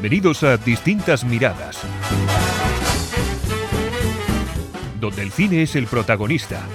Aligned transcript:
Bienvenidos 0.00 0.42
a 0.44 0.56
Distintas 0.56 1.26
Miradas, 1.26 1.78
donde 4.98 5.20
el 5.20 5.30
cine 5.30 5.64
es 5.64 5.76
el 5.76 5.86
protagonista. 5.86 6.66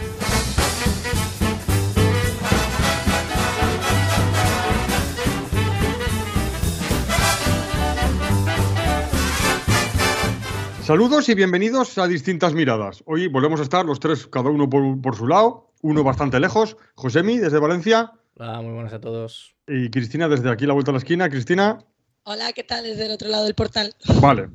Saludos 10.83 11.27
y 11.27 11.33
bienvenidos 11.33 11.97
a 11.97 12.07
Distintas 12.07 12.53
Miradas. 12.53 13.01
Hoy 13.07 13.27
volvemos 13.27 13.59
a 13.59 13.63
estar 13.63 13.87
los 13.87 13.99
tres, 13.99 14.27
cada 14.27 14.51
uno 14.51 14.69
por, 14.69 15.01
por 15.01 15.15
su 15.15 15.25
lado, 15.25 15.71
uno 15.81 16.03
bastante 16.03 16.39
lejos. 16.39 16.77
Josemi, 16.93 17.39
desde 17.39 17.57
Valencia. 17.57 18.11
Hola, 18.35 18.61
muy 18.61 18.73
buenas 18.73 18.93
a 18.93 18.99
todos. 18.99 19.55
Y 19.67 19.89
Cristina, 19.89 20.27
desde 20.27 20.51
aquí, 20.51 20.67
la 20.67 20.73
vuelta 20.73 20.91
a 20.91 20.93
la 20.93 20.99
esquina. 20.99 21.27
Cristina. 21.27 21.79
Hola, 22.27 22.53
¿qué 22.53 22.63
tal? 22.63 22.83
Desde 22.83 23.05
el 23.05 23.11
otro 23.11 23.29
lado 23.29 23.43
del 23.43 23.53
portal. 23.53 23.93
Vale. 24.19 24.49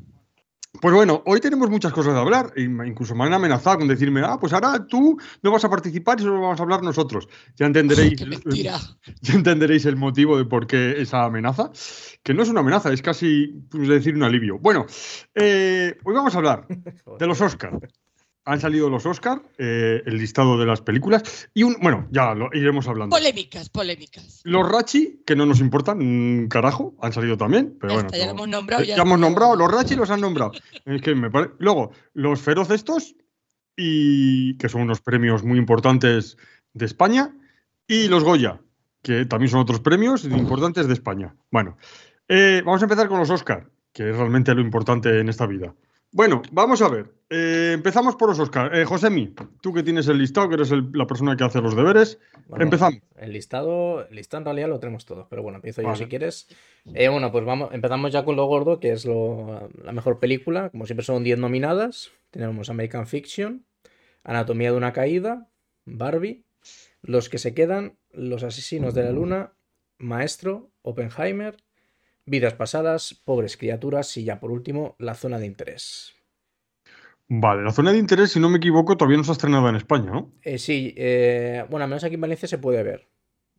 Pues 0.81 0.93
bueno, 0.93 1.23
hoy 1.25 1.39
tenemos 1.39 1.71
muchas 1.71 1.93
cosas 1.93 2.15
de 2.15 2.21
hablar. 2.21 2.53
e 2.57 2.63
Incluso 2.63 3.15
me 3.15 3.25
han 3.25 3.33
amenazado 3.33 3.79
con 3.79 3.87
decirme, 3.87 4.23
ah, 4.25 4.39
pues 4.41 4.53
ahora 4.53 4.87
tú 4.89 5.17
no 5.43 5.53
vas 5.53 5.65
a 5.65 5.71
participar 5.71 6.19
y 6.19 6.25
solo 6.25 6.41
vamos 6.41 6.59
a 6.59 6.65
hablar 6.65 6.83
nosotros. 6.83 7.29
Ya 7.55 7.67
entenderéis, 7.67 8.21
ya 9.21 9.35
entenderéis 9.35 9.87
el 9.87 9.95
motivo 9.95 10.37
de 10.37 10.47
por 10.47 10.67
qué 10.67 11.01
esa 11.01 11.25
amenaza. 11.25 11.71
Que 12.25 12.35
no 12.35 12.43
es 12.43 12.49
una 12.49 12.59
amenaza, 12.59 12.93
es 12.93 13.03
casi, 13.03 13.47
pues 13.71 13.87
decir, 13.87 14.17
un 14.17 14.25
alivio. 14.25 14.59
Bueno, 14.59 14.87
eh, 15.37 15.97
hoy 16.03 16.15
vamos 16.15 16.35
a 16.35 16.39
hablar 16.39 16.67
de 16.67 17.27
los 17.27 17.41
Oscars. 17.41 17.79
Han 18.51 18.61
salido 18.61 18.91
los 18.91 19.07
Oscars, 19.07 19.43
el 19.59 20.17
listado 20.19 20.59
de 20.59 20.67
las 20.67 20.81
películas. 20.81 21.49
Y 21.55 21.63
un, 21.63 21.77
bueno, 21.81 22.09
ya 22.11 22.35
lo 22.35 22.49
iremos 22.53 22.89
hablando. 22.89 23.15
Polémicas, 23.15 23.69
polémicas. 23.69 24.41
Los 24.43 24.69
Rachi, 24.69 25.23
que 25.25 25.37
no 25.37 25.47
nos 25.47 25.61
importan, 25.61 26.49
carajo, 26.49 26.97
han 27.01 27.13
salido 27.13 27.37
también. 27.37 27.77
Pero 27.81 27.91
Ya 27.91 27.95
bueno, 27.95 28.07
está, 28.09 28.19
ya 28.19 28.27
no- 28.27 28.33
hemos 28.33 28.49
nombrado, 28.49 28.83
eh, 28.83 28.87
ya 28.87 28.97
ya 28.97 29.03
hemos 29.03 29.19
nombrado, 29.21 29.55
los 29.57 29.71
Rachi 29.71 29.95
los 29.95 30.11
han 30.11 30.21
nombrado. 30.21 30.51
Es 30.85 31.01
que 31.03 31.15
me 31.15 31.31
pare- 31.31 31.51
Luego, 31.59 31.93
los 32.15 32.41
Feroz 32.41 32.71
estos, 32.71 33.15
y 33.77 34.57
que 34.59 34.69
son 34.69 34.83
unos 34.83 35.01
premios 35.01 35.45
muy 35.45 35.59
importantes 35.59 36.37
de 36.75 36.87
España. 36.87 37.33
Y 37.87 38.09
los 38.09 38.25
Goya, 38.25 38.61
que 39.03 39.27
también 39.27 39.51
son 39.51 39.61
otros 39.61 39.81
premios 39.81 40.25
importantes 40.25 40.87
de 40.89 40.93
España. 40.95 41.35
Bueno, 41.51 41.77
eh, 42.29 42.63
vamos 42.65 42.83
a 42.83 42.85
empezar 42.87 43.09
con 43.09 43.19
los 43.21 43.31
Oscar, 43.31 43.69
que 43.93 44.11
es 44.11 44.17
realmente 44.17 44.55
lo 44.55 44.61
importante 44.61 45.21
en 45.21 45.29
esta 45.29 45.47
vida. 45.47 45.75
Bueno, 46.13 46.43
vamos 46.53 46.83
a 46.83 46.89
ver. 46.89 47.13
eh, 47.33 47.71
empezamos 47.75 48.17
por 48.17 48.29
los 48.29 48.41
Oscar. 48.41 48.75
Eh, 48.75 48.85
Josemi, 48.85 49.33
tú 49.61 49.73
que 49.73 49.85
tienes 49.85 50.09
el 50.09 50.19
listado, 50.19 50.49
que 50.49 50.57
eres 50.57 50.73
el- 50.73 50.91
la 50.93 51.07
persona 51.07 51.37
que 51.37 51.45
hace 51.45 51.61
los 51.61 51.77
deberes, 51.77 52.19
Bueno, 52.49 52.65
empezamos. 52.65 52.99
El 53.17 53.33
listado, 53.33 54.05
el 54.09 54.17
listado 54.17 54.41
en 54.41 54.45
realidad 54.47 54.69
lo 54.69 54.81
tenemos 54.81 55.07
todos, 55.07 55.29
pero 55.31 55.41
bueno, 55.45 55.59
empiezo 55.59 55.81
yo 55.83 55.95
si 55.95 56.07
quieres. 56.07 56.49
Eh, 56.93 57.09
bueno, 57.09 57.31
pues 57.31 57.45
vamos, 57.45 57.69
empezamos 57.73 58.11
ya 58.13 58.25
con 58.25 58.35
lo 58.35 58.47
gordo, 58.47 58.81
que 58.81 58.91
es 58.91 59.05
lo- 59.05 59.69
la 59.85 59.93
mejor 59.93 60.19
película. 60.19 60.71
Como 60.71 60.87
siempre 60.87 61.05
son 61.05 61.23
10 61.23 61.39
nominadas. 61.39 62.11
Tenemos 62.33 62.69
American 62.69 63.07
Fiction, 63.07 63.65
Anatomía 64.25 64.73
de 64.73 64.77
una 64.77 64.93
caída, 64.93 65.47
Barbie, 65.85 66.45
Los 67.03 67.29
que 67.29 67.39
se 67.39 67.55
quedan, 67.55 67.97
Los 68.13 68.43
asesinos 68.43 68.93
de 68.93 69.05
la 69.05 69.13
luna, 69.13 69.53
Maestro, 69.99 70.71
Oppenheimer, 70.83 71.57
Vidas 72.31 72.55
pasadas, 72.55 73.21
Pobres 73.25 73.57
criaturas 73.57 74.17
y 74.17 74.23
ya 74.25 74.39
por 74.39 74.53
último, 74.53 74.95
La 75.01 75.15
zona 75.15 75.39
de 75.41 75.47
interés. 75.47 76.15
Vale, 77.29 77.63
la 77.63 77.73
zona 77.73 77.91
de 77.93 77.99
interés, 77.99 78.31
si 78.33 78.41
no 78.41 78.49
me 78.49 78.59
equivoco, 78.59 78.97
todavía 78.97 79.17
no 79.19 79.25
se 79.25 79.31
ha 79.31 79.33
estrenado 79.33 79.69
en 79.69 79.75
España, 79.77 80.11
¿no? 80.13 80.33
Eh, 80.43 80.59
sí, 80.59 80.95
eh, 80.97 81.65
bueno, 81.71 81.85
al 81.85 81.91
menos 81.91 82.05
aquí 82.05 82.15
en 82.15 82.21
Valencia 82.21 82.47
se 82.49 82.59
puede 82.59 82.83
ver. 82.85 83.09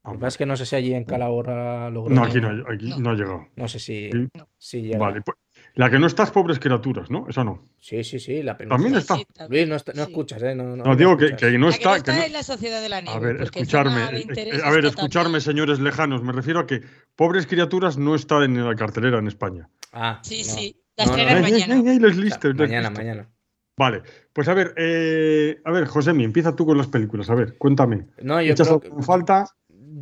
Ah, 0.04 0.10
Lo 0.10 0.14
que 0.14 0.20
pasa 0.20 0.28
es 0.30 0.38
que 0.38 0.46
no 0.46 0.56
sé 0.58 0.66
si 0.66 0.76
allí 0.76 0.94
en 0.94 1.04
Calahorra 1.06 1.90
lo 1.90 2.08
No, 2.10 2.24
aquí 2.24 2.40
no, 2.42 2.48
ha- 2.50 2.74
aquí 2.74 2.90
No. 2.90 3.00
no 3.00 3.10
ha 3.12 3.14
llegado. 3.14 3.48
No 3.56 3.68
sé 3.68 3.80
si, 3.80 4.10
Sí. 4.12 4.28
si 4.58 4.82
llega. 4.84 5.00
Vale, 5.00 5.22
pues, 5.22 5.38
la 5.76 5.90
que 5.90 6.00
no 6.00 6.08
está 6.08 6.24
es 6.24 6.32
Pobres 6.32 6.60
Criaturas, 6.60 7.10
¿no? 7.10 7.28
Esa 7.30 7.44
no. 7.44 7.68
Sí, 7.80 8.04
sí, 8.04 8.20
sí, 8.20 8.44
la 8.44 8.58
penúltima. 8.58 8.78
También 8.78 8.96
está. 9.00 9.16
Sí, 9.16 9.26
también. 9.34 9.70
No, 9.70 9.76
está- 9.76 9.94
no 9.94 10.06
Sí. 10.06 10.12
escuchas, 10.12 10.44
¿eh? 10.44 10.56
No, 10.56 10.64
no, 10.64 10.76
No, 10.78 10.84
no 10.84 10.96
digo 10.96 11.18
que, 11.18 11.26
escuchas. 11.26 11.50
que 11.52 11.58
no 11.58 11.70
La 11.70 11.78
que 11.78 11.86
no 11.86 11.96
está. 11.96 12.12
que 12.14 12.20
no- 12.20 12.26
es 12.26 12.32
la 12.32 12.44
sociedad 12.44 12.82
de 12.82 12.90
la 12.90 13.02
nieve. 13.02 13.16
A 13.18 13.20
ver, 13.20 13.42
escucharme. 13.42 14.02
eh, 14.04 14.62
a 14.64 14.70
ver, 14.72 14.86
escucharme, 14.86 15.26
también. 15.26 15.42
señores 15.42 15.80
lejanos. 15.80 16.24
Me 16.24 16.32
refiero 16.34 16.60
a 16.60 16.68
que 16.68 16.82
Pobres 17.16 17.48
Criaturas 17.48 17.98
no 17.98 18.16
está 18.16 18.44
en 18.44 18.64
la 18.66 18.76
cartelera 18.76 19.20
en 19.20 19.28
España. 19.28 19.70
Ah, 19.94 20.20
Sí, 20.24 20.44
no. 20.48 20.54
sí. 20.54 20.78
La 20.98 21.06
No, 21.06 21.12
no, 21.12 21.18
estrenan 21.18 21.42
no. 21.42 21.48
Ay, 21.48 21.54
ay, 21.54 21.60
mañana. 21.62 21.74
ay, 21.76 21.88
ay, 21.96 22.00
les 22.00 22.12
O 22.12 22.14
sea, 22.16 22.24
listo, 22.24 22.48
les 22.50 22.58
mañana, 22.58 22.90
mañana. 22.90 23.30
Vale, 23.78 24.02
pues 24.34 24.48
a 24.50 24.54
ver, 24.54 24.74
eh, 24.78 25.60
a 25.64 25.72
ver, 25.72 25.86
Josemi, 25.88 26.24
empieza 26.24 26.56
tú 26.56 26.66
con 26.66 26.78
las 26.78 26.88
películas. 26.88 27.30
A 27.30 27.36
ver, 27.36 27.58
cuéntame. 27.58 28.08
No, 28.22 28.40
yo 28.42 28.52
¿Echas 28.52 28.68
creo 28.68 28.82
en 28.98 29.02
falta? 29.04 29.46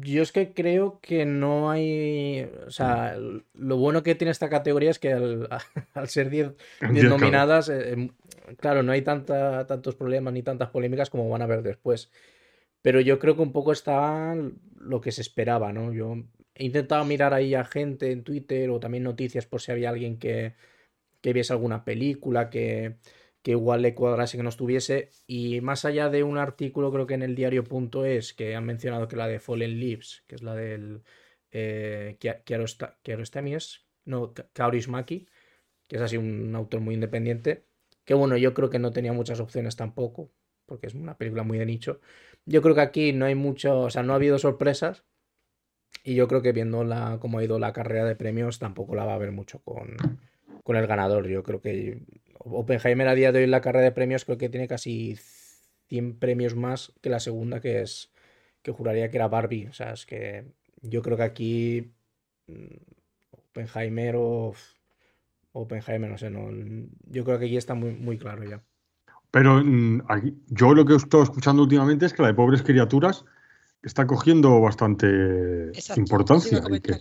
Yo 0.02 0.22
es 0.22 0.32
que 0.32 0.54
creo 0.54 1.00
que 1.02 1.26
no 1.26 1.70
hay. 1.72 2.50
O 2.68 2.72
sea, 2.72 3.18
lo 3.54 3.78
bueno 3.78 4.04
que 4.04 4.16
tiene 4.16 4.32
esta 4.32 4.50
categoría 4.50 4.92
es 4.92 5.00
que 5.00 5.14
al, 5.14 5.48
al 5.94 6.10
ser 6.10 6.30
10 6.30 6.54
10 6.82 6.92
Diez, 6.94 7.06
claro. 7.06 7.18
nominadas, 7.18 7.70
eh, 7.70 7.92
em, 7.94 8.10
claro, 8.58 8.84
no 8.84 8.92
hay 8.92 9.02
tanta, 9.02 9.66
tantos 9.68 9.96
problemas 9.96 10.34
ni 10.34 10.44
tantas 10.44 10.70
polémicas 10.70 11.10
como 11.10 11.30
van 11.30 11.42
a 11.42 11.48
ver 11.48 11.64
después. 11.64 12.12
Pero 12.82 13.02
yo 13.02 13.20
creo 13.20 13.36
que 13.36 13.42
un 13.42 13.52
poco 13.52 13.72
está 13.72 14.36
lo 14.80 15.02
que 15.02 15.12
se 15.12 15.22
esperaba, 15.22 15.74
¿no? 15.74 15.92
Yo 15.94 16.16
he 16.56 16.66
intentado 16.66 17.04
mirar 17.06 17.34
ahí 17.34 17.56
a 17.56 17.66
gente 17.66 18.12
en 18.12 18.24
Twitter 18.24 18.70
o 18.70 18.80
también 18.80 19.04
noticias 19.04 19.46
por 19.46 19.62
si 19.62 19.72
había 19.72 19.90
alguien 19.90 20.18
que, 20.18 20.56
que 21.22 21.34
viese 21.34 21.54
alguna 21.54 21.84
película 21.84 22.50
que, 22.50 22.96
que 23.50 23.54
igual 23.54 23.82
le 23.82 23.96
cuadrase 23.96 24.38
que 24.38 24.44
no 24.44 24.50
estuviese. 24.50 25.10
Y 25.26 25.60
más 25.62 25.84
allá 25.84 26.10
de 26.10 26.22
un 26.22 26.38
artículo, 26.38 26.92
creo 26.92 27.08
que 27.08 27.16
en 27.16 27.24
el 27.24 27.34
diario.es, 27.34 28.36
que 28.36 28.56
han 28.56 28.64
mencionado 28.64 29.08
que 29.08 29.16
la 29.16 29.28
de 29.28 29.40
Fallen 29.40 29.80
Leaves, 29.80 30.24
que 30.28 30.36
es 30.36 30.44
la 30.44 30.54
del 30.54 31.02
eh, 31.52 32.16
Kia- 32.20 32.44
Kiarosta- 32.46 32.98
Kiarostami 33.02 33.56
es, 33.56 33.88
no, 34.06 34.36
Ka- 34.36 34.48
Kaurismäki, 34.54 35.28
que 35.88 35.96
es 35.96 36.02
así 36.04 36.16
un 36.16 36.56
autor 36.56 36.82
muy 36.82 36.94
independiente, 36.94 37.64
que 38.06 38.14
bueno, 38.14 38.38
yo 38.38 38.54
creo 38.54 38.70
que 38.70 38.78
no 38.78 38.92
tenía 38.92 39.14
muchas 39.14 39.40
opciones 39.40 39.76
tampoco, 39.76 40.30
porque 40.68 40.86
es 40.86 40.94
una 40.94 41.18
película 41.18 41.42
muy 41.42 41.58
de 41.58 41.66
nicho. 41.66 42.02
Yo 42.46 42.62
creo 42.62 42.76
que 42.76 42.82
aquí 42.82 43.14
no 43.14 43.26
hay 43.26 43.34
mucho, 43.34 43.80
o 43.82 43.90
sea, 43.90 44.04
no 44.04 44.14
ha 44.14 44.18
habido 44.18 44.38
sorpresas. 44.38 45.06
Y 46.04 46.14
yo 46.14 46.28
creo 46.28 46.44
que 46.44 46.52
viendo 46.52 46.84
la, 46.84 47.18
cómo 47.20 47.40
ha 47.40 47.44
ido 47.44 47.58
la 47.58 47.74
carrera 47.74 48.06
de 48.06 48.16
premios, 48.16 48.60
tampoco 48.60 48.94
la 48.94 49.06
va 49.06 49.14
a 49.14 49.16
haber 49.16 49.32
mucho 49.32 49.58
con, 49.64 49.98
con 50.64 50.76
el 50.76 50.86
ganador. 50.86 51.28
Yo 51.28 51.42
creo 51.42 51.62
que 51.62 52.04
Oppenheimer 52.40 53.08
a 53.08 53.16
día 53.16 53.32
de 53.32 53.40
hoy 53.40 53.44
en 53.46 53.52
la 53.52 53.62
carrera 53.62 53.84
de 53.86 53.92
premios 53.92 54.26
creo 54.26 54.38
que 54.38 54.50
tiene 54.50 54.68
casi 54.68 55.18
100 55.88 56.18
premios 56.20 56.56
más 56.56 56.94
que 57.02 57.10
la 57.10 57.20
segunda, 57.20 57.60
que 57.60 57.82
es 57.82 58.12
que 58.62 58.72
juraría 58.72 59.10
que 59.10 59.18
era 59.18 59.28
Barbie. 59.28 59.68
O 59.68 59.74
sea, 59.74 59.92
es 59.94 60.06
que 60.06 60.46
yo 60.82 61.02
creo 61.02 61.18
que 61.18 61.24
aquí 61.24 61.92
mm, 62.48 62.76
Oppenheimer 63.32 64.16
o 64.18 64.54
Oppenheimer, 65.52 66.10
no 66.10 66.18
sé, 66.18 66.30
no. 66.30 66.50
Yo 67.10 67.24
creo 67.26 67.40
que 67.40 67.46
aquí 67.46 67.58
está 67.58 67.74
muy, 67.74 67.92
muy 67.92 68.18
claro 68.18 68.44
ya. 68.44 68.64
Pero 69.32 69.62
mm, 69.64 70.04
aquí- 70.08 70.36
yo 70.48 70.74
lo 70.74 70.86
que 70.86 70.94
he 70.94 70.98
estado 70.98 71.24
escuchando 71.24 71.64
últimamente 71.64 72.06
es 72.06 72.14
que 72.14 72.22
la 72.22 72.30
de 72.30 72.34
Pobres 72.34 72.62
Criaturas 72.64 73.26
está 73.84 74.08
cogiendo 74.08 74.60
bastante 74.62 75.70
Exacto, 75.70 76.00
importancia. 76.00 76.62
que-. 76.62 76.98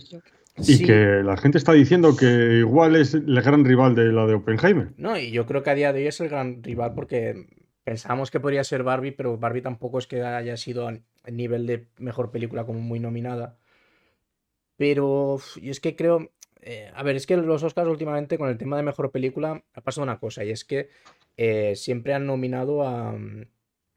Y 0.61 0.73
Sí. 0.73 0.85
que 0.85 1.21
la 1.23 1.37
gente 1.37 1.57
está 1.57 1.73
diciendo 1.73 2.15
que 2.17 2.57
igual 2.59 2.95
es 2.95 3.13
el 3.13 3.41
gran 3.41 3.63
rival 3.65 3.95
de 3.95 4.11
la 4.11 4.25
de 4.25 4.33
Oppenheimer. 4.35 4.91
No, 4.97 5.17
y 5.17 5.31
yo 5.31 5.45
creo 5.45 5.63
que 5.63 5.69
a 5.69 5.75
día 5.75 5.93
de 5.93 6.01
hoy 6.01 6.07
es 6.07 6.19
el 6.19 6.29
gran 6.29 6.61
rival 6.63 6.93
porque 6.93 7.47
pensábamos 7.83 8.29
que 8.29 8.39
podría 8.39 8.63
ser 8.63 8.83
Barbie, 8.83 9.11
pero 9.11 9.37
Barbie 9.37 9.61
tampoco 9.61 9.99
es 9.99 10.07
que 10.07 10.21
haya 10.21 10.57
sido 10.57 10.87
a 10.87 10.99
nivel 11.31 11.65
de 11.65 11.87
mejor 11.97 12.29
película 12.31 12.65
como 12.65 12.79
muy 12.79 12.99
nominada. 12.99 13.57
Pero 14.77 15.39
yo 15.61 15.71
es 15.71 15.79
que 15.79 15.95
creo, 15.95 16.31
eh, 16.61 16.91
a 16.93 17.03
ver, 17.03 17.15
es 17.15 17.25
que 17.25 17.35
los 17.37 17.63
Oscars 17.63 17.89
últimamente 17.89 18.37
con 18.37 18.49
el 18.49 18.57
tema 18.57 18.77
de 18.77 18.83
mejor 18.83 19.11
película 19.11 19.63
ha 19.73 19.81
pasado 19.81 20.03
una 20.03 20.19
cosa 20.19 20.43
y 20.45 20.51
es 20.51 20.63
que 20.65 20.89
eh, 21.37 21.73
siempre 21.75 22.13
han 22.13 22.25
nominado 22.25 22.83
a... 22.87 23.11
mm, 23.13 23.45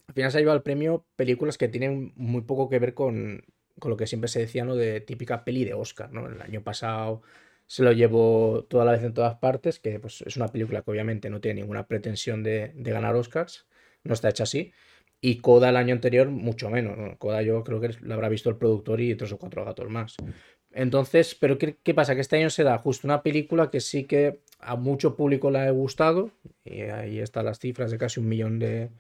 Al 0.09 0.15
final 0.15 0.31
se 0.33 0.39
ha 0.39 0.41
llevado 0.41 0.57
el 0.57 0.63
premio 0.63 1.07
películas 1.17 1.57
que 1.59 1.69
tienen 1.69 2.13
muy 2.17 2.43
poco 2.43 2.69
que 2.69 2.79
ver 2.79 2.95
con, 2.95 3.45
con 3.79 3.91
lo 3.91 3.97
que 3.97 4.07
siempre 4.07 4.29
se 4.29 4.41
decía, 4.41 4.65
¿no? 4.65 4.77
De 4.77 5.01
típica 5.01 5.45
peli 5.45 5.65
de 5.65 5.75
Oscar, 5.75 6.13
¿no? 6.13 6.27
El 6.29 6.41
año 6.43 6.63
pasado 6.63 7.23
se 7.67 7.83
lo 7.83 7.93
llevó 7.93 8.65
toda 8.69 8.85
la 8.85 8.93
vez 8.93 9.03
en 9.03 9.15
todas 9.15 9.37
partes, 9.37 9.79
que 9.81 9.99
pues, 9.99 10.23
es 10.23 10.37
una 10.37 10.49
película 10.49 10.83
que 10.83 10.91
obviamente 10.91 11.31
no 11.31 11.41
tiene 11.41 11.63
ninguna 11.63 11.87
pretensión 11.87 12.43
de, 12.43 12.73
de 12.75 12.91
ganar 12.91 13.15
Oscars, 13.17 13.67
no 14.05 14.15
está 14.15 14.29
hecha 14.29 14.45
así. 14.45 14.73
Y 15.21 15.39
Coda 15.39 15.69
el 15.71 15.77
año 15.77 15.95
anterior, 15.95 16.29
mucho 16.29 16.69
menos. 16.69 16.99
¿no? 16.99 17.17
Coda 17.19 17.43
yo 17.43 17.63
creo 17.65 17.81
que 17.81 17.91
la 18.03 18.15
habrá 18.15 18.29
visto 18.29 18.51
el 18.51 18.57
productor 18.57 19.01
y 19.01 19.15
tres 19.15 19.33
o 19.33 19.39
cuatro 19.39 19.65
gatos 19.65 19.89
más. 19.89 20.17
Entonces, 20.73 21.35
pero 21.35 21.59
¿qué, 21.59 21.77
qué 21.83 21.95
pasa? 21.95 22.15
Que 22.15 22.23
este 22.23 22.37
año 22.37 22.51
se 22.51 22.65
da 22.65 22.79
justo 22.79 23.07
una 23.07 23.23
película 23.23 23.71
que 23.71 23.81
sí 23.81 24.05
que 24.05 24.41
a 24.59 24.77
mucho 24.77 25.17
público 25.17 25.51
le 25.51 25.61
ha 25.61 25.71
gustado, 25.71 26.31
y 26.65 26.83
ahí 26.83 27.19
están 27.19 27.45
las 27.45 27.59
cifras 27.59 27.91
de 27.91 27.99
casi 27.99 28.21
un 28.21 28.29
millón 28.29 28.59
de, 28.59 28.91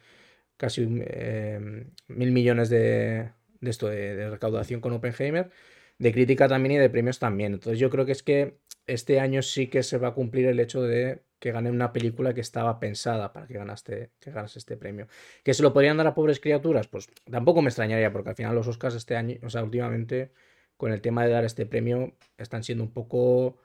casi 0.56 0.86
eh, 1.06 1.86
mil 2.08 2.32
millones 2.32 2.68
de, 2.68 3.30
de 3.62 3.70
esto 3.70 3.88
de, 3.88 4.29
recaudación 4.31 4.81
con 4.82 4.93
Oppenheimer, 4.93 5.50
de 5.99 6.12
crítica 6.12 6.49
también 6.49 6.75
y 6.75 6.79
de 6.79 6.91
premios 6.91 7.19
también. 7.19 7.55
Entonces 7.55 7.79
yo 7.81 7.91
creo 7.91 8.05
que 8.06 8.12
es 8.12 8.23
que 8.23 8.59
este 8.87 9.20
año 9.20 9.43
sí 9.43 9.69
que 9.69 9.82
se 9.82 9.99
va 9.99 10.09
a 10.09 10.14
cumplir 10.14 10.47
el 10.47 10.61
hecho 10.61 10.82
de 10.82 11.23
que 11.38 11.53
gane 11.53 11.70
una 11.70 11.93
película 11.93 12.35
que 12.35 12.41
estaba 12.41 12.79
pensada 12.81 13.32
para 13.32 13.47
que 13.47 13.55
ganaste, 13.55 14.12
que 14.20 14.31
ganase 14.31 14.59
este 14.59 14.76
premio. 14.76 15.09
¿Que 15.44 15.55
se 15.55 15.62
lo 15.62 15.73
podrían 15.73 15.97
dar 15.97 16.06
a 16.06 16.14
pobres 16.14 16.41
criaturas? 16.41 16.88
Pues 16.88 17.09
tampoco 17.31 17.62
me 17.62 17.69
extrañaría, 17.69 18.12
porque 18.12 18.31
al 18.31 18.37
final 18.37 18.55
los 18.55 18.69
Oscars 18.69 18.94
este 18.94 19.17
año, 19.17 19.38
o 19.43 19.50
sea, 19.50 19.64
últimamente, 19.64 20.32
con 20.76 20.93
el 20.93 21.00
tema 21.00 21.25
de 21.25 21.31
dar 21.31 21.44
este 21.44 21.67
premio, 21.67 22.17
están 22.38 22.62
siendo 22.64 22.85
un 22.85 22.93
poco 22.93 23.59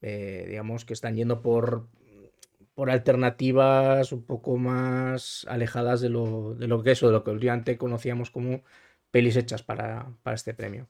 Eh, 0.00 0.44
digamos 0.48 0.84
que 0.84 0.94
están 0.94 1.16
yendo 1.16 1.42
por, 1.42 1.88
por 2.74 2.90
alternativas 2.90 4.12
un 4.12 4.24
poco 4.24 4.56
más 4.56 5.44
alejadas 5.48 6.00
de 6.00 6.08
lo, 6.10 6.54
de 6.54 6.68
lo 6.68 6.82
que 6.82 6.92
eso, 6.92 7.06
de 7.08 7.12
lo 7.12 7.24
que 7.24 7.32
últimamente 7.32 7.76
conocíamos 7.78 8.30
como 8.30 8.62
pelis 9.10 9.36
hechas 9.36 9.62
para, 9.62 10.12
para 10.22 10.34
este 10.34 10.54
premio. 10.54 10.88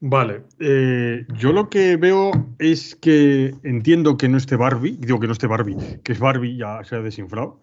Vale, 0.00 0.44
eh, 0.60 1.26
yo 1.36 1.52
lo 1.52 1.68
que 1.68 1.96
veo 1.96 2.30
es 2.58 2.94
que 2.94 3.54
entiendo 3.62 4.16
que 4.16 4.28
no 4.28 4.38
esté 4.38 4.56
Barbie, 4.56 4.96
digo 4.98 5.20
que 5.20 5.26
no 5.26 5.32
esté 5.32 5.46
Barbie, 5.46 5.76
que 6.02 6.12
es 6.12 6.18
Barbie 6.18 6.56
ya 6.56 6.82
se 6.84 6.96
ha 6.96 7.00
desinflado. 7.00 7.60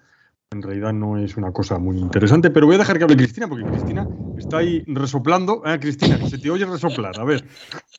En 0.52 0.62
realidad 0.62 0.94
no 0.94 1.18
es 1.18 1.38
una 1.38 1.52
cosa 1.52 1.80
muy 1.80 1.98
interesante, 1.98 2.52
pero 2.52 2.68
voy 2.68 2.76
a 2.76 2.80
dejar 2.80 2.98
que 2.98 3.04
hable 3.04 3.18
Cristina, 3.18 3.48
porque 3.48 3.66
Cristina 3.66 4.08
está 4.38 4.60
ahí 4.60 4.84
resoplando. 4.88 5.62
Ah, 5.66 5.80
Cristina, 5.80 6.20
que 6.20 6.30
se 6.30 6.38
te 6.38 6.50
oye 6.50 6.66
resoplar, 6.66 7.20
a 7.20 7.24
ver. 7.24 7.46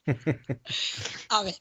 A 1.29 1.43
ver, 1.43 1.57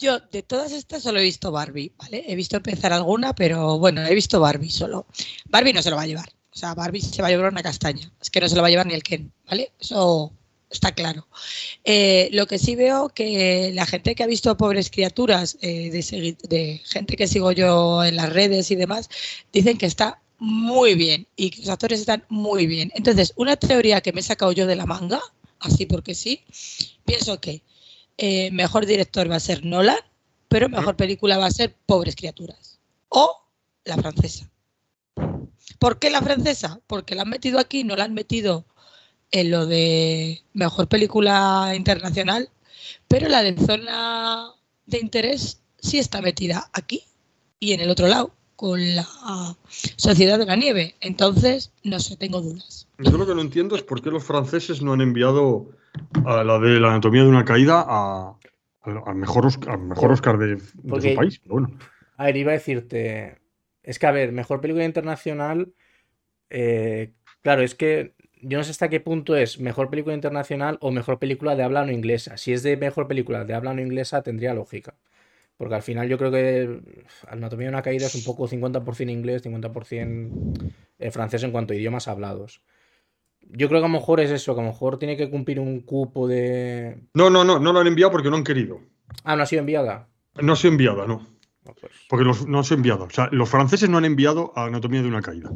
yo 0.00 0.18
de 0.20 0.42
todas 0.42 0.72
estas 0.72 1.02
solo 1.02 1.18
he 1.18 1.22
visto 1.22 1.52
Barbie, 1.52 1.92
¿vale? 1.96 2.24
He 2.26 2.34
visto 2.34 2.56
empezar 2.56 2.92
alguna, 2.92 3.34
pero 3.34 3.78
bueno, 3.78 4.02
he 4.02 4.14
visto 4.14 4.40
Barbie 4.40 4.70
solo. 4.70 5.06
Barbie 5.50 5.72
no 5.74 5.82
se 5.82 5.90
lo 5.90 5.96
va 5.96 6.02
a 6.02 6.06
llevar. 6.06 6.33
O 6.54 6.56
sea, 6.56 6.74
Barbie 6.74 7.00
se 7.00 7.20
va 7.20 7.28
a 7.28 7.30
llevar 7.30 7.50
una 7.50 7.62
castaña. 7.62 8.12
Es 8.20 8.30
que 8.30 8.40
no 8.40 8.48
se 8.48 8.54
lo 8.54 8.62
va 8.62 8.68
a 8.68 8.70
llevar 8.70 8.86
ni 8.86 8.94
el 8.94 9.02
Ken, 9.02 9.32
¿vale? 9.48 9.72
Eso 9.80 10.32
está 10.70 10.92
claro. 10.92 11.26
Eh, 11.82 12.28
lo 12.32 12.46
que 12.46 12.58
sí 12.58 12.76
veo 12.76 13.08
que 13.08 13.72
la 13.74 13.86
gente 13.86 14.14
que 14.14 14.22
ha 14.22 14.26
visto 14.26 14.56
Pobres 14.56 14.90
Criaturas, 14.90 15.58
eh, 15.62 15.90
de, 15.90 16.36
de, 16.48 16.80
gente 16.84 17.16
que 17.16 17.26
sigo 17.26 17.50
yo 17.50 18.04
en 18.04 18.16
las 18.16 18.32
redes 18.32 18.70
y 18.70 18.76
demás, 18.76 19.08
dicen 19.52 19.78
que 19.78 19.86
está 19.86 20.20
muy 20.38 20.94
bien 20.94 21.26
y 21.36 21.50
que 21.50 21.60
los 21.62 21.70
actores 21.70 22.00
están 22.00 22.24
muy 22.28 22.66
bien. 22.66 22.92
Entonces, 22.94 23.32
una 23.36 23.56
teoría 23.56 24.00
que 24.00 24.12
me 24.12 24.20
he 24.20 24.24
sacado 24.24 24.52
yo 24.52 24.66
de 24.66 24.76
la 24.76 24.86
manga, 24.86 25.20
así 25.58 25.86
porque 25.86 26.14
sí, 26.14 26.44
pienso 27.04 27.40
que 27.40 27.62
eh, 28.18 28.50
mejor 28.52 28.86
director 28.86 29.28
va 29.28 29.36
a 29.36 29.40
ser 29.40 29.64
Nolan, 29.64 29.98
pero 30.48 30.68
mejor 30.68 30.94
película 30.96 31.36
va 31.36 31.46
a 31.46 31.50
ser 31.50 31.74
Pobres 31.86 32.14
Criaturas. 32.14 32.78
O 33.08 33.42
la 33.84 33.96
francesa. 33.96 34.48
¿Por 35.78 35.98
qué 35.98 36.10
la 36.10 36.22
francesa? 36.22 36.80
Porque 36.86 37.14
la 37.14 37.22
han 37.22 37.30
metido 37.30 37.58
aquí, 37.58 37.84
no 37.84 37.96
la 37.96 38.04
han 38.04 38.14
metido 38.14 38.64
en 39.30 39.50
lo 39.50 39.66
de 39.66 40.42
mejor 40.52 40.88
película 40.88 41.72
internacional, 41.74 42.50
pero 43.08 43.28
la 43.28 43.42
de 43.42 43.56
zona 43.56 44.52
de 44.86 44.98
interés 45.00 45.60
sí 45.78 45.98
está 45.98 46.20
metida 46.20 46.70
aquí 46.72 47.04
y 47.58 47.72
en 47.72 47.80
el 47.80 47.90
otro 47.90 48.06
lado, 48.06 48.32
con 48.56 48.94
la 48.94 49.06
Sociedad 49.96 50.38
de 50.38 50.46
la 50.46 50.56
Nieve. 50.56 50.94
Entonces, 51.00 51.72
no 51.82 51.98
sé, 51.98 52.16
tengo 52.16 52.40
dudas. 52.40 52.86
Yo 52.98 53.16
lo 53.18 53.26
que 53.26 53.34
no 53.34 53.40
entiendo 53.40 53.74
es 53.74 53.82
por 53.82 54.02
qué 54.02 54.10
los 54.10 54.24
franceses 54.24 54.82
no 54.82 54.92
han 54.92 55.00
enviado 55.00 55.70
a 56.24 56.44
la 56.44 56.58
de 56.58 56.80
la 56.80 56.88
anatomía 56.88 57.22
de 57.22 57.28
una 57.28 57.44
caída 57.44 57.84
a, 57.86 58.36
al 58.82 59.14
mejor, 59.16 59.46
Oscar, 59.46 59.78
mejor 59.78 60.12
Oscar 60.12 60.38
de, 60.38 60.56
de 60.56 61.10
su 61.10 61.16
país. 61.16 61.40
Bueno. 61.46 61.76
A 62.16 62.26
ver, 62.26 62.36
iba 62.36 62.52
a 62.52 62.54
decirte. 62.54 63.38
Es 63.84 63.98
que, 63.98 64.06
a 64.06 64.10
ver, 64.10 64.32
mejor 64.32 64.60
película 64.60 64.84
internacional. 64.84 65.72
Eh, 66.50 67.12
claro, 67.42 67.62
es 67.62 67.74
que 67.74 68.14
yo 68.40 68.58
no 68.58 68.64
sé 68.64 68.70
hasta 68.70 68.88
qué 68.88 69.00
punto 69.00 69.36
es 69.36 69.58
mejor 69.58 69.90
película 69.90 70.14
internacional 70.14 70.78
o 70.80 70.90
mejor 70.90 71.18
película 71.18 71.56
de 71.56 71.62
habla 71.62 71.84
no 71.84 71.92
inglesa. 71.92 72.36
Si 72.36 72.52
es 72.52 72.62
de 72.62 72.76
mejor 72.76 73.08
película 73.08 73.44
de 73.44 73.54
habla 73.54 73.74
no 73.74 73.80
inglesa, 73.80 74.22
tendría 74.22 74.54
lógica. 74.54 74.96
Porque 75.56 75.76
al 75.76 75.82
final 75.82 76.08
yo 76.08 76.18
creo 76.18 76.32
que 76.32 76.80
Anatomía 77.28 77.66
de 77.66 77.74
una 77.74 77.82
caída 77.82 78.06
es 78.06 78.14
un 78.14 78.24
poco 78.24 78.48
50% 78.48 79.10
inglés, 79.10 79.44
50% 79.44 80.72
eh, 80.98 81.10
francés 81.10 81.42
en 81.44 81.52
cuanto 81.52 81.72
a 81.72 81.76
idiomas 81.76 82.08
hablados. 82.08 82.62
Yo 83.40 83.68
creo 83.68 83.80
que 83.80 83.86
a 83.86 83.88
lo 83.88 83.98
mejor 83.98 84.20
es 84.20 84.30
eso, 84.30 84.54
que 84.54 84.60
a 84.60 84.64
lo 84.64 84.70
mejor 84.70 84.98
tiene 84.98 85.16
que 85.16 85.30
cumplir 85.30 85.60
un 85.60 85.80
cupo 85.80 86.26
de. 86.26 86.98
No, 87.14 87.30
no, 87.30 87.44
no, 87.44 87.58
no 87.58 87.72
lo 87.72 87.80
han 87.80 87.86
enviado 87.86 88.10
porque 88.10 88.30
no 88.30 88.36
han 88.36 88.44
querido. 88.44 88.80
Ah, 89.22 89.36
no 89.36 89.42
ha 89.42 89.46
sido 89.46 89.60
enviada. 89.60 90.08
No 90.40 90.54
ha 90.54 90.56
sido 90.56 90.72
enviada, 90.72 91.06
no. 91.06 91.33
Ah, 91.66 91.72
pues. 91.80 91.92
Porque 92.08 92.24
los, 92.24 92.46
no 92.46 92.62
se 92.62 92.74
ha 92.74 92.76
enviado. 92.76 93.04
O 93.04 93.10
sea, 93.10 93.28
los 93.32 93.48
franceses 93.48 93.88
no 93.88 93.98
han 93.98 94.04
enviado 94.04 94.52
a 94.56 94.66
Anatomía 94.66 95.02
de 95.02 95.08
una 95.08 95.22
caída. 95.22 95.50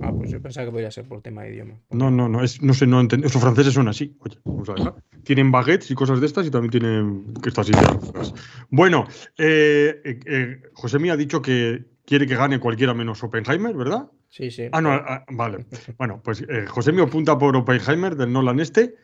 Ah, 0.00 0.12
pues 0.16 0.30
yo 0.30 0.40
pensaba 0.40 0.66
que 0.66 0.72
podía 0.72 0.90
ser 0.90 1.06
por 1.06 1.22
tema 1.22 1.42
de 1.42 1.54
idioma. 1.54 1.74
No, 1.90 2.10
no, 2.10 2.28
no. 2.28 2.42
Es, 2.42 2.62
no 2.62 2.74
sé, 2.74 2.86
no 2.86 3.00
entiendo. 3.00 3.24
Los 3.24 3.40
franceses 3.40 3.74
son 3.74 3.88
así. 3.88 4.16
Oye, 4.20 4.38
vamos 4.44 4.68
a 4.68 4.74
ver. 4.74 4.94
Tienen 5.24 5.52
baguettes 5.52 5.90
y 5.90 5.94
cosas 5.94 6.20
de 6.20 6.26
estas 6.26 6.46
y 6.46 6.50
también 6.50 6.70
tienen 6.70 7.34
estas 7.44 7.68
ideas. 7.68 8.34
Bueno, 8.70 9.06
eh, 9.38 10.00
eh, 10.04 10.20
eh, 10.26 10.62
José 10.74 10.98
ha 11.10 11.16
dicho 11.16 11.40
que 11.42 11.84
quiere 12.04 12.26
que 12.26 12.36
gane 12.36 12.58
cualquiera 12.58 12.94
menos 12.94 13.22
Oppenheimer, 13.22 13.74
¿verdad? 13.74 14.08
Sí, 14.28 14.50
sí. 14.50 14.68
Ah, 14.72 14.80
no, 14.80 14.92
ah, 14.92 15.24
vale. 15.30 15.66
Bueno, 15.98 16.20
pues 16.24 16.42
eh, 16.48 16.66
José 16.66 16.92
me 16.92 17.02
apunta 17.02 17.38
por 17.38 17.56
Oppenheimer 17.56 18.16
del 18.16 18.32
Nolan 18.32 18.60
este. 18.60 18.94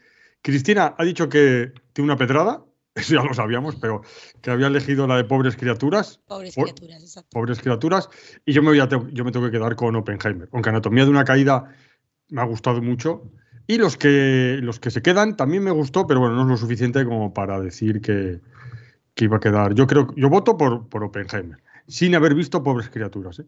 Cristina 0.42 0.94
ha 0.96 1.04
dicho 1.04 1.28
que 1.28 1.72
tiene 1.92 2.06
una 2.06 2.16
pedrada, 2.16 2.64
ya 3.08 3.22
lo 3.22 3.34
sabíamos, 3.34 3.76
pero 3.76 4.02
que 4.40 4.50
había 4.50 4.66
elegido 4.66 5.06
la 5.06 5.16
de 5.16 5.24
Pobres 5.24 5.56
Criaturas. 5.56 6.20
Pobres 6.26 6.54
Criaturas, 6.54 7.02
exacto. 7.02 7.30
Pobres 7.32 7.60
Criaturas. 7.60 8.08
Y 8.44 8.52
yo 8.52 8.62
me, 8.62 8.68
voy 8.68 8.80
a 8.80 8.88
yo 8.88 9.24
me 9.24 9.32
tengo 9.32 9.46
que 9.46 9.52
quedar 9.52 9.76
con 9.76 9.96
Oppenheimer. 9.96 10.48
Aunque 10.52 10.70
Anatomía 10.70 11.04
de 11.04 11.10
una 11.10 11.24
Caída 11.24 11.74
me 12.28 12.40
ha 12.40 12.44
gustado 12.44 12.82
mucho. 12.82 13.30
Y 13.66 13.76
los 13.76 13.96
que, 13.96 14.58
los 14.62 14.80
que 14.80 14.90
se 14.90 15.02
quedan 15.02 15.36
también 15.36 15.62
me 15.62 15.70
gustó, 15.70 16.06
pero 16.06 16.20
bueno, 16.20 16.36
no 16.36 16.42
es 16.42 16.48
lo 16.48 16.56
suficiente 16.56 17.04
como 17.04 17.34
para 17.34 17.60
decir 17.60 18.00
que, 18.00 18.40
que 19.14 19.24
iba 19.24 19.36
a 19.36 19.40
quedar. 19.40 19.74
Yo 19.74 19.86
creo 19.86 20.14
yo 20.16 20.30
voto 20.30 20.56
por, 20.56 20.88
por 20.88 21.04
Oppenheimer, 21.04 21.58
sin 21.86 22.14
haber 22.14 22.34
visto 22.34 22.62
Pobres 22.62 22.88
Criaturas. 22.88 23.40
¿eh? 23.40 23.46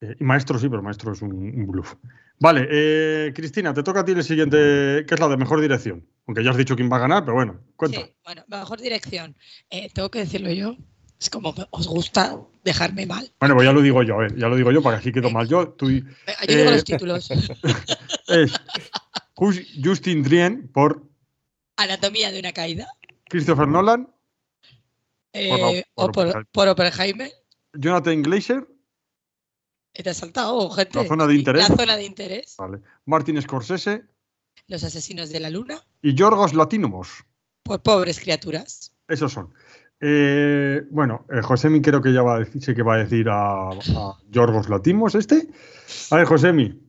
Eh, 0.00 0.16
y 0.18 0.24
maestro 0.24 0.58
sí, 0.58 0.68
pero 0.68 0.82
maestro 0.82 1.12
es 1.12 1.22
un, 1.22 1.66
bluff. 1.66 1.94
Vale, 2.38 2.66
eh, 2.70 3.32
Cristina, 3.34 3.74
te 3.74 3.82
toca 3.82 4.00
a 4.00 4.04
ti 4.04 4.12
el 4.12 4.24
siguiente, 4.24 5.04
que 5.06 5.14
es 5.14 5.20
la 5.20 5.28
de 5.28 5.36
mejor 5.36 5.60
dirección. 5.60 6.06
Aunque 6.26 6.42
ya 6.42 6.50
has 6.50 6.56
dicho 6.56 6.74
quién 6.74 6.90
va 6.90 6.96
a 6.96 7.00
ganar, 7.00 7.24
pero 7.24 7.34
bueno, 7.34 7.60
cuenta. 7.76 8.00
Sí, 8.00 8.14
bueno, 8.24 8.44
mejor 8.48 8.80
dirección. 8.80 9.36
Eh, 9.68 9.90
tengo 9.92 10.10
que 10.10 10.20
decirlo 10.20 10.50
yo. 10.50 10.76
Es 11.20 11.28
como 11.28 11.54
os 11.70 11.86
gusta 11.86 12.38
dejarme 12.64 13.04
mal. 13.04 13.30
Bueno, 13.40 13.54
pues 13.54 13.66
ya 13.66 13.74
lo 13.74 13.82
digo 13.82 14.02
yo, 14.02 14.26
ya 14.26 14.48
lo 14.48 14.56
digo 14.56 14.72
yo 14.72 14.82
para 14.82 14.96
que 14.96 15.00
así 15.02 15.12
quedo 15.12 15.30
mal 15.30 15.46
yo. 15.46 15.68
Tú, 15.68 15.90
yo 15.90 16.00
digo 16.48 16.70
los 16.70 16.84
títulos. 16.84 17.30
es 18.28 18.52
Justin 19.84 20.22
Drien 20.22 20.68
por 20.68 21.06
Anatomía 21.76 22.32
de 22.32 22.40
una 22.40 22.52
caída. 22.52 22.88
Christopher 23.28 23.68
Nolan. 23.68 24.08
o 25.94 26.10
por, 26.10 26.46
por 26.46 26.68
Oppenheimer. 26.68 27.30
Jonathan 27.74 28.22
Glazer 28.22 28.66
te 29.92 30.10
has 30.10 30.16
saltado, 30.16 30.70
gente. 30.70 30.98
La 30.98 31.08
zona 31.08 31.26
de 31.26 31.34
interés. 31.34 31.68
La 31.68 31.76
zona 31.76 31.96
de 31.96 32.04
interés. 32.04 32.54
Vale. 32.58 32.80
Martin 33.06 33.40
Scorsese. 33.40 34.04
Los 34.66 34.84
asesinos 34.84 35.30
de 35.30 35.40
la 35.40 35.50
luna. 35.50 35.82
Y 36.02 36.14
Yorgos 36.14 36.54
Latimos. 36.54 37.24
Por 37.62 37.82
pobres 37.82 38.20
criaturas. 38.20 38.92
Esos 39.08 39.32
son. 39.32 39.52
Eh, 40.00 40.82
bueno, 40.90 41.26
eh, 41.30 41.42
Josemi 41.42 41.82
creo 41.82 42.00
que 42.00 42.12
ya 42.12 42.22
va 42.22 42.36
a 42.36 42.38
decir, 42.38 42.62
sé 42.62 42.74
que 42.74 42.82
va 42.82 42.94
a 42.94 42.98
decir 42.98 43.26
a, 43.28 43.70
Yorgos 44.30 44.68
Latimos 44.68 45.14
este. 45.14 45.48
A 46.10 46.16
ver, 46.16 46.24
Josemi, 46.24 46.80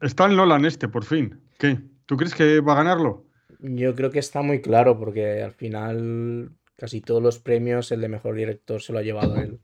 está 0.00 0.26
el 0.26 0.36
Nolan 0.36 0.64
este, 0.64 0.86
por 0.86 1.04
fin. 1.04 1.40
¿Qué? 1.58 1.78
¿Tú 2.06 2.16
crees 2.16 2.34
que 2.34 2.60
va 2.60 2.74
a 2.74 2.76
ganarlo? 2.76 3.26
Yo 3.58 3.94
creo 3.94 4.10
que 4.10 4.20
está 4.20 4.42
muy 4.42 4.60
claro, 4.60 4.98
porque 4.98 5.42
al 5.42 5.52
final 5.52 6.52
casi 6.76 7.00
todos 7.00 7.22
los 7.22 7.38
premios 7.38 7.92
el 7.92 8.00
de 8.00 8.08
mejor 8.08 8.36
director 8.36 8.80
se 8.80 8.92
lo 8.92 9.00
ha 9.00 9.02
llevado 9.02 9.36
él. 9.36 9.60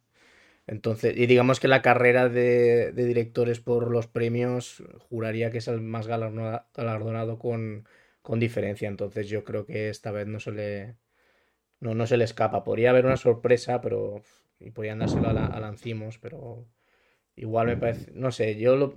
Entonces, 0.66 1.16
y 1.16 1.26
digamos 1.26 1.60
que 1.60 1.68
la 1.68 1.82
carrera 1.82 2.28
de, 2.28 2.92
directores 2.92 3.60
por 3.60 3.90
los 3.90 4.08
premios 4.08 4.82
juraría 5.08 5.50
que 5.50 5.58
es 5.58 5.68
el 5.68 5.80
más 5.80 6.08
galardonado 6.08 7.38
con, 7.38 7.84
diferencia. 8.38 8.88
Entonces 8.88 9.28
yo 9.28 9.44
creo 9.44 9.66
que 9.66 9.88
esta 9.88 10.10
vez 10.10 10.26
no 10.26 10.40
se 10.40 10.50
le, 10.50 10.96
no, 11.80 11.94
no 11.94 12.06
se 12.06 12.16
le 12.16 12.24
escapa. 12.24 12.64
Podría 12.64 12.90
haber 12.90 13.06
una 13.06 13.16
sorpresa, 13.16 13.80
pero 13.80 14.22
y 14.58 14.70
podrían 14.70 14.98
dárselo 14.98 15.28
a, 15.28 15.32
la, 15.32 15.74
pero 16.20 16.66
igual 17.36 17.66
me 17.68 17.76
parece, 17.76 18.10
no 18.14 18.32
sé, 18.32 18.56
yo 18.56 18.76
lo, 18.76 18.90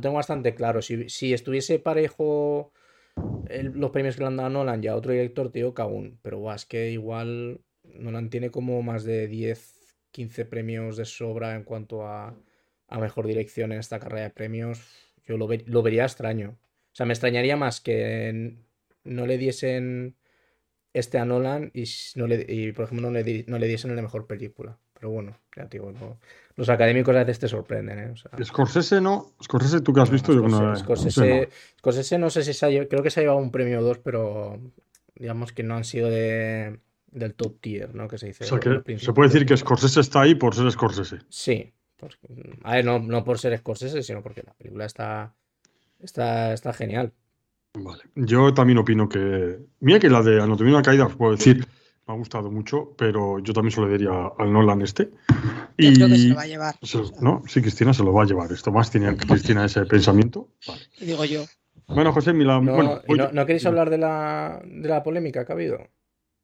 tengo 0.00 0.16
bastante 0.16 0.54
claro. 0.54 0.82
Si, 0.82 1.08
si 1.08 1.32
estuviese 1.32 1.78
parejo 1.78 2.72
los 3.48 3.90
premios 3.90 4.16
que 4.16 4.22
le 4.22 4.26
han 4.26 4.36
dado 4.36 4.48
a 4.48 4.50
Nolan 4.50 4.82
ya 4.82 4.96
otro 4.96 5.12
director, 5.12 5.50
que 5.52 5.82
aún, 5.82 6.18
pero 6.22 6.52
es 6.52 6.66
que 6.66 6.90
igual 6.90 7.60
Nolan 7.84 8.30
tiene 8.30 8.50
como 8.50 8.82
más 8.82 9.04
de 9.04 9.28
10 9.28 9.77
15 10.10 10.44
premios 10.44 10.96
de 10.96 11.04
sobra 11.04 11.54
en 11.54 11.64
cuanto 11.64 12.06
a, 12.06 12.34
mejor 12.98 13.26
dirección 13.26 13.72
en 13.72 13.78
esta 13.78 13.98
carrera 13.98 14.24
de 14.24 14.30
premios, 14.30 14.80
yo 15.26 15.36
lo, 15.36 15.48
lo, 15.66 15.82
vería 15.82 16.04
extraño. 16.04 16.56
O 16.92 16.94
sea, 16.94 17.06
me 17.06 17.12
extrañaría 17.12 17.56
más 17.56 17.80
que 17.80 18.56
no 19.04 19.26
le 19.26 19.38
diesen 19.38 20.16
este 20.92 21.18
a 21.18 21.24
Nolan 21.24 21.70
y, 21.74 21.84
no 22.16 22.26
le, 22.26 22.72
por 22.72 22.86
ejemplo, 22.86 23.10
no 23.10 23.18
le, 23.18 23.44
no 23.46 23.58
le 23.58 23.66
diesen 23.66 23.94
la 23.94 24.02
mejor 24.02 24.26
película. 24.26 24.78
Pero 24.94 25.10
bueno, 25.10 25.38
ya 25.56 25.66
digo, 25.66 25.92
los 26.56 26.68
académicos 26.68 27.14
a 27.14 27.20
veces 27.20 27.38
te 27.38 27.48
sorprenden. 27.48 27.98
¿eh? 28.00 28.14
Scorsese 28.44 29.00
no. 29.00 29.32
Scorsese, 29.42 29.80
tú 29.80 29.92
que 29.92 30.00
has 30.00 30.10
visto, 30.10 30.32
yo 30.32 30.48
no, 30.48 30.74
Scorsese, 30.74 31.50
Scorsese, 31.78 32.18
no 32.18 32.30
sé 32.30 32.42
si 32.42 32.52
se 32.52 32.66
ha, 32.66 32.88
creo 32.88 33.02
que 33.02 33.10
se 33.10 33.20
ha 33.20 33.22
llevado 33.22 33.38
un 33.38 33.52
premio 33.52 33.78
o 33.78 33.82
dos, 33.82 33.98
pero 33.98 34.58
digamos 35.14 35.52
que 35.52 35.62
no 35.62 35.76
han 35.76 35.84
sido 35.84 36.10
de 36.10 36.80
del 37.10 37.34
top 37.34 37.60
tier, 37.60 37.94
¿no? 37.94 38.08
Que 38.08 38.18
se 38.18 38.26
dice. 38.26 38.44
se 38.44 39.12
puede 39.12 39.28
decir 39.30 39.46
que 39.46 39.56
Scorsese 39.56 40.00
está 40.00 40.22
ahí 40.22 40.34
por 40.34 40.54
ser 40.54 40.70
Scorsese. 40.70 41.18
Sí. 41.28 41.72
a 42.62 42.74
ver, 42.74 42.84
no, 42.84 43.24
por 43.24 43.38
ser 43.38 43.56
Scorsese, 43.58 44.02
sino 44.02 44.22
porque 44.22 44.42
la 44.44 44.52
película 44.54 44.84
está, 44.84 45.34
está, 46.00 46.52
está 46.52 46.72
genial. 46.72 47.12
Vale. 47.74 48.02
Yo 48.14 48.52
también 48.54 48.78
opino 48.78 49.08
que. 49.08 49.58
Mira 49.80 49.98
que 49.98 50.08
la 50.08 50.22
de 50.22 50.40
Anatomía 50.42 50.72
de 50.72 50.76
una 50.78 50.82
caída, 50.82 51.06
os 51.06 51.14
puedo 51.16 51.32
decir, 51.32 51.66
me 52.06 52.14
ha 52.14 52.16
gustado 52.16 52.50
mucho, 52.50 52.94
pero 52.96 53.38
yo 53.40 53.52
también 53.52 53.72
se 53.72 53.80
lo 53.80 53.88
diría 53.88 54.10
al 54.38 54.52
Nolan 54.52 54.82
este. 54.82 55.10
Yo 55.76 55.90
Y 55.90 55.94
creo 55.94 56.08
que 56.08 56.16
se 56.16 56.28
lo 56.28 56.34
va 56.36 56.42
a 56.42 56.46
llevar. 56.46 56.74
se- 56.82 56.98
¿no? 57.20 57.42
Sí, 57.46 57.60
Cristina 57.60 57.92
se 57.92 58.02
lo 58.02 58.12
va 58.12 58.22
a 58.22 58.26
llevar. 58.26 58.50
Esto 58.52 58.72
más 58.72 58.90
tenía 58.90 59.16
Cristina 59.16 59.64
ese 59.64 59.84
pensamiento. 59.84 60.48
Vale. 60.66 60.82
Digo 61.00 61.24
yo. 61.24 61.44
Bueno, 61.88 62.12
José, 62.12 62.32
mi 62.32 62.44
la- 62.44 62.60
No, 62.60 62.74
bueno, 62.74 63.00
¿y 63.06 63.14
no, 63.14 63.30
no 63.32 63.46
queréis 63.46 63.64
hablar 63.66 63.90
de 63.90 63.98
la, 63.98 64.60
de 64.64 64.88
la 64.88 65.02
polémica 65.02 65.44
que 65.44 65.52
ha 65.52 65.54
habido? 65.54 65.78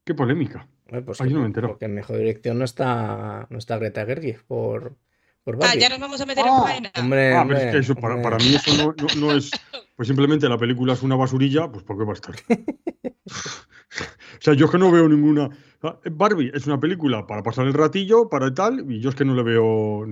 Qué 0.04 0.14
polémica. 0.14 0.68
Bueno, 0.88 1.06
pues 1.06 1.20
Ay, 1.20 1.28
que- 1.28 1.34
no 1.34 1.40
me 1.40 1.46
entero. 1.46 1.68
Porque 1.68 1.87
en 1.87 1.94
mejor 1.94 2.18
dirección 2.18 2.58
no 2.58 2.64
está, 2.64 3.46
no 3.50 3.58
está 3.58 3.78
Greta 3.78 4.04
Gerwig 4.04 4.42
por, 4.44 4.96
por 5.42 5.58
Ah, 5.62 5.75
ya 5.78 5.88
nos 5.88 5.99
vamos 6.00 6.20
a 6.20 6.26
meter 6.26 6.44
Ah, 6.46 6.56
en 6.58 6.62
faena. 6.64 6.92
Hombre, 6.99 7.34
Ah, 7.34 7.44
pero 7.46 7.58
es 7.58 7.62
hombre, 7.64 7.73
que 7.73 7.78
eso, 7.78 7.94
para, 7.94 8.14
hombre. 8.14 8.30
para 8.30 8.44
mí 8.44 8.54
eso 8.54 8.76
no, 8.76 8.94
no- 8.96 9.26
no 9.28 9.32
es. 9.37 9.50
Pues 9.96 10.08
simplemente 10.08 10.49
la 10.49 10.58
película 10.58 10.92
es 10.92 11.02
una 11.02 11.16
basurilla, 11.16 11.70
pues 11.70 11.84
¿por 11.84 11.96
qué 11.99 12.04
va 12.04 12.11
a 12.11 12.14
estar? 12.14 12.34
o 13.26 14.40
sea, 14.40 14.54
yo 14.54 14.66
es 14.66 14.70
que 14.73 14.78
no 14.78 14.90
veo 14.90 15.08
ninguna. 15.08 15.49
ah, 15.82 15.99
Barbie 16.11 16.50
es 16.54 16.66
una 16.66 16.78
película 16.80 17.26
para 17.26 17.42
pasar 17.42 17.66
el 17.66 17.75
ratillo, 17.75 18.28
para 18.28 18.52
tal, 18.52 18.84
y 18.90 19.00
yo 19.00 19.08
es 19.11 19.14
que 19.14 19.25
no 19.25 19.34
le 19.34 19.42
veo 19.42 20.04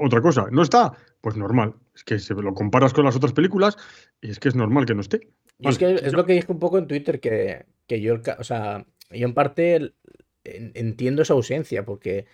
otra 0.00 0.20
cosa. 0.20 0.46
¿No 0.50 0.62
está? 0.62 0.92
Pues 1.20 1.36
normal. 1.36 1.74
Es 1.94 2.04
que 2.04 2.18
se 2.18 2.34
lo 2.34 2.54
comparas 2.54 2.92
con 2.92 3.04
las 3.04 3.16
otras 3.16 3.32
películas 3.32 3.76
y 4.20 4.30
es 4.30 4.38
que 4.38 4.48
es 4.48 4.54
normal 4.54 4.84
que 4.86 4.94
no 4.94 5.00
esté. 5.00 5.28
Y 5.58 5.68
es 5.68 5.78
Vale, 5.78 5.96
que 5.98 6.06
es 6.06 6.12
ya. 6.12 6.16
lo 6.16 6.26
que 6.26 6.32
dije 6.34 6.52
un 6.52 6.58
poco 6.58 6.78
en 6.78 6.86
Twitter, 6.86 7.20
que, 7.20 7.66
que 7.86 8.00
yo, 8.00 8.16
o 8.38 8.44
sea, 8.44 8.84
yo 9.10 9.26
en 9.26 9.34
parte 9.34 9.92
entiendo 10.44 11.22
esa 11.22 11.34
ausencia, 11.34 11.84
porque 11.84 12.26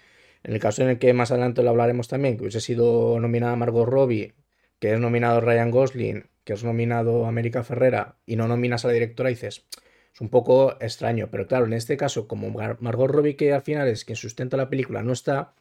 en 0.42 0.52
el 0.54 0.60
caso 0.60 0.82
en 0.82 0.88
el 0.90 0.98
que 0.98 1.12
más 1.12 1.30
adelante 1.30 1.62
lo 1.62 1.70
hablaremos 1.70 2.08
también, 2.08 2.36
que 2.36 2.42
hubiese 2.42 2.60
sido 2.60 3.18
nominada 3.20 3.56
Margot 3.56 3.88
Robbie, 3.88 4.34
que 4.78 4.92
es 4.92 5.00
nominado 5.00 5.40
Ryan 5.40 5.70
Gosling, 5.70 6.26
que 6.44 6.54
es 6.54 6.64
nominado 6.64 7.26
América 7.26 7.62
Ferrera, 7.62 8.16
y 8.26 8.36
no 8.36 8.48
nominas 8.48 8.84
a 8.84 8.88
la 8.88 8.94
directora, 8.94 9.28
dices, 9.28 9.66
es 10.12 10.20
un 10.20 10.28
poco 10.30 10.76
extraño, 10.80 11.28
pero 11.30 11.46
claro, 11.46 11.66
en 11.66 11.74
este 11.74 11.96
caso, 11.96 12.26
como 12.26 12.50
Mar- 12.50 12.78
Margot 12.80 13.10
Robbie, 13.10 13.36
que 13.36 13.52
al 13.52 13.62
final 13.62 13.88
es 13.88 14.04
quien 14.04 14.16
sustenta 14.16 14.56
la 14.56 14.70
película, 14.70 15.02
no 15.02 15.12
está, 15.12 15.54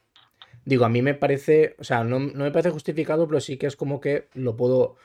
digo, 0.66 0.86
a 0.86 0.90
mí 0.90 1.02
me 1.02 1.14
parece, 1.14 1.76
o 1.80 1.84
sea, 1.84 2.04
no, 2.04 2.20
no 2.20 2.44
me 2.44 2.52
parece 2.52 2.70
justificado, 2.72 3.28
pero 3.28 3.40
sí 3.40 3.58
que 3.58 3.68
es 3.68 3.76
como 3.76 4.00
que 4.02 4.28
lo 4.34 4.56
puedo, 4.58 4.96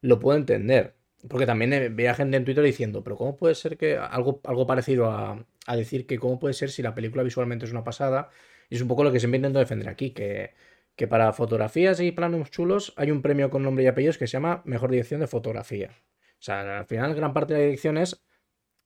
lo 0.00 0.20
puedo 0.20 0.38
entender. 0.38 0.94
Porque 1.28 1.46
también 1.46 1.96
veía 1.96 2.14
gente 2.14 2.36
en 2.36 2.44
Twitter 2.44 2.62
diciendo, 2.64 3.02
pero 3.02 3.16
¿cómo 3.16 3.36
puede 3.36 3.54
ser 3.54 3.78
que 3.78 3.96
algo, 3.96 4.40
algo 4.44 4.66
parecido 4.66 5.06
a, 5.10 5.44
a 5.66 5.76
decir 5.76 6.06
que 6.06 6.18
cómo 6.18 6.38
puede 6.38 6.54
ser 6.54 6.70
si 6.70 6.82
la 6.82 6.94
película 6.94 7.22
visualmente 7.22 7.64
es 7.64 7.72
una 7.72 7.84
pasada? 7.84 8.30
Y 8.70 8.76
es 8.76 8.82
un 8.82 8.88
poco 8.88 9.04
lo 9.04 9.12
que 9.12 9.18
siempre 9.20 9.36
intento 9.36 9.58
defender 9.58 9.88
aquí, 9.88 10.10
que, 10.10 10.54
que 10.96 11.06
para 11.06 11.32
fotografías 11.32 12.00
y 12.00 12.12
planos 12.12 12.50
chulos 12.50 12.92
hay 12.96 13.10
un 13.10 13.22
premio 13.22 13.50
con 13.50 13.62
nombre 13.62 13.84
y 13.84 13.86
apellidos 13.86 14.18
que 14.18 14.26
se 14.26 14.32
llama 14.32 14.62
Mejor 14.64 14.90
Dirección 14.90 15.20
de 15.20 15.26
Fotografía. 15.26 15.90
O 16.38 16.42
sea, 16.44 16.78
al 16.80 16.86
final 16.86 17.14
gran 17.14 17.32
parte 17.32 17.54
de 17.54 17.60
la 17.60 17.64
dirección 17.66 17.96
es, 17.98 18.22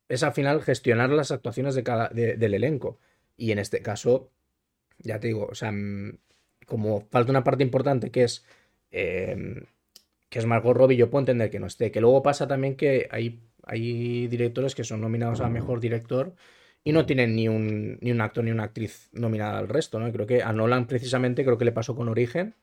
es 0.09 0.23
al 0.23 0.33
final 0.33 0.63
gestionar 0.63 1.11
las 1.11 1.31
actuaciones 1.33 1.75
de 1.75 1.83
cada, 1.83 2.09
de- 2.09 2.37
del 2.37 2.55
elenco. 2.55 2.99
Y 3.37 3.53
en 3.53 3.59
este 3.59 3.83
caso, 3.83 4.31
ya 4.99 5.21
te 5.21 5.29
digo, 5.29 5.47
o 5.51 5.55
sea, 5.55 5.73
mm, 5.73 6.19
como 6.67 7.01
falta 7.11 7.31
una 7.31 7.45
parte 7.45 7.63
importante 7.65 8.11
que 8.11 8.25
es... 8.25 8.45
em, 8.91 9.65
que 10.29 10.39
es 10.41 10.47
Margot 10.47 10.77
Robbie, 10.77 10.97
yo 10.97 11.09
puedo 11.11 11.21
entender 11.23 11.51
que 11.51 11.59
no 11.59 11.67
esté. 11.67 11.91
Que 11.91 12.01
luego 12.03 12.23
pasa 12.23 12.47
también 12.47 12.77
que 12.77 13.09
hay, 13.11 13.41
hay 13.65 14.27
directores 14.29 14.75
que 14.75 14.85
son 14.85 15.01
nominados 15.01 15.41
a 15.41 15.49
mejor 15.49 15.81
director 15.81 16.35
y 16.85 16.93
no 16.93 17.07
tienen 17.07 17.37
ni 17.37 17.49
un, 17.49 17.99
ni 18.01 18.11
un 18.13 18.21
actor 18.21 18.45
ni 18.45 18.51
una 18.51 18.65
actriz 18.65 19.11
nominada 19.13 19.59
al 19.59 19.69
resto, 19.69 19.99
¿no? 20.01 20.11
Creo 20.13 20.27
que 20.27 20.43
a 20.43 20.53
Nolan 20.53 20.87
precisamente 20.87 21.45
creo 21.45 21.59
que 21.59 21.65
le 21.65 21.73
pasó 21.73 21.95
con 21.97 22.09
Origen, 22.09 22.55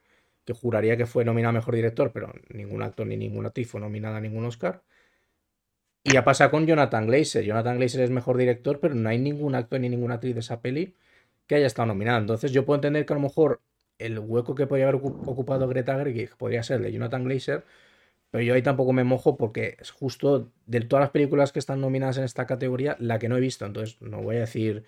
que 0.44 0.52
juraría 0.52 0.96
que 0.96 1.06
fue 1.06 1.24
nominado 1.24 1.50
a 1.50 1.60
mejor 1.60 1.74
director, 1.74 2.12
pero 2.12 2.32
ningún 2.50 2.82
actor 2.82 3.06
ni 3.06 3.16
ninguna 3.16 3.48
actriz 3.48 3.68
fue 3.70 3.80
nominada 3.80 4.18
a 4.18 4.20
ningún 4.20 4.44
Oscar. 4.44 4.82
Y 6.04 6.12
ya 6.12 6.24
pasa 6.24 6.50
con 6.50 6.66
Jonathan 6.66 7.06
Glazer. 7.06 7.44
Jonathan 7.44 7.78
Glazer 7.78 8.02
es 8.02 8.10
mejor 8.10 8.36
director, 8.36 8.78
pero 8.80 8.94
no 8.94 9.08
hay 9.08 9.18
ningún 9.18 9.54
actor 9.54 9.80
ni 9.80 9.88
ninguna 9.88 10.14
actriz 10.14 10.34
de 10.34 10.40
esa 10.40 10.60
peli 10.60 10.94
que 11.46 11.56
haya 11.56 11.66
estado 11.66 11.86
nominada. 11.86 12.18
Entonces 12.18 12.52
yo 12.52 12.64
puedo 12.64 12.76
entender 12.76 13.06
que 13.06 13.12
a 13.12 13.16
lo 13.16 13.22
mejor 13.22 13.60
el 13.98 14.18
hueco 14.18 14.54
que 14.54 14.66
podría 14.66 14.88
haber 14.88 15.00
ocu- 15.00 15.22
ocupado 15.26 15.68
Greta 15.68 15.96
Gerwig 15.96 16.36
podría 16.36 16.62
ser 16.62 16.78
el 16.78 16.82
de 16.84 16.92
Jonathan 16.92 17.24
Glazer, 17.24 17.64
pero 18.30 18.42
yo 18.44 18.54
ahí 18.54 18.62
tampoco 18.62 18.92
me 18.92 19.04
mojo 19.04 19.36
porque 19.36 19.76
es 19.80 19.90
justo 19.90 20.52
de 20.66 20.80
todas 20.82 21.02
las 21.02 21.10
películas 21.10 21.52
que 21.52 21.58
están 21.58 21.80
nominadas 21.80 22.18
en 22.18 22.24
esta 22.24 22.46
categoría 22.46 22.96
la 23.00 23.18
que 23.18 23.28
no 23.28 23.36
he 23.36 23.40
visto. 23.40 23.64
Entonces 23.66 24.00
no 24.02 24.22
voy 24.22 24.36
a 24.36 24.40
decir 24.40 24.84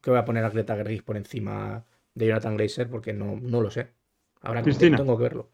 que 0.00 0.10
voy 0.10 0.18
a 0.18 0.24
poner 0.24 0.44
a 0.44 0.50
Greta 0.50 0.76
Gerwig 0.76 1.04
por 1.04 1.16
encima 1.16 1.86
de 2.14 2.26
Jonathan 2.26 2.56
Glazer 2.56 2.90
porque 2.90 3.12
no, 3.12 3.36
no 3.40 3.60
lo 3.60 3.70
sé. 3.70 3.88
Ahora 4.40 4.62
Cristina. 4.62 4.96
tengo 4.96 5.16
que 5.16 5.22
verlo. 5.22 5.50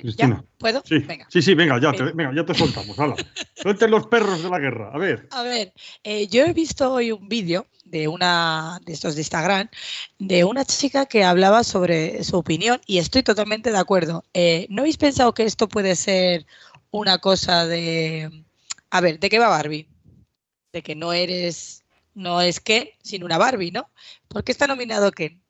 Cristina. 0.00 0.42
¿Ya? 0.42 0.48
¿Puedo? 0.58 0.82
Sí, 0.84 0.98
Venga. 0.98 1.26
sí, 1.30 1.42
sí, 1.42 1.54
venga, 1.54 1.80
ya 1.80 1.92
te, 1.92 2.02
Venga. 2.02 2.12
venga, 2.14 2.34
ya 2.34 2.46
te 2.46 2.54
soltamos. 2.54 2.98
hala. 2.98 3.14
Suelten 3.56 3.90
los 3.90 4.06
perros 4.06 4.42
de 4.42 4.50
la 4.50 4.58
guerra. 4.58 4.90
A 4.92 4.98
ver. 4.98 5.28
A 5.30 5.42
ver, 5.42 5.72
eh, 6.02 6.26
yo 6.28 6.44
he 6.44 6.52
visto 6.52 6.92
hoy 6.92 7.12
un 7.12 7.28
vídeo 7.28 7.66
de 7.84 8.08
una 8.08 8.80
de 8.84 8.92
estos 8.92 9.14
de 9.14 9.20
Instagram 9.22 9.68
de 10.18 10.44
una 10.44 10.64
chica 10.64 11.06
que 11.06 11.24
hablaba 11.24 11.64
sobre 11.64 12.22
su 12.24 12.36
opinión 12.36 12.80
y 12.86 12.98
estoy 12.98 13.22
totalmente 13.22 13.70
de 13.72 13.78
acuerdo. 13.78 14.24
Eh, 14.34 14.66
¿No 14.70 14.82
habéis 14.82 14.96
pensado 14.96 15.34
que 15.34 15.44
esto 15.44 15.68
puede 15.68 15.96
ser 15.96 16.46
una 16.90 17.18
cosa 17.18 17.66
de, 17.66 18.44
a 18.90 19.00
ver, 19.00 19.18
¿de 19.20 19.28
qué 19.30 19.38
va 19.38 19.48
Barbie? 19.48 19.88
De 20.72 20.82
que 20.82 20.94
no 20.94 21.12
eres, 21.12 21.84
no 22.14 22.40
es 22.40 22.60
Ken, 22.60 22.88
sino 23.02 23.26
una 23.26 23.38
Barbie, 23.38 23.70
¿no? 23.72 23.90
¿Por 24.28 24.44
qué 24.44 24.52
está 24.52 24.66
nominado 24.66 25.10
Ken? 25.12 25.42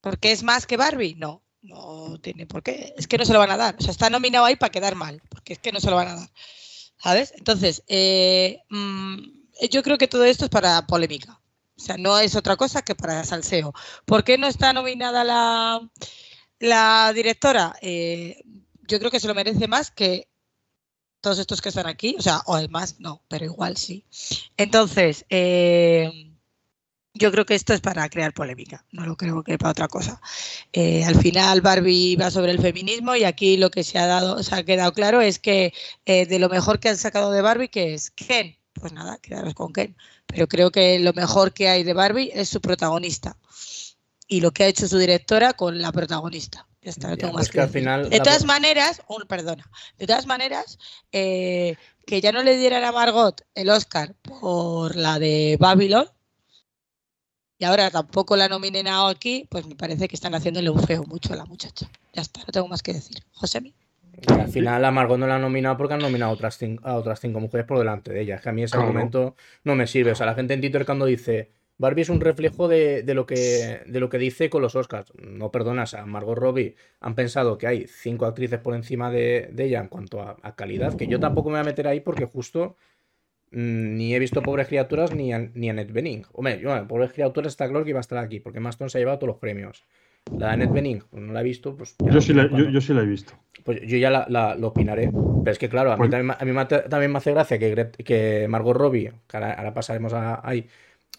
¿Porque 0.00 0.32
es 0.32 0.42
más 0.42 0.66
que 0.66 0.76
Barbie? 0.76 1.14
No, 1.14 1.41
no 1.62 2.18
tiene 2.20 2.46
por 2.46 2.62
qué. 2.62 2.94
Es 2.96 3.06
que 3.06 3.18
no 3.18 3.24
se 3.24 3.32
lo 3.32 3.38
van 3.38 3.50
a 3.50 3.56
dar. 3.56 3.76
O 3.78 3.80
sea, 3.80 3.92
está 3.92 4.10
nominado 4.10 4.44
ahí 4.44 4.56
para 4.56 4.70
quedar 4.70 4.94
mal, 4.94 5.22
porque 5.28 5.54
es 5.54 5.58
que 5.58 5.72
no 5.72 5.80
se 5.80 5.90
lo 5.90 5.96
van 5.96 6.08
a 6.08 6.14
dar. 6.16 6.30
¿Sabes? 6.98 7.32
Entonces, 7.36 7.82
eh, 7.88 8.60
mm, 8.68 9.18
yo 9.70 9.82
creo 9.82 9.98
que 9.98 10.08
todo 10.08 10.24
esto 10.24 10.44
es 10.44 10.50
para 10.50 10.86
polémica. 10.86 11.40
O 11.76 11.80
sea, 11.80 11.96
no 11.96 12.18
es 12.18 12.36
otra 12.36 12.56
cosa 12.56 12.82
que 12.82 12.94
para 12.94 13.24
salseo. 13.24 13.72
¿Por 14.04 14.24
qué 14.24 14.38
no 14.38 14.46
está 14.46 14.72
nominada 14.72 15.24
la, 15.24 15.80
la 16.58 17.12
directora? 17.12 17.74
Eh, 17.80 18.42
yo 18.86 18.98
creo 18.98 19.10
que 19.10 19.20
se 19.20 19.28
lo 19.28 19.34
merece 19.34 19.66
más 19.68 19.90
que 19.90 20.28
todos 21.20 21.38
estos 21.38 21.60
que 21.60 21.70
están 21.70 21.86
aquí. 21.86 22.14
O 22.18 22.22
sea, 22.22 22.42
o 22.46 22.54
además, 22.54 22.96
no, 22.98 23.22
pero 23.28 23.44
igual 23.46 23.76
sí. 23.76 24.04
Entonces, 24.56 25.24
eh, 25.28 26.31
yo 27.14 27.30
creo 27.30 27.44
que 27.44 27.54
esto 27.54 27.74
es 27.74 27.80
para 27.80 28.08
crear 28.08 28.32
polémica, 28.32 28.84
no 28.90 29.04
lo 29.06 29.16
creo 29.16 29.42
que 29.42 29.58
para 29.58 29.72
otra 29.72 29.88
cosa. 29.88 30.20
Eh, 30.72 31.04
al 31.04 31.16
final 31.20 31.60
Barbie 31.60 32.16
va 32.16 32.30
sobre 32.30 32.52
el 32.52 32.60
feminismo 32.60 33.14
y 33.14 33.24
aquí 33.24 33.56
lo 33.56 33.70
que 33.70 33.84
se 33.84 33.98
ha 33.98 34.06
dado, 34.06 34.42
se 34.42 34.54
ha 34.54 34.64
quedado 34.64 34.92
claro 34.92 35.20
es 35.20 35.38
que 35.38 35.74
eh, 36.06 36.26
de 36.26 36.38
lo 36.38 36.48
mejor 36.48 36.80
que 36.80 36.88
han 36.88 36.96
sacado 36.96 37.30
de 37.30 37.42
Barbie, 37.42 37.68
que 37.68 37.94
es 37.94 38.10
Ken, 38.10 38.56
pues 38.72 38.92
nada, 38.92 39.18
quedaros 39.18 39.54
con 39.54 39.72
Ken. 39.72 39.94
Pero 40.26 40.48
creo 40.48 40.70
que 40.70 40.98
lo 41.00 41.12
mejor 41.12 41.52
que 41.52 41.68
hay 41.68 41.82
de 41.84 41.92
Barbie 41.92 42.30
es 42.32 42.48
su 42.48 42.60
protagonista 42.60 43.36
y 44.26 44.40
lo 44.40 44.50
que 44.52 44.64
ha 44.64 44.68
hecho 44.68 44.88
su 44.88 44.96
directora 44.96 45.52
con 45.52 45.80
la 45.82 45.92
protagonista. 45.92 46.66
Ya 46.80 46.90
está, 46.90 47.08
no 47.08 47.16
tengo 47.18 47.32
pues 47.34 47.42
más 47.46 47.50
que 47.50 47.60
al 47.60 47.68
final 47.68 48.08
De 48.10 48.18
todas 48.20 48.44
maneras, 48.44 49.02
un- 49.06 49.22
perdona, 49.28 49.70
de 49.98 50.06
todas 50.06 50.26
maneras, 50.26 50.78
eh, 51.12 51.76
que 52.06 52.20
ya 52.20 52.32
no 52.32 52.42
le 52.42 52.56
dieran 52.56 52.82
a 52.82 52.90
Margot 52.90 53.42
el 53.54 53.68
Oscar 53.68 54.14
por 54.22 54.96
la 54.96 55.18
de 55.20 55.56
Babylon 55.60 56.08
y 57.62 57.64
ahora 57.64 57.92
tampoco 57.92 58.34
la 58.34 58.48
nominen 58.48 58.88
a 58.88 59.08
aquí, 59.08 59.46
pues 59.48 59.64
me 59.68 59.76
parece 59.76 60.08
que 60.08 60.16
están 60.16 60.34
haciéndole 60.34 60.68
un 60.68 60.82
feo 60.82 61.04
mucho 61.04 61.32
a 61.32 61.36
la 61.36 61.44
muchacha. 61.44 61.86
Ya 62.12 62.20
está, 62.22 62.40
no 62.40 62.46
tengo 62.52 62.66
más 62.66 62.82
que 62.82 62.92
decir. 62.92 63.18
José, 63.34 63.60
Y 63.62 64.32
al 64.32 64.48
final 64.48 64.84
a 64.84 64.90
Margot 64.90 65.16
no 65.16 65.28
la 65.28 65.36
han 65.36 65.42
nominado 65.42 65.76
porque 65.76 65.94
han 65.94 66.00
nominado 66.00 66.32
a 66.32 66.34
otras, 66.34 66.58
a 66.82 66.96
otras 66.96 67.20
cinco 67.20 67.38
mujeres 67.38 67.64
por 67.64 67.78
delante 67.78 68.12
de 68.12 68.20
ella. 68.22 68.34
Es 68.34 68.40
que 68.40 68.48
a 68.48 68.52
mí 68.52 68.64
ese 68.64 68.72
Claro. 68.72 68.88
argumento 68.88 69.36
no 69.62 69.76
me 69.76 69.86
sirve. 69.86 70.10
O 70.10 70.14
sea, 70.16 70.26
la 70.26 70.34
gente 70.34 70.54
en 70.54 70.60
Twitter 70.60 70.84
cuando 70.84 71.06
dice 71.06 71.52
Barbie 71.78 72.02
es 72.02 72.08
un 72.08 72.20
reflejo 72.20 72.66
de, 72.66 73.04
de 73.04 73.14
lo, 73.14 73.26
que, 73.26 73.82
de 73.86 74.00
lo 74.00 74.08
que 74.08 74.18
dice 74.18 74.50
con 74.50 74.60
los 74.60 74.74
Oscars. 74.74 75.12
No 75.22 75.52
perdonas, 75.52 75.94
a 75.94 76.04
Margot 76.04 76.36
Robbie 76.36 76.74
han 76.98 77.14
pensado 77.14 77.58
que 77.58 77.68
hay 77.68 77.86
cinco 77.86 78.26
actrices 78.26 78.58
por 78.58 78.74
encima 78.74 79.08
de, 79.12 79.50
de 79.52 79.66
ella 79.66 79.78
en 79.78 79.86
cuanto 79.86 80.20
a, 80.20 80.36
a 80.42 80.56
calidad, 80.56 80.96
que 80.96 81.06
yo 81.06 81.20
tampoco 81.20 81.48
me 81.50 81.54
voy 81.58 81.60
a 81.60 81.64
meter 81.70 81.86
ahí 81.86 82.00
porque 82.00 82.24
justo 82.24 82.76
ni 83.52 84.14
he 84.14 84.18
visto 84.18 84.42
Pobres 84.42 84.66
Criaturas 84.68 85.14
ni 85.14 85.32
a, 85.32 85.38
ni 85.54 85.68
a 85.68 85.72
Annette 85.72 85.92
Bening. 85.92 86.24
Hombre, 86.32 86.58
yo, 86.60 86.70
bueno, 86.70 86.88
Pobres 86.88 87.12
Criaturas 87.12 87.52
está 87.52 87.68
claro 87.68 87.84
que 87.84 87.90
iba 87.90 88.00
a 88.00 88.02
estar 88.02 88.18
aquí 88.18 88.40
porque 88.40 88.60
Maston 88.60 88.90
se 88.90 88.98
ha 88.98 89.00
llevado 89.00 89.18
todos 89.18 89.28
los 89.34 89.38
premios. 89.38 89.84
La 90.38 90.48
de 90.48 90.52
Annette 90.54 90.72
Bening, 90.72 91.02
pues 91.10 91.22
no 91.22 91.32
la 91.32 91.40
he 91.40 91.44
visto, 91.44 91.76
pues 91.76 91.96
Yo 91.98 92.20
sí, 92.20 92.32
la, 92.32 92.48
cuando- 92.48 92.66
yo, 92.68 92.72
yo 92.74 92.80
sí 92.80 92.94
la 92.94 93.02
he 93.02 93.06
visto. 93.06 93.32
pues 93.64 93.80
yo 93.82 93.96
ya 93.98 94.10
la, 94.10 94.26
la- 94.28 94.54
lo 94.54 94.68
opinaré. 94.68 95.10
Pero 95.10 95.50
es 95.52 95.58
que, 95.58 95.68
claro, 95.68 95.90
a 95.92 95.96
mí, 95.96 95.98
Pues- 95.98 96.10
también, 96.10 96.26
me- 96.28 96.34
a 96.38 96.44
mí 96.44 96.52
me 96.52 96.60
hace- 96.60 96.88
también 96.88 97.10
me 97.12 97.18
hace 97.18 97.32
gracia 97.32 97.58
que, 97.58 97.90
que 98.04 98.46
Margot 98.48 98.76
Robbie, 98.76 99.12
que 99.28 99.36
ahora, 99.36 99.52
ahora 99.54 99.74
pasaremos 99.74 100.12
a 100.12 100.40
ahí, 100.48 100.68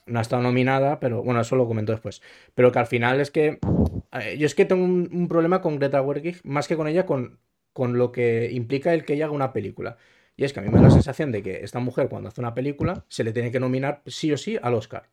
no 0.05 0.19
ha 0.19 0.21
estado 0.21 0.41
nominada, 0.41 0.99
pero 0.99 1.21
bueno, 1.23 1.41
eso 1.41 1.55
lo 1.55 1.67
comento 1.67 1.91
después. 1.91 2.21
Pero 2.55 2.71
que 2.71 2.79
al 2.79 2.87
final 2.87 3.19
es 3.19 3.29
que. 3.31 3.59
eh, 4.13 4.37
Yo 4.37 4.45
es 4.45 4.55
que 4.55 4.65
tengo 4.65 4.83
un, 4.85 5.09
un 5.11 5.27
problema 5.27 5.61
con 5.61 5.77
Greta 5.77 6.03
Gerwig, 6.03 6.39
más 6.45 6.67
que 6.67 6.75
con 6.77 6.87
ella, 6.87 7.05
con, 7.05 7.39
con 7.73 7.97
lo 7.97 8.11
que 8.11 8.49
implica 8.51 8.93
el 8.93 9.03
que 9.05 9.13
ella 9.13 9.25
haga 9.25 9.33
una 9.33 9.51
película. 9.53 9.97
Y 10.35 10.45
es 10.45 10.53
que 10.53 10.59
a 10.59 10.63
mí 10.63 10.69
me 10.69 10.77
da 10.77 10.83
la 10.83 10.89
sensación 10.89 11.31
de 11.31 11.43
que 11.43 11.63
esta 11.63 11.79
mujer, 11.79 12.09
cuando 12.09 12.29
hace 12.29 12.41
una 12.41 12.53
película, 12.53 13.05
se 13.07 13.23
le 13.23 13.33
tiene 13.33 13.51
que 13.51 13.59
nominar 13.59 14.01
sí 14.07 14.31
o 14.31 14.37
sí 14.37 14.57
al 14.61 14.73
Oscar. 14.73 15.09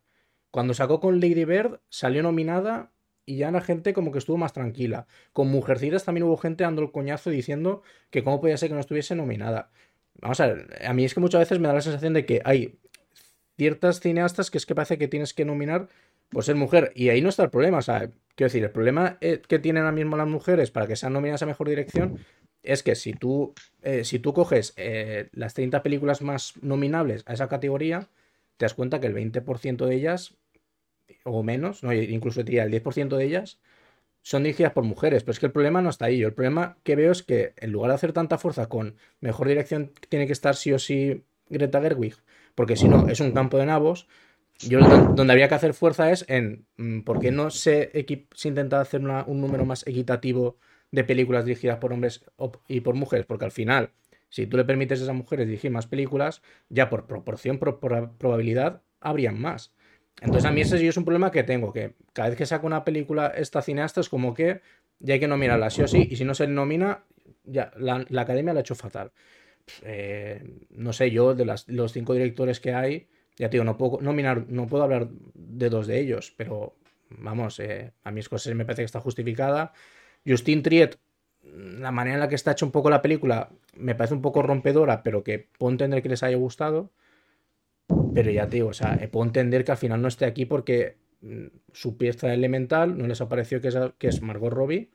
Cuando 0.50 0.74
sacó 0.74 0.98
con 1.00 1.20
Lady 1.20 1.44
Bird, 1.44 1.80
salió 1.88 2.22
nominada 2.22 2.90
y 3.26 3.36
ya 3.36 3.50
la 3.50 3.60
gente 3.60 3.92
como 3.92 4.12
que 4.12 4.18
estuvo 4.18 4.36
más 4.36 4.52
tranquila. 4.52 5.06
Con 5.32 5.48
Mujercitas 5.48 6.04
también 6.04 6.24
hubo 6.24 6.36
gente 6.36 6.64
dando 6.64 6.82
el 6.82 6.90
coñazo 6.90 7.30
diciendo 7.30 7.82
que 8.10 8.24
cómo 8.24 8.40
podía 8.40 8.56
ser 8.56 8.70
que 8.70 8.74
no 8.74 8.80
estuviese 8.80 9.14
nominada. 9.14 9.70
Vamos 10.20 10.40
a 10.40 10.46
ver, 10.46 10.84
a 10.84 10.92
mí 10.92 11.04
es 11.04 11.14
que 11.14 11.20
muchas 11.20 11.40
veces 11.40 11.60
me 11.60 11.68
da 11.68 11.74
la 11.74 11.80
sensación 11.80 12.14
de 12.14 12.26
que 12.26 12.40
hay 12.44 12.78
ciertas 13.56 14.00
cineastas 14.00 14.50
que 14.50 14.58
es 14.58 14.66
que 14.66 14.74
parece 14.74 14.98
que 14.98 15.06
tienes 15.06 15.34
que 15.34 15.44
nominar 15.44 15.88
por 16.30 16.44
ser 16.44 16.56
mujer. 16.56 16.92
Y 16.94 17.10
ahí 17.10 17.20
no 17.20 17.28
está 17.28 17.44
el 17.44 17.50
problema. 17.50 17.78
O 17.78 17.82
sea, 17.82 18.10
quiero 18.34 18.48
decir, 18.48 18.64
el 18.64 18.70
problema 18.70 19.18
que 19.20 19.58
tienen 19.58 19.82
ahora 19.82 19.94
mismo 19.94 20.16
las 20.16 20.28
mujeres 20.28 20.70
para 20.70 20.86
que 20.86 20.96
sean 20.96 21.12
nominadas 21.12 21.42
a 21.42 21.46
mejor 21.46 21.68
dirección 21.68 22.18
es 22.62 22.82
que 22.82 22.94
si 22.94 23.12
tú, 23.12 23.54
eh, 23.82 24.04
si 24.04 24.18
tú 24.18 24.32
coges 24.32 24.74
eh, 24.76 25.28
las 25.32 25.54
30 25.54 25.82
películas 25.82 26.22
más 26.22 26.54
nominables 26.62 27.22
a 27.26 27.32
esa 27.32 27.48
categoría, 27.48 28.08
te 28.56 28.64
das 28.64 28.74
cuenta 28.74 29.00
que 29.00 29.06
el 29.06 29.14
20% 29.14 29.86
de 29.86 29.94
ellas, 29.94 30.34
o 31.24 31.42
menos, 31.42 31.82
no, 31.82 31.92
incluso 31.92 32.42
diría 32.42 32.64
el 32.64 32.70
10% 32.70 33.16
de 33.16 33.24
ellas, 33.24 33.58
son 34.22 34.42
dirigidas 34.42 34.72
por 34.72 34.84
mujeres. 34.84 35.22
Pero 35.22 35.32
es 35.32 35.40
que 35.40 35.46
el 35.46 35.52
problema 35.52 35.80
no 35.82 35.90
está 35.90 36.06
ahí. 36.06 36.18
Yo 36.18 36.28
el 36.28 36.34
problema 36.34 36.76
que 36.82 36.96
veo 36.96 37.12
es 37.12 37.22
que 37.22 37.54
en 37.56 37.72
lugar 37.72 37.90
de 37.90 37.94
hacer 37.94 38.12
tanta 38.12 38.38
fuerza 38.38 38.68
con 38.68 38.96
mejor 39.20 39.48
dirección, 39.48 39.92
tiene 40.08 40.26
que 40.26 40.32
estar 40.32 40.56
sí 40.56 40.72
o 40.72 40.78
sí 40.78 41.24
Greta 41.48 41.80
Gerwig. 41.80 42.16
Porque 42.54 42.76
si 42.76 42.88
no, 42.88 43.08
es 43.08 43.20
un 43.20 43.32
campo 43.32 43.56
de 43.56 43.66
nabos. 43.66 44.08
Yo 44.58 44.80
donde 44.80 45.32
habría 45.32 45.48
que 45.48 45.54
hacer 45.54 45.72
fuerza 45.72 46.10
es 46.10 46.26
en 46.28 46.66
mm, 46.76 47.00
por 47.00 47.18
qué 47.18 47.30
no 47.30 47.50
se, 47.50 47.90
se 48.34 48.48
intenta 48.48 48.80
hacer 48.80 49.00
un 49.00 49.40
número 49.40 49.64
más 49.64 49.86
equitativo 49.86 50.58
de 50.90 51.04
películas 51.04 51.44
dirigidas 51.44 51.78
por 51.78 51.92
hombres 51.92 52.24
y 52.68 52.80
por 52.80 52.94
mujeres, 52.94 53.26
porque 53.26 53.44
al 53.44 53.52
final, 53.52 53.90
si 54.28 54.46
tú 54.46 54.56
le 54.56 54.64
permites 54.64 55.00
a 55.00 55.04
esas 55.04 55.14
mujeres 55.14 55.46
dirigir 55.46 55.70
más 55.70 55.86
películas, 55.86 56.42
ya 56.68 56.90
por 56.90 57.06
proporción, 57.06 57.58
por, 57.58 57.78
probabilidad, 57.78 58.82
habrían 59.00 59.40
más. 59.40 59.72
Entonces 60.20 60.44
a 60.44 60.52
mí 60.52 60.60
ese 60.60 60.86
es 60.86 60.96
un 60.96 61.04
problema 61.04 61.30
que 61.30 61.44
tengo, 61.44 61.72
que 61.72 61.94
cada 62.12 62.28
vez 62.28 62.38
que 62.38 62.46
saco 62.46 62.66
una 62.66 62.84
película 62.84 63.28
esta 63.28 63.62
cineasta 63.62 64.00
es 64.00 64.08
como 64.08 64.34
que 64.34 64.60
ya 64.98 65.14
hay 65.14 65.20
que 65.20 65.28
nominarla 65.28 65.70
sí 65.70 65.82
o 65.82 65.88
sí, 65.88 66.08
y 66.10 66.16
si 66.16 66.24
no 66.24 66.34
se 66.34 66.46
nomina, 66.46 67.04
ya 67.44 67.72
la, 67.76 68.04
academia 68.20 68.52
la 68.52 68.60
ha 68.60 68.62
hecho 68.62 68.74
fatal. 68.74 69.12
Eh, 69.82 70.42
no 70.70 70.92
sé, 70.92 71.10
yo 71.10 71.34
de 71.34 71.44
las, 71.44 71.68
los 71.68 71.92
cinco 71.92 72.12
directores 72.12 72.60
que 72.60 72.74
hay, 72.74 73.08
ya 73.36 73.48
te 73.48 73.52
digo, 73.52 73.64
no 73.64 73.78
puedo 73.78 74.00
nominar, 74.02 74.46
no 74.48 74.66
puedo 74.66 74.82
hablar 74.82 75.08
de 75.34 75.70
dos 75.70 75.86
de 75.86 76.00
ellos, 76.00 76.34
pero 76.36 76.76
vamos, 77.08 77.58
eh, 77.60 77.92
a 78.04 78.10
mí 78.10 78.22
cosas 78.22 78.54
me 78.54 78.64
parece 78.64 78.82
que 78.82 78.86
está 78.86 79.00
justificada. 79.00 79.72
Justin 80.26 80.62
Triet, 80.62 80.98
la 81.42 81.90
manera 81.90 82.14
en 82.14 82.20
la 82.20 82.28
que 82.28 82.34
está 82.34 82.52
hecha 82.52 82.66
un 82.66 82.72
poco 82.72 82.90
la 82.90 83.02
película, 83.02 83.50
me 83.74 83.94
parece 83.94 84.14
un 84.14 84.22
poco 84.22 84.42
rompedora, 84.42 85.02
pero 85.02 85.24
que 85.24 85.48
puedo 85.58 85.72
entender 85.72 86.02
que 86.02 86.08
les 86.08 86.22
haya 86.22 86.36
gustado. 86.36 86.90
Pero 88.14 88.30
ya 88.30 88.46
te 88.46 88.56
digo, 88.56 88.68
o 88.68 88.72
sea, 88.72 88.98
puedo 89.10 89.26
entender 89.26 89.64
que 89.64 89.72
al 89.72 89.78
final 89.78 90.00
no 90.00 90.08
esté 90.08 90.24
aquí 90.24 90.44
porque 90.46 90.96
mm, 91.22 91.46
su 91.72 91.96
pieza 91.96 92.32
elemental 92.32 92.96
no 92.96 93.06
les 93.06 93.20
ha 93.20 93.28
parecido 93.28 93.60
que 93.60 93.68
es, 93.68 93.76
que 93.98 94.08
es 94.08 94.22
Margot 94.22 94.52
Robbie 94.52 94.90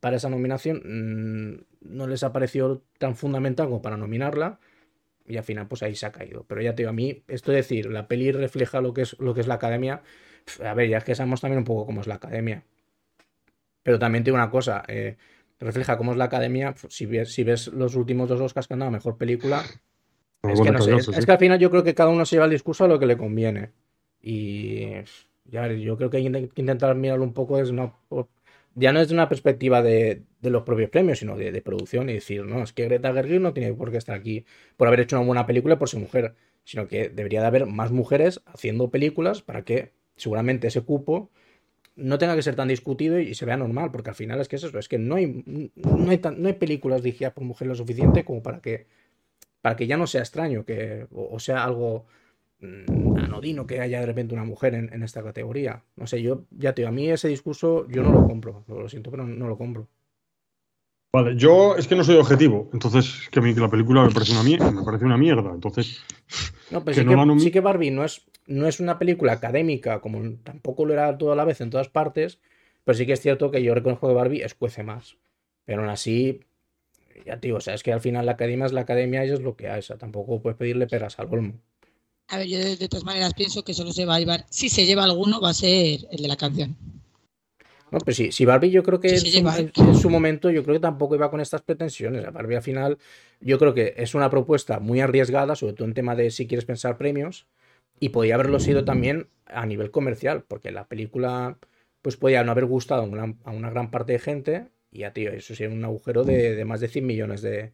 para 0.00 0.16
esa 0.16 0.28
nominación, 0.28 0.82
mm, 0.84 1.94
no 1.94 2.06
les 2.06 2.22
ha 2.22 2.32
parecido 2.32 2.82
tan 2.98 3.16
fundamental 3.16 3.66
como 3.66 3.82
para 3.82 3.96
nominarla 3.96 4.58
y 5.26 5.36
al 5.36 5.44
final 5.44 5.68
pues 5.68 5.82
ahí 5.82 5.94
se 5.94 6.06
ha 6.06 6.12
caído. 6.12 6.44
Pero 6.48 6.62
ya 6.62 6.74
te 6.74 6.82
digo, 6.82 6.90
a 6.90 6.92
mí 6.92 7.22
esto 7.28 7.50
de 7.52 7.58
decir, 7.58 7.90
la 7.90 8.08
peli 8.08 8.32
refleja 8.32 8.80
lo 8.80 8.94
que 8.94 9.02
es, 9.02 9.18
lo 9.18 9.34
que 9.34 9.40
es 9.40 9.46
la 9.46 9.54
academia, 9.54 10.02
a 10.64 10.74
ver, 10.74 10.88
ya 10.88 10.98
es 10.98 11.04
que 11.04 11.14
sabemos 11.14 11.40
también 11.40 11.58
un 11.58 11.64
poco 11.64 11.86
cómo 11.86 12.00
es 12.00 12.06
la 12.06 12.16
academia. 12.16 12.64
Pero 13.86 14.00
también 14.00 14.24
tiene 14.24 14.36
una 14.36 14.50
cosa, 14.50 14.82
eh, 14.88 15.16
refleja 15.60 15.96
cómo 15.96 16.10
es 16.10 16.18
la 16.18 16.24
academia. 16.24 16.74
Pues, 16.74 16.92
si 16.92 17.06
ves, 17.06 17.32
si 17.32 17.44
ves 17.44 17.68
los 17.68 17.94
últimos 17.94 18.28
dos 18.28 18.40
Oscars 18.40 18.66
que 18.66 18.74
han 18.74 18.80
dado 18.80 18.90
mejor 18.90 19.16
película, 19.16 19.62
es, 20.42 20.60
que 20.60 20.72
no 20.72 20.82
sé, 20.82 20.96
es, 20.96 21.24
que 21.24 21.30
al 21.30 21.38
final 21.38 21.60
yo 21.60 21.70
creo 21.70 21.84
que 21.84 21.94
cada 21.94 22.10
uno 22.10 22.26
se 22.26 22.34
lleva 22.34 22.46
el 22.46 22.50
discurso 22.50 22.82
a 22.82 22.88
lo 22.88 22.98
que 22.98 23.06
le 23.06 23.16
conviene. 23.16 23.70
Y 24.20 24.86
ya, 25.44 25.70
yo 25.70 25.96
creo 25.96 26.10
que 26.10 26.16
hay 26.16 26.48
que 26.48 26.60
intentar 26.60 26.96
mirarlo 26.96 27.22
un 27.22 27.32
poco 27.32 27.58
desde 27.58 27.74
una, 27.74 27.92
ya 28.74 28.92
no 28.92 28.98
desde 28.98 29.14
una 29.14 29.28
perspectiva 29.28 29.82
de, 29.82 30.24
los 30.42 30.64
propios 30.64 30.90
premios, 30.90 31.20
sino 31.20 31.36
de, 31.36 31.62
producción 31.62 32.10
y 32.10 32.14
decir, 32.14 32.44
no, 32.44 32.64
es 32.64 32.72
que 32.72 32.86
Greta 32.86 33.12
Gerwig 33.12 33.40
no 33.40 33.52
tiene 33.52 33.72
por 33.72 33.92
qué 33.92 33.98
estar 33.98 34.16
aquí 34.16 34.46
por 34.76 34.88
haber 34.88 34.98
hecho 34.98 35.16
una 35.16 35.26
buena 35.26 35.46
película 35.46 35.78
por 35.78 35.88
ser 35.88 36.00
mujer, 36.00 36.34
sino 36.64 36.88
que 36.88 37.08
debería 37.08 37.40
de 37.40 37.46
haber 37.46 37.66
más 37.66 37.92
mujeres 37.92 38.42
haciendo 38.46 38.90
películas 38.90 39.42
para 39.42 39.62
que 39.62 39.92
seguramente 40.16 40.66
ese 40.66 40.80
cupo 40.80 41.30
no 41.96 42.18
tenga 42.18 42.36
que 42.36 42.42
ser 42.42 42.54
tan 42.54 42.68
discutido 42.68 43.18
y 43.18 43.34
se 43.34 43.46
vea 43.46 43.56
normal, 43.56 43.90
porque 43.90 44.10
al 44.10 44.16
final 44.16 44.40
es 44.40 44.48
que 44.48 44.56
es 44.56 44.64
eso, 44.64 44.78
es 44.78 44.88
que 44.88 44.98
no 44.98 45.16
hay, 45.16 45.42
no 45.74 46.10
hay, 46.10 46.20
no 46.36 46.48
hay 46.48 46.54
películas 46.54 47.02
dirigidas 47.02 47.32
por 47.32 47.44
mujeres 47.44 47.70
lo 47.70 47.74
suficiente 47.74 48.24
como 48.24 48.42
para 48.42 48.60
que, 48.60 48.86
para 49.62 49.76
que 49.76 49.86
ya 49.86 49.96
no 49.96 50.06
sea 50.06 50.20
extraño 50.20 50.64
que, 50.64 51.06
o, 51.10 51.38
sea 51.40 51.64
algo 51.64 52.06
mm, 52.60 53.16
anodino 53.18 53.66
que 53.66 53.80
haya 53.80 54.00
de 54.00 54.06
repente 54.06 54.34
una 54.34 54.44
mujer 54.44 54.74
en, 54.74 55.02
esta 55.02 55.22
categoría. 55.22 55.82
No 55.96 56.06
sé, 56.06 56.22
yo 56.22 56.44
ya 56.50 56.74
te 56.74 56.82
digo, 56.82 56.90
a 56.90 56.92
mí 56.92 57.08
ese 57.08 57.28
discurso 57.28 57.88
yo 57.88 58.02
no 58.02 58.12
lo 58.12 58.26
compro, 58.26 58.64
lo, 58.68 58.88
siento, 58.88 59.10
pero 59.10 59.26
no 59.26 59.48
lo 59.48 59.56
compro. 59.56 59.88
Vale, 61.12 61.34
yo 61.34 61.76
es 61.76 61.88
que 61.88 61.96
no 61.96 62.04
soy 62.04 62.16
objetivo, 62.16 62.68
entonces 62.74 63.28
que 63.30 63.38
a 63.38 63.42
mí 63.42 63.54
la 63.54 63.70
película 63.70 64.04
me 64.04 64.12
parece 64.12 64.32
una 64.32 64.42
mierda, 64.42 64.70
me 64.70 64.84
parece 64.84 65.06
una 65.06 65.16
mierda, 65.16 65.50
entonces... 65.50 66.02
No, 66.70 66.84
pero 66.84 66.96
sí, 66.96 67.06
que, 67.06 67.40
sí 67.40 67.50
que 67.50 67.60
Barbie 67.60 67.90
no 67.90 68.04
es, 68.04 68.22
no 68.46 68.66
es 68.66 68.80
una 68.80 68.98
película 68.98 69.32
académica, 69.32 70.00
como 70.00 70.36
tampoco 70.42 70.84
lo 70.84 70.92
era 70.92 71.16
toda 71.16 71.36
la 71.36 71.44
vez 71.44 71.60
en 71.60 71.70
todas 71.70 71.88
partes, 71.88 72.40
pero 72.84 72.98
sí 72.98 73.06
que 73.06 73.12
es 73.12 73.20
cierto 73.20 73.50
que 73.50 73.62
yo 73.62 73.74
reconozco 73.74 74.08
que 74.08 74.14
Barbie 74.14 74.42
escuece 74.42 74.82
más. 74.82 75.16
Pero 75.64 75.82
aún 75.82 75.90
así, 75.90 76.40
ya 77.24 77.40
te 77.40 77.48
digo, 77.48 77.58
o 77.58 77.60
sea, 77.60 77.74
es 77.74 77.82
que 77.82 77.92
al 77.92 78.00
final 78.00 78.26
la 78.26 78.32
academia 78.32 78.66
es 78.66 78.72
la 78.72 78.82
academia 78.82 79.24
y 79.24 79.30
es 79.30 79.40
lo 79.40 79.56
que 79.56 79.68
hay, 79.68 79.80
o 79.80 79.82
sea, 79.82 79.96
tampoco 79.96 80.40
puedes 80.40 80.58
pedirle 80.58 80.86
peras 80.86 81.18
al 81.18 81.28
olmo. 81.32 81.60
A 82.28 82.38
ver, 82.38 82.48
yo 82.48 82.58
de, 82.58 82.88
todas 82.88 83.04
maneras 83.04 83.34
pienso 83.34 83.62
que 83.62 83.74
solo 83.74 83.92
se 83.92 84.04
va 84.04 84.16
a 84.16 84.18
llevar, 84.18 84.46
si 84.50 84.68
se 84.68 84.84
lleva 84.84 85.04
alguno, 85.04 85.40
va 85.40 85.50
a 85.50 85.54
ser 85.54 86.06
el 86.10 86.22
de 86.22 86.28
la 86.28 86.36
canción. 86.36 86.76
No, 87.90 87.98
pero 88.04 88.14
sí, 88.14 88.32
si 88.32 88.44
Barbie 88.44 88.70
yo 88.70 88.82
creo 88.82 88.98
que 88.98 89.14
en, 89.14 89.94
su, 89.94 90.10
momento 90.10 90.50
yo 90.50 90.64
creo 90.64 90.74
que 90.74 90.80
tampoco 90.80 91.14
iba 91.14 91.30
con 91.30 91.40
estas 91.40 91.62
pretensiones. 91.62 92.24
A 92.24 92.30
Barbie 92.30 92.56
al 92.56 92.62
final 92.62 92.98
yo 93.40 93.58
creo 93.58 93.74
que 93.74 93.94
es 93.96 94.14
una 94.14 94.28
propuesta 94.28 94.80
muy 94.80 95.00
arriesgada, 95.00 95.54
sobre 95.54 95.74
todo 95.74 95.86
en 95.86 95.94
tema 95.94 96.16
de 96.16 96.30
si 96.30 96.48
quieres 96.48 96.64
pensar 96.64 96.98
premios, 96.98 97.46
y 98.00 98.08
podía 98.08 98.34
haberlo 98.34 98.58
sido 98.58 98.84
también 98.84 99.28
a 99.46 99.66
nivel 99.66 99.90
comercial, 99.92 100.44
porque 100.46 100.72
la 100.72 100.88
película 100.88 101.58
pues 102.02 102.16
podía 102.16 102.42
no 102.44 102.52
haber 102.52 102.66
gustado 102.66 103.02
a 103.02 103.04
una, 103.04 103.70
gran 103.70 103.90
parte 103.90 104.12
de 104.12 104.18
gente 104.18 104.68
y 104.90 105.04
a 105.04 105.12
tío, 105.12 105.30
eso 105.30 105.54
sería 105.54 105.74
un 105.74 105.84
agujero 105.84 106.24
de, 106.24 106.64
más 106.64 106.80
de 106.80 106.88
100 106.88 107.06
millones 107.06 107.42
de, 107.42 107.72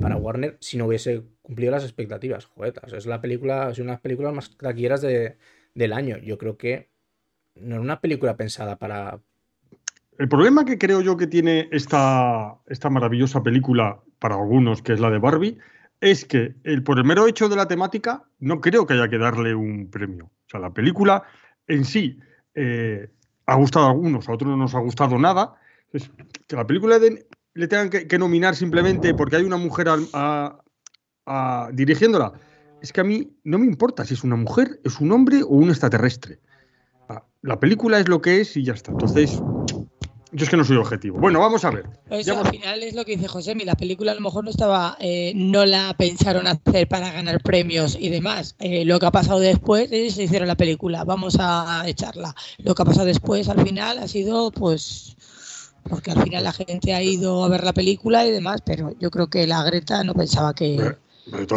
para 0.00 0.16
Warner 0.16 0.56
si 0.60 0.76
no 0.76 0.86
hubiese 0.86 1.22
cumplido 1.42 1.70
las 1.70 1.84
expectativas. 1.84 2.46
Joder, 2.46 2.74
es 2.94 3.06
la 3.06 3.20
película, 3.20 3.70
es 3.70 3.78
una 3.78 3.92
de 3.92 3.92
las 3.92 4.00
películas 4.00 4.34
más 4.34 4.56
taquilleras 4.56 5.02
de, 5.02 5.36
del 5.74 5.92
año. 5.92 6.18
Yo 6.18 6.38
creo 6.38 6.56
que 6.56 6.91
no 7.56 7.74
era 7.74 7.80
una 7.80 8.00
película 8.00 8.36
pensada 8.36 8.76
para... 8.76 9.20
El 10.18 10.28
problema 10.28 10.64
que 10.64 10.78
creo 10.78 11.00
yo 11.00 11.16
que 11.16 11.26
tiene 11.26 11.68
esta, 11.72 12.56
esta 12.66 12.90
maravillosa 12.90 13.42
película 13.42 14.00
para 14.18 14.36
algunos, 14.36 14.82
que 14.82 14.92
es 14.92 15.00
la 15.00 15.10
de 15.10 15.18
Barbie, 15.18 15.58
es 16.00 16.24
que 16.24 16.54
el, 16.64 16.82
por 16.82 16.98
el 16.98 17.04
mero 17.04 17.26
hecho 17.26 17.48
de 17.48 17.56
la 17.56 17.66
temática, 17.66 18.24
no 18.40 18.60
creo 18.60 18.86
que 18.86 18.94
haya 18.94 19.08
que 19.08 19.18
darle 19.18 19.54
un 19.54 19.88
premio. 19.90 20.26
O 20.26 20.50
sea, 20.50 20.60
la 20.60 20.70
película 20.70 21.22
en 21.66 21.84
sí 21.84 22.18
eh, 22.54 23.08
ha 23.46 23.54
gustado 23.54 23.86
a 23.86 23.90
algunos, 23.90 24.28
a 24.28 24.32
otros 24.32 24.50
no 24.50 24.56
nos 24.56 24.74
ha 24.74 24.80
gustado 24.80 25.18
nada. 25.18 25.54
que 26.46 26.56
la 26.56 26.66
película 26.66 26.98
le 26.98 27.68
tengan 27.68 27.90
que, 27.90 28.18
nominar 28.18 28.56
simplemente 28.56 29.14
porque 29.14 29.36
hay 29.36 29.44
una 29.44 29.56
mujer 29.56 29.88
dirigiéndola, 31.72 32.32
es 32.80 32.92
que 32.92 33.00
a 33.00 33.04
mí 33.04 33.36
no 33.44 33.58
me 33.58 33.66
importa 33.66 34.04
si 34.04 34.14
es 34.14 34.24
una 34.24 34.36
mujer, 34.36 34.80
es 34.84 35.00
un 35.00 35.12
hombre 35.12 35.42
o 35.42 35.50
un 35.50 35.70
extraterrestre. 35.70 36.40
La 37.42 37.58
película 37.58 37.98
es 37.98 38.08
lo 38.08 38.22
que 38.22 38.40
es 38.40 38.56
y 38.56 38.62
ya 38.62 38.72
está. 38.72 38.92
Entonces, 38.92 39.42
yo 40.30 40.44
es 40.44 40.48
que 40.48 40.56
no 40.56 40.64
soy 40.64 40.76
objetivo. 40.76 41.18
Bueno, 41.18 41.40
vamos 41.40 41.64
a 41.64 41.70
ver. 41.70 41.84
Eso, 42.08 42.38
al 42.38 42.48
final 42.48 42.82
es 42.84 42.94
lo 42.94 43.04
que 43.04 43.16
dice 43.16 43.26
José. 43.26 43.54
La 43.64 43.74
película 43.74 44.12
a 44.12 44.14
lo 44.14 44.20
mejor 44.20 44.44
no 44.44 44.50
estaba, 44.50 44.96
eh, 45.00 45.32
no 45.34 45.66
la 45.66 45.92
pensaron 45.98 46.46
hacer 46.46 46.86
para 46.86 47.10
ganar 47.10 47.42
premios 47.42 47.98
y 47.98 48.10
demás. 48.10 48.54
Eh, 48.60 48.84
lo 48.84 49.00
que 49.00 49.06
ha 49.06 49.10
pasado 49.10 49.40
después 49.40 49.90
es 49.90 50.14
se 50.14 50.22
hicieron 50.22 50.46
la 50.46 50.56
película. 50.56 51.02
Vamos 51.02 51.36
a 51.40 51.82
echarla. 51.86 52.34
Lo 52.58 52.76
que 52.76 52.82
ha 52.82 52.86
pasado 52.86 53.06
después 53.06 53.48
al 53.48 53.62
final 53.66 53.98
ha 53.98 54.06
sido, 54.06 54.52
pues, 54.52 55.16
porque 55.82 56.12
al 56.12 56.22
final 56.22 56.44
la 56.44 56.52
gente 56.52 56.94
ha 56.94 57.02
ido 57.02 57.44
a 57.44 57.48
ver 57.48 57.64
la 57.64 57.74
película 57.74 58.24
y 58.24 58.30
demás. 58.30 58.60
Pero 58.64 58.96
yo 59.00 59.10
creo 59.10 59.26
que 59.26 59.48
la 59.48 59.64
Greta 59.64 60.04
no 60.04 60.14
pensaba 60.14 60.54
que. 60.54 60.96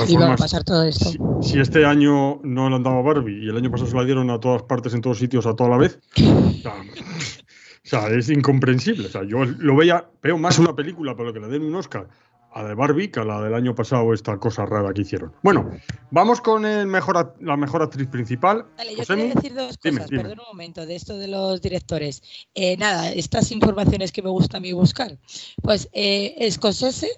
Iba 0.08 0.34
a 0.34 0.36
pasar 0.36 0.63
todo 0.63 0.84
esto. 0.84 1.12
Si, 1.41 1.60
este 1.60 1.86
año 1.86 2.39
no 2.43 2.69
la 2.69 2.75
han 2.78 2.84
dado 2.84 2.99
a 2.99 3.01
Barbie 3.01 3.45
y 3.45 3.49
el 3.49 3.58
año 3.58 3.71
pasado 3.71 3.89
se 3.89 3.95
la 3.95 4.04
dieron 4.04 4.30
a 4.30 4.39
todas 4.39 4.63
partes, 4.63 4.93
en 4.93 5.01
todos 5.01 5.17
sitios, 5.17 5.45
a 5.45 5.56
toda 5.56 5.69
la 5.69 5.78
vez, 5.78 5.99
O 6.17 7.88
sea, 7.88 8.08
es 8.10 8.30
incomprensible. 8.30 9.08
O 9.08 9.12
sea, 9.12 9.23
yo 9.23 9.45
lo 9.45 9.75
veía, 9.75 10.10
veo 10.23 10.38
más 10.39 10.58
una 10.58 10.75
película 10.75 11.15
para 11.15 11.30
lo 11.30 11.34
que 11.34 11.39
le 11.39 11.47
den 11.47 11.62
un 11.62 11.75
Oscar 11.75 12.08
a 12.56 12.63
la 12.63 12.69
de 12.69 12.75
Barbie 12.75 13.12
que 13.12 13.19
a 13.19 13.25
la 13.25 13.41
del 13.41 13.54
año 13.54 13.75
pasado, 13.75 14.13
esta 14.13 14.38
cosa 14.38 14.65
rara 14.65 14.93
que 14.93 15.01
hicieron. 15.01 15.34
Bueno, 15.43 15.69
vamos 16.10 16.39
con 16.39 16.65
el 16.65 16.88
mejor, 16.88 17.36
la 17.41 17.58
mejor 17.58 17.84
actriz 17.84 18.08
principal. 18.08 18.65
Vale, 18.78 18.95
yo 18.95 19.06
quería 19.06 19.36
decir 19.36 19.54
dos 19.54 19.78
cosas, 19.78 20.10
perdón 20.10 20.39
un 20.39 20.45
momento, 20.47 20.86
de 20.86 20.95
esto 20.95 21.17
de 21.17 21.28
los 21.28 21.62
directores. 21.62 22.23
Eh, 22.56 22.78
nada, 22.78 23.12
estas 23.12 23.51
informaciones 23.51 24.13
que 24.13 24.21
me 24.21 24.30
gusta 24.30 24.58
a 24.58 24.60
mí 24.62 24.71
buscar. 24.71 25.17
Pues 25.62 25.89
eh, 25.91 26.49
Scorsese 26.49 27.10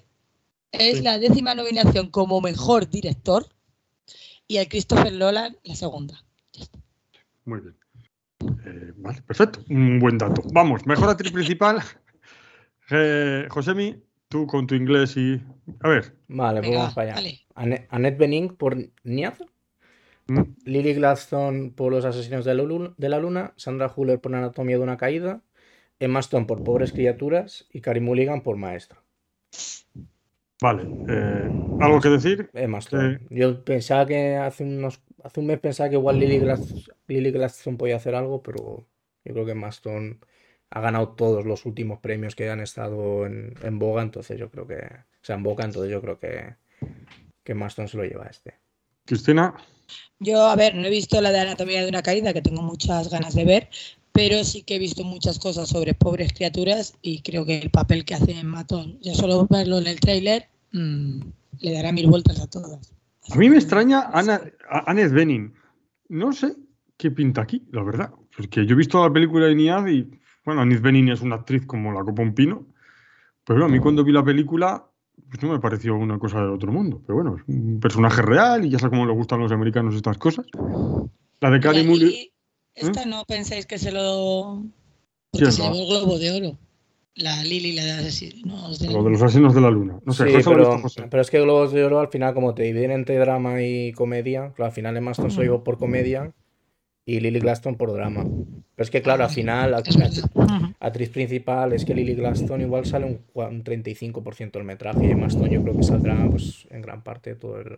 es 0.72 1.02
la 1.02 1.18
décima 1.18 1.54
nominación 1.54 2.10
como 2.10 2.40
mejor 2.40 2.88
director 2.88 3.46
y 4.46 4.56
el 4.56 4.68
Christopher 4.68 5.12
Nolan 5.12 5.56
la 5.62 5.74
segunda. 5.74 6.24
Muy 7.44 7.60
bien. 7.60 7.76
Eh, 8.64 8.92
vale, 8.96 9.22
perfecto. 9.22 9.64
Un 9.68 9.98
buen 9.98 10.18
dato. 10.18 10.42
Vamos, 10.52 10.86
mejor 10.86 11.10
actriz 11.10 11.32
principal. 11.32 11.82
Eh, 12.90 13.46
Josemi, 13.50 14.02
tú 14.28 14.46
con 14.46 14.66
tu 14.66 14.74
inglés 14.74 15.14
y. 15.18 15.38
A 15.80 15.88
ver. 15.90 16.16
Vale, 16.26 16.62
pues 16.62 16.74
vamos 16.74 16.94
para 16.94 17.16
allá. 17.16 17.38
Annette 17.90 18.16
Bening 18.16 18.56
por 18.56 18.78
Niaz. 19.04 19.38
Mm. 20.28 20.42
Lily 20.64 20.94
Gladstone 20.94 21.70
por 21.70 21.92
Los 21.92 22.04
Asesinos 22.04 22.44
de 22.44 22.54
la, 22.54 23.18
Luna, 23.18 23.54
Sandra 23.56 23.92
Huller 23.94 24.20
por 24.20 24.34
Anatomía 24.34 24.76
de 24.76 24.82
una 24.82 24.98
Caída, 24.98 25.42
Emma 25.98 26.20
Stone 26.20 26.46
por 26.46 26.62
Pobres 26.62 26.92
Criaturas 26.92 27.66
y 27.72 27.80
Carey 27.80 28.02
Mulligan 28.02 28.42
por 28.42 28.56
Maestra. 28.56 29.02
Vale. 30.60 30.88
eh, 31.08 31.50
¿Algo 31.78 32.00
que 32.00 32.08
decir? 32.08 32.50
Emma 32.52 32.78
Stone. 32.78 33.20
Yo 33.30 33.64
pensaba 33.64 34.06
que 34.06 34.36
hace 34.36 34.64
unos 34.64 35.00
hace 35.22 35.40
un 35.40 35.46
mes 35.46 35.60
pensaba 35.60 35.88
que 35.90 35.96
igual 35.96 36.18
Lily, 36.18 36.40
Glads- 36.40 36.92
Lily 37.08 37.30
Gladstone 37.32 37.76
podía 37.76 37.96
hacer 37.96 38.14
algo, 38.14 38.42
pero 38.42 38.86
yo 39.24 39.32
creo 39.34 39.44
que 39.44 39.52
Emma 39.52 39.68
Stone 39.68 40.18
ha 40.70 40.80
ganado 40.80 41.14
todos 41.14 41.44
los 41.46 41.66
últimos 41.66 41.98
premios 42.00 42.34
que 42.36 42.48
han 42.50 42.60
estado 42.60 43.26
en, 43.26 43.54
en 43.62 43.78
boga, 43.78 44.02
entonces 44.02 44.38
yo 44.38 44.50
creo 44.50 44.66
que, 44.66 44.76
o 44.76 45.24
sea, 45.24 45.36
en 45.36 45.42
boca, 45.42 45.64
entonces 45.64 45.90
yo 45.90 46.00
creo 46.00 46.18
que, 46.18 46.54
que 47.44 47.52
Emma 47.52 47.66
Stone 47.68 47.88
se 47.88 47.96
lo 47.98 48.04
lleva 48.04 48.26
a 48.26 48.30
este. 48.30 48.54
Cristina. 49.06 49.54
Yo, 50.20 50.46
a 50.46 50.56
ver, 50.56 50.74
no 50.74 50.86
he 50.86 50.90
visto 50.90 51.20
la 51.20 51.30
de 51.30 51.40
Anatomía 51.40 51.82
de 51.82 51.88
una 51.88 52.02
Caída, 52.02 52.32
que 52.32 52.42
tengo 52.42 52.62
muchas 52.62 53.08
ganas 53.10 53.34
de 53.34 53.44
ver, 53.44 53.68
pero 54.18 54.42
sí 54.42 54.64
que 54.64 54.74
he 54.74 54.78
visto 54.80 55.04
muchas 55.04 55.38
cosas 55.38 55.68
sobre 55.68 55.94
pobres 55.94 56.32
criaturas 56.32 56.92
y 57.02 57.22
creo 57.22 57.46
que 57.46 57.58
el 57.58 57.70
papel 57.70 58.04
que 58.04 58.14
hace 58.16 58.42
Matón, 58.42 58.98
ya 59.00 59.14
solo 59.14 59.46
verlo 59.48 59.78
en 59.78 59.86
el 59.86 60.00
tráiler, 60.00 60.46
mm, 60.72 61.20
le 61.60 61.72
dará 61.72 61.92
mil 61.92 62.08
vueltas 62.08 62.40
a 62.40 62.48
todas. 62.48 62.92
A 63.30 63.36
mí 63.36 63.48
me 63.48 63.58
extraña 63.58 64.10
Ana, 64.12 64.40
a- 64.68 64.90
Annette 64.90 65.12
Bening. 65.12 65.54
No 66.08 66.32
sé 66.32 66.56
qué 66.96 67.12
pinta 67.12 67.42
aquí, 67.42 67.62
la 67.70 67.84
verdad. 67.84 68.10
Porque 68.36 68.66
yo 68.66 68.74
he 68.74 68.76
visto 68.78 69.00
la 69.06 69.12
película 69.12 69.46
de 69.46 69.54
Niad 69.54 69.86
y, 69.86 70.08
bueno, 70.44 70.62
Annette 70.62 70.82
Bening 70.82 71.10
es 71.10 71.20
una 71.20 71.36
actriz 71.36 71.64
como 71.64 71.92
la 71.92 72.02
copa 72.02 72.20
un 72.22 72.34
pino. 72.34 72.66
Pero 73.44 73.66
a 73.66 73.68
mí 73.68 73.78
cuando 73.78 74.02
vi 74.02 74.10
la 74.10 74.24
película, 74.24 74.84
pues 75.30 75.40
no 75.44 75.50
me 75.52 75.60
pareció 75.60 75.94
una 75.94 76.18
cosa 76.18 76.40
del 76.40 76.50
otro 76.50 76.72
mundo. 76.72 77.00
Pero 77.06 77.22
bueno, 77.22 77.36
es 77.36 77.44
un 77.46 77.78
personaje 77.78 78.22
real 78.22 78.64
y 78.64 78.70
ya 78.70 78.80
sé 78.80 78.88
cómo 78.88 79.06
le 79.06 79.12
gustan 79.12 79.38
a 79.38 79.42
los 79.44 79.52
americanos 79.52 79.94
estas 79.94 80.18
cosas. 80.18 80.44
La 81.40 81.50
de 81.50 81.68
ahí, 81.68 81.86
Mulligan. 81.86 82.14
Esta 82.80 83.04
no 83.06 83.24
pensáis 83.26 83.66
que 83.66 83.78
se 83.78 83.92
lo... 83.92 84.62
¿Quién 85.32 85.44
Porque 85.46 85.52
se 85.52 85.62
no? 85.62 85.72
llevó 85.74 85.82
el 85.82 85.88
Globo 85.88 86.18
de 86.18 86.30
Oro. 86.32 86.58
La 87.14 87.42
Lili, 87.42 87.72
la 87.72 87.84
de 87.84 87.92
asesinos 87.92 88.78
de 88.78 88.86
la 88.86 88.92
Lo 88.92 89.02
de 89.02 89.10
los 89.10 89.22
asesinos 89.22 89.54
de 89.54 89.60
la 89.60 89.70
luna. 89.70 89.98
No 90.04 90.12
sé, 90.12 90.26
Sí, 90.28 90.34
José 90.34 90.50
pero, 90.50 90.78
José. 90.78 91.02
pero 91.10 91.20
es 91.20 91.30
que 91.30 91.40
Globos 91.40 91.72
de 91.72 91.84
Oro 91.84 91.98
al 92.00 92.08
final, 92.08 92.32
como 92.32 92.54
te 92.54 92.62
dividen 92.62 92.92
entre 92.92 93.16
drama 93.18 93.60
y 93.62 93.92
comedia, 93.92 94.52
claro, 94.54 94.66
al 94.66 94.72
final 94.72 95.14
se 95.14 95.22
lo 95.22 95.28
llevó 95.28 95.64
por 95.64 95.78
comedia 95.78 96.32
y 97.04 97.20
Lily 97.20 97.40
Gladstone 97.40 97.76
por 97.76 97.92
drama. 97.92 98.22
Pero 98.24 98.84
es 98.84 98.90
que, 98.90 99.02
claro, 99.02 99.24
al 99.24 99.30
final, 99.30 99.72
la 99.72 99.82
actriz 100.80 101.08
principal 101.10 101.72
es 101.72 101.84
que 101.84 101.94
Lily 101.94 102.14
Gladstone 102.14 102.62
igual 102.64 102.86
sale 102.86 103.06
un, 103.06 103.20
un 103.34 103.64
35% 103.64 104.52
del 104.52 104.64
metraje 104.64 105.06
y 105.06 105.10
Emma 105.10 105.26
Stone 105.26 105.50
yo 105.50 105.62
creo 105.62 105.76
que 105.76 105.82
saldrá 105.82 106.28
pues, 106.30 106.68
en 106.70 106.82
gran 106.82 107.02
parte 107.02 107.34
todo 107.34 107.60
el. 107.60 107.76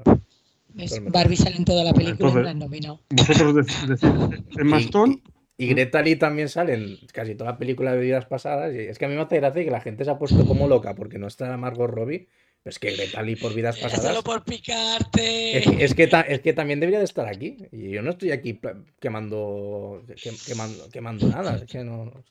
Barbie 1.11 1.37
sale 1.37 1.56
en 1.56 1.64
toda 1.64 1.85
la 1.85 1.92
película 1.92 2.12
Entonces- 2.28 2.37
en 2.38 2.42
plan 2.42 2.59
nominado. 2.59 3.00
Vosotros 3.11 3.54
dec- 3.54 3.87
decís 3.87 4.40
Emma 4.59 4.80
Y- 4.80 4.85
Stone. 4.85 5.22
Y 5.59 5.66
Greta 5.66 6.00
Lee 6.00 6.16
también 6.16 6.48
sale 6.48 6.72
en 6.72 6.96
casi 7.12 7.35
toda 7.35 7.50
la 7.52 7.59
película 7.59 7.92
de 7.94 8.00
vidas 8.00 8.24
pasadas. 8.24 8.74
Y 8.74 8.78
es 8.78 8.98
que 8.98 9.04
a 9.04 9.09
mí 9.09 9.14
me 9.14 9.20
hace 9.20 9.37
gracia 9.37 9.62
que 9.62 9.70
la 9.70 9.83
gente 9.83 10.04
se 10.06 10.11
ha 10.11 10.18
puesto 10.18 10.46
como 10.46 10.66
loca 10.68 10.94
porque 10.94 11.18
no 11.18 11.26
está 11.26 11.54
Margot 11.59 11.90
Robbie. 11.90 12.28
Pero 12.62 12.70
es 12.72 12.78
que 12.78 12.92
Greta 12.96 13.22
Lee 13.22 13.37
por 13.37 13.54
vidas 13.54 13.78
pasadas. 13.78 14.06
solo 14.06 14.22
por 14.22 14.42
picarte. 14.44 15.59
Es, 15.59 15.66
que- 15.66 15.85
es 15.85 15.94
que 15.94 16.06
ta- 16.06 16.20
es 16.22 16.40
que 16.40 16.52
también 16.54 16.80
debería 16.80 16.98
de 16.98 17.04
estar 17.04 17.26
aquí. 17.26 17.56
Y 17.72 17.90
yo 17.90 18.00
no 18.02 18.11
estoy 18.11 18.30
aquí 18.33 18.59
quemando, 19.00 20.02
que- 20.06 20.30
quemando, 20.46 20.88
quemando 20.90 21.28
nada. 21.28 21.56
Es 21.56 21.64
que, 21.64 21.85
no, 21.85 22.06
no- 22.06 22.24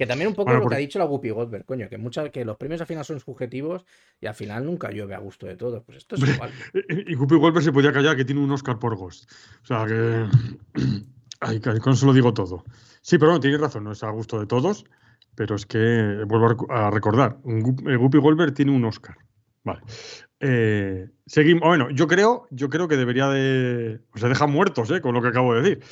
que 0.00 0.06
también 0.06 0.28
un 0.28 0.34
poco 0.34 0.46
Bueno, 0.46 0.60
lo 0.60 0.62
porque- 0.62 0.76
que 0.76 0.78
ha 0.78 0.86
dicho 0.86 0.98
la 0.98 1.04
Whoopi 1.04 1.28
Goldberg, 1.28 1.66
coño, 1.66 1.86
que, 1.90 1.98
muchas, 1.98 2.30
que 2.30 2.42
los 2.42 2.56
premios 2.56 2.80
al 2.80 2.86
final 2.86 3.04
son 3.04 3.20
subjetivos 3.20 3.84
y 4.18 4.26
al 4.28 4.34
final 4.34 4.64
nunca 4.64 4.90
llueve 4.90 5.14
a 5.14 5.18
gusto 5.18 5.46
de 5.46 5.56
todos. 5.56 5.82
Pues 5.84 5.98
esto 5.98 6.14
es 6.16 6.22
igual. 6.34 6.50
Y 6.88 7.12
y 7.12 7.14
Whoopi 7.16 7.34
Goldberg 7.36 7.62
se 7.62 7.70
podía 7.70 7.92
callar 7.92 8.16
que 8.16 8.24
tiene 8.24 8.40
un 8.40 8.50
Oscar 8.50 8.78
por 8.78 8.96
Ghost. 8.96 9.30
O 9.62 9.66
sea 9.66 9.84
que. 9.84 10.24
Ay, 11.40 11.60
que 11.60 11.78
con 11.80 11.92
eso 11.92 12.06
lo 12.06 12.14
digo 12.14 12.32
todo. 12.32 12.64
Sí, 13.02 13.18
pero 13.18 13.32
bueno, 13.32 13.40
tienes 13.40 13.60
razón, 13.60 13.84
no 13.84 13.92
es 13.92 14.02
a 14.02 14.08
gusto 14.10 14.40
de 14.40 14.46
todos. 14.46 14.84
Pero 15.34 15.54
es 15.54 15.66
que, 15.66 16.24
vuelvo 16.26 16.66
a 16.70 16.90
recordar, 16.90 17.36
un 17.44 17.62
Gu- 17.62 17.90
eh, 17.92 18.18
Goldberg 18.20 18.54
tiene 18.54 18.72
un 18.72 18.84
Oscar. 18.86 19.16
Vale. 19.64 19.80
Eh, 20.40 21.08
seguimos. 21.26 21.68
Bueno, 21.68 21.90
yo 21.90 22.06
creo, 22.06 22.46
yo 22.50 22.70
creo 22.70 22.88
que 22.88 22.96
debería 22.96 23.28
de. 23.28 24.00
Se 24.14 24.28
dejan 24.28 24.50
muertos, 24.50 24.90
¿eh? 24.90 25.02
Con 25.02 25.14
lo 25.14 25.20
que 25.20 25.28
acabo 25.28 25.54
de 25.54 25.60
decir. 25.60 25.84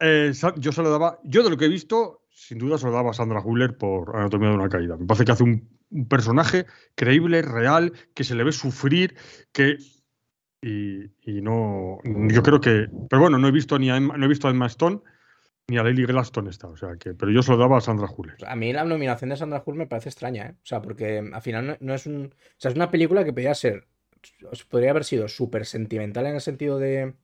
Eh, 0.00 0.32
yo 0.58 0.72
se 0.72 0.82
lo 0.82 0.90
daba. 0.90 1.18
Yo 1.24 1.42
de 1.42 1.48
lo 1.50 1.56
que 1.56 1.64
he 1.64 1.68
visto, 1.68 2.22
sin 2.34 2.58
duda 2.58 2.78
se 2.78 2.86
lo 2.86 2.92
daba 2.92 3.10
a 3.10 3.14
Sandra 3.14 3.40
Huller 3.40 3.76
por 3.76 4.16
Anatomía 4.16 4.48
de 4.50 4.56
una 4.56 4.68
caída. 4.68 4.96
Me 4.96 5.06
parece 5.06 5.24
que 5.24 5.32
hace 5.32 5.44
un, 5.44 5.68
personaje 6.08 6.66
creíble, 6.96 7.40
real, 7.42 7.92
que 8.14 8.24
se 8.24 8.34
le 8.34 8.44
ve 8.44 8.52
sufrir, 8.52 9.16
que. 9.52 9.78
Y, 10.60 11.40
no. 11.42 11.98
Yo 12.04 12.42
creo 12.42 12.60
que. 12.60 12.88
Pero 13.08 13.22
bueno, 13.22 13.38
no 13.38 13.46
he 13.46 13.52
visto 13.52 13.78
ni 13.78 13.90
a 13.90 13.96
Emma- 13.96 14.16
no 14.16 14.24
he 14.24 14.28
visto 14.28 14.48
a 14.48 14.50
Emma 14.50 14.66
Stone 14.66 15.00
ni 15.68 15.78
a 15.78 15.84
Lily 15.84 16.06
Gladstone 16.06 16.50
esta. 16.50 16.66
O 16.66 16.76
sea 16.76 16.96
que. 16.96 17.14
Pero 17.14 17.30
yo 17.30 17.42
se 17.42 17.52
lo 17.52 17.58
daba 17.58 17.78
a 17.78 17.80
Sandra 17.80 18.08
Huller. 18.10 18.36
A 18.46 18.56
mí 18.56 18.72
la 18.72 18.84
nominación 18.84 19.30
de 19.30 19.36
Sandra 19.36 19.62
Hull 19.64 19.76
me 19.76 19.86
parece 19.86 20.08
extraña, 20.08 20.46
¿eh? 20.46 20.54
O 20.54 20.66
sea, 20.66 20.82
porque 20.82 21.18
al 21.32 21.42
final 21.42 21.66
no, 21.66 21.76
no 21.80 21.94
es 21.94 22.06
un. 22.06 22.34
O 22.34 22.56
sea, 22.56 22.70
es 22.70 22.76
una 22.76 22.90
película 22.90 23.24
que 23.24 23.32
podría 23.32 23.54
ser. 23.54 23.86
Podría 24.68 24.90
haber 24.90 25.04
sido 25.04 25.28
súper 25.28 25.66
sentimental 25.66 26.26
en 26.26 26.34
el 26.34 26.40
sentido 26.40 26.78
de. 26.78 27.14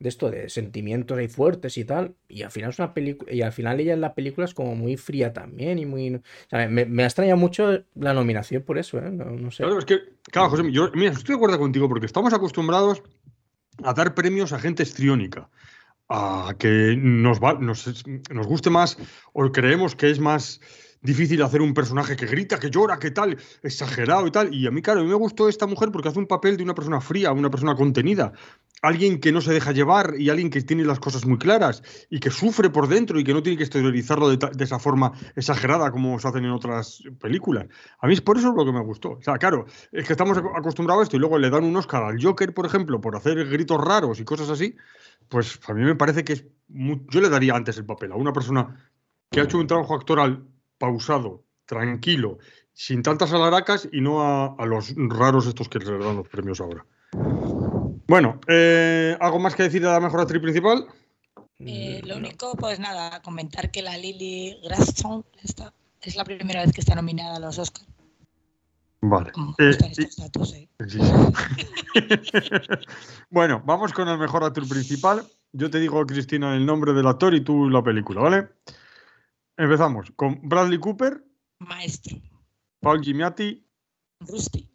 De 0.00 0.08
esto, 0.08 0.30
de 0.30 0.48
sentimientos 0.48 1.16
ahí 1.16 1.28
fuertes 1.28 1.76
y 1.78 1.84
tal. 1.84 2.16
Y 2.26 2.42
al 2.42 2.50
final 2.50 2.70
es 2.70 2.78
una 2.78 2.92
película. 2.92 3.32
Y 3.32 3.42
al 3.42 3.52
final 3.52 3.78
ella 3.78 3.92
en 3.92 4.00
la 4.00 4.14
película 4.14 4.46
es 4.46 4.54
como 4.54 4.74
muy 4.74 4.96
fría 4.96 5.32
también. 5.32 5.78
Y 5.78 5.86
muy. 5.86 6.20
Me, 6.50 6.86
me 6.86 7.02
ha 7.02 7.06
extrañado 7.06 7.36
mucho 7.36 7.84
la 7.94 8.14
nominación 8.14 8.62
por 8.62 8.78
eso, 8.78 8.98
¿eh? 8.98 9.10
No, 9.10 9.50
sé. 9.50 9.62
Claro, 9.62 9.78
es 9.78 9.84
que, 9.84 9.98
claro, 10.24 10.50
José, 10.50 10.72
yo, 10.72 10.90
mira, 10.94 11.12
estoy 11.12 11.34
de 11.34 11.36
acuerdo 11.36 11.58
contigo 11.58 11.88
porque 11.88 12.06
estamos 12.06 12.32
acostumbrados 12.32 13.02
a 13.84 13.94
dar 13.94 14.14
premios 14.14 14.52
a 14.52 14.58
gente 14.58 14.82
histriónica, 14.82 15.48
a 16.08 16.54
que 16.58 16.96
nos, 16.98 17.40
va, 17.40 17.54
nos, 17.54 18.04
nos 18.30 18.46
guste 18.46 18.70
más 18.70 18.98
o 19.32 19.52
creemos 19.52 19.94
que 19.94 20.10
es 20.10 20.18
más 20.18 20.60
difícil 21.02 21.42
hacer 21.42 21.62
un 21.62 21.72
personaje 21.74 22.16
que 22.16 22.26
grita, 22.26 22.58
que 22.58 22.70
llora, 22.70 22.98
que 22.98 23.10
tal, 23.10 23.36
exagerado 23.62 24.26
y 24.26 24.30
tal. 24.30 24.54
Y 24.54 24.66
a 24.66 24.70
mí, 24.70 24.82
claro, 24.82 25.00
a 25.00 25.02
mí 25.02 25.08
me 25.08 25.14
gustó 25.14 25.48
esta 25.48 25.66
mujer 25.66 25.90
porque 25.90 26.08
hace 26.08 26.18
un 26.18 26.26
papel 26.26 26.56
de 26.56 26.62
una 26.62 26.74
persona 26.74 27.00
fría, 27.00 27.32
una 27.32 27.50
persona 27.50 27.74
contenida, 27.74 28.32
alguien 28.82 29.20
que 29.20 29.32
no 29.32 29.40
se 29.40 29.52
deja 29.52 29.72
llevar 29.72 30.14
y 30.18 30.30
alguien 30.30 30.50
que 30.50 30.60
tiene 30.62 30.84
las 30.84 31.00
cosas 31.00 31.26
muy 31.26 31.38
claras 31.38 31.82
y 32.10 32.20
que 32.20 32.30
sufre 32.30 32.70
por 32.70 32.88
dentro 32.88 33.18
y 33.18 33.24
que 33.24 33.32
no 33.32 33.42
tiene 33.42 33.56
que 33.56 33.64
exteriorizarlo 33.64 34.34
de, 34.34 34.64
esa 34.64 34.78
forma 34.78 35.12
exagerada 35.36 35.90
como 35.90 36.18
se 36.18 36.28
hacen 36.28 36.44
en 36.44 36.50
otras 36.50 37.02
películas. 37.20 37.66
A 38.00 38.06
mí 38.06 38.14
es 38.14 38.20
por 38.20 38.38
eso 38.38 38.52
lo 38.52 38.64
que 38.64 38.72
me 38.72 38.82
gustó. 38.82 39.12
O 39.12 39.22
sea, 39.22 39.38
claro, 39.38 39.66
es 39.92 40.06
que 40.06 40.12
estamos 40.12 40.36
ac- 40.36 40.58
acostumbrados 40.58 41.00
a 41.00 41.04
esto 41.04 41.16
y 41.16 41.20
luego 41.20 41.38
le 41.38 41.50
dan 41.50 41.64
un 41.64 41.76
Oscar 41.76 42.02
al 42.02 42.22
Joker, 42.22 42.52
por 42.54 42.66
ejemplo, 42.66 43.00
por 43.00 43.16
hacer 43.16 43.46
gritos 43.48 43.82
raros 43.82 44.20
y 44.20 44.24
cosas 44.24 44.50
así. 44.50 44.76
Pues 45.28 45.60
a 45.66 45.74
mí 45.74 45.82
me 45.82 45.94
parece 45.94 46.24
que 46.24 46.32
es. 46.34 46.44
Yo 46.68 47.20
le 47.20 47.28
daría 47.28 47.54
antes 47.54 47.76
el 47.78 47.84
papel 47.84 48.12
a 48.12 48.16
una 48.16 48.32
persona 48.32 48.90
que 49.30 49.40
ha 49.40 49.44
hecho 49.44 49.58
un 49.58 49.66
trabajo 49.66 49.94
actoral 49.94 50.44
pausado, 50.80 51.44
tranquilo, 51.66 52.38
sin 52.72 53.02
tantas 53.02 53.32
alaracas 53.32 53.88
y 53.92 54.00
no 54.00 54.22
a, 54.22 54.54
a 54.58 54.66
los 54.66 54.94
raros 54.96 55.46
estos 55.46 55.68
que 55.68 55.78
le 55.78 55.98
dan 55.98 56.16
los 56.16 56.28
premios 56.28 56.60
ahora. 56.60 56.84
Bueno, 58.08 58.40
eh, 58.48 59.16
¿algo 59.20 59.38
más 59.38 59.54
que 59.54 59.64
decir 59.64 59.82
de 59.82 59.88
la 59.88 60.00
mejor 60.00 60.20
actriz 60.20 60.40
principal? 60.42 60.86
Eh, 61.60 62.00
lo 62.04 62.14
No. 62.14 62.20
único, 62.20 62.54
pues 62.56 62.80
nada, 62.80 63.20
comentar 63.22 63.70
que 63.70 63.82
la 63.82 63.96
Lily 63.98 64.58
Gladstone 64.64 65.22
esta, 65.44 65.72
es 66.00 66.16
la 66.16 66.24
primera 66.24 66.62
vez 66.62 66.72
que 66.72 66.80
está 66.80 66.94
nominada 66.94 67.36
a 67.36 67.40
los 67.40 67.58
Oscars. 67.58 67.86
Vale. 69.02 69.30
Como 69.32 69.54
Eh, 69.58 69.70
estos 69.70 70.16
datos, 70.16 70.54
eh. 70.54 70.68
Sí. 70.88 70.98
bueno, 73.30 73.62
vamos 73.64 73.92
con 73.92 74.08
el 74.08 74.18
mejor 74.18 74.44
actor 74.44 74.66
principal. 74.68 75.24
Yo 75.52 75.70
te 75.70 75.78
digo, 75.80 76.04
Cristina, 76.06 76.54
el 76.56 76.64
nombre 76.64 76.92
del 76.92 77.06
actor 77.06 77.34
y 77.34 77.40
tú 77.42 77.68
la 77.68 77.82
película, 77.82 78.22
¿vale? 78.22 78.48
Empezamos 79.64 80.10
con 80.16 80.40
Bradley 80.48 80.78
Cooper, 80.78 81.22
Maestro. 81.58 82.16
Paul 82.80 83.02
Giamatti. 83.02 83.62
Rusty. 84.20 84.66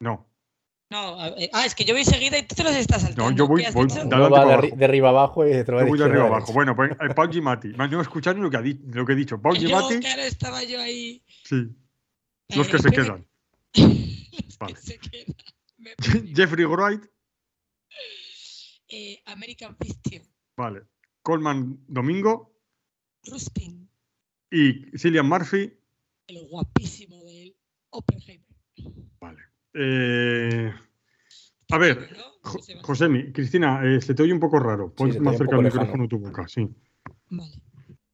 No, 0.00 0.30
No, 0.90 1.20
a 1.20 1.30
ver, 1.30 1.50
ah, 1.52 1.66
es 1.66 1.74
que 1.74 1.84
yo 1.84 1.94
voy 1.94 2.04
seguida 2.04 2.38
y 2.38 2.46
tú 2.46 2.54
te 2.54 2.62
los 2.62 2.74
estás 2.74 3.02
saltando. 3.02 3.30
No, 3.30 3.36
yo 3.36 3.46
voy- 3.46 3.60
¿Qué 3.62 3.68
has 3.68 3.74
voy- 3.74 3.88
de 3.88 4.76
de, 4.76 4.84
arriba 4.84 5.08
abajo 5.10 5.44
y 5.46 5.50
de 5.50 5.64
yo 5.66 5.86
voy 5.86 5.98
de 5.98 6.04
arriba 6.04 6.24
abajo. 6.26 6.36
derecha. 6.40 6.52
Bueno, 6.52 6.76
pues 6.76 6.92
eh, 6.92 7.14
Paul 7.14 7.30
Giamatti. 7.30 7.68
Más 7.68 7.90
no 7.90 8.00
escuchar 8.00 8.36
lo 8.36 8.50
que, 8.50 8.56
ha 8.58 8.62
di- 8.62 8.80
lo 8.92 9.04
que 9.06 9.12
he 9.12 9.16
dicho. 9.16 9.40
Paul 9.40 9.56
Giamatti, 9.58 10.00
claro, 10.00 10.22
estaba 10.22 10.62
yo 10.64 10.80
ahí. 10.80 11.22
sí, 11.44 11.68
los 12.54 12.68
que 12.68 12.78
se 12.78 12.90
quedan. 12.90 13.26
Los 13.74 14.58
Vale. 14.58 14.74
que 14.74 14.80
se 14.80 14.98
quedan. 14.98 15.36
Me. 15.78 15.94
Jeffrey 16.34 16.64
Wright, 16.64 17.02
Eh, 18.90 19.22
American 19.26 19.76
Fiction. 19.76 20.22
vale. 20.56 20.82
Coleman 21.22 21.78
Domingo 21.86 22.57
Rustin. 23.26 23.88
y 24.50 24.96
Cillian 24.98 25.28
Murphy, 25.28 25.72
El 26.26 26.46
guapísimo 26.48 27.22
de 27.24 27.54
Oppenheimer. 27.90 28.46
vale. 29.20 29.38
Eh, 29.74 30.72
a 31.70 31.78
ver, 31.78 32.10
¿No? 32.16 32.22
Jo-. 32.42 32.58
Josemi, 32.82 33.32
Cristina, 33.32 33.82
eh, 33.84 34.00
se 34.00 34.14
te 34.14 34.22
oye 34.22 34.32
un 34.32 34.40
poco 34.40 34.58
raro. 34.58 34.92
Pon 34.94 35.10
te 35.10 35.20
más 35.20 35.36
cerca 35.36 35.56
el 35.56 35.62
lejano. 35.64 35.82
micrófono 35.82 36.08
tu 36.08 36.18
boca, 36.18 36.48
sí. 36.48 36.66
Vale. 37.30 37.52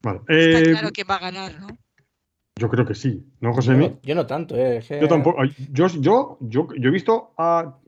Vale. 0.03 0.19
Está 0.29 0.59
Eh, 0.61 0.71
claro 0.73 0.91
que 0.93 1.05
va 1.05 1.17
a 1.17 1.21
ganar, 1.21 1.61
¿no? 1.61 1.69
Yo 2.57 2.69
creo 2.69 2.87
que 2.87 2.95
sí, 2.95 3.25
¿no, 3.41 3.53
Josemi? 3.53 3.99
yo 4.03 4.15
no 4.15 4.27
tanto, 4.27 4.55
¿eh? 4.57 4.81
Que- 4.87 5.01
Yo 5.01 5.09
tampoco. 5.09 5.43
Yo, 5.73 5.89
yo, 5.89 6.39
yo, 6.41 6.69
yo 6.79 6.89
he 6.89 6.93
visto 6.93 7.35
a. 7.37 7.79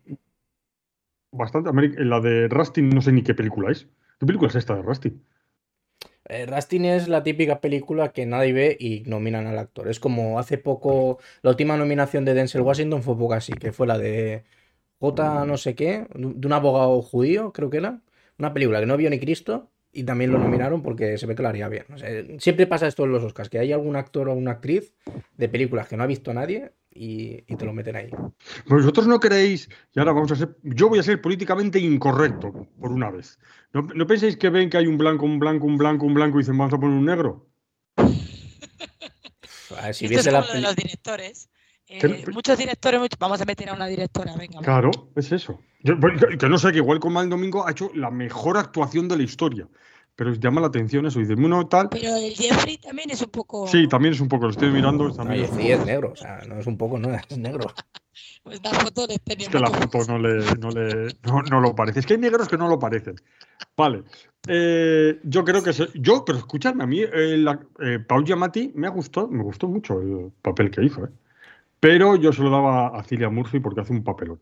bastante. 1.30 1.70
La 2.04 2.20
de 2.20 2.48
Rusty 2.48 2.82
no 2.82 3.00
sé 3.00 3.12
ni 3.12 3.22
qué 3.22 3.34
película 3.34 3.70
es. 3.70 3.86
¿Qué 4.18 4.26
película 4.26 4.48
es 4.48 4.56
esta 4.56 4.74
de 4.74 4.82
Rusty? 4.82 5.12
Eh, 6.28 6.46
Rustin 6.46 6.84
es 6.84 7.08
la 7.08 7.22
típica 7.22 7.60
película 7.60 8.12
que 8.12 8.26
nadie 8.26 8.52
ve 8.52 8.76
y 8.78 9.02
nominan 9.06 9.46
al 9.46 9.58
actor. 9.58 9.88
Es 9.88 10.00
como 10.00 10.38
hace 10.38 10.58
poco, 10.58 11.18
la 11.42 11.50
última 11.50 11.76
nominación 11.76 12.24
de 12.24 12.34
Denzel 12.34 12.62
Washington 12.62 13.02
fue 13.02 13.16
poco 13.16 13.34
así, 13.34 13.52
que 13.52 13.72
fue 13.72 13.86
la 13.86 13.98
de 13.98 14.44
J 14.98 15.44
no 15.44 15.56
sé 15.56 15.74
qué, 15.74 16.06
de 16.14 16.46
un 16.46 16.52
abogado 16.52 17.00
judío, 17.02 17.52
creo 17.52 17.70
que 17.70 17.78
era. 17.78 18.00
Una 18.38 18.52
película 18.52 18.80
que 18.80 18.86
no 18.86 18.96
vio 18.96 19.08
ni 19.10 19.18
Cristo 19.18 19.70
y 19.92 20.04
también 20.04 20.30
lo 20.30 20.38
nominaron 20.38 20.82
porque 20.82 21.16
se 21.16 21.26
ve 21.26 21.34
que 21.34 21.42
lo 21.42 21.48
haría 21.48 21.68
bien. 21.68 21.86
Siempre 22.38 22.66
pasa 22.66 22.86
esto 22.86 23.04
en 23.04 23.12
los 23.12 23.24
Oscars, 23.24 23.48
que 23.48 23.58
hay 23.58 23.72
algún 23.72 23.96
actor 23.96 24.28
o 24.28 24.34
una 24.34 24.52
actriz 24.52 24.94
de 25.36 25.48
películas 25.48 25.88
que 25.88 25.96
no 25.96 26.02
ha 26.02 26.06
visto 26.06 26.34
nadie 26.34 26.72
y, 26.96 27.44
y 27.46 27.56
te 27.56 27.64
lo 27.64 27.72
meten 27.72 27.96
ahí. 27.96 28.10
Vosotros 28.66 29.06
no 29.06 29.20
creéis, 29.20 29.68
y 29.94 29.98
ahora 29.98 30.12
vamos 30.12 30.32
a 30.32 30.36
ser, 30.36 30.56
yo 30.62 30.88
voy 30.88 30.98
a 30.98 31.02
ser 31.02 31.20
políticamente 31.20 31.78
incorrecto 31.78 32.52
por 32.80 32.90
una 32.90 33.10
vez. 33.10 33.38
¿No, 33.72 33.82
no 33.82 34.06
pensáis 34.06 34.36
que 34.36 34.48
ven 34.50 34.70
que 34.70 34.78
hay 34.78 34.86
un 34.86 34.98
blanco, 34.98 35.24
un 35.26 35.38
blanco, 35.38 35.66
un 35.66 35.76
blanco, 35.76 36.06
un 36.06 36.14
blanco 36.14 36.38
y 36.38 36.42
dicen 36.42 36.56
vamos 36.56 36.74
a 36.74 36.78
poner 36.78 36.96
un 36.96 37.04
negro? 37.04 37.46
Ver, 39.70 39.94
si 39.94 40.06
Esto 40.06 40.08
viese 40.08 40.28
es 40.28 40.32
la 40.32 40.40
como 40.40 40.48
lo 40.48 40.54
de 40.54 40.60
los 40.60 40.76
directores. 40.76 41.48
Eh, 41.88 42.24
muchos 42.32 42.58
directores, 42.58 43.00
vamos 43.18 43.40
a 43.40 43.44
meter 43.44 43.68
a 43.68 43.74
una 43.74 43.86
directora, 43.86 44.34
venga. 44.36 44.58
va. 44.58 44.64
Claro, 44.64 44.90
es 45.14 45.30
eso. 45.30 45.60
Yo- 45.80 45.94
que, 46.00 46.36
que 46.36 46.48
no 46.48 46.58
sé, 46.58 46.72
que 46.72 46.78
igual 46.78 46.98
con 46.98 47.12
Mal 47.12 47.28
Domingo 47.30 47.66
ha 47.66 47.70
hecho 47.70 47.90
la 47.94 48.10
mejor 48.10 48.56
actuación 48.56 49.06
de 49.06 49.16
la 49.16 49.22
historia. 49.22 49.68
Pero 50.16 50.32
llama 50.34 50.60
la 50.62 50.68
atención 50.68 51.06
eso. 51.06 51.18
Dice, 51.20 51.34
uno 51.34 51.66
tal. 51.68 51.90
Pero 51.90 52.16
el 52.16 52.34
Jeffrey 52.34 52.78
también 52.78 53.10
es 53.10 53.20
un 53.20 53.28
poco. 53.30 53.66
Sí, 53.68 53.86
también 53.86 54.14
es 54.14 54.20
un 54.20 54.28
poco, 54.28 54.44
lo 54.46 54.50
estoy 54.50 54.70
mirando. 54.70 55.08
No, 55.08 55.14
También 55.14 55.44
es, 55.44 55.58
y 55.58 55.70
es 55.72 55.84
negro, 55.84 56.12
o 56.12 56.16
sea, 56.16 56.40
no 56.48 56.58
es 56.58 56.66
un 56.66 56.76
poco, 56.78 56.98
no, 56.98 57.14
es 57.14 57.38
negro. 57.38 57.66
Pues 58.42 58.60
la 58.62 58.70
foto 58.70 59.06
de 59.06 59.14
es 59.26 59.48
que 59.48 59.58
la 59.58 59.68
foto 59.68 59.98
no 60.08 60.18
le, 60.18 60.36
no 60.56 60.70
le 60.70 61.08
no, 61.24 61.42
no 61.42 61.60
lo 61.60 61.74
parece. 61.74 62.00
Es 62.00 62.06
que 62.06 62.14
hay 62.14 62.20
negros 62.20 62.48
que 62.48 62.56
no 62.56 62.66
lo 62.68 62.78
parecen. 62.78 63.16
Vale. 63.76 64.04
Eh, 64.48 65.20
yo 65.24 65.44
creo 65.44 65.62
que 65.62 65.72
se- 65.74 65.88
yo, 65.94 66.24
pero 66.24 66.38
escuchadme, 66.38 66.84
a 66.84 66.86
mí 66.86 67.00
eh, 67.02 67.36
la- 67.36 67.60
eh, 67.80 67.98
Paul 67.98 68.24
Giamatti 68.24 68.72
me 68.74 68.86
ha 68.86 68.90
gustado, 68.90 69.28
me 69.28 69.42
gustó 69.42 69.68
mucho 69.68 70.00
el 70.00 70.30
papel 70.40 70.70
que 70.70 70.82
hizo, 70.84 71.04
¿eh? 71.04 71.10
Pero 71.78 72.16
yo 72.16 72.32
se 72.32 72.42
lo 72.42 72.48
daba 72.50 72.98
a 72.98 73.02
Cillian 73.02 73.34
Murphy 73.34 73.58
porque 73.60 73.80
hace 73.80 73.92
un 73.92 74.02
papelón. 74.04 74.40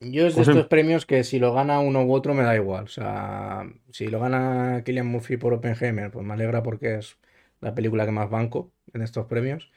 Yo 0.00 0.26
es 0.26 0.34
de 0.34 0.42
estos 0.42 0.66
premios 0.66 1.04
que 1.04 1.24
si 1.24 1.38
lo 1.38 1.52
gana 1.52 1.80
uno 1.80 2.04
u 2.04 2.14
otro 2.14 2.32
me 2.32 2.42
da 2.42 2.56
igual. 2.56 2.84
O 2.84 2.88
sea, 2.88 3.70
si 3.92 4.06
lo 4.08 4.18
gana 4.18 4.82
Killian 4.84 5.06
Murphy 5.06 5.36
por 5.36 5.52
Oppenheimer, 5.52 6.10
pues 6.10 6.24
me 6.24 6.32
alegra 6.32 6.62
porque 6.62 6.96
es 6.96 7.18
la 7.60 7.74
película 7.74 8.06
que 8.06 8.10
más 8.12 8.30
banco 8.30 8.72
en 8.94 9.02
estos 9.02 9.26
premios. 9.26 9.70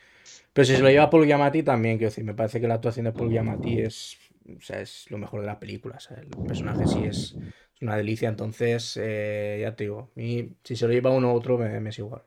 Pero 0.53 0.65
si 0.65 0.75
se 0.75 0.81
lo 0.81 0.89
lleva 0.89 1.09
Paul 1.09 1.25
Giamatti 1.25 1.63
también, 1.63 1.97
quiero 1.97 2.11
decir, 2.11 2.23
me 2.23 2.33
parece 2.35 2.61
que 2.61 2.67
la 2.67 2.75
actuación 2.75 3.05
de 3.05 3.13
Paul 3.13 3.31
Giamatti 3.31 3.79
es, 3.81 4.17
o 4.57 4.61
sea, 4.61 4.81
es 4.81 5.09
lo 5.11 5.17
mejor 5.17 5.41
de 5.41 5.47
la 5.47 5.59
película. 5.59 5.97
o 5.97 5.99
sea, 5.99 6.17
el 6.17 6.29
personaje 6.45 6.87
sí 6.87 7.05
es, 7.05 7.37
es 7.75 7.81
una 7.81 7.97
delicia. 7.97 8.29
Entonces, 8.29 8.97
eh, 9.01 9.59
ya 9.61 9.75
te 9.75 9.85
digo, 9.85 10.11
mí, 10.15 10.55
si 10.63 10.75
se 10.77 10.87
lo 10.87 10.93
lleva 10.93 11.11
uno 11.11 11.33
u 11.33 11.37
otro 11.37 11.57
me, 11.57 11.79
me 11.81 11.89
es 11.91 11.99
igual. 11.99 12.23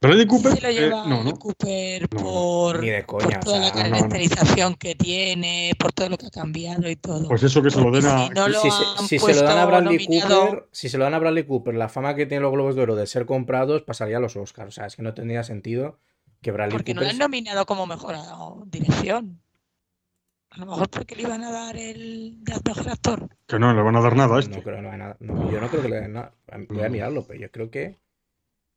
Bradley 0.00 0.26
Cooper. 0.26 0.62
lo 0.62 0.68
eh, 0.68 0.72
lleva 0.74 1.06
no, 1.06 1.24
no. 1.24 1.32
Cooper 1.36 2.06
No, 2.14 2.22
por, 2.22 2.80
Ni 2.80 2.90
de 2.90 3.02
por 3.04 3.22
coña, 3.22 3.38
o 3.40 3.44
toda 3.44 3.58
la 3.60 3.70
no, 3.70 3.74
no. 3.82 3.90
caracterización 3.96 4.74
que 4.74 4.94
tiene, 4.94 5.72
por 5.78 5.92
todo 5.92 6.10
lo 6.10 6.18
que 6.18 6.26
ha 6.26 6.30
cambiado 6.30 6.88
y 6.90 6.96
todo. 6.96 7.26
Pues 7.28 7.42
eso 7.42 7.62
que 7.62 7.70
se 7.70 7.80
lo 7.80 7.90
den 7.90 8.04
a. 8.06 8.26
Si 8.26 8.34
no 8.34 8.48
lo 8.48 8.60
si 8.60 8.68
han 8.68 9.08
se, 9.08 9.18
si 9.18 9.18
se 9.18 9.34
lo 9.34 9.42
dan 9.42 9.58
a 9.58 9.64
puesto 9.64 9.66
Bradley 9.68 10.06
nominado- 10.06 10.46
Cooper, 10.48 10.68
si 10.72 10.88
se 10.90 10.98
lo 10.98 11.04
dan 11.04 11.14
a 11.14 11.18
Bradley 11.18 11.44
Cooper, 11.46 11.74
la 11.74 11.88
fama 11.88 12.14
que 12.14 12.26
tiene 12.26 12.42
los 12.42 12.52
Globos 12.52 12.76
de 12.76 12.82
Oro 12.82 12.94
de 12.94 13.06
ser 13.06 13.24
comprados 13.26 13.82
pasaría 13.82 14.18
a 14.18 14.20
los 14.20 14.36
Oscars. 14.36 14.68
O 14.68 14.72
sea, 14.72 14.86
es 14.86 14.96
que 14.96 15.02
no 15.02 15.14
tendría 15.14 15.42
sentido 15.44 15.98
que 16.42 16.50
Bradley 16.52 16.76
Porque 16.76 16.92
no 16.92 17.00
lo 17.00 17.06
Cooper. 17.06 17.14
han 17.14 17.30
nominado 17.30 17.64
como 17.66 17.86
mejor 17.86 18.14
a- 18.16 18.36
dirección. 18.66 19.40
A 20.50 20.58
lo 20.60 20.66
mejor 20.66 20.88
porque 20.90 21.16
le 21.16 21.22
iban 21.22 21.42
a 21.42 21.50
dar 21.50 21.76
el 21.76 22.38
mejor 22.64 22.88
actor. 22.88 23.28
Que 23.46 23.58
no 23.58 23.72
le 23.74 23.82
van 23.82 23.96
a 23.96 24.00
dar 24.00 24.14
nada 24.14 24.28
a 24.28 24.32
No 24.34 24.38
este. 24.38 24.62
creo, 24.62 24.80
no 24.82 24.90
hay 24.90 24.98
nada. 24.98 25.16
no, 25.20 25.50
yo 25.50 25.60
no 25.60 25.68
creo 25.68 25.82
que 25.82 25.88
le 25.88 26.00
den 26.00 26.12
nada. 26.12 26.34
Voy 26.68 26.84
a 26.84 26.88
mirarlo, 26.88 27.26
pero 27.26 27.40
yo 27.40 27.50
creo 27.50 27.70
que, 27.70 27.98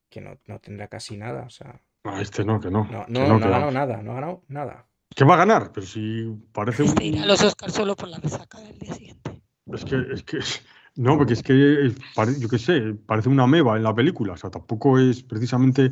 que 0.09 0.21
no, 0.21 0.37
no 0.47 0.59
tendrá 0.59 0.87
casi 0.87 1.17
nada. 1.17 1.43
O 1.43 1.49
sea, 1.49 1.81
A 2.03 2.21
este 2.21 2.43
no, 2.43 2.59
que 2.59 2.69
no. 2.71 2.85
no, 2.85 3.05
que 3.05 3.11
no, 3.13 3.21
ha 3.35 3.39
ganado 3.39 3.71
nada, 3.71 4.01
no 4.01 4.11
ha 4.11 4.15
ganado 4.15 4.43
nada. 4.47 4.85
Que 5.15 5.23
va 5.25 5.33
a 5.35 5.37
ganar, 5.37 5.71
pero 5.71 5.85
si 5.85 6.27
parece 6.51 6.83
un. 6.83 6.89
Este 6.89 7.05
irá 7.05 7.23
a 7.23 7.25
los 7.25 7.41
Oscars 7.43 7.73
solo 7.73 7.95
por 7.95 8.09
la 8.09 8.17
resaca 8.19 8.59
del 8.59 8.77
día 8.79 8.93
siguiente. 8.93 9.41
Es 9.73 9.85
que, 9.85 9.95
es 10.13 10.23
que. 10.23 10.39
No, 10.95 11.17
porque 11.17 11.33
es 11.33 11.43
que, 11.43 11.93
pare- 12.13 12.37
yo 12.39 12.49
qué 12.49 12.57
sé, 12.57 12.93
parece 13.05 13.29
una 13.29 13.47
meba 13.47 13.77
en 13.77 13.83
la 13.83 13.95
película. 13.95 14.33
O 14.33 14.37
sea, 14.37 14.49
tampoco 14.49 14.99
es 14.99 15.23
precisamente 15.23 15.91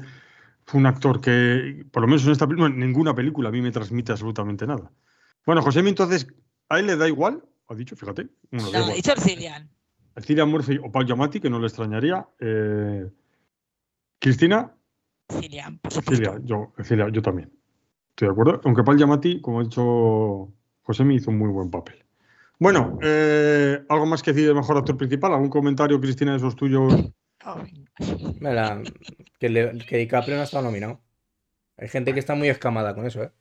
un 0.73 0.85
actor 0.85 1.21
que, 1.21 1.85
por 1.91 2.01
lo 2.01 2.07
menos 2.09 2.25
en 2.25 2.31
esta 2.33 2.45
película, 2.45 2.67
en 2.67 2.79
ninguna 2.79 3.15
película 3.15 3.47
a 3.47 3.51
mí 3.53 3.61
me 3.61 3.71
transmite 3.71 4.11
absolutamente 4.11 4.67
nada. 4.67 4.91
Bueno, 5.45 5.61
José, 5.61 5.79
entonces, 5.79 6.27
¿a 6.67 6.79
él 6.79 6.87
le 6.87 6.97
da 6.97 7.07
igual? 7.07 7.41
Ha 7.69 7.75
dicho, 7.75 7.95
fíjate. 7.95 8.27
Bueno, 8.51 8.69
No, 8.73 8.85
ha 8.85 8.93
dicho 8.95 9.13
el 9.13 9.19
Cillian. 9.21 9.69
Cillian 10.19 10.49
Murphy 10.49 10.77
o 10.83 10.91
Paul 10.91 11.05
Giamatti, 11.05 11.39
que 11.39 11.49
no 11.49 11.59
le 11.59 11.67
extrañaría. 11.67 12.27
Eh, 12.39 13.09
Cristina, 14.19 14.73
Cillian, 15.29 15.79
por 15.79 15.91
supuesto. 15.91 16.39
Yo, 16.43 16.73
Cilia, 16.83 17.07
yo 17.09 17.21
también. 17.21 17.51
Estoy 18.09 18.27
de 18.27 18.31
acuerdo. 18.31 18.61
Aunque 18.65 18.83
Paul 18.83 18.97
Giamatti, 18.97 19.41
como 19.41 19.59
ha 19.59 19.63
dicho 19.63 20.51
José, 20.81 21.03
me 21.03 21.15
hizo 21.15 21.29
un 21.31 21.37
muy 21.37 21.49
buen 21.49 21.69
papel. 21.69 22.03
Bueno, 22.59 22.97
eh, 23.03 23.83
¿algo 23.89 24.05
más 24.07 24.23
que 24.23 24.33
decir 24.33 24.47
de 24.47 24.55
mejor 24.55 24.77
actor 24.77 24.97
principal? 24.97 25.33
¿Algún 25.33 25.49
comentario, 25.49 25.99
Cristina, 26.01 26.31
de 26.31 26.37
esos 26.37 26.55
tuyos? 26.55 26.93
Oh, 27.45 27.61
la- 28.41 28.81
que, 29.39 29.49
le- 29.49 29.77
que 29.85 29.97
DiCaprio 29.97 30.35
no 30.35 30.41
ha 30.41 30.45
estado 30.45 30.63
nominado. 30.63 30.99
Hay 31.77 31.87
gente 31.89 32.13
que 32.13 32.19
está 32.19 32.33
muy 32.33 32.49
escamada 32.49 32.95
con 32.95 33.05
eso, 33.05 33.21
¿eh? 33.23 33.31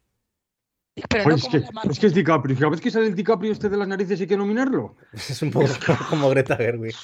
Pero 1.10 1.24
Pues 1.24 1.26
no 1.26 1.34
es, 1.58 1.66
como 1.66 1.82
que, 1.82 1.88
es 1.90 1.98
que 1.98 2.06
es 2.06 2.14
DiCaprio. 2.14 2.56
Cada 2.56 2.70
vez 2.70 2.80
que 2.80 2.90
sale 2.90 3.06
el 3.06 3.14
DiCaprio 3.14 3.52
este 3.52 3.68
de 3.68 3.76
las 3.76 3.86
narices 3.86 4.18
hay 4.18 4.26
que 4.26 4.36
nominarlo. 4.36 4.96
Es 5.12 5.42
un 5.42 5.50
poco 5.50 5.66
como 6.10 6.30
Greta 6.30 6.56
Gerwig. 6.56 6.94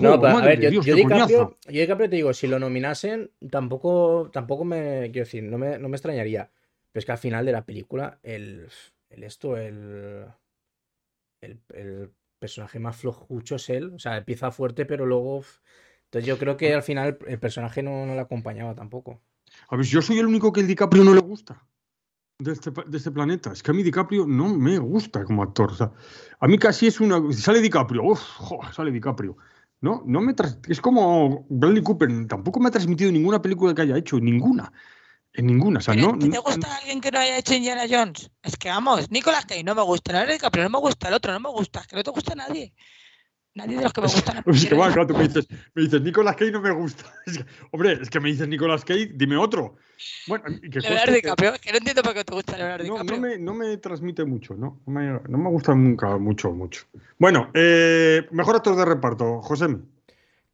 No, 0.00 0.20
pero, 0.20 0.36
a 0.36 0.42
ver, 0.42 0.60
yo, 0.60 0.70
Dios, 0.70 0.84
yo 0.84 0.94
qué 0.94 1.02
DiCaprio, 1.02 1.58
yo 1.64 1.80
DiCaprio 1.80 2.10
te 2.10 2.16
digo, 2.16 2.34
si 2.34 2.46
lo 2.46 2.58
nominasen, 2.58 3.30
tampoco, 3.50 4.30
tampoco 4.34 4.66
me, 4.66 5.10
quiero 5.12 5.24
decir, 5.24 5.44
no 5.44 5.56
me, 5.56 5.78
no 5.78 5.88
me 5.88 5.96
extrañaría. 5.96 6.50
Pero 6.92 7.00
es 7.00 7.06
que 7.06 7.12
al 7.12 7.18
final 7.18 7.46
de 7.46 7.52
la 7.52 7.64
película, 7.64 8.18
el, 8.22 8.68
el 9.08 9.24
esto, 9.24 9.56
el, 9.56 10.26
el, 11.40 11.58
el 11.72 12.10
personaje 12.38 12.78
más 12.78 12.96
flojucho 12.96 13.56
es 13.56 13.70
él. 13.70 13.94
O 13.94 13.98
sea, 13.98 14.18
empieza 14.18 14.50
fuerte, 14.50 14.84
pero 14.84 15.06
luego... 15.06 15.42
Entonces 16.04 16.26
yo 16.26 16.38
creo 16.38 16.58
que 16.58 16.74
al 16.74 16.82
final 16.82 17.18
el 17.26 17.38
personaje 17.38 17.82
no, 17.82 18.04
no 18.04 18.14
le 18.14 18.20
acompañaba 18.20 18.74
tampoco. 18.74 19.22
A 19.70 19.76
ver, 19.76 19.86
yo 19.86 20.02
soy 20.02 20.18
el 20.18 20.26
único 20.26 20.52
que 20.52 20.60
el 20.60 20.66
DiCaprio 20.66 21.02
no 21.02 21.14
le 21.14 21.20
gusta 21.20 21.66
de 22.38 22.52
este, 22.52 22.70
de 22.70 22.96
este 22.96 23.10
planeta. 23.10 23.52
Es 23.52 23.62
que 23.62 23.72
a 23.72 23.74
mí 23.74 23.82
DiCaprio 23.82 24.26
no 24.26 24.48
me 24.54 24.78
gusta 24.78 25.24
como 25.24 25.42
actor. 25.42 25.72
O 25.72 25.74
sea, 25.74 25.92
a 26.38 26.46
mí 26.46 26.56
casi 26.56 26.86
es 26.86 27.00
una. 27.00 27.20
Sale 27.32 27.60
DiCaprio, 27.60 28.04
uff, 28.04 28.22
sale 28.72 28.92
DiCaprio. 28.92 29.36
No, 29.80 30.02
no 30.06 30.20
me 30.20 30.34
es 30.68 30.80
como 30.80 31.46
Bradley 31.48 31.82
Cooper. 31.82 32.26
Tampoco 32.28 32.60
me 32.60 32.68
ha 32.68 32.70
transmitido 32.70 33.10
ninguna 33.10 33.42
película 33.42 33.74
que 33.74 33.82
haya 33.82 33.96
hecho, 33.96 34.20
ninguna. 34.20 34.72
En 35.32 35.46
ninguna. 35.46 35.78
O 35.78 35.82
sea, 35.82 35.94
no. 35.94 36.16
¿Te 36.16 36.38
gusta 36.38 36.76
alguien 36.76 37.00
que 37.00 37.10
no 37.10 37.18
haya 37.18 37.38
hecho 37.38 37.54
Indiana 37.54 37.84
Jones? 37.90 38.30
Es 38.42 38.56
que 38.56 38.68
vamos, 38.68 39.10
Nicolas 39.10 39.44
Cage 39.44 39.64
no 39.64 39.74
me 39.74 39.82
gusta, 39.82 40.12
Leonardo 40.12 40.32
DiCaprio 40.32 40.64
no 40.64 40.70
me 40.70 40.78
gusta, 40.78 41.08
el 41.08 41.14
otro 41.14 41.32
no 41.32 41.40
me 41.40 41.50
gusta, 41.50 41.80
es 41.80 41.86
que 41.88 41.96
no 41.96 42.02
te 42.02 42.10
gusta 42.10 42.34
nadie. 42.34 42.72
Nadie 43.58 43.76
de 43.76 43.82
los 43.82 43.92
que 43.92 44.00
me 44.00 44.06
gustan. 44.06 44.42
Es 44.46 44.66
que 44.66 44.74
va, 44.74 44.86
claro, 44.92 45.06
tú 45.08 45.14
me 45.16 45.26
dices, 45.28 45.46
me 45.74 45.82
dices, 45.82 46.00
Nicolas 46.00 46.36
Cage 46.36 46.52
no 46.52 46.60
me 46.60 46.70
gusta. 46.70 47.04
Es 47.26 47.38
que, 47.38 47.44
hombre, 47.72 47.98
es 48.00 48.08
que 48.10 48.20
me 48.20 48.28
dices 48.30 48.48
Nicolas 48.48 48.84
Cage, 48.84 49.10
dime 49.14 49.36
otro. 49.36 49.76
Bueno, 50.28 50.44
que 50.60 50.80
Leonardo 50.80 51.06
que- 51.06 51.12
DiCaprio, 51.14 51.52
que 51.60 51.72
no 51.72 51.78
entiendo 51.78 52.02
por 52.02 52.14
qué 52.14 52.24
te 52.24 52.32
gusta 52.34 52.56
Leonardo 52.56 52.84
No, 52.86 52.92
DiCaprio. 52.94 53.16
no 53.16 53.22
me, 53.26 53.38
no 53.38 53.54
me 53.54 53.76
transmite 53.78 54.24
mucho, 54.24 54.54
no, 54.54 54.80
no 54.86 54.92
me, 54.92 55.20
no 55.28 55.38
me 55.38 55.48
gusta 55.50 55.74
nunca 55.74 56.16
mucho, 56.18 56.52
mucho. 56.52 56.86
Bueno, 57.18 57.50
eh, 57.54 58.26
mejor 58.30 58.56
actor 58.56 58.76
de 58.76 58.84
reparto, 58.84 59.42
José 59.42 59.66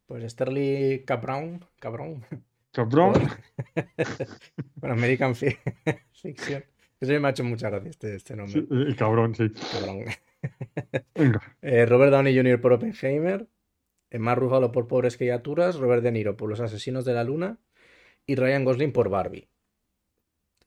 Pues 0.07 0.31
Sterling 0.31 1.05
Cabrón, 1.05 1.63
cabrón, 1.79 2.25
Cabrón. 2.71 3.13
bueno, 4.75 4.95
American 4.95 5.35
Fi- 5.35 5.57
Fiction. 6.13 6.63
Eso 7.09 7.19
me 7.21 7.27
ha 7.27 7.31
hecho 7.31 7.43
mucha 7.43 7.69
gracia 7.69 7.89
este, 7.89 8.15
este 8.15 8.35
nombre. 8.35 8.61
Sí, 8.61 8.67
el 8.71 8.95
cabrón, 8.95 9.35
sí. 9.35 9.49
Cabrón. 9.71 10.05
Venga. 11.15 11.41
Eh, 11.61 11.85
Robert 11.87 12.11
Downey 12.11 12.35
Jr. 12.35 12.61
por 12.61 12.73
Oppenheimer, 12.73 13.47
eh, 14.11 14.19
Mark 14.19 14.39
Ruffalo 14.39 14.71
por 14.71 14.87
Pobres 14.87 15.17
Criaturas, 15.17 15.75
Robert 15.77 16.03
De 16.03 16.11
Niro 16.11 16.37
por 16.37 16.49
Los 16.49 16.59
Asesinos 16.59 17.03
de 17.05 17.13
la 17.13 17.23
Luna 17.23 17.57
y 18.27 18.35
Ryan 18.35 18.63
Gosling 18.65 18.91
por 18.93 19.09
Barbie. 19.09 19.49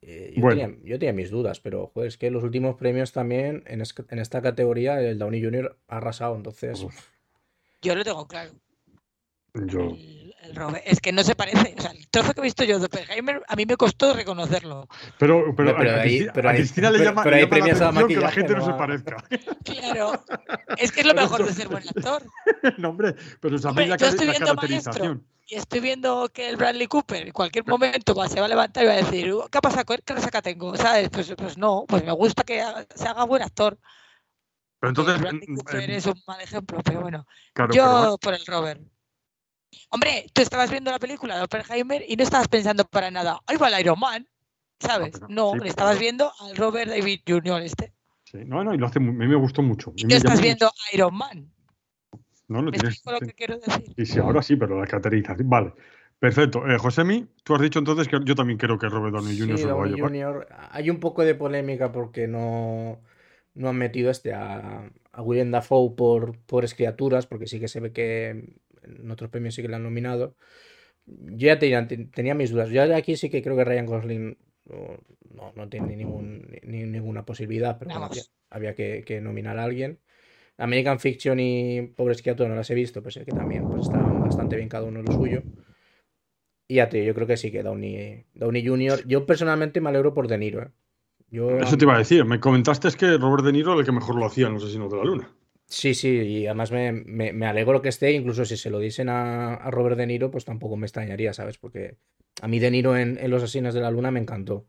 Eh, 0.00 0.32
yo, 0.36 0.42
Bueno. 0.42 0.60
tenía, 0.60 0.78
yo 0.84 0.98
tenía 0.98 1.12
mis 1.12 1.30
dudas, 1.30 1.60
pero 1.60 1.88
joder, 1.88 2.08
es 2.08 2.18
que 2.18 2.30
los 2.30 2.42
últimos 2.44 2.76
premios 2.76 3.12
también 3.12 3.62
en, 3.66 3.80
es- 3.80 3.94
en 4.08 4.18
esta 4.20 4.40
categoría 4.42 5.00
el 5.00 5.18
Downey 5.18 5.42
Jr. 5.42 5.76
ha 5.88 5.96
arrasado, 5.96 6.36
entonces 6.36 6.82
Uf, 6.82 7.10
Yo 7.82 7.94
lo 7.94 8.04
tengo 8.04 8.26
claro. 8.26 8.52
Yo. 9.66 9.80
El, 9.80 10.34
el 10.42 10.54
Robert- 10.54 10.82
es 10.86 11.00
que 11.00 11.12
no 11.12 11.22
se 11.24 11.34
parece. 11.34 11.74
O 11.76 11.80
sea, 11.82 11.90
el 11.90 12.08
trozo 12.08 12.32
que 12.32 12.40
he 12.40 12.44
visto 12.44 12.64
yo 12.64 12.78
de 12.78 12.86
Oppenheimer, 12.86 13.42
a 13.46 13.56
mí 13.56 13.66
me 13.66 13.76
costó 13.76 14.14
reconocerlo. 14.14 14.88
Pero, 15.18 15.54
pero, 15.56 15.76
Pero 15.76 15.90
a, 15.90 15.94
ahí- 15.94 16.00
Cristina, 16.08 16.32
pero 16.32 16.48
a 16.48 16.52
ahí- 16.52 16.58
Cristina 16.58 16.90
le 16.90 17.04
llama, 17.04 17.22
pero 17.22 17.36
le 17.36 17.42
llama 17.42 17.56
la 17.58 17.74
atención 17.86 18.08
que 18.08 18.16
la 18.16 18.30
gente 18.30 18.52
no 18.54 18.58
no 18.60 18.66
se 18.66 18.72
parezca. 18.72 19.16
Claro. 19.64 20.24
Es 20.78 20.92
que 20.92 21.00
es 21.00 21.06
lo 21.06 21.14
mejor 21.14 21.44
de 21.44 21.52
ser 21.52 21.68
buen 21.68 21.82
actor. 21.88 22.22
no, 22.78 22.88
hombre, 22.90 23.14
pero 23.40 23.58
sabéis 23.58 23.64
Hombre, 23.66 23.86
la, 23.88 23.96
yo 23.96 24.06
estoy 24.06 24.26
la 24.26 24.32
viendo 24.32 24.46
caracterización. 24.54 25.26
Y 25.50 25.54
estoy 25.54 25.80
viendo 25.80 26.28
que 26.32 26.48
el 26.50 26.56
Bradley 26.56 26.86
Cooper 26.86 27.26
en 27.26 27.32
cualquier 27.32 27.66
momento 27.66 28.14
va- 28.14 28.28
se 28.28 28.38
va 28.38 28.44
a 28.46 28.48
levantar 28.50 28.84
y 28.84 28.86
va 28.86 28.92
a 28.92 28.96
decir, 28.96 29.32
"Uh, 29.32 29.48
¿qué 29.50 29.60
pasa? 29.60 29.82
¿Qué 29.84 30.14
resaca 30.14 30.42
tengo? 30.42 30.76
¿Sabes? 30.76 31.08
Pues, 31.10 31.34
pues 31.38 31.56
no, 31.56 31.84
pues 31.88 32.04
me 32.04 32.12
gusta 32.12 32.42
que 32.42 32.62
se 32.94 33.08
haga 33.08 33.24
buen 33.24 33.42
actor. 33.42 33.78
Pero 34.80 34.90
entonces. 34.90 35.18
Bradley 35.20 35.46
Cooper 35.46 35.90
eh, 35.90 35.96
es 35.96 36.06
un 36.06 36.22
mal 36.26 36.40
ejemplo, 36.42 36.78
pero 36.84 37.00
bueno. 37.00 37.26
claro, 37.54 37.72
Yo 37.74 37.82
pero 37.82 37.98
bueno, 37.98 38.18
por 38.18 38.34
el 38.34 38.46
Robert. 38.46 38.80
Hombre, 39.90 40.26
tú 40.32 40.42
estabas 40.42 40.70
viendo 40.70 40.90
la 40.90 40.98
película 40.98 41.36
de 41.36 41.42
Oppenheimer 41.44 42.04
y 42.08 42.16
no 42.16 42.22
estabas 42.24 42.48
pensando 42.48 42.84
para 42.84 43.10
nada, 43.10 43.40
ahí 43.46 43.56
va 43.56 43.68
el 43.68 43.80
Iron 43.80 43.98
Man, 43.98 44.26
¿sabes? 44.80 45.12
pero- 45.12 45.26
No, 45.28 45.48
sí, 45.50 45.54
le 45.54 45.58
pero- 45.60 45.70
estabas 45.70 45.98
viendo 45.98 46.32
al 46.40 46.56
Robert 46.56 46.90
David 46.90 47.20
Jr. 47.26 47.62
este. 47.62 47.92
sí, 48.24 48.38
no, 48.44 48.62
no, 48.64 48.74
y 48.74 48.78
lo 48.78 48.86
hace. 48.86 48.98
A 48.98 49.02
mí 49.02 49.12
me 49.26 49.36
gustó 49.36 49.62
mucho. 49.62 49.92
Y 49.96 50.04
no 50.04 50.14
estás 50.16 50.40
viendo 50.40 50.66
a 50.66 50.72
Iron 50.92 51.14
Man. 51.16 51.38
mucho. 51.40 51.52
No, 52.48 52.62
lo 52.62 52.70
¿Me 52.70 52.78
tienes. 52.78 53.02
lo 53.04 53.18
que 53.20 53.32
quiero 53.34 53.58
decir? 53.58 53.92
Sí, 53.96 54.06
sí, 54.06 54.18
ahora 54.18 54.42
sí, 54.42 54.56
pero 54.56 54.80
la 54.80 54.86
caracterización. 54.86 55.48
Vale. 55.50 55.72
Perfecto. 56.18 56.66
Eh, 56.66 56.78
Josemi, 56.78 57.26
tú 57.44 57.54
has 57.54 57.60
dicho 57.60 57.78
entonces 57.78 58.08
que 58.08 58.18
yo 58.24 58.34
también 58.34 58.58
creo 58.58 58.78
que 58.78 58.88
Robert 58.88 59.14
Downey 59.14 59.38
Jr. 59.38 59.56
Sí, 59.58 59.62
se 59.62 59.68
lo 59.68 59.76
va 59.78 59.84
a 59.84 59.88
llevar. 59.88 60.10
Jr. 60.10 60.48
Hay 60.70 60.90
un 60.90 60.98
poco 60.98 61.22
de 61.24 61.34
polémica 61.34 61.92
porque 61.92 62.26
no, 62.26 63.00
no 63.54 63.68
han 63.68 63.76
metido 63.76 64.10
este 64.10 64.32
a, 64.34 64.90
a 65.12 65.22
William 65.22 65.50
Dafoe 65.50 65.94
por 65.94 66.38
Pobres 66.40 66.74
Criaturas, 66.74 67.26
porque 67.26 67.46
sí 67.46 67.60
que 67.60 67.68
se 67.68 67.80
ve 67.80 67.92
que 67.92 68.54
en 69.00 69.10
otros 69.10 69.30
premios 69.30 69.54
sí 69.54 69.62
que 69.62 69.68
le 69.68 69.76
han 69.76 69.82
nominado. 69.82 70.36
Yo 71.06 71.46
ya 71.46 71.58
tenía, 71.58 71.86
ten- 71.86 72.10
tenía 72.10 72.34
mis 72.34 72.50
dudas. 72.50 72.70
Yo 72.70 72.82
aquí 72.94 73.16
sí 73.16 73.30
que 73.30 73.42
creo 73.42 73.56
que 73.56 73.64
Ryan 73.64 73.86
Gosling 73.86 74.36
no, 75.34 75.52
no, 75.54 75.68
tiene 75.68 75.96
ningún, 75.96 76.46
ni- 76.62 76.84
ninguna 76.84 77.24
posibilidad, 77.24 77.78
pero 77.78 77.90
bueno, 77.92 78.08
había, 78.50 78.74
que, 78.74 79.02
que 79.06 79.20
nominar 79.20 79.58
a 79.58 79.64
alguien. 79.64 79.98
American 80.58 80.98
Fiction 80.98 81.38
y 81.40 81.82
Pobres 81.96 82.20
Criaturas 82.20 82.50
no 82.50 82.56
las 82.56 82.68
he 82.70 82.74
visto, 82.74 83.00
pero 83.00 83.12
sé 83.12 83.24
que 83.24 83.30
también 83.32 83.64
pues, 83.68 83.82
estaban 83.82 84.20
bastante 84.22 84.56
bien 84.56 84.68
cada 84.68 84.84
uno 84.84 85.00
en 85.00 85.06
lo 85.06 85.12
suyo. 85.12 85.42
Y 86.66 86.76
ya 86.76 86.88
te 86.88 86.98
digo, 86.98 87.06
yo 87.08 87.14
creo 87.14 87.26
que 87.26 87.36
sí 87.36 87.50
que 87.50 87.62
Downey, 87.62 88.26
Downey 88.34 88.66
Jr. 88.66 89.06
Yo 89.06 89.24
personalmente 89.24 89.80
me 89.80 89.88
alegro 89.88 90.12
por 90.12 90.28
De 90.28 90.36
Niro. 90.36 90.62
¿eh? 90.62 90.68
Yo, 91.30 91.58
Eso 91.58 91.78
te 91.78 91.84
iba 91.84 91.94
a 91.94 91.98
decir. 91.98 92.24
Me 92.24 92.40
comentaste 92.40 92.88
es 92.88 92.96
que 92.96 93.16
Robert 93.16 93.44
De 93.44 93.52
Niro 93.52 93.72
era 93.72 93.80
el 93.80 93.86
que 93.86 93.92
mejor 93.92 94.16
lo 94.16 94.26
hacía 94.26 94.48
en 94.48 94.54
Los 94.54 94.64
Asesinos 94.64 94.90
de 94.90 94.98
la 94.98 95.04
Luna. 95.04 95.32
Sí, 95.70 95.92
sí, 95.94 96.08
y 96.08 96.46
además 96.46 96.72
me, 96.72 96.92
me- 96.92 97.32
me 97.34 97.46
alegro 97.46 97.82
que 97.82 97.90
esté, 97.90 98.12
incluso 98.12 98.44
si 98.46 98.56
se 98.56 98.70
lo 98.70 98.78
dicen 98.78 99.08
a, 99.10 99.54
a 99.54 99.70
Robert 99.70 99.98
De 99.98 100.06
Niro, 100.06 100.30
pues 100.30 100.44
tampoco 100.46 100.76
me 100.76 100.86
extrañaría, 100.86 101.34
¿sabes? 101.34 101.58
Porque 101.58 101.98
a 102.40 102.48
mí 102.48 102.58
De 102.58 102.70
Niro 102.70 102.96
en, 102.96 103.18
en 103.18 103.30
Los 103.30 103.42
Asesinos 103.42 103.74
de 103.74 103.80
la 103.82 103.90
Luna 103.90 104.10
me 104.10 104.20
encantó. 104.20 104.66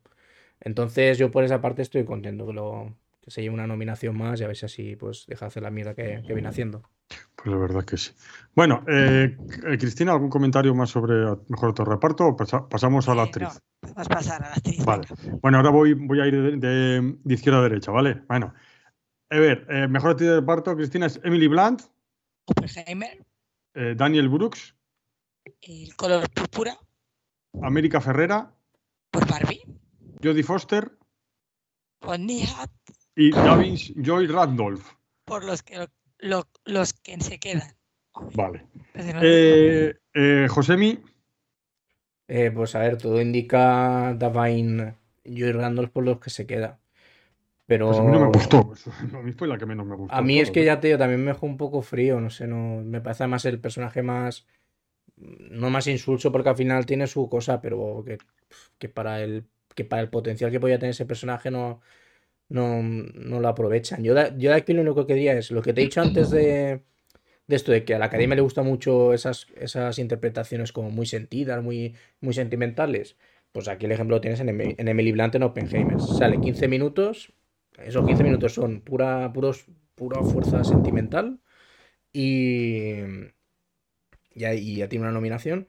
Entonces 0.59 1.17
yo 1.17 1.31
por 1.31 1.45
esa 1.45 1.61
parte 1.61 1.81
estoy 1.83 2.03
contento 2.03 2.45
que, 2.45 2.53
lo, 2.53 2.93
que 3.21 3.31
se 3.31 3.41
lleve 3.41 3.53
una 3.53 3.65
nominación 3.67 4.17
más 4.17 4.41
y 4.41 4.43
a 4.43 4.47
ver 4.47 4.57
si 4.57 4.65
así 4.65 4.95
pues 4.97 5.25
deja 5.27 5.45
de 5.45 5.47
hacer 5.47 5.63
la 5.63 5.71
mierda 5.71 5.95
que, 5.95 6.21
que 6.27 6.33
viene 6.33 6.49
haciendo. 6.49 6.83
Pues 7.35 7.47
la 7.47 7.55
verdad 7.57 7.85
que 7.85 7.95
sí. 7.95 8.11
Bueno, 8.53 8.83
eh, 8.89 9.37
eh, 9.67 9.77
Cristina, 9.77 10.11
¿algún 10.11 10.29
comentario 10.29 10.75
más 10.75 10.89
sobre 10.89 11.25
a- 11.25 11.37
mejor 11.47 11.69
otro 11.69 11.85
reparto? 11.85 12.27
O 12.27 12.35
pasa- 12.35 12.67
pasamos 12.67 13.07
a 13.07 13.15
la 13.15 13.23
actriz. 13.23 13.47
no, 13.47 13.59
podemos 13.93 14.07
pasar 14.09 14.43
a 14.43 14.49
la 14.49 14.55
actriz. 14.55 14.83
Vale. 14.85 15.07
Bueno, 15.41 15.57
ahora 15.57 15.69
voy, 15.69 15.93
voy 15.93 16.19
a 16.19 16.27
ir 16.27 16.35
de, 16.35 16.57
de- 16.57 17.15
de 17.23 17.33
izquierda 17.33 17.59
a 17.59 17.63
derecha, 17.63 17.91
¿vale? 17.91 18.21
Bueno. 18.27 18.53
A 19.31 19.37
ver, 19.37 19.65
eh, 19.69 19.87
mejor 19.87 20.11
actriz 20.11 20.29
de 20.29 20.35
reparto, 20.39 20.75
Cristina, 20.75 21.05
es 21.05 21.19
Emily 21.23 21.47
Blunt, 21.47 21.83
Oppenheimer, 22.45 23.23
eh, 23.75 23.93
Daniel 23.95 24.27
Brooks, 24.29 24.75
el 25.61 25.95
color 25.95 26.27
púrpura, 26.31 26.77
América 27.61 28.01
Ferrera, 28.01 28.51
por 29.11 29.27
Barbie, 29.29 29.61
Jodie 30.23 30.43
Foster. 30.43 30.91
Por 31.99 32.17
Nihat, 32.19 32.71
y 33.15 33.31
Davinch 33.31 33.93
Joy 34.01 34.27
Randolph. 34.27 34.85
por 35.25 35.43
los 35.43 35.61
que, 35.61 35.87
lo- 36.19 36.47
los 36.65 36.93
que 36.93 37.19
se 37.21 37.37
quedan. 37.39 37.75
Vale. 38.33 38.65
No- 38.95 39.19
Eh, 39.21 39.93
eh, 40.13 40.47
Josemi, 40.49 41.03
Eh, 42.31 42.51
pues 42.51 42.75
a 42.75 42.79
ver, 42.79 42.97
todo 42.97 43.19
indica 43.21 44.13
Davine 44.13 44.95
Joy 45.25 45.51
Randolph 45.51 45.89
por 45.89 46.03
los 46.03 46.19
que 46.19 46.29
se 46.29 46.45
queda. 46.45 46.79
Pero 47.69 47.85
pues 47.87 47.99
a 47.99 48.03
mí 48.03 48.11
no 48.11 48.19
me 48.19 48.27
gustó. 48.27 48.73
A 49.17 49.21
mí 49.21 49.31
fue 49.31 49.47
la 49.47 49.57
que 49.57 49.65
menos 49.67 49.85
me 49.85 49.95
gustó. 49.95 50.15
A 50.15 50.21
mí 50.21 50.39
es 50.39 50.49
que 50.51 50.65
ya 50.65 50.79
te 50.79 50.87
digo, 50.87 50.97
también 50.97 51.23
me 51.23 51.31
dejó 51.31 51.45
un 51.45 51.55
poco 51.55 51.81
frío, 51.83 52.19
no 52.19 52.29
sé, 52.31 52.47
no, 52.47 52.81
me 52.83 52.99
parece 52.99 53.27
más 53.27 53.45
el 53.45 53.59
personaje 53.61 54.01
más, 54.01 54.47
no 55.17 55.69
más 55.69 55.85
insulso 55.87 56.31
porque 56.31 56.49
al 56.49 56.55
final 56.57 56.85
tiene 56.87 57.05
su 57.05 57.29
cosa, 57.29 57.61
pero 57.61 58.03
que, 58.05 58.17
que 58.79 58.89
para 58.89 59.21
el, 59.21 59.45
que 59.75 59.85
para 59.85 60.01
el 60.01 60.09
potencial 60.09 60.51
que 60.51 60.59
podía 60.59 60.79
tener 60.79 60.91
ese 60.91 61.05
personaje 61.05 61.51
no, 61.51 61.81
no, 62.49 62.81
no 62.83 63.39
lo 63.39 63.47
aprovechan. 63.47 64.03
Yo 64.03 64.15
de, 64.15 64.33
yo 64.37 64.51
de 64.51 64.57
aquí 64.57 64.73
lo 64.73 64.81
único 64.81 65.05
que 65.07 65.15
diría 65.15 65.33
es 65.33 65.51
lo 65.51 65.61
que 65.61 65.73
te 65.73 65.81
he 65.81 65.85
dicho 65.85 66.01
antes 66.01 66.31
de, 66.31 66.81
de 67.47 67.55
esto, 67.55 67.71
de 67.71 67.85
que 67.85 67.95
a 67.95 67.99
la 67.99 68.05
academia 68.05 68.35
le 68.35 68.41
gusta 68.41 68.63
mucho 68.63 69.13
esas, 69.13 69.47
esas 69.55 69.99
interpretaciones 69.99 70.71
como 70.71 70.91
muy 70.91 71.05
sentidas, 71.05 71.63
muy, 71.63 71.95
muy 72.21 72.33
sentimentales. 72.33 73.17
Pues 73.51 73.67
aquí 73.67 73.85
el 73.87 73.91
ejemplo 73.93 74.17
lo 74.17 74.21
tienes 74.21 74.39
en, 74.41 74.49
Em- 74.49 74.75
en 74.77 74.87
Emily 74.87 75.11
Blunt 75.11 75.35
en 75.35 75.43
Oppenheimer. 75.43 75.99
Sale 75.99 76.39
15 76.39 76.67
minutos, 76.67 77.33
esos 77.83 78.05
15 78.05 78.23
minutos 78.23 78.53
son 78.53 78.81
pura, 78.81 79.31
puros, 79.33 79.65
pura 79.95 80.21
fuerza 80.21 80.63
sentimental 80.63 81.39
y 82.13 82.93
ya, 84.35 84.53
y 84.53 84.75
ya 84.77 84.87
tiene 84.89 85.03
una 85.05 85.11
nominación. 85.13 85.67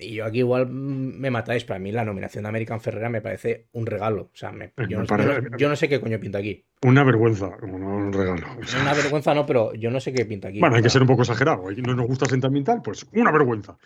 Y 0.00 0.14
yo 0.14 0.24
aquí 0.26 0.38
igual 0.38 0.68
me 0.68 1.28
matáis, 1.30 1.64
para 1.64 1.80
mí 1.80 1.90
la 1.90 2.04
nominación 2.04 2.44
de 2.44 2.48
American 2.50 2.80
Ferrera 2.80 3.08
me 3.08 3.20
parece 3.20 3.66
un 3.72 3.84
regalo. 3.84 4.30
O 4.32 4.36
sea, 4.36 4.52
me- 4.52 4.72
yo, 4.88 4.98
me 4.98 5.02
no, 5.02 5.06
parece- 5.06 5.28
yo 5.28 5.40
no- 5.50 5.56
yo 5.58 5.68
no 5.68 5.74
sé 5.76 5.88
qué 5.88 6.00
coño 6.00 6.20
pinta 6.20 6.38
aquí. 6.38 6.64
Una 6.82 7.02
vergüenza, 7.02 7.50
no 7.66 7.96
un 7.96 8.12
regalo. 8.12 8.46
Una 8.80 8.94
vergüenza 8.94 9.34
no, 9.34 9.44
pero 9.44 9.74
yo 9.74 9.90
no 9.90 9.98
sé 9.98 10.12
qué 10.12 10.24
pinta 10.24 10.48
aquí. 10.48 10.60
bueno, 10.60 10.76
hay 10.76 10.82
que 10.82 10.90
ser 10.90 11.02
un 11.02 11.08
poco 11.08 11.22
exagerado. 11.22 11.64
¿No 11.72 11.94
nos 11.96 12.06
gusta 12.06 12.26
sentimental? 12.26 12.80
Pues 12.80 13.04
una 13.12 13.32
vergüenza. 13.32 13.76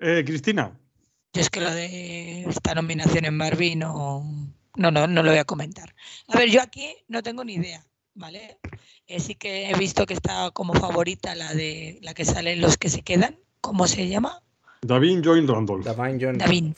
Eh, 0.00 0.22
Cristina, 0.26 0.78
Yo 1.32 1.40
es 1.40 1.48
que 1.48 1.60
lo 1.62 1.70
de 1.72 2.42
esta 2.44 2.74
nominación 2.74 3.24
en 3.24 3.38
Barbie 3.38 3.76
no, 3.76 4.47
no, 4.78 4.90
no, 4.90 5.06
no 5.06 5.22
lo 5.22 5.30
voy 5.30 5.38
a 5.38 5.44
comentar. 5.44 5.94
A 6.28 6.38
ver, 6.38 6.48
yo 6.50 6.62
aquí 6.62 6.94
no 7.08 7.22
tengo 7.22 7.44
ni 7.44 7.54
idea, 7.54 7.84
¿vale? 8.14 8.58
Eh, 9.06 9.20
sí 9.20 9.34
que 9.34 9.68
he 9.70 9.74
visto 9.74 10.06
que 10.06 10.14
está 10.14 10.50
como 10.52 10.72
favorita 10.74 11.34
la 11.34 11.52
de 11.54 11.98
la 12.02 12.14
que 12.14 12.24
sale 12.24 12.52
en 12.52 12.60
los 12.60 12.76
que 12.78 12.88
se 12.88 13.02
quedan. 13.02 13.38
¿Cómo 13.60 13.86
se 13.86 14.08
llama? 14.08 14.42
David 14.82 15.20
Joy 15.22 15.46
Randolph. 15.46 15.84
Davine 15.84 16.18
John- 16.24 16.38
Davin. 16.38 16.74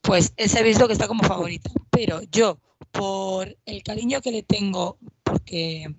Pues 0.00 0.32
ese 0.36 0.60
he 0.60 0.62
visto 0.62 0.86
que 0.86 0.92
está 0.92 1.08
como 1.08 1.22
favorita. 1.24 1.70
Pero 1.90 2.20
yo, 2.30 2.58
por 2.92 3.56
el 3.64 3.82
cariño 3.82 4.20
que 4.20 4.32
le 4.32 4.42
tengo, 4.42 4.98
porque 5.22 5.94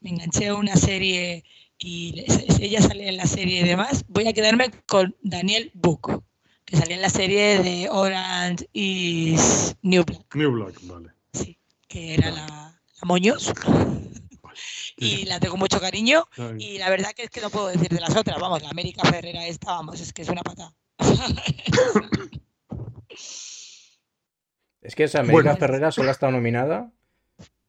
me 0.00 0.10
enganché 0.10 0.48
a 0.48 0.54
una 0.54 0.76
serie 0.76 1.44
y 1.78 2.24
ella 2.60 2.80
sale 2.82 3.08
en 3.08 3.16
la 3.16 3.26
serie 3.26 3.60
y 3.60 3.64
demás, 3.64 4.04
voy 4.08 4.26
a 4.28 4.32
quedarme 4.32 4.70
con 4.86 5.14
Daniel 5.22 5.70
Book, 5.74 6.22
que 6.66 6.76
salía 6.76 6.96
en 6.96 7.02
la 7.02 7.08
serie 7.10 7.62
de 7.62 7.88
Orange 7.90 8.68
is 8.72 9.76
New 9.82 10.04
Black, 10.04 10.34
New 10.34 10.50
Black, 10.52 10.74
vale. 10.82 11.10
sí, 11.32 11.58
que 11.88 12.14
era 12.14 12.30
la, 12.30 12.46
la 12.46 13.02
Moños. 13.04 13.52
Y 14.98 15.26
la 15.26 15.38
tengo 15.38 15.58
mucho 15.58 15.78
cariño. 15.78 16.24
Y 16.58 16.78
la 16.78 16.88
verdad 16.88 17.10
que 17.14 17.24
es 17.24 17.30
que 17.30 17.42
no 17.42 17.50
puedo 17.50 17.66
decir 17.66 17.90
de 17.90 18.00
las 18.00 18.16
otras. 18.16 18.40
Vamos, 18.40 18.62
la 18.62 18.70
América 18.70 19.02
Ferrera 19.04 19.46
esta, 19.46 19.72
vamos, 19.72 20.00
es 20.00 20.14
que 20.14 20.22
es 20.22 20.28
una 20.30 20.42
pata. 20.42 20.72
Es 24.80 24.94
que 24.94 25.04
esa 25.04 25.18
América 25.20 25.42
Bueno. 25.42 25.58
Ferrera 25.58 25.90
solo 25.90 26.10
ha 26.10 26.12
estado 26.12 26.30
nominada 26.32 26.92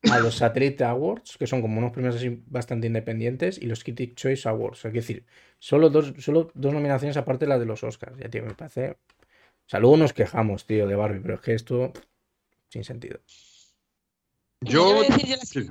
a 0.03 0.19
los 0.19 0.35
Satellite 0.35 0.83
Awards, 0.83 1.37
que 1.37 1.47
son 1.47 1.61
como 1.61 1.79
unos 1.79 1.91
premios 1.91 2.15
así 2.15 2.41
bastante 2.47 2.87
independientes, 2.87 3.59
y 3.61 3.65
los 3.65 3.83
Critic 3.83 4.15
Choice 4.15 4.47
Awards. 4.47 4.85
Es 4.85 4.93
decir, 4.93 5.25
solo 5.59 5.89
dos, 5.89 6.13
solo 6.19 6.51
dos 6.53 6.73
nominaciones 6.73 7.17
aparte 7.17 7.45
de 7.45 7.49
la 7.49 7.59
de 7.59 7.65
los 7.65 7.83
Oscars. 7.83 8.17
Ya, 8.17 8.29
tío, 8.29 8.43
me 8.43 8.53
parece. 8.53 8.91
O 8.91 9.69
sea, 9.69 9.79
luego 9.79 9.97
nos 9.97 10.13
quejamos, 10.13 10.65
tío, 10.65 10.87
de 10.87 10.95
Barbie, 10.95 11.19
pero 11.19 11.35
es 11.35 11.41
que 11.41 11.53
esto. 11.53 11.91
sin 12.69 12.83
sentido. 12.83 13.19
Yo. 14.61 15.03
sí. 15.43 15.69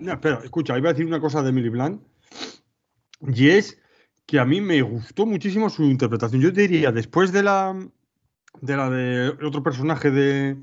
No, 0.00 0.12
espera, 0.12 0.40
escucha, 0.44 0.78
iba 0.78 0.90
a 0.90 0.92
decir 0.92 1.06
una 1.06 1.20
cosa 1.20 1.42
de 1.42 1.50
Emily 1.50 1.68
Blunt. 1.68 2.02
Y 3.34 3.50
es 3.50 3.78
que 4.26 4.38
a 4.38 4.44
mí 4.44 4.60
me 4.60 4.82
gustó 4.82 5.26
muchísimo 5.26 5.68
su 5.68 5.84
interpretación. 5.84 6.40
Yo 6.40 6.50
diría, 6.50 6.92
después 6.92 7.32
de 7.32 7.42
la 7.42 7.76
de 8.60 8.76
la 8.76 8.90
de 8.90 9.28
otro 9.44 9.62
personaje 9.62 10.10
de, 10.10 10.56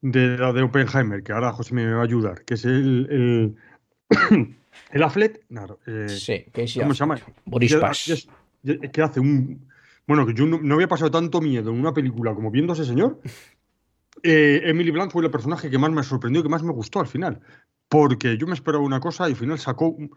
de 0.00 0.38
la 0.38 0.52
de 0.52 0.62
Oppenheimer, 0.62 1.22
que 1.22 1.32
ahora 1.32 1.52
José 1.52 1.74
me 1.74 1.90
va 1.92 2.00
a 2.00 2.04
ayudar, 2.04 2.44
que 2.44 2.54
es 2.54 2.64
el. 2.64 3.06
El, 3.10 3.56
el 4.92 5.02
Affleck. 5.02 5.42
No, 5.48 5.78
eh, 5.86 6.08
Sí, 6.08 6.44
Casey 6.52 6.82
¿Cómo 6.82 6.94
se 6.94 7.00
llama? 7.00 7.18
Boris 7.44 7.74
que, 7.74 7.80
Pass. 7.80 8.04
que 8.06 8.12
es- 8.12 8.90
que 8.92 9.02
hace 9.02 9.20
un. 9.20 9.66
Bueno, 10.06 10.26
que 10.26 10.34
yo 10.34 10.46
no, 10.46 10.60
no 10.60 10.74
había 10.74 10.88
pasado 10.88 11.10
tanto 11.10 11.40
miedo 11.40 11.70
en 11.70 11.78
una 11.80 11.92
película 11.92 12.34
como 12.34 12.50
viendo 12.50 12.72
a 12.72 12.74
ese 12.76 12.84
señor. 12.84 13.20
Eh, 14.22 14.62
Emily 14.70 14.90
Blunt 14.90 15.12
fue 15.12 15.22
el 15.22 15.30
personaje 15.30 15.68
que 15.70 15.76
más 15.78 15.90
me 15.92 16.02
sorprendió, 16.02 16.42
que 16.42 16.48
más 16.48 16.62
me 16.62 16.72
gustó 16.72 17.00
al 17.00 17.06
final. 17.06 17.38
Porque 17.86 18.38
yo 18.38 18.46
me 18.46 18.54
esperaba 18.54 18.82
una 18.82 18.98
cosa 18.98 19.28
y 19.28 19.32
al 19.32 19.36
final 19.36 19.58
sacó. 19.58 19.90
un- 19.90 20.10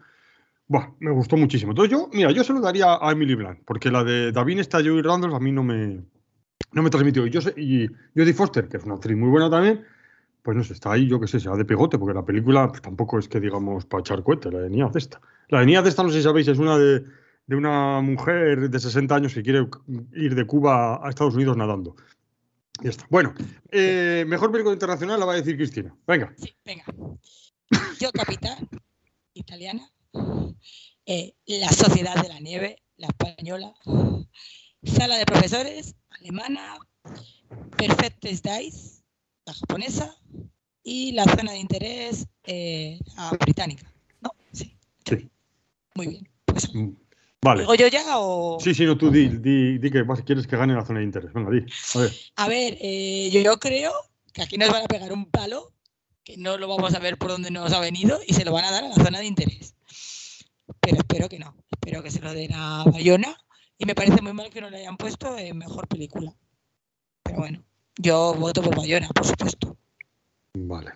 Buah, 0.66 0.94
me 1.00 1.10
gustó 1.10 1.36
muchísimo. 1.36 1.72
Entonces 1.72 1.92
yo, 1.92 2.08
mira, 2.12 2.30
yo 2.32 2.42
se 2.42 2.54
lo 2.54 2.60
daría 2.62 2.94
a 3.00 3.12
Emily 3.12 3.34
Blunt, 3.34 3.60
porque 3.66 3.90
la 3.90 4.02
de 4.02 4.32
David 4.32 4.60
está 4.60 4.78
Joey 4.78 5.02
Randolph 5.02 5.34
a 5.34 5.38
mí 5.38 5.52
no 5.52 5.62
me, 5.62 6.00
no 6.72 6.82
me 6.82 6.90
transmitió. 6.90 7.26
Y, 7.26 7.32
sé- 7.40 7.54
y 7.56 7.86
Jodie 8.16 8.34
Foster, 8.34 8.68
que 8.68 8.76
es 8.76 8.84
una 8.84 8.94
actriz 8.94 9.16
muy 9.16 9.28
buena 9.28 9.50
también, 9.50 9.84
pues 10.42 10.56
no 10.56 10.64
sé, 10.64 10.72
está 10.72 10.92
ahí, 10.92 11.06
yo 11.08 11.20
qué 11.20 11.26
sé, 11.26 11.38
se 11.40 11.48
va 11.48 11.56
de 11.56 11.64
pegote, 11.64 11.98
porque 11.98 12.14
la 12.14 12.24
película 12.24 12.68
pues, 12.68 12.80
tampoco 12.80 13.18
es 13.18 13.28
que 13.28 13.40
digamos 13.40 13.84
para 13.86 14.00
echar 14.00 14.22
cohete, 14.22 14.50
la 14.50 14.60
de 14.60 14.70
Niaz 14.70 14.96
esta. 14.96 15.20
La 15.48 15.64
de 15.64 15.88
esta, 15.88 16.02
no 16.02 16.08
sé 16.10 16.18
si 16.18 16.22
sabéis, 16.22 16.48
es 16.48 16.58
una 16.58 16.78
de, 16.78 17.04
una 17.48 18.00
mujer 18.00 18.70
de 18.70 18.78
60 18.80 19.14
años 19.14 19.34
que 19.34 19.42
quiere 19.42 19.66
ir 20.14 20.34
de 20.34 20.46
Cuba 20.46 21.04
a 21.04 21.08
Estados 21.10 21.34
Unidos 21.34 21.56
nadando. 21.56 21.96
Ya 22.82 22.88
está. 22.90 23.06
Bueno, 23.10 23.34
eh, 23.70 24.24
mejor 24.26 24.50
película 24.50 24.72
internacional 24.72 25.20
la 25.20 25.26
va 25.26 25.32
a 25.34 25.36
decir 25.36 25.56
Cristina. 25.56 25.94
Venga. 26.06 26.32
Sí, 26.38 26.54
venga. 26.64 26.84
Yo, 27.98 28.10
capitán, 28.12 28.68
italiana. 29.34 29.90
Eh, 31.04 31.34
la 31.46 31.68
Sociedad 31.68 32.14
de 32.22 32.28
la 32.28 32.40
Nieve, 32.40 32.76
la 32.96 33.08
española. 33.08 33.74
Sala 34.84 35.16
de 35.18 35.26
profesores, 35.26 35.94
alemana. 36.10 36.78
Perfectes 37.76 38.42
Dice, 38.42 39.02
la 39.46 39.52
japonesa. 39.54 40.16
Y 40.82 41.12
la 41.12 41.24
zona 41.24 41.52
de 41.52 41.58
interés, 41.58 42.26
eh, 42.44 42.98
la 43.16 43.30
británica. 43.32 43.92
¿No? 44.20 44.30
Sí. 44.52 44.76
Sí. 45.04 45.28
Muy 45.94 46.06
bien. 46.08 46.28
Pues, 46.46 46.74
Mm, 46.74 46.90
Vale. 47.42 47.62
¿Digo 47.62 47.74
yo 47.74 47.86
ya 47.88 48.02
o...? 48.18 48.58
Sí, 48.60 48.74
sí, 48.74 48.84
no, 48.84 48.96
tú 48.98 49.10
di, 49.10 49.28
di, 49.28 49.78
di 49.78 49.90
que 49.90 50.02
vas- 50.02 50.22
quieres 50.22 50.46
que 50.46 50.56
gane 50.56 50.74
la 50.74 50.84
zona 50.84 50.98
de 51.00 51.06
interés. 51.06 51.32
Venga, 51.32 51.50
di. 51.50 51.64
A 51.94 51.98
ver. 51.98 52.12
A 52.36 52.48
ver, 52.48 52.78
eh, 52.80 53.30
yo 53.32 53.58
creo 53.58 53.92
que 54.32 54.42
aquí 54.42 54.56
nos 54.58 54.70
van 54.70 54.84
a 54.84 54.88
pegar 54.88 55.12
un 55.12 55.24
palo, 55.30 55.72
que 56.22 56.36
no 56.36 56.58
lo 56.58 56.68
vamos 56.68 56.94
a 56.94 56.98
ver 56.98 57.16
por 57.18 57.30
dónde 57.30 57.50
nos 57.50 57.72
ha 57.72 57.80
venido 57.80 58.20
y 58.26 58.34
se 58.34 58.44
lo 58.44 58.52
van 58.52 58.64
a 58.66 58.70
dar 58.70 58.84
a 58.84 58.88
la 58.88 58.94
zona 58.94 59.20
de 59.20 59.26
interés. 59.26 59.74
Pero 60.80 60.98
espero 60.98 61.28
que 61.30 61.38
no. 61.38 61.56
Espero 61.70 62.02
que 62.02 62.10
se 62.10 62.20
lo 62.20 62.32
den 62.34 62.52
a 62.54 62.84
Bayona 62.84 63.34
y 63.80 63.86
me 63.86 63.94
parece 63.94 64.20
muy 64.22 64.32
mal 64.34 64.50
que 64.50 64.60
no 64.60 64.68
le 64.70 64.76
hayan 64.76 64.96
puesto 64.98 65.36
en 65.38 65.56
mejor 65.56 65.88
película. 65.88 66.32
Pero 67.24 67.38
bueno, 67.38 67.64
yo 67.98 68.34
voto 68.34 68.62
por 68.62 68.76
Bayona, 68.76 69.08
por 69.08 69.24
supuesto. 69.26 69.76
Vale. 70.54 70.92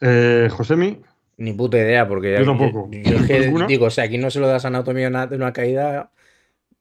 Eh, 0.00 0.48
Josemi, 0.50 1.00
Ni 1.38 1.52
puta 1.54 1.76
idea, 1.78 2.06
porque 2.06 2.32
Yo 2.38 2.44
tampoco. 2.44 2.88
yo- 2.92 3.00
yo 3.10 3.16
es 3.16 3.26
que 3.26 3.52
digo, 3.66 3.86
o 3.86 3.90
sea, 3.90 4.04
aquí 4.04 4.16
no 4.18 4.30
se 4.30 4.38
lo 4.40 4.46
das 4.46 4.64
anatomía 4.64 5.04
de 5.04 5.08
una- 5.10 5.26
de 5.26 5.36
una 5.36 5.52
caída, 5.52 6.12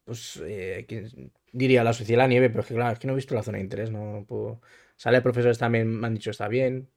pues 0.05 0.39
eh, 0.45 0.85
¿quién 0.87 1.31
diría 1.51 1.83
la 1.83 1.93
sociedad 1.93 2.19
de 2.19 2.23
la 2.23 2.27
nieve, 2.27 2.49
pero 2.49 2.61
es 2.61 2.67
que 2.67 2.75
claro, 2.75 2.93
es 2.93 2.99
que 2.99 3.07
no 3.07 3.13
he 3.13 3.15
visto 3.15 3.33
la 3.35 3.43
zona 3.43 3.57
de 3.57 3.63
interés, 3.63 3.91
no 3.91 4.23
puedo. 4.27 4.61
Sale 4.95 5.21
profesores 5.21 5.57
también, 5.57 5.87
me 5.99 6.07
han 6.07 6.13
dicho 6.13 6.29
está 6.31 6.47
bien. 6.47 6.89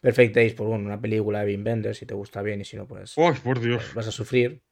Perfect 0.00 0.34
Days, 0.34 0.54
pues 0.54 0.68
bueno, 0.68 0.84
una 0.86 1.00
película 1.00 1.40
de 1.44 1.46
Wim 1.52 1.64
Wenders, 1.66 1.98
si 1.98 2.06
te 2.06 2.14
gusta 2.14 2.40
bien 2.42 2.60
y 2.60 2.64
si 2.64 2.76
no, 2.76 2.86
pues 2.86 3.14
¡ay, 3.18 3.34
por 3.42 3.60
Dios! 3.60 3.92
vas 3.94 4.06
a 4.08 4.12
sufrir. 4.12 4.62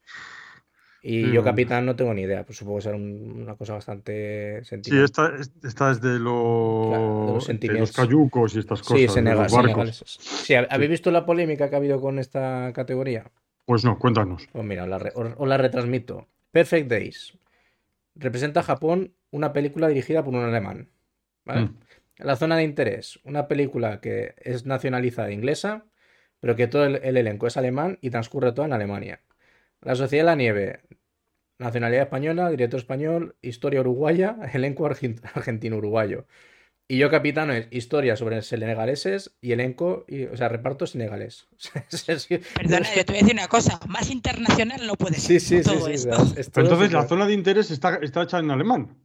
Y 1.07 1.23
Mm. 1.25 1.33
yo, 1.33 1.43
capitán, 1.43 1.85
no 1.85 1.95
tengo 1.95 2.15
ni 2.15 2.23
idea, 2.23 2.43
pues 2.43 2.57
supongo 2.57 2.79
que 2.79 2.81
será 2.85 2.95
un- 2.95 3.41
una 3.43 3.53
cosa 3.55 3.73
bastante 3.73 4.61
Sí, 4.63 4.69
sentimental. 4.69 5.05
esta, 5.05 5.35
es- 5.39 5.51
esta 5.63 5.91
es 5.91 6.01
de, 6.01 6.17
lo- 6.17 6.87
Claro, 6.89 7.25
de 7.27 7.33
los 7.33 7.47
de 7.59 7.79
los 7.79 7.91
cayucos 7.91 8.55
y 8.55 8.59
estas 8.59 8.81
cosas, 8.81 8.97
Sí, 9.01 9.07
Senegal. 9.07 9.47
Sí, 9.93 10.53
¿hab- 10.55 10.65
¿habéis 10.67 10.89
visto 10.89 11.11
la 11.11 11.23
polémica 11.23 11.69
que 11.69 11.75
ha 11.75 11.77
habido 11.77 12.01
con 12.01 12.17
esta 12.17 12.71
categoría? 12.73 13.25
Pues 13.65 13.85
no, 13.85 13.99
cuéntanos. 13.99 14.47
Pues 14.51 14.65
mira, 14.65 14.81
os 14.83 14.89
la, 14.89 14.97
re- 14.97 15.11
os- 15.13 15.33
os 15.37 15.47
la 15.47 15.57
retransmito. 15.57 16.27
Perfect 16.51 16.89
Days. 16.89 17.37
Representa 18.15 18.61
a 18.61 18.63
Japón 18.63 19.13
una 19.29 19.53
película 19.53 19.87
dirigida 19.87 20.23
por 20.23 20.33
un 20.33 20.43
alemán. 20.43 20.89
¿vale? 21.45 21.61
Mm. 21.67 21.75
La 22.17 22.35
zona 22.35 22.57
de 22.57 22.63
interés, 22.63 23.19
una 23.23 23.47
película 23.47 24.01
que 24.01 24.33
es 24.37 24.65
nacionalizada 24.65 25.31
inglesa, 25.31 25.85
pero 26.39 26.55
que 26.55 26.65
todo 26.65 26.85
el, 26.85 26.95
el 27.03 27.17
elenco 27.17 27.45
es 27.45 27.57
alemán 27.57 27.99
y 28.01 28.09
transcurre 28.09 28.51
todo 28.53 28.65
en 28.65 28.73
Alemania. 28.73 29.19
La 29.85 29.95
Sociedad 29.95 30.23
de 30.23 30.25
la 30.25 30.35
Nieve, 30.35 30.81
nacionalidad 31.59 32.03
española, 32.03 32.49
director 32.49 32.79
español, 32.79 33.35
historia 33.43 33.81
uruguaya, 33.81 34.35
elenco 34.53 34.87
argentino-uruguayo. 34.87 36.25
Y 36.87 36.97
yo 36.97 37.09
capitano 37.09 37.53
es 37.53 37.67
historia 37.71 38.15
sobre 38.15 38.41
senegaleses 38.41 39.37
y 39.41 39.51
elenco, 39.51 40.05
y, 40.07 40.25
o 40.25 40.35
sea, 40.37 40.49
reparto 40.49 40.87
senegalés. 40.87 41.47
Perdona, 42.55 42.95
yo 42.95 43.05
te 43.05 43.13
voy 43.13 43.19
a 43.19 43.23
decir 43.23 43.33
una 43.33 43.47
cosa, 43.47 43.79
más 43.87 44.09
internacional 44.09 44.85
no 44.85 44.95
puede 44.95 45.15
ser. 45.15 45.39
sí, 45.39 45.61
sí, 45.61 45.61
todo 45.63 45.85
sí, 45.85 45.93
esto. 45.93 46.15
es 46.35 46.51
todo 46.51 46.63
Entonces, 46.63 46.91
la 46.91 47.07
zona 47.07 47.27
de 47.27 47.33
interés 47.33 47.69
está, 47.69 47.97
está 48.01 48.23
hecha 48.23 48.39
en 48.39 48.49
alemán. 48.49 48.97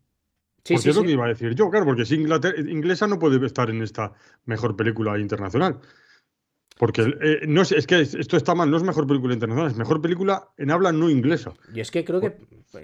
Sí, 0.64 0.74
porque 0.74 0.82
sí, 0.82 0.90
es 0.90 0.96
lo 0.96 1.02
sí. 1.02 1.06
que 1.08 1.12
iba 1.12 1.24
a 1.26 1.28
decir 1.28 1.54
yo, 1.54 1.70
claro, 1.70 1.86
porque 1.86 2.04
si 2.06 2.16
Inglaterra, 2.16 2.58
inglesa 2.58 3.06
no 3.06 3.18
puede 3.18 3.44
estar 3.46 3.68
en 3.70 3.82
esta 3.82 4.12
mejor 4.44 4.76
película 4.76 5.18
internacional. 5.18 5.80
Porque 6.80 7.02
eh, 7.20 7.40
no 7.46 7.60
es, 7.60 7.72
es 7.72 7.86
que 7.86 8.00
esto 8.00 8.38
está 8.38 8.54
mal, 8.54 8.70
no 8.70 8.78
es 8.78 8.82
mejor 8.82 9.06
película 9.06 9.34
internacional, 9.34 9.70
es 9.70 9.76
mejor 9.76 10.00
película 10.00 10.48
en 10.56 10.70
habla 10.70 10.92
no 10.92 11.10
inglesa. 11.10 11.52
Y 11.74 11.80
es 11.80 11.90
que 11.90 12.06
creo 12.06 12.22
que, 12.22 12.32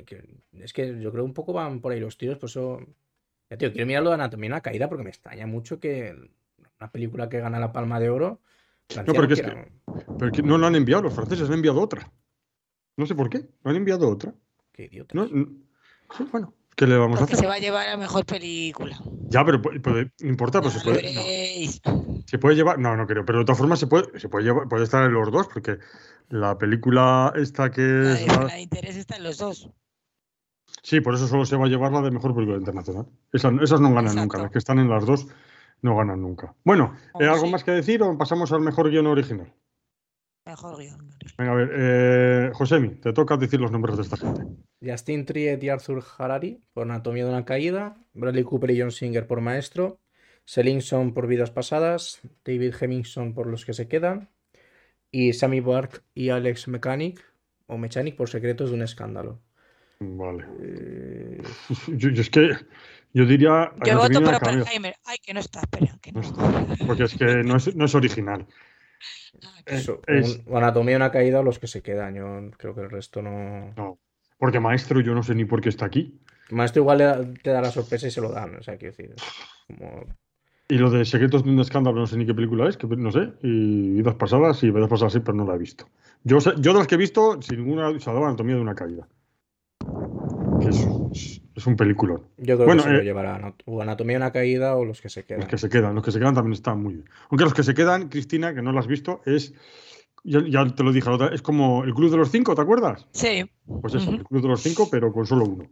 que- 0.04 0.22
Es 0.60 0.74
que 0.74 1.00
yo 1.00 1.10
creo 1.12 1.24
un 1.24 1.32
poco 1.32 1.54
van 1.54 1.80
por 1.80 1.92
ahí 1.92 1.98
los 2.00 2.18
tiros, 2.18 2.36
por 2.36 2.50
eso. 2.50 2.78
Ya, 3.48 3.56
tío, 3.56 3.72
quiero 3.72 3.86
mirarlo 3.86 4.10
de 4.10 4.16
Anatomía 4.16 4.48
de 4.50 4.52
una 4.52 4.60
caída 4.60 4.86
porque 4.90 5.02
me 5.02 5.08
extraña 5.08 5.46
mucho 5.46 5.80
que 5.80 6.14
una 6.78 6.92
película 6.92 7.30
que 7.30 7.40
gana 7.40 7.58
la 7.58 7.72
Palma 7.72 7.98
de 7.98 8.10
Oro. 8.10 8.42
Francia 8.88 9.14
porque 9.14 9.32
es 9.34 9.40
que 9.40 10.42
no 10.42 10.58
lo 10.58 10.66
han 10.66 10.74
enviado, 10.74 11.04
los 11.04 11.14
franceses 11.14 11.48
han 11.48 11.54
enviado 11.54 11.80
otra. 11.80 12.12
No 12.98 13.06
sé 13.06 13.14
por 13.14 13.30
qué, 13.30 13.48
no 13.64 13.70
han 13.70 13.76
enviado 13.76 14.10
otra. 14.10 14.34
Qué 14.72 14.84
idiota. 14.84 15.14
No, 15.14 15.26
no- 15.26 15.48
sí, 16.18 16.26
bueno, 16.30 16.52
¿qué 16.76 16.86
le 16.86 16.96
vamos 16.96 17.20
a 17.20 17.24
hacer? 17.24 17.36
se 17.36 17.46
va 17.46 17.54
a 17.54 17.58
llevar 17.58 17.88
a 17.88 17.96
mejor 17.96 18.24
película. 18.24 18.96
Ya, 19.28 19.44
pero 19.44 19.60
puede- 19.60 19.80
puede- 19.80 20.12
no 20.20 20.28
importa, 20.28 20.60
pues 20.62 20.74
se 20.74 20.80
puede, 20.80 21.02
no, 21.14 21.20
veréis. 21.24 21.80
se 22.26 22.38
puede 22.38 22.54
llevar. 22.54 22.78
No, 22.78 22.96
no 22.96 23.06
creo, 23.06 23.24
pero 23.24 23.40
de 23.40 23.44
todas 23.44 23.58
formas 23.58 23.80
se 23.80 23.86
puede, 23.88 24.18
se 24.20 24.28
puede 24.28 24.44
llevar, 24.44 24.68
puede 24.68 24.84
estar 24.84 25.04
en 25.04 25.12
los 25.12 25.32
dos, 25.32 25.48
porque 25.52 25.78
la 26.28 26.56
película 26.58 27.32
esta 27.36 27.70
que 27.70 27.80
La 27.82 28.12
es. 28.12 28.20
de 28.20 28.26
la- 28.28 28.34
zona 28.34 28.54
de 28.54 28.60
interés 28.60 28.96
está 28.96 29.16
en 29.16 29.24
los 29.24 29.38
dos. 29.38 29.68
Sí, 30.82 31.00
por 31.00 31.14
eso 31.14 31.26
solo 31.26 31.44
se 31.44 31.56
va 31.56 31.66
a 31.66 31.68
llevar 31.68 31.90
la 31.92 32.00
de 32.02 32.10
mejor 32.12 32.34
película 32.34 32.58
internacional. 32.58 33.06
Esas, 33.32 33.52
esas 33.60 33.80
no 33.80 33.88
ganan 33.88 34.04
Exacto. 34.04 34.20
nunca, 34.20 34.38
las 34.38 34.50
que 34.52 34.58
están 34.58 34.78
en 34.78 34.88
las 34.88 35.04
dos 35.04 35.26
no 35.82 35.96
ganan 35.96 36.20
nunca. 36.22 36.54
Bueno, 36.64 36.94
¿eh, 37.18 37.26
Oh, 37.28 37.32
¿algo 37.32 37.46
sí. 37.46 37.52
más 37.52 37.64
que 37.64 37.72
decir 37.72 38.02
o 38.02 38.16
pasamos 38.16 38.52
al 38.52 38.60
mejor 38.60 38.90
guion 38.90 39.06
original? 39.08 39.52
Mejor 40.46 40.78
guion. 40.78 41.10
Venga, 41.36 41.52
a 41.52 41.54
ver, 41.54 41.70
eh, 41.74 42.50
Josemi, 42.54 42.90
te 43.00 43.12
toca 43.12 43.36
decir 43.36 43.60
los 43.60 43.72
nombres 43.72 43.96
de 43.96 44.02
esta 44.02 44.16
gente. 44.16 44.42
Justin 44.80 45.26
Triet 45.26 45.62
y 45.62 45.68
Arthur 45.68 46.04
Harari 46.18 46.62
por 46.72 46.84
Anatomía 46.84 47.24
de 47.24 47.30
una 47.30 47.44
caída. 47.44 47.96
Bradley 48.14 48.44
Cooper 48.44 48.70
y 48.70 48.80
John 48.80 48.92
Singer 48.92 49.26
por 49.26 49.40
Maestro. 49.40 49.98
Selinson 50.44 51.12
por 51.12 51.26
Vidas 51.26 51.50
Pasadas. 51.50 52.20
David 52.44 52.74
Hemmingson 52.80 53.34
por 53.34 53.48
Los 53.48 53.64
que 53.64 53.72
se 53.74 53.88
quedan. 53.88 54.30
Y 55.10 55.32
Sammy 55.32 55.60
Bark 55.60 56.04
y 56.14 56.28
Alex 56.28 56.68
Mechanic 56.68 57.20
o 57.66 57.76
Mechanic 57.76 58.16
por 58.16 58.28
Secretos 58.28 58.70
de 58.70 58.76
un 58.76 58.82
escándalo. 58.82 59.42
Vale. 59.98 60.44
Eh, 60.60 61.42
Yo, 61.88 62.10
yo 62.10 62.20
es 62.20 62.30
que 62.30 62.50
yo 63.12 63.24
diría. 63.24 63.72
Yo 63.84 63.98
voto 63.98 64.22
por 64.22 64.34
Oppenheimer. 64.34 64.94
Ay, 65.04 65.16
que 65.24 65.32
no 65.34 65.40
está, 65.40 65.60
espera, 65.60 65.98
que 66.00 66.12
no. 66.12 66.20
No 66.20 66.26
está. 66.74 66.86
Porque 66.86 67.04
es 67.04 67.14
que 67.14 67.24
no 67.42 67.56
es, 67.56 67.74
no 67.74 67.86
es 67.86 67.94
original. 67.94 68.46
Ah, 69.44 69.60
eso, 69.66 70.00
es- 70.06 70.36
un- 70.46 70.54
o 70.54 70.58
Anatomía 70.58 70.92
de 70.92 70.96
una 70.96 71.10
caída 71.10 71.40
o 71.40 71.42
Los 71.42 71.58
que 71.58 71.66
se 71.66 71.82
quedan. 71.82 72.14
Yo 72.14 72.50
creo 72.56 72.74
que 72.74 72.80
el 72.82 72.90
resto 72.90 73.22
no. 73.22 73.72
No. 73.76 73.98
Porque 74.38 74.60
maestro, 74.60 75.00
yo 75.00 75.14
no 75.14 75.22
sé 75.22 75.34
ni 75.34 75.44
por 75.44 75.60
qué 75.60 75.68
está 75.68 75.86
aquí. 75.86 76.20
Maestro 76.50 76.82
igual 76.82 76.98
le 76.98 77.04
da- 77.04 77.34
te 77.42 77.50
da 77.50 77.60
la 77.60 77.70
sorpresa 77.70 78.06
y 78.06 78.10
se 78.10 78.20
lo 78.20 78.30
dan. 78.30 78.56
O 78.56 78.62
sea, 78.62 78.76
quiero 78.76 78.94
decir. 78.96 79.14
Como... 79.66 80.04
Y 80.68 80.78
lo 80.78 80.90
de 80.90 81.04
Secretos 81.04 81.44
de 81.44 81.50
un 81.50 81.60
escándalo, 81.60 81.98
no 82.00 82.06
sé 82.06 82.16
ni 82.16 82.26
qué 82.26 82.34
película 82.34 82.68
es, 82.68 82.76
que 82.76 82.86
no 82.86 83.12
sé. 83.12 83.32
Y 83.42 83.90
Vidas 83.92 84.16
pasadas, 84.16 84.58
sí, 84.58 84.70
Vidas 84.70 84.88
pasadas 84.88 85.12
sí, 85.12 85.20
pero 85.20 85.34
no 85.36 85.44
la 85.46 85.54
he 85.54 85.58
visto. 85.58 85.88
Yo, 86.24 86.40
sé- 86.40 86.54
yo 86.58 86.72
de 86.72 86.78
las 86.78 86.86
que 86.88 86.96
he 86.96 86.98
visto, 86.98 87.40
sin 87.40 87.58
ninguna, 87.64 87.98
se 88.00 88.10
daba 88.12 88.26
Anatomía 88.28 88.56
de 88.56 88.60
una 88.60 88.74
caída. 88.74 89.06
Que 90.58 90.70
es, 90.70 91.40
es- 91.56 91.66
un 91.66 91.76
peliculón. 91.76 92.22
Yo 92.36 92.56
creo 92.56 92.66
Bueno, 92.66 92.82
que 92.82 92.88
se 92.88 92.94
lo 92.94 93.00
eh, 93.00 93.04
llevará 93.04 93.54
o 93.64 93.82
Anatomía 93.82 94.14
de 94.14 94.22
una 94.24 94.32
caída 94.32 94.76
o 94.76 94.84
Los 94.84 95.00
que 95.00 95.08
se 95.08 95.24
quedan. 95.24 95.40
Los 95.40 95.48
que 95.48 95.58
se 95.58 95.68
quedan, 95.68 95.94
los 95.94 96.04
que 96.04 96.12
se 96.12 96.18
quedan 96.18 96.34
también 96.34 96.52
están 96.52 96.82
muy 96.82 96.94
bien. 96.94 97.08
Aunque 97.30 97.44
los 97.44 97.54
que 97.54 97.62
se 97.62 97.74
quedan, 97.74 98.08
Cristina, 98.08 98.54
que 98.54 98.62
no 98.62 98.72
lo 98.72 98.78
has 98.78 98.86
visto, 98.86 99.20
es. 99.24 99.54
Ya, 100.24 100.40
ya 100.48 100.66
te 100.74 100.82
lo 100.82 100.92
dije 100.92 101.08
la 101.08 101.14
otra, 101.16 101.28
es 101.28 101.40
como 101.40 101.84
el 101.84 101.94
Club 101.94 102.10
de 102.10 102.16
los 102.16 102.30
Cinco, 102.32 102.54
¿te 102.56 102.60
acuerdas? 102.62 103.06
Sí, 103.12 103.48
Pues 103.80 103.94
eso, 103.94 104.10
el 104.10 104.24
Club 104.24 104.42
de 104.42 104.48
los 104.48 104.60
Cinco, 104.60 104.88
pero 104.90 105.12
con 105.12 105.24
solo 105.24 105.44
uno. 105.44 105.70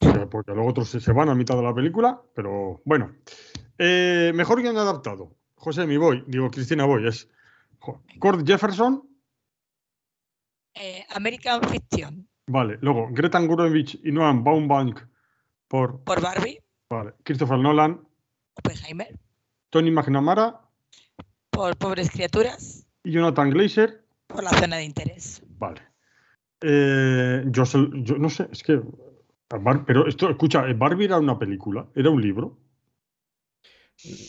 O 0.00 0.04
sea, 0.12 0.26
porque 0.30 0.52
luego 0.52 0.68
otros 0.70 0.88
se, 0.88 1.00
se 1.00 1.12
van 1.12 1.28
a 1.28 1.34
mitad 1.34 1.56
de 1.56 1.62
la 1.64 1.74
película, 1.74 2.20
pero 2.34 2.80
bueno. 2.84 3.16
Eh, 3.76 4.30
mejor 4.34 4.62
guion 4.62 4.76
adaptado. 4.76 5.34
José, 5.56 5.86
mi 5.88 5.96
voy, 5.96 6.22
digo 6.28 6.50
Cristina 6.52 6.84
voy, 6.84 7.08
es 7.08 7.28
Cord 8.20 8.46
Jefferson, 8.46 9.02
eh, 10.74 11.04
American 11.10 11.60
Fiction 11.62 12.27
vale. 12.48 12.78
Luego 12.80 13.08
Greta 13.12 13.40
Gerwig 13.40 14.00
y 14.04 14.10
Noam 14.12 14.42
Baumbach 14.42 15.06
por 15.68 16.02
por 16.04 16.20
Barbie, 16.20 16.60
vale, 16.90 17.12
Christopher 17.22 17.58
Nolan, 17.58 18.00
Oppenheimer, 18.56 19.18
Tony 19.70 19.90
McNamara 19.90 20.60
por 21.50 21.76
Pobres 21.76 22.10
Criaturas, 22.10 22.86
y 23.04 23.12
Jonathan 23.12 23.50
Glazer, 23.50 24.02
por 24.26 24.42
la 24.42 24.50
zona 24.50 24.76
de 24.76 24.84
interés. 24.84 25.42
vale. 25.58 25.82
Eh, 26.60 27.44
yo, 27.46 27.64
se- 27.64 27.88
yo 28.02 28.18
no 28.18 28.28
sé, 28.30 28.48
es 28.50 28.62
que. 28.64 28.80
Pero 29.86 30.06
esto, 30.08 30.28
escucha, 30.28 30.68
eh, 30.68 30.74
Barbie 30.74 31.04
era 31.06 31.18
una 31.18 31.38
película, 31.38 31.86
era 31.94 32.10
un 32.10 32.20
libro. 32.20 32.58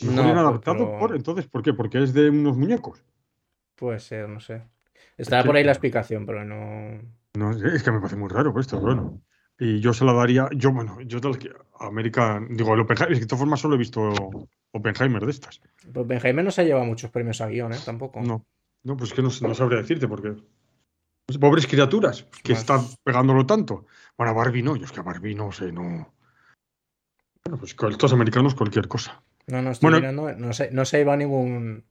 No, 0.03 0.11
bien 0.23 0.35
pero- 0.35 0.39
adaptado 0.39 0.97
por, 0.99 1.15
entonces, 1.15 1.47
¿por 1.47 1.61
qué? 1.63 1.73
Porque 1.73 2.01
es 2.03 2.13
de 2.13 2.29
unos 2.29 2.55
muñecos. 2.57 3.03
Puede 3.75 3.99
ser, 3.99 4.29
no 4.29 4.39
sé. 4.39 4.63
Estará 5.17 5.41
que- 5.43 5.47
por 5.47 5.55
ahí 5.55 5.63
la 5.63 5.71
explicación, 5.71 6.25
pero 6.25 6.45
no. 6.45 7.01
No 7.37 7.53
sé, 7.53 7.67
es 7.75 7.83
que 7.83 7.91
me 7.91 7.99
parece 7.99 8.15
muy 8.15 8.29
raro 8.29 8.57
esto, 8.59 8.79
bueno. 8.79 9.21
Y 9.57 9.79
yo 9.81 9.93
se 9.93 10.05
la 10.05 10.13
daría, 10.13 10.47
yo, 10.55 10.71
bueno, 10.71 10.99
yo 11.01 11.19
las 11.19 11.37
que 11.37 11.51
América, 11.79 12.41
digo, 12.49 12.73
el 12.73 12.79
Oppenheimer, 12.79 13.11
es 13.11 13.19
que 13.19 13.25
de 13.25 13.27
todas 13.27 13.39
formas 13.41 13.59
solo 13.59 13.75
he 13.75 13.77
visto 13.77 14.09
Oppenheimer 14.71 15.25
de 15.25 15.31
estas. 15.31 15.61
Pues 15.93 16.07
Benjamin 16.07 16.45
no 16.45 16.51
se 16.51 16.63
lleva 16.65 16.83
muchos 16.83 17.11
premios 17.11 17.41
a 17.41 17.47
guion, 17.47 17.73
¿eh? 17.73 17.77
Tampoco. 17.83 18.21
No, 18.21 18.45
no, 18.83 18.95
pues 18.97 19.09
es 19.09 19.15
que 19.15 19.21
no, 19.21 19.29
no 19.41 19.53
sabría 19.53 19.79
decirte 19.81 20.07
porque. 20.07 20.35
pobres 21.39 21.67
criaturas, 21.67 22.25
que 22.43 22.53
Más. 22.53 22.61
están 22.61 22.81
pegándolo 23.03 23.45
tanto. 23.45 23.85
Bueno, 24.17 24.33
Barbie 24.33 24.63
no, 24.63 24.75
yo 24.77 24.85
es 24.85 24.91
que 24.91 25.01
a 25.01 25.03
Barbie 25.03 25.35
no 25.35 25.51
sé, 25.51 25.71
no. 25.71 26.13
Bueno, 27.43 27.57
pues 27.59 27.75
con 27.75 27.91
estos 27.91 28.13
americanos 28.13 28.55
cualquier 28.55 28.87
cosa. 28.87 29.21
No, 29.47 29.61
no 29.61 29.71
estoy 29.71 29.87
Bueno. 29.91 29.97
mirando. 29.99 30.33
No 30.35 30.53
se, 30.53 30.71
no 30.71 30.85
se 30.85 30.97
lleva 30.99 31.17
ningún, 31.17 31.49
ningún, 31.49 31.83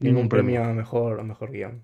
Ningún 0.00 0.28
premio. 0.28 0.54
premio 0.56 0.70
a 0.70 0.74
mejor, 0.74 1.20
a 1.20 1.22
mejor 1.22 1.50
guion. 1.52 1.82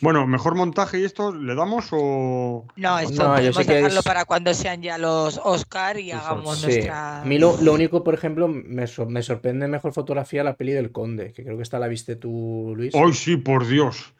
Bueno, 0.00 0.26
mejor 0.26 0.54
montaje 0.54 1.00
y 1.00 1.04
esto, 1.04 1.32
¿le 1.34 1.54
damos 1.54 1.88
o...? 1.92 2.66
No, 2.76 2.98
esto 2.98 3.22
No, 3.28 3.34
podemos 3.34 3.66
dejarlo 3.66 3.98
es- 4.00 4.04
para 4.04 4.24
cuando 4.24 4.52
sean 4.54 4.82
ya 4.82 4.98
los 4.98 5.40
Oscar 5.42 5.98
y 5.98 6.10
hagamos 6.12 6.58
Sí. 6.58 6.66
nuestra. 6.66 7.22
A 7.22 7.24
mí 7.24 7.38
lo, 7.38 7.56
lo 7.60 7.72
único, 7.72 8.02
por 8.04 8.14
ejemplo, 8.14 8.48
me, 8.48 8.86
me 9.08 9.22
sorprende 9.22 9.68
mejor 9.68 9.92
fotografía 9.92 10.42
la 10.44 10.56
peli 10.56 10.72
del 10.72 10.92
Conde, 10.92 11.32
que 11.32 11.44
creo 11.44 11.56
que 11.56 11.62
esta 11.62 11.78
la 11.78 11.88
viste 11.88 12.16
tú, 12.16 12.74
Luis. 12.76 12.94
¡Ay, 12.94 13.12
sí, 13.12 13.36
por 13.36 13.66
Dios! 13.66 14.12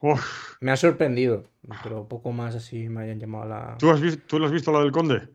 Uf, 0.00 0.56
Me 0.60 0.70
ha 0.72 0.76
sorprendido, 0.76 1.44
pero 1.82 2.06
poco 2.06 2.30
más 2.30 2.54
así 2.54 2.88
me 2.88 3.02
hayan 3.04 3.18
llamado 3.18 3.46
la... 3.48 3.76
¿tú, 3.78 3.90
has 3.90 4.00
visto, 4.00 4.22
¿Tú 4.26 4.38
la 4.38 4.46
has 4.46 4.52
visto 4.52 4.70
la 4.70 4.80
del 4.80 4.92
Conde? 4.92 5.28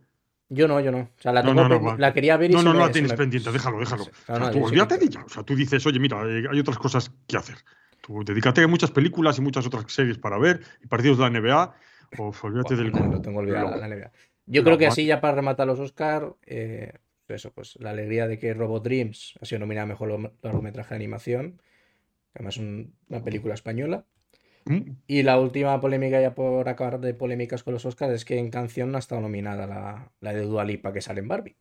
Yo 0.49 0.67
no, 0.67 0.79
yo 0.81 0.91
no. 0.91 0.99
O 0.99 1.09
sea, 1.21 1.31
la, 1.31 1.41
No, 1.41 1.49
tengo 1.55 1.63
no, 1.63 1.69
no, 1.79 1.81
va. 1.83 1.95
la 1.97 2.13
quería 2.13 2.35
ver 2.37 2.51
y 2.51 2.53
No, 2.53 2.61
no, 2.61 2.73
no 2.73 2.79
la 2.81 2.91
tienes 2.91 3.11
me- 3.11 3.17
pendiente, 3.17 3.51
déjalo, 3.51 3.79
déjalo. 3.79 4.03
Claro, 4.05 4.11
O 4.23 4.25
sea, 4.25 4.39
no, 4.39 4.51
tú 4.51 4.65
olvídate 4.65 4.95
que- 4.95 4.99
de 4.99 5.05
ella. 5.07 5.23
O 5.25 5.29
sea, 5.29 5.43
tú 5.43 5.55
dices, 5.55 5.85
oye, 5.85 5.97
mira, 5.99 6.21
eh, 6.27 6.43
hay 6.51 6.59
otras 6.59 6.77
cosas 6.77 7.09
que 7.25 7.37
hacer. 7.37 7.55
Tú 8.01 8.23
dedícate 8.25 8.61
a 8.63 8.67
muchas 8.67 8.91
películas 8.91 9.37
y 9.37 9.41
muchas 9.41 9.65
otras 9.65 9.85
series 9.91 10.17
para 10.17 10.37
ver, 10.37 10.61
y 10.83 10.87
partidos 10.87 11.17
de 11.17 11.23
la 11.23 11.29
NBA, 11.39 11.75
o 12.17 12.33
olvídate 12.41 12.75
del 12.75 12.91
no, 12.91 13.07
lo 13.07 13.21
tengo 13.21 13.39
olvidado, 13.39 13.77
la 13.77 13.87
NBA. 13.87 14.11
Yo 14.47 14.63
creo 14.63 14.77
que 14.77 14.85
así 14.87 15.05
ya 15.05 15.21
para 15.21 15.35
rematar 15.35 15.67
los 15.67 15.79
Oscar, 15.79 16.35
eh, 16.45 16.93
eso, 17.27 17.53
pues 17.53 17.77
la 17.79 17.91
alegría 17.91 18.27
de 18.27 18.37
que 18.39 18.53
Robot 18.53 18.83
Dreams 18.83 19.35
ha 19.39 19.45
sido 19.45 19.59
nominada 19.59 19.83
a 19.83 19.87
mejor 19.87 20.33
largometraje 20.41 20.89
de 20.89 20.95
animación, 20.95 21.61
que 22.33 22.39
además 22.39 22.55
es 22.55 22.61
un- 22.61 22.95
una 23.07 23.23
película 23.23 23.53
española. 23.53 24.05
Mm, 24.65 24.91
Y 25.07 25.23
la 25.23 25.39
última 25.39 25.79
polémica, 25.79 26.19
ya 26.21 26.33
por 26.35 26.67
acabar 26.67 26.99
de 26.99 27.13
polémicas 27.13 27.63
con 27.63 27.73
los 27.73 27.85
Oscars, 27.85 28.13
es 28.13 28.25
que 28.25 28.37
en 28.37 28.49
canción 28.49 28.91
no 28.91 28.97
ha 28.97 28.99
estado 28.99 29.21
nominada 29.21 29.67
la, 29.67 30.11
la 30.19 30.33
de 30.33 30.41
Dua 30.41 30.65
Lipa 30.65 30.91
que 30.91 31.01
sale 31.01 31.19
en 31.21 31.27
Barbie. 31.27 31.55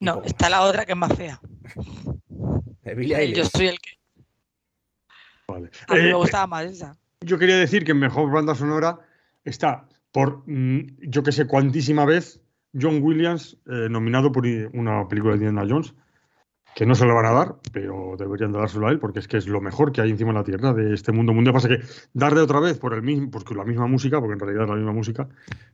No, 0.00 0.22
está 0.24 0.50
la 0.50 0.62
otra 0.62 0.84
que 0.84 0.92
es 0.92 0.98
más 0.98 1.14
fea. 1.16 1.40
más. 1.42 1.74
De 2.82 2.94
Billie 2.96 3.32
Yo 3.32 3.44
soy 3.44 3.68
el 3.68 3.78
que. 3.78 3.90
Vale. 5.48 5.70
A 5.88 5.94
mí 5.94 6.00
Eh, 6.00 6.04
me 6.04 6.14
gustaba 6.14 6.46
más 6.46 6.64
esa. 6.64 6.96
Yo 7.20 7.38
quería 7.38 7.56
decir 7.56 7.84
que 7.84 7.94
mejor 7.94 8.30
banda 8.30 8.54
sonora 8.54 8.98
está 9.44 9.86
por 10.12 10.42
mm, 10.46 10.98
yo 11.08 11.22
que 11.22 11.32
sé 11.32 11.46
cuantísima 11.46 12.04
vez 12.04 12.40
John 12.78 13.00
Williams 13.02 13.58
eh, 13.66 13.88
nominado 13.90 14.32
por 14.32 14.44
una 14.72 15.06
película 15.08 15.32
de 15.36 15.44
Indiana 15.44 15.66
Jones 15.68 15.94
que 16.74 16.86
no 16.86 16.94
se 16.94 17.04
lo 17.04 17.14
van 17.14 17.26
a 17.26 17.32
dar, 17.32 17.56
pero 17.70 18.14
deberían 18.18 18.50
de 18.50 18.58
dárselo 18.58 18.88
a 18.88 18.90
él 18.90 18.98
porque 18.98 19.18
es 19.18 19.28
que 19.28 19.36
es 19.36 19.46
lo 19.46 19.60
mejor 19.60 19.92
que 19.92 20.00
hay 20.00 20.08
encima 20.10 20.32
de 20.32 20.38
la 20.38 20.44
tierra 20.44 20.72
de 20.72 20.94
este 20.94 21.12
mundo 21.12 21.34
mundial. 21.34 21.52
Pasa 21.52 21.68
que 21.68 21.80
darle 22.14 22.40
otra 22.40 22.60
vez 22.60 22.78
por 22.78 22.94
el 22.94 23.02
mismo, 23.02 23.30
porque 23.30 23.54
la 23.54 23.64
misma 23.64 23.86
música, 23.86 24.20
porque 24.20 24.32
en 24.32 24.40
realidad 24.40 24.64
es 24.64 24.70
la 24.70 24.76
misma 24.76 24.92
música, 24.92 25.28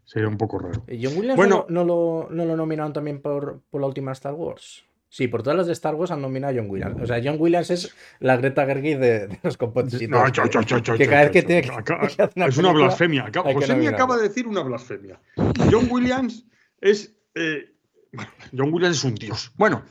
sería 0.04 0.28
un 0.28 0.36
poco 0.36 0.58
raro. 0.58 0.82
John 0.88 1.16
Williams 1.16 1.36
Bueno. 1.36 1.66
no, 1.68 1.84
lo, 1.84 1.84
no, 1.84 2.28
lo, 2.28 2.34
no 2.34 2.44
lo 2.46 2.56
nominaron 2.56 2.92
también 2.92 3.22
por, 3.22 3.60
por 3.70 3.80
la 3.80 3.86
última 3.86 4.10
Star 4.10 4.34
Wars. 4.34 4.84
Sí, 5.10 5.26
por 5.26 5.42
todas 5.42 5.56
las 5.56 5.66
de 5.66 5.72
Star 5.72 5.94
Wars 5.94 6.10
han 6.10 6.20
nominado 6.20 6.52
a 6.52 6.56
John 6.60 6.70
Williams. 6.70 7.00
O 7.02 7.06
sea, 7.06 7.18
John 7.24 7.36
Williams 7.38 7.70
es 7.70 7.94
la 8.20 8.36
Greta 8.36 8.66
Gerwig 8.66 8.98
de, 8.98 9.26
de 9.28 9.40
los 9.42 9.56
compositores. 9.56 10.08
No, 10.10 10.28
cho, 10.30 10.46
cho, 10.62 10.80
cho, 10.80 10.94
que 10.94 11.06
cada 11.06 11.22
vez 11.22 11.30
que 11.30 11.42
tiene 11.42 11.66
Acá- 11.66 12.00
que 12.16 12.30
una 12.36 12.46
es 12.46 12.58
una 12.58 12.72
blasfemia. 12.72 13.30
Josemi 13.32 13.68
nominarlo. 13.68 13.88
acaba 13.96 14.16
de 14.18 14.28
decir 14.28 14.46
una 14.46 14.60
blasfemia. 14.62 15.18
John 15.70 15.88
Williams 15.90 16.44
es. 16.80 17.14
eh, 17.34 17.74
bueno, 18.12 18.30
John 18.56 18.72
Williams 18.72 18.96
es 18.98 19.04
un 19.04 19.14
dios. 19.14 19.52
Bueno, 19.56 19.82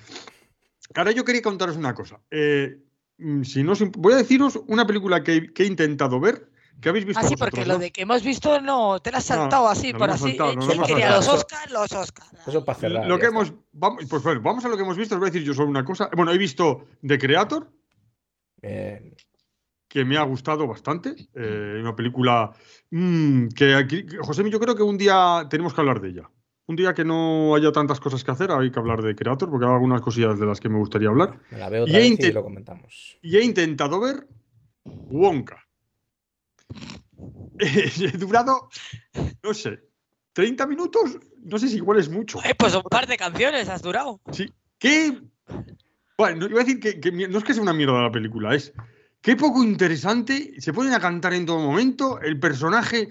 ahora 0.93 1.11
yo 1.11 1.26
quería 1.26 1.41
contaros 1.41 1.78
una 1.78 1.93
cosa. 1.95 2.20
Eh, 2.30 2.78
mm, 3.18 3.41
si 3.43 3.63
no, 3.63 3.74
voy 3.97 4.13
a 4.13 4.18
deciros 4.18 4.59
una 4.68 4.86
película 4.86 5.24
que, 5.24 5.51
que 5.51 5.63
he 5.63 5.65
intentado 5.65 6.20
ver, 6.20 6.49
que 6.82 6.89
habéis 6.89 7.05
visto. 7.05 7.19
Ah, 7.19 7.23
sí, 7.28 7.36
vosotros, 7.36 7.49
porque 7.51 7.65
¿no? 7.67 7.73
lo 7.73 7.80
de 7.80 7.91
que 7.91 8.01
hemos 8.03 8.23
visto 8.23 8.61
no, 8.61 8.99
te 8.99 9.11
la 9.11 9.17
has 9.17 9.30
No, 9.30 9.36
saltado 9.36 9.67
así, 9.67 9.93
por 9.93 10.07
lo 10.07 10.13
así. 10.13 10.30
saltado, 10.30 10.53
lo 10.55 10.67
¿Quién 10.67 10.84
quería 10.84 11.11
los 11.15 11.25
Eso- 11.25 11.34
Oscar? 11.36 11.71
Los 11.71 11.91
Oscar. 11.91 12.28
Eso 12.45 12.63
para 12.65 12.78
cerrar. 12.80 13.07
Lo 13.07 13.17
que 13.19 13.25
hemos. 13.28 13.53
Vamos, 13.71 14.05
pues 14.09 14.23
bueno, 14.23 14.41
vamos 14.41 14.63
a 14.65 14.69
lo 14.69 14.75
que 14.78 14.84
hemos 14.84 14.97
visto. 14.97 15.15
Os 15.15 15.19
voy 15.19 15.30
a 15.30 15.32
decir 15.32 15.45
yo 15.47 15.53
solo 15.53 15.69
una 15.69 15.84
cosa. 15.86 16.09
Bueno, 16.15 16.32
he 16.32 16.38
visto 16.38 16.86
The 17.05 17.17
Creator, 17.17 17.71
que 18.61 20.05
me 20.05 20.17
ha 20.17 20.23
gustado 20.23 20.67
bastante. 20.67 21.15
eh, 21.34 21.78
una 21.80 21.95
película 21.95 22.51
mm, 22.91 23.47
que 23.49 23.73
aquí, 23.75 24.05
José, 24.21 24.49
yo 24.49 24.59
creo 24.59 24.75
que 24.75 24.84
un 24.84 24.97
día 24.97 25.47
tenemos 25.49 25.73
que 25.73 25.82
hablar 25.82 26.01
de 26.01 26.09
ella. 26.09 26.30
Un 26.69 26.75
día 26.75 26.93
que 26.93 27.05
no 27.05 27.55
haya 27.55 27.71
tantas 27.71 27.99
cosas 28.01 28.23
que 28.25 28.32
hacer, 28.32 28.51
hay 28.51 28.69
que 28.69 28.78
hablar 28.80 29.01
de 29.01 29.15
Creator, 29.15 29.49
porque 29.49 29.65
hay 29.65 29.71
algunas 29.71 30.01
cosillas 30.01 30.38
de 30.38 30.45
las 30.45 30.59
que 30.59 30.67
me 30.67 30.78
gustaría 30.78 31.07
hablar. 31.07 31.39
me 31.49 31.57
la 31.59 31.69
veo 31.69 31.84
otra 31.84 31.97
vez 31.97 32.19
y 32.19 32.32
lo 32.34 32.43
comentamos. 32.43 33.17
Y 33.21 33.38
he 33.38 33.41
intentado 33.43 34.01
ver 34.01 34.28
Wonka. 34.84 35.63
he 37.59 38.18
durado, 38.18 38.70
no 39.43 39.53
sé, 39.53 39.80
30 40.34 40.68
minutos. 40.68 41.18
No 41.43 41.57
sé 41.57 41.68
si 41.68 41.78
igual 41.78 41.99
es 41.99 42.09
mucho. 42.09 42.39
Eh, 42.43 42.55
pues 42.55 42.76
un 42.76 42.84
par 42.84 43.07
de 43.07 43.18
canciones 43.18 43.70
has 43.70 43.82
durado. 43.82 44.22
Sí. 44.32 44.53
¿Qué? 44.78 45.20
Bueno, 46.18 46.45
iba 46.47 46.61
a 46.61 46.63
decir 46.63 46.80
que, 46.80 47.11
no 47.11 47.38
es 47.38 47.43
que 47.43 47.53
sea 47.53 47.63
una 47.63 47.74
mierda 47.74 48.01
la 48.01 48.11
película, 48.11 48.53
es 48.53 48.74
qué 49.22 49.36
poco 49.36 49.63
interesante. 49.63 50.59
Se 50.59 50.74
ponen 50.74 50.93
a 50.93 50.99
cantar 50.99 51.34
en 51.34 51.45
todo 51.45 51.59
momento. 51.59 52.20
El 52.22 52.39
personaje 52.39 53.09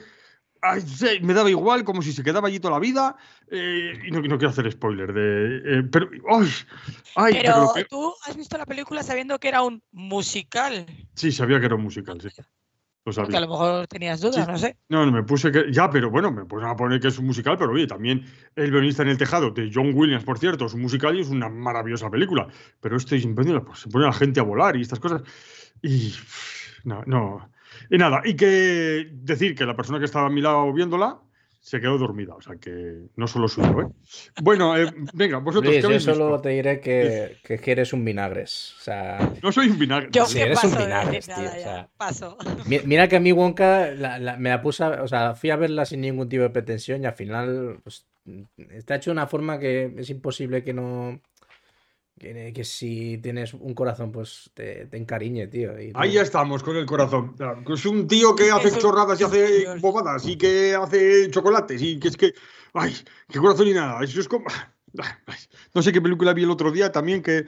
ay, 0.63 0.83
me 1.23 1.35
daba 1.35 1.51
igual, 1.51 1.85
como 1.85 2.03
si 2.03 2.13
se 2.13 2.23
quedaba 2.23 2.49
allí 2.49 2.61
toda 2.61 2.75
la 2.75 2.81
vida. 2.81 3.17
eh, 3.51 3.93
y 4.07 4.11
no, 4.11 4.21
no 4.21 4.39
quiero 4.39 4.49
hacer 4.49 4.71
spoiler 4.71 5.13
de. 5.13 5.79
eh, 5.79 5.83
pero. 5.91 6.09
¡Ay! 6.29 6.49
ay, 7.17 7.39
pero 7.43 7.73
tú 7.89 8.15
has 8.27 8.37
visto 8.37 8.57
la 8.59 8.67
película 8.67 9.03
sabiendo 9.03 9.39
que 9.39 9.49
era 9.49 9.63
un 9.63 9.83
musical. 9.93 10.87
sí, 11.15 11.33
sabía 11.33 11.61
que 11.61 11.67
era 11.67 11.75
un 11.75 11.83
musical, 11.83 12.21
sí. 12.21 12.29
Porque 13.15 13.37
a 13.37 13.41
lo 13.41 13.49
mejor 13.49 13.87
tenías 13.87 14.21
dudas, 14.21 14.45
Sí. 14.45 14.51
no 14.51 14.59
sé. 14.59 14.77
No, 14.89 15.07
no, 15.07 15.13
me 15.13 15.23
puse 15.23 15.53
que. 15.53 15.71
Ya, 15.71 15.89
pero 15.89 16.11
bueno, 16.11 16.33
me 16.33 16.45
puse 16.45 16.67
a 16.67 16.75
poner 16.75 16.99
que 16.99 17.09
es 17.09 17.19
un 17.19 17.27
musical, 17.27 17.57
pero 17.57 17.71
oye, 17.71 17.87
también 17.87 18.25
El 18.57 18.73
violinista 18.73 19.03
en 19.03 19.11
el 19.11 19.17
tejado 19.19 19.51
de 19.53 19.71
John 19.73 19.93
Williams, 19.95 20.25
por 20.25 20.39
cierto, 20.39 20.67
es 20.67 20.75
un 20.75 20.83
musical 20.83 21.17
y 21.17 21.21
es 21.21 21.29
una 21.29 21.49
maravillosa 21.49 22.11
película. 22.11 22.49
Pero 22.81 22.97
este 22.97 23.17
pues, 23.65 23.79
se 23.79 23.89
pone 23.89 24.05
a 24.05 24.09
la 24.09 24.13
gente 24.13 24.41
a 24.41 24.43
volar 24.43 24.77
y 24.77 24.83
estas 24.83 24.99
cosas. 24.99 25.23
Y. 25.83 26.15
No, 26.85 27.03
no. 27.07 27.49
Y 27.91 27.99
nada, 27.99 28.23
y 28.25 28.35
que 28.35 29.09
decir 29.13 29.55
que 29.55 29.67
la 29.67 29.77
persona 29.77 29.99
que 29.99 30.07
estaba 30.07 30.27
a 30.27 30.31
mi 30.31 30.41
lado 30.41 30.73
viéndola 30.73 31.21
se 31.67 31.81
quedó 31.81 31.99
dormida, 31.99 32.33
o 32.33 32.41
sea 32.41 32.55
que 32.61 33.09
no 33.17 33.27
solo 33.27 33.49
suyo, 33.49 33.81
¿eh? 33.81 33.87
Bueno, 34.41 34.77
eh, 34.77 34.87
venga, 35.15 35.39
vosotros, 35.39 35.73
Luis, 35.75 35.85
¿qué 35.85 35.93
yo 35.95 35.99
solo 35.99 36.27
visto? 36.29 36.43
te 36.43 36.49
diré 36.51 36.79
que, 36.79 37.39
que, 37.43 37.59
que 37.59 37.73
eres 37.73 37.93
un 37.93 38.05
vinagres. 38.05 38.73
O 38.79 38.83
sea, 38.83 39.33
No 39.43 39.51
soy 39.51 39.71
un 39.71 39.77
vinagre. 39.77 40.09
Yo 40.13 40.27
Sí, 40.27 40.35
que 40.37 40.43
eres 40.43 40.63
un 40.63 40.71
paso 40.71 40.79
de 40.79 40.85
vinagres, 40.85 41.27
tío, 41.27 41.35
o 41.35 41.51
sea. 41.51 41.89
Paso. 41.97 42.37
mi- 42.67 42.79
mira 42.85 43.09
que 43.09 43.17
a 43.17 43.21
mí 43.21 43.33
Wonka 43.33 43.89
la- 43.91 44.21
la- 44.21 44.37
me 44.37 44.51
la 44.51 44.63
puse, 44.63 44.85
a- 44.85 45.03
o 45.03 45.09
sea, 45.09 45.35
fui 45.35 45.51
a 45.51 45.57
verla 45.57 45.85
sin 45.85 46.03
ningún 46.03 46.29
tipo 46.29 46.45
de 46.45 46.51
pretensión 46.51 47.03
y 47.03 47.07
al 47.07 47.15
final 47.15 47.81
pues, 47.83 48.07
está 48.71 48.95
hecho 48.95 49.11
de 49.11 49.15
una 49.15 49.27
forma 49.27 49.59
que 49.59 49.93
es 49.99 50.09
imposible 50.09 50.63
que 50.63 50.73
no... 50.73 51.21
Que, 52.19 52.53
que 52.55 52.65
si 52.65 53.19
tienes 53.19 53.53
un 53.53 53.75
corazón, 53.75 54.11
pues 54.11 54.51
te, 54.55 54.87
te 54.87 54.97
encariñe, 54.97 55.49
tío. 55.49 55.79
y 55.79 55.93
Ahí 55.95 56.09
tú- 56.09 56.15
ya 56.15 56.23
estamos 56.23 56.63
con 56.63 56.75
el 56.77 56.87
corazón. 56.87 57.35
Es 57.69 57.85
un 57.85 58.09
tío 58.09 58.35
que 58.35 58.51
hace 58.51 58.69
Es 58.69 58.75
un- 58.75 58.81
chorradas 58.81 59.21
y 59.21 59.25
hace 59.25 59.59
Dios. 59.59 59.81
bobadas 59.83 60.27
y 60.27 60.39
que 60.39 60.75
hace 60.75 61.31
chocolates 61.31 61.83
y 61.83 61.99
que 62.01 62.09
es 62.09 62.17
que. 62.17 62.33
¡Ay! 62.73 62.95
¡Qué 63.29 63.39
corazón 63.39 63.67
ni 63.67 63.75
nada! 63.75 64.03
Eso 64.03 64.21
es 64.21 64.29
como. 64.29 64.47
No 65.75 65.83
sé 65.83 65.93
qué 65.93 66.01
película 66.01 66.33
vi 66.33 66.45
el 66.45 66.51
otro 66.51 66.71
día 66.73 66.91
también 66.91 67.23
que. 67.23 67.45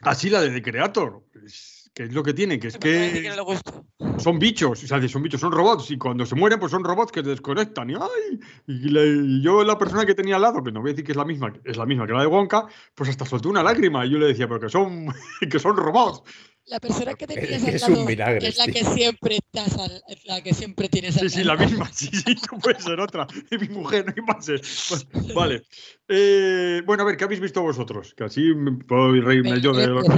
Así 0.00 0.30
la 0.30 0.40
de 0.40 0.50
The 0.50 0.62
Creator. 0.62 1.22
Es- 1.44 1.75
Que 1.96 2.02
es 2.02 2.12
lo 2.12 2.22
que 2.22 2.34
tiene, 2.34 2.60
que 2.60 2.68
es 2.68 2.76
que 2.76 3.32
no 3.34 4.18
son 4.18 4.38
bichos, 4.38 4.84
o 4.84 4.86
sea, 4.86 5.08
son 5.08 5.22
bichos, 5.22 5.40
son 5.40 5.50
robots 5.50 5.90
y 5.90 5.96
cuando 5.96 6.26
se 6.26 6.34
mueren, 6.34 6.58
pues 6.60 6.70
son 6.70 6.84
robots 6.84 7.10
que 7.10 7.22
se 7.22 7.30
desconectan. 7.30 7.88
Y, 7.88 7.94
¡ay! 7.94 8.38
y, 8.66 8.88
la- 8.90 9.02
y 9.02 9.40
yo, 9.42 9.64
la 9.64 9.78
persona 9.78 10.04
que 10.04 10.14
tenía 10.14 10.36
al 10.36 10.42
lado, 10.42 10.62
que 10.62 10.70
no 10.72 10.82
voy 10.82 10.90
a 10.90 10.92
decir 10.92 11.06
que 11.06 11.12
es 11.12 11.16
la 11.16 11.24
misma, 11.24 11.54
es 11.64 11.78
la 11.78 11.86
misma 11.86 12.06
que 12.06 12.12
la 12.12 12.20
de 12.20 12.26
Wonka, 12.26 12.66
pues 12.94 13.08
hasta 13.08 13.24
soltó 13.24 13.48
una 13.48 13.62
lágrima. 13.62 14.04
Y 14.04 14.10
yo 14.10 14.18
le 14.18 14.26
decía, 14.26 14.46
pero 14.46 14.60
que 14.60 14.68
son, 14.68 15.06
que 15.50 15.58
son 15.58 15.74
robots. 15.74 16.20
La 16.66 16.80
persona 16.80 17.14
que 17.14 17.26
tenías 17.26 17.62
al 17.64 17.74
Es 17.74 17.82
un 17.88 17.94
lado 17.94 18.06
vinagre, 18.06 18.46
es 18.48 18.58
la 18.58 18.64
tío. 18.64 18.74
que 18.74 18.84
siempre 18.84 19.36
estás 19.38 19.78
al- 19.78 20.02
la 20.26 20.42
que 20.42 20.52
siempre 20.52 20.90
tienes 20.90 21.14
Sí, 21.14 21.20
al 21.20 21.30
sí, 21.30 21.44
lado. 21.44 21.60
la 21.60 21.66
misma. 21.66 21.90
Sí, 21.94 22.10
sí, 22.12 22.34
no 22.52 22.58
puede 22.58 22.78
ser 22.78 23.00
otra. 23.00 23.26
Es 23.50 23.58
mi 23.58 23.68
mujer, 23.68 24.04
no 24.04 24.12
hay 24.14 24.22
más. 24.22 24.46
eh. 24.50 24.60
Vale. 25.34 25.62
Eh, 26.08 26.82
bueno, 26.84 27.04
a 27.04 27.06
ver, 27.06 27.16
¿qué 27.16 27.24
habéis 27.24 27.40
visto 27.40 27.62
vosotros? 27.62 28.12
Que 28.14 28.24
así 28.24 28.42
me 28.54 28.72
puedo 28.84 29.12
reírme 29.12 29.62
yo 29.62 29.72
de 29.72 29.86
lo 29.86 30.02
que 30.02 30.08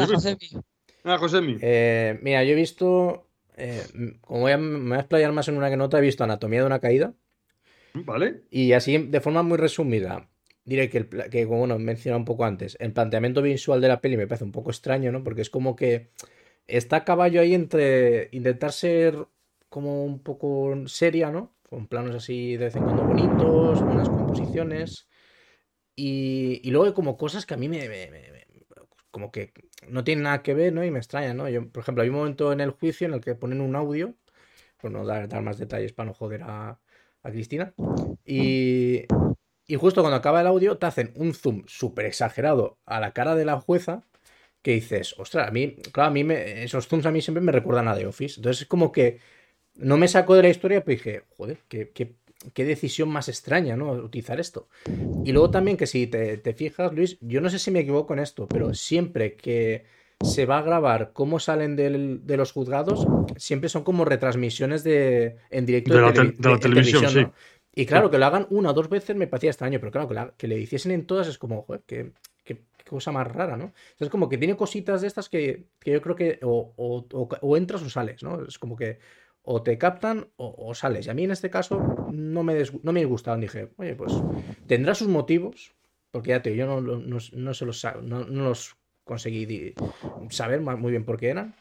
Ah, 1.04 1.18
Josemi. 1.18 1.58
Eh, 1.60 2.18
mira, 2.22 2.44
yo 2.44 2.52
he 2.52 2.54
visto... 2.54 3.26
eh, 3.56 3.82
como 4.20 4.40
voy 4.40 4.52
a, 4.52 4.58
me 4.58 4.88
voy 4.88 4.96
a 4.96 5.00
explayar 5.00 5.32
más 5.32 5.48
en 5.48 5.56
una 5.56 5.70
que 5.70 5.76
nota, 5.76 5.98
he 5.98 6.02
visto 6.02 6.24
Anatomía 6.24 6.60
de 6.60 6.66
una 6.66 6.80
caída. 6.80 7.14
Vale. 7.94 8.42
Y 8.50 8.72
así, 8.72 8.98
de 8.98 9.20
forma 9.20 9.42
muy 9.42 9.58
resumida, 9.58 10.28
diré 10.64 10.88
que, 10.88 10.98
el, 10.98 11.08
que 11.30 11.46
como 11.46 11.60
bueno, 11.60 11.78
mencionado 11.78 12.18
un 12.20 12.24
poco 12.24 12.44
antes, 12.44 12.76
el 12.80 12.92
planteamiento 12.92 13.42
visual 13.42 13.80
de 13.80 13.88
la 13.88 14.00
peli 14.00 14.16
me 14.16 14.26
parece 14.26 14.44
un 14.44 14.52
poco 14.52 14.70
extraño, 14.70 15.10
¿no? 15.10 15.24
Porque 15.24 15.42
es 15.42 15.50
como 15.50 15.74
que 15.74 16.10
está 16.66 16.96
a 16.98 17.04
caballo 17.04 17.40
ahí 17.40 17.54
entre 17.54 18.28
intentar 18.32 18.72
ser 18.72 19.26
como 19.68 20.04
un 20.04 20.20
poco 20.22 20.74
seria, 20.86 21.30
¿no? 21.30 21.54
Con 21.68 21.86
planos 21.88 22.14
así 22.16 22.56
de 22.56 22.66
vez 22.66 22.76
en 22.76 22.84
cuando 22.84 23.04
bonitos, 23.04 23.82
buenas 23.82 24.08
composiciones. 24.08 25.08
Y, 25.96 26.60
y 26.62 26.70
luego 26.70 26.86
hay 26.86 26.92
como 26.94 27.16
cosas 27.16 27.46
que 27.46 27.54
a 27.54 27.56
mí 27.56 27.68
me, 27.68 27.88
me- 27.88 28.10
me- 28.10 28.32
me- 28.32 28.46
como 29.10 29.32
que 29.32 29.52
no 29.88 30.04
tienen 30.04 30.24
nada 30.24 30.42
que 30.42 30.54
ver, 30.54 30.72
¿no? 30.72 30.84
Y 30.84 30.90
me 30.90 30.98
extrañan, 30.98 31.36
¿no? 31.36 31.48
Yo, 31.48 31.68
por 31.70 31.82
ejemplo, 31.82 32.02
hay 32.02 32.10
un 32.10 32.16
momento 32.16 32.52
en 32.52 32.60
el 32.60 32.70
juicio 32.72 33.06
en 33.06 33.14
el 33.14 33.20
que 33.20 33.34
ponen 33.34 33.60
un 33.60 33.76
audio, 33.76 34.14
por 34.78 34.90
no 34.90 35.04
dar, 35.04 35.28
dar 35.28 35.42
más 35.42 35.58
detalles 35.58 35.92
para 35.92 36.08
no 36.08 36.14
joder 36.14 36.42
a, 36.44 36.80
a 37.22 37.30
Cristina. 37.30 37.74
Y, 38.24 39.04
y 39.66 39.76
justo 39.76 40.02
cuando 40.02 40.16
acaba 40.16 40.40
el 40.40 40.46
audio 40.46 40.78
te 40.78 40.86
hacen 40.86 41.12
un 41.16 41.34
zoom 41.34 41.64
súper 41.66 42.06
exagerado 42.06 42.78
a 42.86 43.00
la 43.00 43.12
cara 43.12 43.34
de 43.34 43.44
la 43.44 43.60
jueza 43.60 44.04
que 44.62 44.72
dices, 44.72 45.14
ostras, 45.18 45.48
a 45.48 45.50
mí, 45.52 45.76
claro, 45.92 46.10
a 46.10 46.12
mí 46.12 46.24
me, 46.24 46.64
esos 46.64 46.88
zooms 46.88 47.06
a 47.06 47.10
mí 47.12 47.22
siempre 47.22 47.42
me 47.42 47.52
recuerdan 47.52 47.88
a 47.88 47.96
The 47.96 48.06
Office. 48.06 48.36
Entonces 48.40 48.62
es 48.62 48.68
como 48.68 48.92
que 48.92 49.20
no 49.74 49.98
me 49.98 50.08
sacó 50.08 50.36
de 50.36 50.42
la 50.42 50.50
historia, 50.50 50.84
pero 50.84 50.96
dije, 50.98 51.24
joder, 51.36 51.60
qué, 51.68 51.90
qué, 51.92 52.16
qué 52.54 52.64
decisión 52.64 53.08
más 53.08 53.28
extraña, 53.28 53.76
¿no? 53.76 53.92
Utilizar 53.92 54.38
esto. 54.40 54.68
Y 55.24 55.32
luego 55.32 55.50
también 55.50 55.76
que 55.76 55.86
si 55.86 56.06
te, 56.06 56.38
te 56.38 56.54
fijas, 56.54 56.92
Luis, 56.92 57.18
yo 57.20 57.40
no 57.40 57.50
sé 57.50 57.58
si 57.58 57.70
me 57.70 57.80
equivoco 57.80 58.12
en 58.14 58.20
esto, 58.20 58.46
pero 58.46 58.72
siempre 58.74 59.34
que 59.34 59.84
se 60.24 60.46
va 60.46 60.58
a 60.58 60.62
grabar 60.62 61.10
cómo 61.12 61.38
salen 61.38 61.76
del- 61.76 62.26
de 62.26 62.36
los 62.36 62.52
juzgados, 62.52 63.06
siempre 63.36 63.68
son 63.68 63.84
como 63.84 64.04
retransmisiones 64.04 64.82
de, 64.84 65.36
en 65.50 65.66
directo 65.66 65.94
De 65.94 66.00
la 66.00 66.08
televi- 66.08 66.14
tel- 66.14 66.36
de 66.38 66.48
la 66.48 66.54
en 66.54 66.60
televisión, 66.60 67.02
¿no? 67.04 67.10
sí. 67.10 67.26
Y 67.74 67.86
claro, 67.86 68.10
que 68.10 68.18
lo 68.18 68.26
hagan 68.26 68.46
una 68.50 68.70
o 68.70 68.72
dos 68.72 68.88
veces 68.88 69.14
me 69.14 69.28
parecía 69.28 69.50
extraño, 69.50 69.78
pero 69.78 69.92
claro, 69.92 70.08
que, 70.08 70.14
la- 70.14 70.34
que 70.36 70.48
le 70.48 70.58
hiciesen 70.58 70.90
en 70.92 71.06
todas 71.06 71.28
es 71.28 71.38
como, 71.38 71.62
joder, 71.62 71.82
qué, 71.86 72.10
qué- 72.44 72.62
qué 72.76 72.84
cosa 72.84 73.12
más 73.12 73.26
rara, 73.28 73.56
¿no? 73.56 73.72
Es 74.00 74.08
como 74.08 74.28
que 74.28 74.38
tiene 74.38 74.56
cositas 74.56 75.00
de 75.00 75.06
estas 75.06 75.28
que, 75.28 75.66
que 75.78 75.92
yo 75.92 76.00
creo 76.02 76.16
que 76.16 76.40
o- 76.42 76.72
o- 76.76 77.28
o 77.40 77.56
entras 77.56 77.82
o 77.82 77.90
sales, 77.90 78.22
¿no? 78.22 78.42
Es 78.44 78.58
como 78.58 78.74
que 78.76 78.98
o 79.42 79.62
te 79.62 79.78
captan 79.78 80.28
o, 80.36 80.54
o 80.58 80.74
sales. 80.74 81.06
Y 81.06 81.10
a 81.10 81.14
mí 81.14 81.24
en 81.24 81.30
este 81.30 81.50
caso 81.50 81.78
no 82.12 82.42
me, 82.42 82.62
no 82.82 82.92
me 82.92 83.00
disgustaban. 83.00 83.40
Dije, 83.40 83.70
oye, 83.76 83.94
pues 83.94 84.12
tendrá 84.66 84.94
sus 84.94 85.08
motivos, 85.08 85.74
porque 86.10 86.30
ya 86.30 86.42
te 86.42 86.50
digo, 86.50 86.66
yo 86.66 86.80
no, 86.80 86.98
no, 86.98 87.18
no- 87.32 87.54
se 87.54 87.64
los, 87.64 87.86
no, 88.02 88.24
los 88.24 88.76
conseguí 89.04 89.74
saber 90.30 90.60
muy 90.60 90.90
bien 90.90 91.04
por 91.04 91.18
qué 91.18 91.30
eran. 91.30 91.54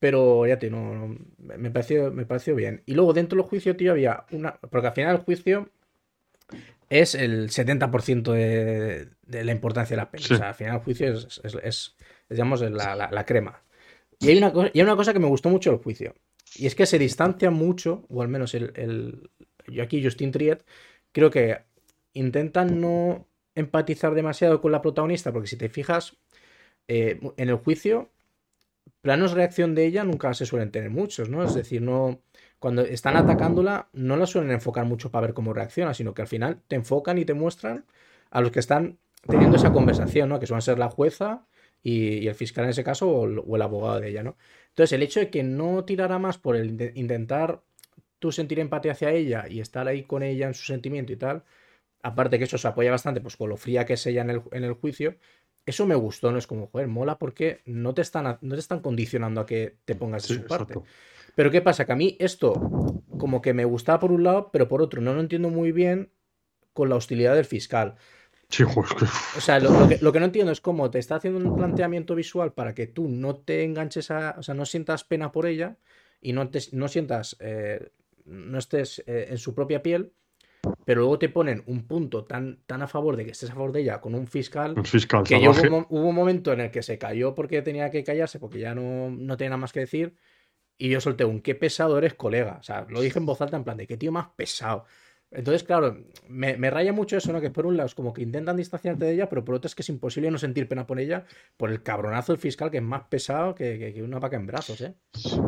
Pero 0.00 0.46
ya 0.46 0.60
te 0.60 0.70
no, 0.70 1.16
me 1.38 1.58
me 1.58 1.70
pareció, 1.72 2.12
me 2.12 2.24
pareció 2.24 2.54
bien. 2.54 2.82
Y 2.86 2.94
luego 2.94 3.12
dentro 3.12 3.36
del 3.36 3.48
juicio, 3.48 3.74
tío, 3.76 3.90
había 3.90 4.26
una. 4.30 4.54
Porque 4.70 4.86
al 4.86 4.92
final 4.92 5.16
el 5.16 5.22
juicio 5.22 5.70
es 6.88 7.14
el 7.14 7.50
70% 7.50 8.32
de, 8.32 9.08
de 9.26 9.44
la 9.44 9.52
importancia 9.52 9.96
de 9.96 10.02
la 10.02 10.10
peli. 10.10 10.24
Sí. 10.24 10.34
O 10.34 10.36
sea, 10.36 10.48
al 10.50 10.54
final 10.54 10.76
el 10.76 10.82
juicio 10.82 11.12
es, 11.12 11.24
es- 11.24 11.40
es- 11.44 11.58
es, 11.64 11.96
digamos, 12.30 12.60
la, 12.60 12.94
la- 12.94 13.10
la 13.10 13.24
crema. 13.26 13.62
Y 14.20 14.28
hay, 14.30 14.38
una 14.38 14.52
cosa, 14.52 14.70
y 14.72 14.78
hay 14.78 14.84
una 14.84 14.96
cosa 14.96 15.12
que 15.12 15.18
me 15.18 15.26
gustó 15.26 15.48
mucho 15.50 15.70
del 15.70 15.80
juicio. 15.80 16.14
Y 16.58 16.66
es 16.66 16.74
que 16.74 16.86
se 16.86 16.98
distancia 16.98 17.50
mucho, 17.50 18.04
o 18.08 18.22
al 18.22 18.28
menos 18.28 18.54
el, 18.54 18.72
el- 18.76 19.30
yo 19.68 19.82
aquí, 19.82 20.02
Justin 20.02 20.32
Triet, 20.32 20.64
creo 21.12 21.30
que 21.30 21.58
intentan 22.14 22.80
no 22.80 23.26
empatizar 23.54 24.14
demasiado 24.14 24.60
con 24.60 24.72
la 24.72 24.82
protagonista, 24.82 25.32
porque 25.32 25.48
si 25.48 25.56
te 25.56 25.68
fijas, 25.68 26.16
eh, 26.88 27.20
en 27.38 27.50
el 27.50 27.56
juicio, 27.56 28.10
planos 29.02 29.32
de 29.32 29.36
reacción 29.38 29.74
de 29.74 29.86
ella 29.86 30.04
nunca 30.04 30.34
se 30.34 30.46
suelen 30.46 30.72
tener 30.72 30.90
muchos, 30.90 31.30
¿no? 31.30 31.44
Es 31.44 31.54
decir, 31.54 31.82
no. 31.82 32.20
Cuando 32.60 32.82
están 32.82 33.16
atacándola, 33.16 33.88
no 33.94 34.16
la 34.16 34.26
suelen 34.26 34.52
enfocar 34.52 34.86
mucho 34.86 35.10
para 35.12 35.28
ver 35.28 35.34
cómo 35.34 35.54
reacciona, 35.54 35.94
sino 35.94 36.14
que 36.14 36.22
al 36.22 36.28
final 36.28 36.62
te 36.68 36.76
enfocan 36.76 37.18
y 37.18 37.24
te 37.26 37.34
muestran 37.34 37.86
a 38.30 38.40
los 38.42 38.52
que 38.52 38.60
están 38.60 38.98
teniendo 39.28 39.56
esa 39.58 39.72
conversación, 39.72 40.28
¿no? 40.30 40.40
Que 40.40 40.46
suelen 40.46 40.62
ser 40.62 40.78
la 40.78 40.90
jueza 40.90 41.46
y, 41.82 42.18
y 42.18 42.28
el 42.28 42.34
fiscal 42.34 42.64
en 42.64 42.70
ese 42.70 42.84
caso 42.84 43.08
o 43.10 43.26
el, 43.26 43.38
o 43.46 43.56
el 43.56 43.62
abogado 43.62 44.00
de 44.00 44.08
ella, 44.10 44.22
¿no? 44.22 44.36
Entonces, 44.70 44.92
el 44.92 45.02
hecho 45.02 45.20
de 45.20 45.30
que 45.30 45.42
no 45.42 45.84
tirara 45.84 46.18
más 46.18 46.38
por 46.38 46.56
el 46.56 46.76
inte- 46.76 46.92
intentar 46.94 47.62
tú 48.18 48.32
sentir 48.32 48.58
empatía 48.60 48.92
hacia 48.92 49.12
ella 49.12 49.46
y 49.48 49.60
estar 49.60 49.88
ahí 49.88 50.02
con 50.04 50.22
ella 50.22 50.46
en 50.48 50.54
su 50.54 50.64
sentimiento 50.64 51.12
y 51.12 51.16
tal, 51.16 51.44
aparte 52.02 52.38
que 52.38 52.44
eso 52.44 52.58
se 52.58 52.68
apoya 52.68 52.90
bastante 52.90 53.20
pues 53.20 53.36
con 53.36 53.48
lo 53.48 53.56
fría 53.56 53.84
que 53.86 53.94
es 53.94 54.06
ella 54.06 54.22
en 54.22 54.30
el, 54.30 54.42
en 54.52 54.64
el 54.64 54.74
juicio, 54.74 55.16
eso 55.66 55.86
me 55.86 55.94
gustó, 55.94 56.32
no 56.32 56.38
es 56.38 56.46
como, 56.46 56.68
joder, 56.68 56.88
mola 56.88 57.18
porque 57.18 57.60
no 57.66 57.92
te 57.94 58.02
están, 58.02 58.38
no 58.40 58.54
te 58.54 58.60
están 58.60 58.80
condicionando 58.80 59.40
a 59.40 59.46
que 59.46 59.76
te 59.84 59.94
pongas 59.94 60.22
de 60.22 60.28
Sí, 60.28 60.34
su 60.34 60.46
parte. 60.46 60.74
exacto. 60.74 60.84
Pero 61.34 61.50
¿qué 61.50 61.60
pasa? 61.60 61.84
Que 61.84 61.92
a 61.92 61.96
mí 61.96 62.16
esto 62.18 62.54
como 63.18 63.42
que 63.42 63.52
me 63.52 63.64
gustaba 63.64 63.98
por 64.00 64.12
un 64.12 64.24
lado, 64.24 64.50
pero 64.52 64.68
por 64.68 64.80
otro 64.82 65.00
no 65.00 65.12
lo 65.12 65.20
entiendo 65.20 65.50
muy 65.50 65.72
bien 65.72 66.10
con 66.72 66.88
la 66.88 66.96
hostilidad 66.96 67.34
del 67.34 67.44
fiscal. 67.44 67.96
Sí, 68.50 68.64
O 68.64 69.40
sea, 69.40 69.60
lo, 69.60 69.70
lo 69.78 69.88
que, 69.88 69.98
lo 70.00 70.10
que 70.10 70.20
no 70.20 70.24
entiendo 70.24 70.52
es 70.52 70.60
cómo 70.62 70.90
te 70.90 70.98
está 70.98 71.16
haciendo 71.16 71.38
un 71.38 71.54
planteamiento 71.54 72.14
visual 72.14 72.54
para 72.54 72.74
que 72.74 72.86
tú 72.86 73.06
no 73.08 73.36
te 73.36 73.62
enganches 73.62 74.10
a, 74.10 74.36
o 74.38 74.42
sea, 74.42 74.54
no 74.54 74.64
sientas 74.64 75.04
pena 75.04 75.32
por 75.32 75.46
ella 75.46 75.76
y 76.22 76.32
no, 76.32 76.48
te, 76.48 76.60
no 76.72 76.88
sientas, 76.88 77.36
eh, 77.40 77.90
no 78.24 78.58
estés 78.58 79.04
eh, 79.06 79.28
en 79.30 79.38
su 79.38 79.54
propia 79.54 79.82
piel, 79.82 80.12
pero 80.86 81.02
luego 81.02 81.18
te 81.18 81.28
ponen 81.28 81.62
un 81.66 81.86
punto 81.86 82.24
tan, 82.24 82.60
tan 82.66 82.82
a 82.82 82.88
favor 82.88 83.16
de 83.16 83.26
que 83.26 83.32
estés 83.32 83.50
a 83.50 83.54
favor 83.54 83.72
de 83.72 83.80
ella 83.80 84.00
con 84.00 84.14
un 84.14 84.26
fiscal 84.26 84.74
un 84.76 84.84
fiscal 84.84 85.22
que 85.24 85.40
yo 85.40 85.50
hubo 85.50 86.08
un 86.08 86.14
momento 86.14 86.52
en 86.52 86.60
el 86.60 86.70
que 86.70 86.82
se 86.82 86.98
cayó 86.98 87.34
porque 87.34 87.60
tenía 87.62 87.90
que 87.90 88.02
callarse, 88.02 88.38
porque 88.38 88.60
ya 88.60 88.74
no, 88.74 89.10
no 89.10 89.36
tenía 89.36 89.50
nada 89.50 89.58
más 89.58 89.72
que 89.72 89.80
decir. 89.80 90.16
Y 90.80 90.90
yo 90.90 91.00
solté 91.00 91.24
un 91.24 91.40
qué 91.40 91.56
pesado 91.56 91.98
eres, 91.98 92.14
colega. 92.14 92.58
O 92.60 92.62
sea, 92.62 92.86
lo 92.88 93.00
dije 93.00 93.18
en 93.18 93.26
voz 93.26 93.40
alta, 93.40 93.56
en 93.56 93.64
plan 93.64 93.76
de 93.76 93.86
qué 93.88 93.96
tío 93.96 94.12
más 94.12 94.28
pesado. 94.36 94.84
Entonces, 95.30 95.62
claro, 95.62 95.98
me, 96.28 96.56
me 96.56 96.70
raya 96.70 96.92
mucho 96.92 97.16
eso, 97.16 97.32
¿no? 97.32 97.40
Que 97.40 97.50
por 97.50 97.66
un 97.66 97.76
lado 97.76 97.86
es 97.86 97.94
como 97.94 98.12
que 98.14 98.22
intentan 98.22 98.56
distanciarte 98.56 99.04
de 99.04 99.12
ella, 99.12 99.28
pero 99.28 99.44
por 99.44 99.54
otro 99.56 99.66
es 99.66 99.74
que 99.74 99.82
es 99.82 99.88
imposible 99.90 100.30
no 100.30 100.38
sentir 100.38 100.66
pena 100.68 100.86
por 100.86 100.98
ella 100.98 101.24
por 101.56 101.70
el 101.70 101.82
cabronazo 101.82 102.32
del 102.32 102.40
fiscal 102.40 102.70
que 102.70 102.78
es 102.78 102.82
más 102.82 103.02
pesado 103.10 103.54
que, 103.54 103.78
que- 103.78 103.92
que 103.92 104.02
una 104.02 104.18
vaca 104.18 104.36
en 104.36 104.46
brazos, 104.46 104.80
¿eh? 104.80 104.94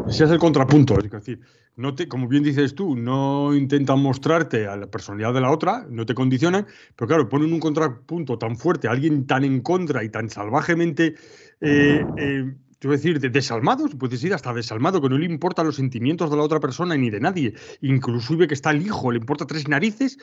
Ese 0.09 0.25
es 0.25 0.31
el 0.31 0.39
contrapunto. 0.39 0.99
Es 0.99 1.11
decir, 1.11 1.41
no 1.77 1.95
te, 1.95 2.09
como 2.09 2.29
bien 2.29 2.43
dices 2.43 2.75
tú, 2.75 2.95
no 2.95 3.55
intentan 3.55 4.01
mostrarte 4.01 4.67
a 4.67 4.77
la 4.77 4.87
personalidad 4.91 5.33
de 5.33 5.41
la 5.41 5.51
otra, 5.51 5.87
no 5.89 6.05
te 6.05 6.15
condicionan, 6.15 6.67
pero 6.95 7.09
claro, 7.09 7.29
ponen 7.29 7.53
un 7.53 7.61
contrapunto 7.61 8.37
tan 8.39 8.57
fuerte, 8.57 8.87
alguien 8.87 9.27
tan 9.27 9.45
en 9.45 9.61
contra 9.63 10.05
y 10.05 10.11
tan 10.11 10.29
salvajemente, 10.29 11.15
eh, 11.63 12.07
eh, 12.17 12.55
te 12.81 12.89
voy 12.89 12.97
a 12.97 12.99
decir, 12.99 13.21
de- 13.21 13.29
desalmado, 13.31 13.87
puedes 13.91 14.25
ir 14.25 14.35
hasta 14.35 14.53
desalmado, 14.53 15.01
que 15.01 15.09
no 15.09 15.17
le 15.19 15.27
importan 15.27 15.67
los 15.67 15.77
sentimientos 15.77 16.29
de 16.31 16.37
la 16.37 16.43
otra 16.43 16.59
persona 16.59 16.97
ni 16.97 17.11
de 17.11 17.21
nadie, 17.21 17.55
inclusive 17.83 18.49
que 18.49 18.55
está 18.55 18.73
el 18.73 18.83
hijo, 18.83 19.13
le 19.13 19.19
importa 19.19 19.47
tres 19.47 19.69
narices, 19.69 20.19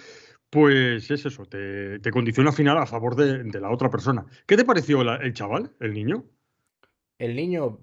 pues 0.49 1.09
es 1.09 1.25
eso, 1.25 1.45
te, 1.45 1.99
te 1.99 2.11
condiciona 2.11 2.49
al 2.49 2.55
final 2.55 2.77
a 2.77 2.85
favor 2.85 3.15
de, 3.15 3.43
de 3.43 3.59
la 3.61 3.69
otra 3.71 3.89
persona. 3.89 4.25
¿Qué 4.45 4.57
te 4.57 4.65
pareció 4.65 5.01
el 5.01 5.33
chaval, 5.33 5.71
el 5.79 5.93
niño? 5.93 6.25
El 7.19 7.35
niño, 7.35 7.79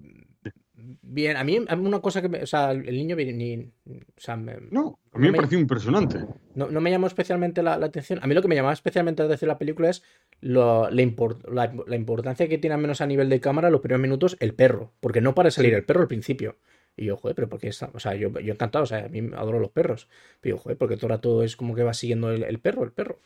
bien, 1.01 1.37
a 1.37 1.43
mí, 1.43 1.57
una 1.59 1.99
cosa 2.01 2.21
que 2.21 2.29
me, 2.29 2.43
o 2.43 2.47
sea, 2.47 2.71
el 2.71 2.83
niño 2.85 3.15
ni, 3.15 3.71
o 3.85 4.01
sea, 4.17 4.35
me- 4.35 4.57
No, 4.71 4.99
a 5.11 5.17
No 5.17 5.19
mí 5.19 5.25
me 5.27 5.31
me- 5.31 5.37
pareció 5.37 5.57
impresionante. 5.59 6.19
No, 6.53 6.69
no 6.69 6.81
me 6.81 6.91
llamó 6.91 7.07
especialmente 7.07 7.63
la, 7.63 7.77
la 7.77 7.85
atención. 7.87 8.19
A 8.21 8.27
mí 8.27 8.33
lo 8.35 8.41
que 8.41 8.47
me 8.47 8.55
llamaba 8.55 8.73
especialmente 8.73 9.21
la 9.23 9.27
atención 9.27 9.47
la 9.49 9.57
película 9.57 9.89
es 9.89 10.03
lo- 10.41 10.89
la, 10.89 11.01
import- 11.01 11.47
la- 11.51 11.73
la 11.87 11.95
importancia 11.95 12.47
que 12.49 12.57
tiene, 12.57 12.73
al 12.75 12.81
menos 12.81 13.01
a 13.01 13.07
nivel 13.07 13.29
de 13.29 13.39
cámara, 13.39 13.69
los 13.69 13.81
primeros 13.81 14.01
minutos, 14.01 14.37
el 14.39 14.53
perro. 14.53 14.93
Porque 14.99 15.21
no 15.21 15.33
para 15.35 15.51
salir 15.51 15.71
Sí. 15.71 15.75
el 15.77 15.85
perro 15.85 16.01
al 16.01 16.07
principio. 16.07 16.57
Y 16.97 17.05
yo, 17.05 17.17
joder, 17.17 17.35
pero 17.35 17.49
porque 17.49 17.67
está. 17.67 17.89
O 17.93 17.99
sea, 17.99 18.15
yo, 18.15 18.31
yo 18.39 18.53
encantado, 18.53 18.83
o 18.83 18.87
sea, 18.87 19.05
a 19.05 19.09
mí 19.09 19.19
adoro 19.35 19.59
los 19.59 19.71
perros. 19.71 20.07
Pero 20.39 20.55
yo, 20.55 20.61
joder, 20.61 20.77
porque 20.77 20.95
todo 20.95 21.07
el 21.07 21.11
rato 21.11 21.43
es 21.43 21.55
como 21.57 21.75
que 21.75 21.83
va 21.83 21.93
siguiendo 21.93 22.31
el, 22.31 22.43
el 22.43 22.59
perro, 22.59 22.83
el 22.83 22.91
perro. 22.91 23.19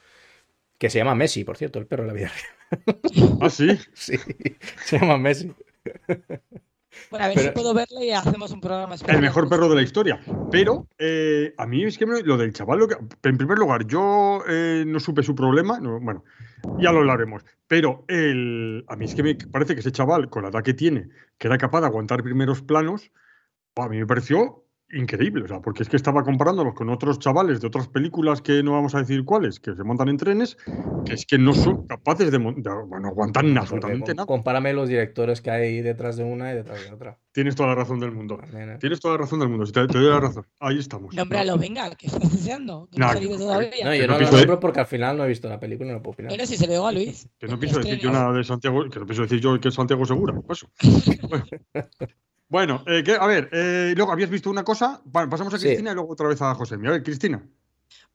Que 0.80 0.89
se 0.89 0.97
llama 0.97 1.14
Messi, 1.14 1.43
por 1.43 1.58
cierto, 1.58 1.78
el 1.78 1.86
perro 1.86 2.04
en 2.04 2.08
la 2.08 2.14
vida 2.14 2.32
real. 2.32 3.00
Ah, 3.41 3.50
sí. 3.50 3.68
Sí, 3.93 4.18
se 4.86 4.97
llama 5.00 5.18
Messi. 5.18 5.52
Bueno, 7.10 7.26
a 7.26 7.28
ver 7.30 7.38
Pero- 7.38 7.47
si 7.49 7.53
puedo 7.55 7.74
verle 7.74 8.05
y 8.05 8.12
hacemos 8.12 8.51
un 8.51 8.62
programa 8.62 8.95
especial. 8.95 9.18
El 9.18 9.24
mejor 9.24 9.49
perro 9.49 9.68
de 9.70 9.76
la 9.76 9.82
historia. 9.82 10.20
Pero 10.51 10.88
eh, 10.97 11.53
a 11.57 11.66
mí 11.66 11.84
es 11.84 11.97
que 11.97 12.05
me- 12.05 12.22
lo 12.22 12.38
del 12.38 12.53
chaval, 12.53 12.80
lo 12.80 12.88
que- 12.88 12.97
en 13.24 13.38
primer 13.38 13.57
lugar, 13.57 13.86
yo 13.88 14.43
eh, 14.47 14.84
no 14.86 14.99
supe 14.99 15.24
su 15.24 15.34
problema. 15.36 15.80
no, 15.80 15.99
bueno, 15.99 16.24
ya 16.80 16.91
lo 16.91 16.99
hablaremos. 16.99 17.43
Pero 17.68 18.05
el, 18.07 18.86
a 18.88 18.95
mí 18.95 19.05
es 19.05 19.16
que 19.16 19.24
me 19.24 19.36
parece 19.36 19.74
que 19.74 19.80
ese 19.82 19.91
chaval, 19.91 20.30
con 20.30 20.43
la 20.43 20.49
edad 20.49 20.64
que 20.64 20.74
tiene, 20.74 21.10
que 21.38 21.47
era 21.47 21.57
capaz 21.57 21.82
de 21.82 21.88
aguantar 21.88 22.22
primeros 22.24 22.62
planos, 22.62 23.12
a 23.76 23.88
mí 23.89 23.97
me 23.97 24.05
pareció 24.05 24.66
increíble. 24.92 25.44
O 25.44 25.48
sea, 25.48 25.60
porque 25.62 25.84
es 25.84 25.90
que 25.90 25.96
estaba 25.96 26.24
comparándolos 26.24 26.74
con 26.74 26.90
otros 26.90 27.20
chavales 27.20 27.62
de 27.62 27.68
otras 27.68 27.88
películas 27.88 28.42
que 28.42 28.64
no 28.64 28.72
vamos 28.74 28.96
a 28.96 29.00
decir 29.00 29.24
cuáles, 29.26 29.60
que 29.60 29.76
se 29.76 29.84
montan 29.84 30.10
en 30.10 30.18
trenes, 30.18 30.58
que 31.06 31.14
es 31.14 31.26
que 31.26 31.38
no 31.38 31.54
son 31.54 31.86
capaces 31.88 32.32
de, 32.32 32.38
de 32.40 32.70
bueno, 32.88 33.08
aguantar 33.08 33.46
absolutamente 33.58 34.14
nada. 34.16 34.26
Compárame 34.26 34.74
los 34.74 34.90
directores 34.90 35.42
que 35.42 35.52
hay 35.52 35.82
detrás 35.82 36.18
de 36.18 36.24
una 36.24 36.52
y 36.52 36.56
detrás 36.56 36.84
de 36.84 36.92
otra. 36.94 37.18
Tienes 37.32 37.56
toda 37.56 37.70
la 37.70 37.76
razón 37.76 38.00
del 38.00 38.12
mundo. 38.12 38.40
¿eh? 38.54 38.78
Tienes 38.80 39.00
toda 39.00 39.14
la 39.14 39.20
razón 39.20 39.40
del 39.40 39.50
mundo. 39.50 39.66
si 39.66 39.72
Te, 39.72 39.86
te 39.88 39.98
doy 40.00 40.10
la 40.10 40.20
razón. 40.20 40.46
Ahí 40.60 40.80
estamos. 40.80 41.14
Nómbralo, 41.16 41.58
venga, 41.58 41.90
que 41.96 42.08
estás 42.08 42.32
deseando. 42.32 42.88
Que 42.92 43.00
no, 43.00 43.14
No, 43.14 43.38
todavía. 43.38 43.86
No, 43.86 43.94
yo 43.96 44.02
no 44.02 44.08
no 44.08 44.14
lo 44.14 44.18
pienso 44.20 44.36
de- 44.36 44.42
nombro 44.42 44.60
porque 44.60 44.80
al 44.80 44.88
final 44.88 45.18
no 45.18 45.26
he 45.26 45.28
visto 45.28 45.48
la 45.48 45.60
película 45.60 45.90
y 45.92 45.94
no 45.94 46.02
puedo 46.02 46.14
opinar. 46.14 46.32
Bueno, 46.32 46.46
si 46.46 46.58
se 46.58 46.66
lo 46.66 46.74
digo 46.74 46.88
a 46.88 46.92
Luis. 46.92 47.30
Que 47.40 47.48
no 47.48 47.60
pienso 47.60 47.80
decir 47.80 48.00
yo 48.00 48.12
no- 48.12 48.18
nada 48.20 48.34
de 48.34 48.44
Santiago, 48.44 48.84
que 48.90 49.00
no 49.00 49.06
pienso 49.06 49.22
decir 49.24 49.40
yo 49.40 49.60
que 49.60 49.68
es 49.70 49.74
Santiago 49.76 50.06
Segura. 50.06 50.34
Pues. 50.42 50.66
Bueno, 51.30 51.46
Bueno, 52.50 52.84
eh, 52.88 53.04
que- 53.04 53.14
a 53.16 53.28
ver, 53.28 53.47
eh, 53.54 53.93
luego 53.95 54.12
habías 54.12 54.30
visto 54.30 54.50
una 54.50 54.64
cosa. 54.64 55.02
Pasamos 55.12 55.54
a 55.54 55.58
Sí. 55.60 55.66
Cristina 55.68 55.91
y 55.91 55.93
luego 55.93 56.12
otra 56.12 56.28
vez 56.28 56.41
a 56.41 56.54
José. 56.56 56.76
A 56.76 56.78
ver, 56.91 57.04
Cristina. 57.04 57.47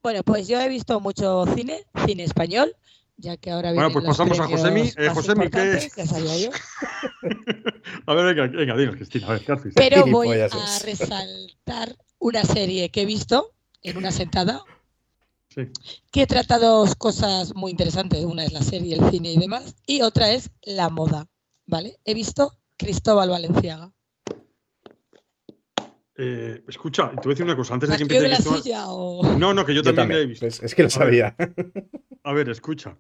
Bueno, 0.02 0.22
pues 0.24 0.48
yo 0.48 0.60
he 0.60 0.68
visto 0.68 0.98
mucho 1.00 1.44
cine, 1.54 1.84
cine 2.04 2.24
español, 2.24 2.74
ya 3.16 3.36
que 3.36 3.52
ahora 3.52 3.72
Bueno, 3.72 3.90
pues 3.92 4.04
pasamos 4.04 4.38
a 4.40 4.46
Josemi. 4.48 4.92
Eh, 4.96 5.08
Josemi, 5.14 5.48
¿qué- 5.48 5.88
Ya 5.96 6.06
sabía 6.06 6.36
yo. 6.36 6.50
A 8.06 8.14
ver, 8.14 8.34
venga, 8.34 8.46
venga, 8.58 8.76
dinos, 8.76 8.96
Cristina. 8.96 9.28
A 9.28 9.30
ver, 9.32 9.44
¿qué 9.44 9.52
has 9.52 9.62
visto? 9.64 9.80
Pero 9.80 10.04
voy 10.06 10.32
a 10.40 10.48
resaltar 10.48 11.96
una 12.18 12.42
serie 12.42 12.90
que 12.90 13.02
he 13.02 13.06
visto 13.06 13.52
en 13.82 13.96
una 13.96 14.10
sentada, 14.10 14.62
Sí. 15.48 15.68
que 16.10 16.26
trata 16.26 16.58
dos 16.58 16.96
cosas 16.96 17.54
muy 17.54 17.70
interesantes. 17.70 18.24
Una 18.24 18.44
es 18.44 18.52
la 18.52 18.62
serie, 18.62 18.96
el 18.96 19.10
cine 19.10 19.32
y 19.32 19.38
demás, 19.38 19.76
y 19.86 20.02
otra 20.02 20.32
es 20.32 20.50
la 20.62 20.88
moda, 20.88 21.28
¿vale? 21.66 21.98
He 22.04 22.14
visto 22.14 22.52
Cristóbal 22.76 23.30
Valenciaga. 23.30 23.92
Eh, 26.16 26.62
escucha, 26.68 27.10
te 27.10 27.16
voy 27.16 27.26
a 27.26 27.28
decir 27.30 27.44
una 27.44 27.56
cosa. 27.56 27.74
Antes 27.74 27.88
de 27.88 27.92
¿Más 27.94 27.98
que 27.98 28.02
empiece 28.16 28.70
la 28.70 28.86
o...? 28.88 29.36
No, 29.36 29.52
no, 29.52 29.66
que 29.66 29.74
yo, 29.74 29.82
Yo 29.82 29.94
también, 29.94 30.18
la 30.20 30.24
he 30.24 30.26
visto. 30.26 30.46
Pues 30.46 30.62
es 30.62 30.74
que 30.74 30.82
lo 30.82 30.86
A 30.86 30.88
ver. 30.88 30.92
sabía. 30.92 31.36
A 32.22 32.32
ver, 32.32 32.48
escucha. 32.48 32.96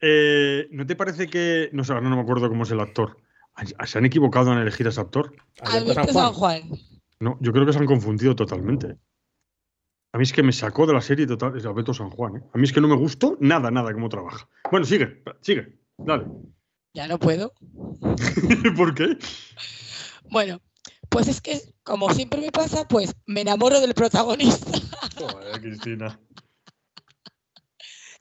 Eh, 0.00 0.68
¿No 0.70 0.86
te 0.86 0.96
parece 0.96 1.28
que. 1.28 1.70
No 1.72 1.84
sé, 1.84 1.92
ahora 1.92 2.08
no 2.08 2.16
me 2.16 2.22
acuerdo 2.22 2.48
cómo 2.48 2.64
es 2.64 2.70
el 2.70 2.80
actor. 2.80 3.16
¿Se 3.86 3.98
han 3.98 4.04
equivocado 4.04 4.52
en 4.52 4.58
elegir 4.58 4.86
a 4.86 4.90
ese 4.90 5.00
actor? 5.00 5.34
Alberto 5.60 6.12
San 6.12 6.32
Juan. 6.32 6.62
No, 7.20 7.38
yo 7.40 7.52
creo 7.52 7.64
que 7.64 7.72
se 7.72 7.78
han 7.78 7.86
confundido 7.86 8.34
totalmente. 8.34 8.96
A 10.12 10.18
mí 10.18 10.24
es 10.24 10.32
que 10.32 10.42
me 10.42 10.52
sacó 10.52 10.86
de 10.86 10.92
la 10.92 11.00
serie 11.00 11.26
total, 11.26 11.56
es 11.56 11.64
Alberto 11.64 11.94
San 11.94 12.10
Juan. 12.10 12.36
¿eh? 12.36 12.40
A 12.52 12.58
mí 12.58 12.64
es 12.64 12.72
que 12.72 12.80
no 12.80 12.88
me 12.88 12.96
gustó 12.96 13.36
nada, 13.40 13.70
nada 13.70 13.92
cómo 13.94 14.08
trabaja. 14.08 14.48
Bueno, 14.70 14.84
sigue, 14.84 15.22
sigue, 15.40 15.78
dale. 15.96 16.26
Ya 16.92 17.06
no 17.08 17.18
puedo. 17.18 17.52
¿Por 18.76 18.94
qué? 18.94 19.16
Bueno, 20.30 20.60
pues 21.12 21.28
es 21.28 21.40
que, 21.40 21.60
como 21.84 22.12
siempre 22.12 22.40
me 22.40 22.50
pasa, 22.50 22.88
pues 22.88 23.14
me 23.26 23.42
enamoro 23.42 23.80
del 23.80 23.94
protagonista. 23.94 24.72
Cristina. 25.60 26.18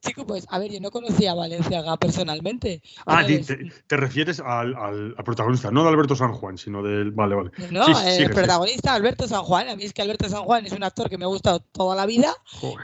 Chico, 0.01 0.25
pues, 0.25 0.47
a 0.49 0.57
ver, 0.57 0.71
yo 0.71 0.79
no 0.79 0.89
conocía 0.89 1.31
a 1.31 1.35
Valenciaga 1.35 1.95
personalmente. 1.97 2.81
Ah, 3.05 3.23
te, 3.23 3.97
refieres 3.97 4.39
al, 4.39 5.13
protagonista, 5.23 5.69
no 5.69 5.83
de 5.83 5.89
Alberto 5.89 6.15
San 6.15 6.33
Juan, 6.33 6.57
sino 6.57 6.81
del. 6.81 7.11
Vale, 7.11 7.35
vale. 7.35 7.51
No, 7.69 7.85
el 8.07 8.31
protagonista, 8.31 8.95
Alberto 8.95 9.27
San 9.27 9.43
Juan. 9.43 9.69
A 9.69 9.75
mí 9.75 9.83
es 9.83 9.93
que 9.93 10.01
Alberto 10.01 10.27
San 10.27 10.43
Juan 10.43 10.65
es 10.65 10.71
un 10.71 10.83
actor 10.83 11.07
que 11.07 11.19
me 11.19 11.25
ha 11.25 11.27
gustado 11.27 11.59
toda 11.59 11.95
la 11.95 12.07
vida 12.07 12.33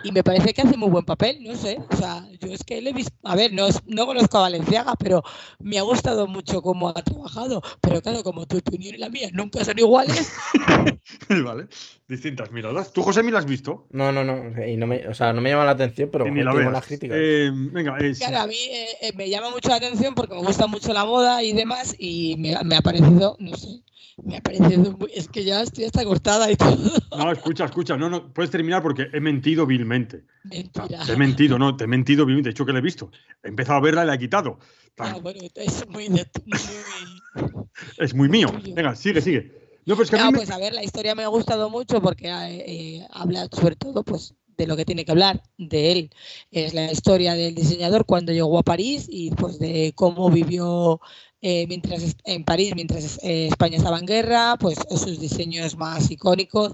y 0.03 0.11
me 0.11 0.23
parece 0.23 0.53
que 0.53 0.61
hace 0.61 0.77
muy 0.77 0.89
buen 0.89 1.05
papel, 1.05 1.43
no 1.43 1.55
sé. 1.55 1.79
O 1.89 1.95
sea, 1.95 2.23
yo 2.39 2.53
es 2.53 2.63
que 2.63 2.81
le 2.83 2.91
he 2.91 2.93
visto. 2.93 3.13
A 3.23 3.35
ver, 3.35 3.51
no, 3.51 3.67
no 3.87 4.05
conozco 4.05 4.37
a 4.37 4.41
Valenciaga, 4.41 4.93
pero 4.95 5.23
me 5.59 5.79
ha 5.79 5.81
gustado 5.81 6.27
mucho 6.27 6.61
cómo 6.61 6.89
ha 6.89 6.93
trabajado. 6.93 7.63
Pero 7.81 7.99
claro, 8.01 8.21
como 8.21 8.45
tu 8.45 8.57
opinión 8.57 8.93
y 8.93 8.99
la 8.99 9.09
mía 9.09 9.29
nunca 9.33 9.65
son 9.65 9.79
iguales. 9.79 10.31
vale, 11.43 11.67
distintas 12.07 12.51
miradas. 12.51 12.93
¿Tú, 12.93 13.01
José, 13.01 13.23
me 13.23 13.31
la 13.31 13.39
has 13.39 13.45
visto? 13.45 13.87
No, 13.89 14.11
no, 14.11 14.23
no. 14.23 14.63
Y 14.63 14.77
no 14.77 14.85
me, 14.85 15.07
o 15.07 15.15
sea, 15.15 15.33
no 15.33 15.41
me 15.41 15.49
llama 15.49 15.65
la 15.65 15.71
atención, 15.71 16.09
pero 16.11 16.25
tengo 16.25 16.69
las 16.69 16.85
críticas 16.85 17.06
eh, 17.11 17.51
venga, 17.53 17.97
Claro, 18.17 18.39
a 18.39 18.47
mí 18.47 18.57
eh, 19.01 19.11
me 19.15 19.29
llama 19.29 19.49
mucho 19.49 19.69
la 19.69 19.75
atención 19.75 20.15
porque 20.15 20.35
me 20.35 20.41
gusta 20.41 20.67
mucho 20.67 20.93
la 20.93 21.05
moda 21.05 21.43
y 21.43 21.53
demás 21.53 21.95
y 21.97 22.35
me, 22.37 22.53
ha 22.53 22.81
parecido, 22.81 23.35
no 23.39 23.55
sé, 23.55 23.81
me 24.23 24.37
ha 24.37 24.41
parecido 24.41 24.91
muy, 24.97 25.11
es 25.13 25.27
que 25.27 25.43
ya 25.43 25.61
estoy 25.61 25.85
hasta 25.85 26.03
cortada 26.03 26.51
y 26.51 26.55
todo. 26.57 26.77
No, 27.17 27.31
escucha, 27.31 27.65
escucha, 27.65 27.97
no, 27.97 28.09
no, 28.09 28.33
puedes 28.33 28.51
terminar 28.51 28.81
porque 28.81 29.07
he 29.13 29.19
mentido 29.19 29.65
vilmente. 29.65 30.23
Mentira. 30.43 31.05
te 31.05 31.13
he 31.13 31.17
mentido, 31.17 31.57
no, 31.57 31.75
te 31.75 31.85
he 31.85 31.87
mentido 31.87 32.25
vilmente. 32.25 32.49
De 32.49 32.51
hecho, 32.51 32.65
que 32.65 32.73
le 32.73 32.79
he 32.79 32.83
visto. 32.83 33.11
He 33.43 33.49
empezado 33.49 33.79
a 33.79 33.81
verla 33.81 34.03
y 34.03 34.07
la 34.07 34.15
he 34.15 34.19
quitado. 34.19 34.59
Ah, 34.99 35.17
bueno, 35.21 35.39
es 35.55 35.87
muy, 35.89 36.09
muy... 36.09 36.25
es 37.97 38.13
muy 38.13 38.29
mío. 38.29 38.47
Venga, 38.73 38.95
sigue, 38.95 39.21
sigue. 39.21 39.67
No, 39.87 39.95
pues, 39.95 40.13
a, 40.13 40.31
pues 40.31 40.51
a 40.51 40.57
ver, 40.57 40.73
la 40.73 40.83
historia 40.83 41.15
me 41.15 41.23
ha 41.23 41.29
gustado 41.29 41.69
mucho 41.69 42.01
porque 42.01 42.27
eh, 42.27 43.07
habla 43.09 43.47
sobre 43.49 43.77
todo, 43.77 44.03
pues 44.03 44.33
de 44.57 44.67
lo 44.67 44.75
que 44.75 44.85
tiene 44.85 45.05
que 45.05 45.11
hablar 45.11 45.43
de 45.57 45.91
él. 45.91 46.09
Es 46.51 46.73
la 46.73 46.91
historia 46.91 47.33
del 47.35 47.55
diseñador 47.55 48.05
cuando 48.05 48.31
llegó 48.31 48.57
a 48.59 48.63
París 48.63 49.07
y 49.09 49.31
pues 49.31 49.59
de 49.59 49.93
cómo 49.95 50.29
vivió 50.29 50.99
eh, 51.41 51.67
mientras 51.67 52.15
en 52.25 52.43
París, 52.43 52.73
mientras 52.75 53.19
eh, 53.21 53.47
España 53.47 53.77
estaba 53.77 53.99
en 53.99 54.07
guerra, 54.07 54.55
pues 54.59 54.79
sus 54.89 55.19
diseños 55.19 55.77
más 55.77 56.09
icónicos, 56.09 56.73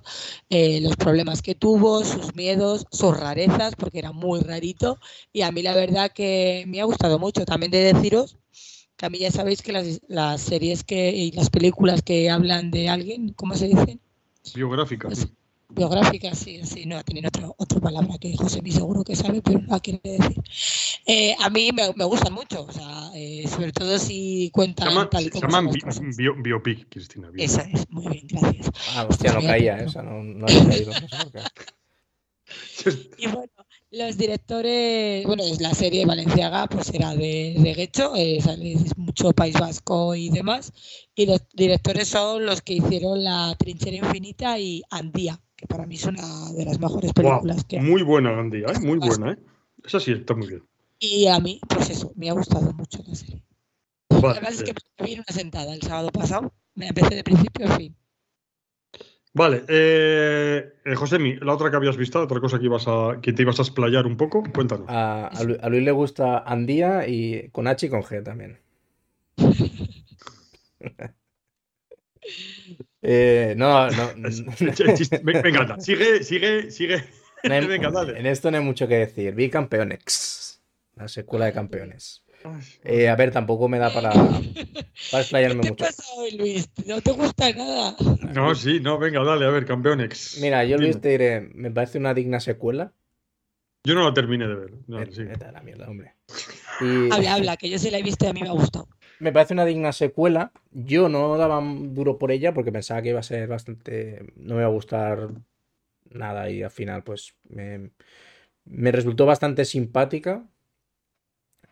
eh, 0.50 0.80
los 0.82 0.96
problemas 0.96 1.42
que 1.42 1.54
tuvo, 1.54 2.06
sus 2.06 2.34
miedos, 2.34 2.86
sus 2.92 3.18
rarezas, 3.18 3.76
porque 3.76 4.00
era 4.00 4.14
muy 4.14 4.40
rarito. 4.40 5.00
Y 5.34 5.42
a 5.42 5.52
mí 5.52 5.62
la 5.62 5.76
verdad 5.76 6.12
que 6.12 6.64
me 6.68 6.80
ha 6.80 6.86
gustado 6.86 7.20
mucho. 7.20 7.46
También 7.46 7.72
de 7.72 7.94
deciros 7.94 8.38
que 8.96 9.06
a 9.06 9.10
mí 9.10 9.20
ya 9.20 9.32
sabéis 9.32 9.62
que 9.62 9.74
las, 9.74 10.02
las 10.08 10.42
series 10.42 10.84
que, 10.84 11.12
y 11.12 11.32
las 11.32 11.50
películas 11.50 12.02
que 12.02 12.30
hablan 12.30 12.72
de 12.72 12.88
alguien, 12.90 13.34
¿cómo 13.34 13.56
se 13.56 13.68
dice? 13.68 14.00
Biográficas. 14.56 15.28
Biográfica, 15.76 16.36
sí, 16.36 16.62
sí, 16.64 16.86
no, 16.86 17.04
tienen 17.04 17.26
otra, 17.26 17.50
otra 17.58 17.80
palabra 17.80 18.18
que 18.20 18.36
José 18.38 18.62
mi 18.62 18.72
seguro 18.72 19.04
que 19.04 19.16
sabe, 19.16 19.42
pero 19.42 19.60
no 19.60 19.80
quiere 19.80 20.00
decir. 20.04 20.42
Eh, 21.06 21.36
a 21.40 21.50
mí 21.50 21.72
me, 21.74 21.92
me, 21.96 22.06
gustan 22.06 22.34
mucho, 22.34 22.66
o 22.66 22.72
sea, 22.72 23.10
eh, 23.16 23.46
sobre 23.48 23.72
todo 23.72 23.98
si 23.98 24.52
cuentan 24.54 24.90
se 24.90 24.94
llama, 24.94 25.10
tal 25.10 25.30
como 25.32 25.74
se 25.74 25.80
llaman 25.80 26.16
bio, 26.16 26.36
biopic, 26.36 26.88
Cristina. 26.90 27.32
Esa 27.38 27.64
es, 27.64 27.90
muy 27.90 28.08
bien, 28.08 28.28
gracias. 28.28 28.70
Ah, 28.90 29.08
hostia, 29.10 29.34
no 29.34 29.42
caía 29.42 29.78
esa, 29.78 30.04
no, 30.04 30.24
no 30.24 30.46
había 30.46 30.68
caído. 30.68 30.92
y 33.18 33.28
bueno, 33.28 33.52
los 33.90 34.18
directores, 34.18 35.26
bueno, 35.26 35.44
es 35.44 35.60
la 35.60 35.74
serie 35.74 36.06
Valenciaga, 36.06 36.68
pues 36.68 36.94
era 36.94 37.16
de, 37.16 37.56
de 37.58 37.74
Guecho, 37.74 38.16
eh, 38.16 38.38
es 38.38 38.98
mucho 38.98 39.34
País 39.34 39.60
Vasco 39.60 40.14
y 40.14 40.30
demás. 40.30 40.72
Y 41.16 41.26
los 41.26 41.42
directores 41.54 42.08
son 42.08 42.46
los 42.46 42.62
que 42.62 42.74
hicieron 42.74 43.24
La 43.24 43.56
Trinchera 43.58 43.98
Infinita 43.98 44.60
y 44.60 44.84
Andía 44.90 45.43
para 45.68 45.86
mí 45.86 45.96
es 45.96 46.06
una 46.06 46.52
de 46.52 46.66
las 46.66 46.80
mejores 46.80 47.14
películas 47.14 47.64
que 47.66 47.80
Muy 47.80 48.02
buena, 48.02 48.32
Gandía, 48.32 48.68
¿eh? 48.68 48.80
muy 48.80 48.98
buena, 48.98 49.32
¿eh? 49.32 49.38
Esa 49.84 50.00
sí, 50.00 50.12
está 50.12 50.34
muy 50.36 50.48
bien. 50.48 50.64
Y 51.00 51.28
a 51.28 51.40
mí, 51.40 51.60
pues 51.68 51.90
eso, 51.90 52.14
me 52.16 52.30
ha 52.30 52.34
gustado 52.34 52.72
mucho 52.74 53.04
la 53.06 53.16
serie. 53.16 53.44
Además 54.10 54.54
es 54.54 54.64
que 54.64 54.74
me 55.00 55.06
vi 55.06 55.16
una 55.16 55.26
sentada 55.26 55.74
el 55.74 55.82
sábado 55.82 56.10
pasado, 56.12 56.54
me 56.76 56.88
empecé 56.88 57.16
de 57.16 57.24
principio 57.24 57.68
a 57.68 57.76
fin. 57.76 57.96
Vale, 59.34 59.64
eh, 59.68 60.74
eh, 60.86 60.96
Josemi, 60.96 61.38
la 61.38 61.54
otra 61.54 61.72
que 61.72 61.76
habías 61.76 61.98
visto, 61.98 62.22
otra 62.22 62.40
cosa 62.40 62.60
que 62.60 62.66
ibas 62.66 62.88
a, 62.88 63.20
que 63.22 63.34
te 63.34 63.42
ibas 63.42 63.60
a 63.60 63.64
explayar 63.64 64.06
un 64.06 64.16
poco, 64.16 64.44
cuéntanos. 64.54 64.86
A, 64.88 65.28
a 65.28 65.70
Luis 65.70 65.84
le 65.84 65.92
gusta 65.92 66.40
Andía 66.40 67.08
y 67.08 67.50
con 67.50 67.68
H 67.68 67.88
y 67.88 67.90
con 67.90 68.04
G 68.04 68.24
también. 68.24 68.60
Eh, 73.06 73.54
no, 73.58 73.90
no. 73.92 74.12
Venga, 75.24 75.80
sigue, 75.80 76.24
sigue, 76.24 76.72
sigue. 76.72 77.04
Venga, 77.44 77.92
dale. 77.92 78.18
En 78.18 78.26
esto 78.26 78.50
no 78.50 78.58
hay 78.58 78.64
mucho 78.64 78.88
que 78.88 78.96
decir. 78.96 79.36
Vi 79.36 79.50
Campeonex, 79.50 80.62
la 80.96 81.10
secuela 81.10 81.46
de 81.46 81.54
Campeones. 81.54 82.24
Eh, 82.84 83.08
a 83.10 83.16
ver, 83.16 83.32
tampoco 83.32 83.68
me 83.70 83.80
da 83.80 83.94
para, 83.94 84.12
para 84.12 85.22
explayarme 85.22 85.62
¿Qué 85.62 85.68
te 85.68 85.72
mucho. 85.72 85.86
pasa 85.86 86.04
hoy, 86.18 86.32
Luis? 86.32 86.70
¿No 86.86 87.02
te 87.02 87.12
gusta 87.12 87.52
nada? 87.54 87.96
No, 88.34 88.54
sí, 88.54 88.80
no, 88.82 88.98
venga, 88.98 89.24
dale, 89.24 89.46
a 89.46 89.50
ver, 89.50 89.66
Campeonex. 89.66 90.40
Mira, 90.42 90.64
yo 90.66 90.78
Luis 90.78 91.00
te 91.00 91.10
diré, 91.10 91.42
me 91.54 91.72
parece 91.72 91.98
una 92.00 92.14
digna 92.14 92.40
secuela. 92.40 92.94
Yo 93.86 93.96
no 93.96 94.06
la 94.06 94.14
terminé 94.14 94.48
de 94.48 94.56
ver. 94.56 94.72
No, 94.88 95.06
sí. 95.12 95.24
la 95.24 95.62
mierda, 95.62 95.90
hombre. 95.90 96.16
Habla, 97.12 97.34
habla, 97.34 97.58
que 97.58 97.70
yo 97.70 97.78
sí 97.78 97.90
la 97.92 98.00
he 98.00 98.04
visto 98.04 98.26
y 98.26 98.30
a 98.30 98.34
mí 98.34 98.42
me 98.42 98.50
ha 98.50 98.54
gustado 98.54 98.88
me 99.20 99.32
parece 99.32 99.54
una 99.54 99.66
digna 99.66 99.92
secuela. 99.92 100.52
Yo 100.72 101.10
no 101.10 101.38
daba 101.38 101.62
duro 101.64 102.18
por 102.18 102.32
ella 102.32 102.54
porque 102.54 102.72
pensaba 102.72 103.02
que 103.02 103.10
iba 103.10 103.20
a 103.20 103.24
ser 103.24 103.48
bastante. 103.48 104.34
No 104.36 104.56
me 104.56 104.62
iba 104.62 104.70
a 104.70 104.72
gustar 104.72 105.30
nada 106.10 106.50
y 106.50 106.64
al 106.64 106.72
final, 106.72 107.04
pues 107.04 107.36
me, 107.50 107.92
resultó 108.92 109.26
bastante 109.26 109.66
simpática. 109.66 110.48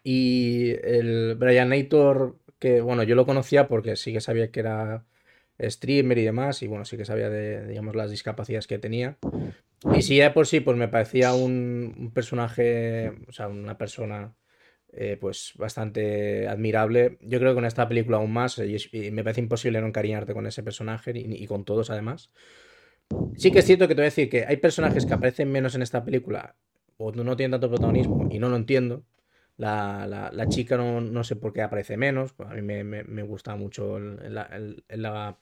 Y 0.04 0.72
el 0.84 1.36
Brian 1.36 1.70
Nator, 1.70 2.38
que 2.60 2.82
bueno, 2.82 3.04
yo 3.04 3.16
lo 3.16 3.26
conocía 3.26 3.68
porque 3.68 3.96
sí 3.96 4.14
que 4.14 4.22
sabía 4.22 4.52
que 4.52 4.62
era 4.62 5.06
streamer 5.60 6.18
y 6.18 6.24
demás, 6.24 6.64
y 6.64 6.68
bueno, 6.68 6.86
sí 6.86 6.98
que 6.98 7.06
sabía 7.06 7.30
de, 7.30 7.68
digamos, 7.68 7.96
las 7.96 8.10
discapacidades 8.10 8.66
que 8.66 8.80
tenía. 8.80 9.18
Y 9.96 10.02
si 10.02 10.18
ya 10.18 10.34
por 10.34 10.48
sí, 10.48 10.60
pues 10.60 10.78
me 10.78 10.88
parecía 10.88 11.34
un, 11.34 11.94
un 11.98 12.12
personaje, 12.12 13.12
o 13.28 13.32
sea, 13.32 13.48
una 13.48 13.78
persona 13.78 14.34
eh, 14.94 15.18
pues 15.20 15.54
bastante 15.56 16.48
admirable. 16.48 17.18
Yo 17.22 17.40
creo 17.40 17.52
que 17.52 17.56
con 17.56 17.66
esta 17.66 17.88
película 17.88 18.18
aún 18.18 18.34
más, 18.34 18.60
y, 18.60 19.12
me 19.12 19.24
parece 19.24 19.42
imposible 19.42 19.80
no 19.80 19.88
encariñarte 19.88 20.34
con 20.34 20.46
ese 20.48 20.64
personaje 20.64 21.14
y, 21.16 21.48
con 21.48 21.64
todos 21.64 21.90
además. 21.90 22.32
Sí 23.36 23.52
que 23.52 23.60
es 23.60 23.66
cierto 23.66 23.88
que 23.88 23.96
te 23.96 24.02
voy 24.02 24.06
a 24.06 24.12
decir 24.12 24.30
que 24.30 24.46
hay 24.46 24.58
personajes 24.58 25.06
que 25.06 25.14
aparecen 25.14 25.52
menos 25.52 25.76
en 25.76 25.82
esta 25.82 26.04
película 26.04 26.56
o 26.98 27.12
no 27.12 27.36
tienen 27.36 27.52
tanto 27.52 27.70
protagonismo 27.70 28.28
y 28.32 28.40
no 28.40 28.50
lo 28.50 28.56
entiendo. 28.56 29.04
La, 29.58 30.08
la, 30.08 30.50
chica 30.50 30.76
no, 30.76 31.02
no, 31.02 31.24
sé 31.24 31.36
por 31.36 31.54
qué 31.54 31.62
aparece 31.62 31.96
menos. 31.96 32.34
A 32.40 32.56
mí 32.56 32.62
me, 32.62 32.84
me, 32.84 33.24
gusta 33.24 33.56
mucho 33.56 33.98
el, 33.98 34.38
el, 34.52 34.84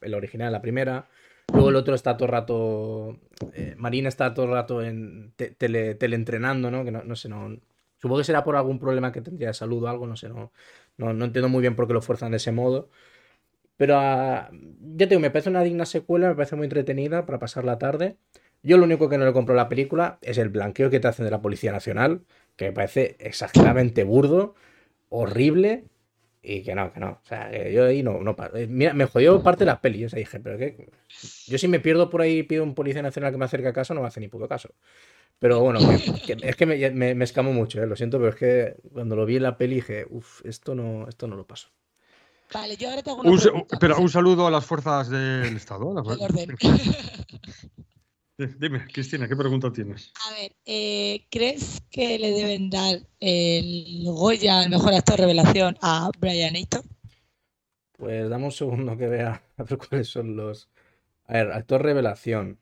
el, 0.01 0.13
original, 0.13 0.51
la 0.51 0.61
primera. 0.61 1.07
Luego 1.53 1.69
el 1.69 1.75
otro 1.75 1.95
está 1.95 2.17
todo 2.17 2.25
el 2.25 2.31
rato. 2.31 3.19
Eh, 3.53 3.75
Marina 3.77 4.09
está 4.09 4.33
todo 4.33 4.47
el 4.47 4.51
rato 4.51 4.83
en 4.83 5.33
tele, 5.57 5.95
teleentrenando, 5.95 6.69
¿no? 6.69 6.83
Que 6.83 6.91
no, 6.91 7.03
no 7.03 7.15
sé, 7.15 7.29
no, 7.29 7.57
Supongo 7.99 8.19
que 8.19 8.23
será 8.23 8.43
por 8.43 8.55
algún 8.55 8.79
problema 8.79 9.11
que 9.11 9.21
tendría 9.21 9.49
de 9.49 9.53
salud 9.53 9.83
o 9.83 9.87
algo, 9.87 10.07
no 10.07 10.15
sé, 10.15 10.29
no, 10.29 10.51
no, 10.97 11.25
entiendo 11.25 11.49
muy 11.49 11.61
bien 11.61 11.75
por 11.75 11.87
qué 11.87 11.93
lo 11.93 12.01
fuerzan 12.01 12.31
de 12.31 12.37
ese 12.37 12.51
modo. 12.51 12.89
Pero 13.77 13.97
ah, 13.97 14.49
ya 14.51 15.05
te 15.07 15.09
digo, 15.09 15.21
me 15.21 15.31
parece 15.31 15.49
una 15.49 15.63
digna 15.63 15.85
secuela, 15.85 16.29
me 16.29 16.35
parece 16.35 16.55
muy 16.55 16.65
entretenida 16.65 17.25
para 17.25 17.39
pasar 17.39 17.65
la 17.65 17.77
tarde. 17.77 18.17
Yo 18.63 18.77
lo 18.77 18.83
único 18.85 19.09
que 19.09 19.17
no 19.17 19.25
le 19.25 19.33
compro 19.33 19.53
a 19.53 19.57
la 19.57 19.69
película 19.69 20.19
es 20.21 20.37
el 20.37 20.49
blanqueo 20.49 20.89
que 20.89 20.99
te 20.99 21.07
hacen 21.07 21.25
de 21.25 21.31
la 21.31 21.41
Policía 21.41 21.71
Nacional, 21.71 22.23
que 22.57 22.65
me 22.65 22.71
parece 22.73 23.15
exageradamente 23.19 24.03
burdo, 24.03 24.55
horrible 25.09 25.85
y 26.41 26.63
que 26.63 26.75
no, 26.75 26.91
que 26.93 26.99
no. 26.99 27.11
O 27.23 27.27
sea, 27.27 27.51
yo 27.69 27.85
ahí 27.85 28.03
no, 28.03 28.21
no 28.21 28.35
eh, 28.53 28.67
Mira, 28.69 28.93
me 28.93 29.05
jodió 29.05 29.41
parte 29.43 29.61
de 29.61 29.67
la 29.67 29.81
peli. 29.81 30.05
O 30.05 30.09
sea, 30.09 30.19
dije, 30.19 30.39
pero 30.39 30.57
qué. 30.57 30.89
Yo 31.47 31.57
si 31.57 31.67
me 31.67 31.79
pierdo 31.79 32.09
por 32.09 32.21
ahí 32.21 32.39
y 32.39 32.43
pido 32.43 32.63
un 32.63 32.75
policía 32.75 33.01
nacional 33.01 33.31
que 33.31 33.37
me 33.37 33.45
acerque 33.45 33.67
a 33.67 33.73
casa, 33.73 33.93
no 33.93 34.01
me 34.01 34.07
hace 34.07 34.19
ni 34.19 34.27
puto 34.27 34.47
caso. 34.47 34.69
Pero 35.39 35.61
bueno, 35.61 35.79
es 35.79 36.55
que 36.57 36.65
me, 36.65 37.15
me, 37.15 37.23
escamo 37.23 37.53
mucho, 37.53 37.81
¿eh? 37.81 37.87
lo 37.87 37.95
siento, 37.95 38.17
pero 38.17 38.29
es 38.29 38.35
que 38.35 38.75
cuando 38.91 39.15
lo 39.15 39.25
vi 39.25 39.37
en 39.37 39.43
la 39.43 39.57
peli 39.57 39.75
dije, 39.75 40.05
uff, 40.09 40.45
esto 40.45 40.75
no, 40.75 41.07
esto 41.07 41.27
no 41.27 41.37
lo 41.37 41.47
paso. 41.47 41.69
Vale, 42.53 42.75
yo 42.75 42.89
ahora 42.89 43.01
tengo 43.01 43.21
una 43.21 43.31
un, 43.31 43.65
Espera, 43.71 43.95
un 43.97 44.09
saludo 44.09 44.47
a 44.47 44.51
las 44.51 44.65
fuerzas 44.65 45.09
del 45.09 45.55
Estado. 45.55 45.93
Dime, 48.37 48.85
Cristina, 48.91 49.27
¿qué 49.27 49.35
pregunta 49.35 49.71
tienes? 49.71 50.13
A 50.27 50.33
ver, 50.33 50.55
eh, 50.65 51.27
¿crees 51.29 51.81
que 51.91 52.17
le 52.17 52.31
deben 52.31 52.69
dar 52.69 53.01
el 53.19 54.03
Goya, 54.05 54.63
el 54.63 54.69
mejor 54.69 54.93
actor 54.93 55.19
revelación, 55.19 55.77
a 55.81 56.09
Brian 56.19 56.55
Aitor? 56.55 56.83
Pues 57.97 58.29
dame 58.29 58.45
un 58.45 58.51
segundo 58.51 58.97
que 58.97 59.07
vea 59.07 59.43
a 59.57 59.63
ver 59.63 59.77
cuáles 59.77 60.07
son 60.07 60.37
los. 60.37 60.69
A 61.25 61.33
ver, 61.33 61.51
actor 61.51 61.81
revelación. 61.83 62.59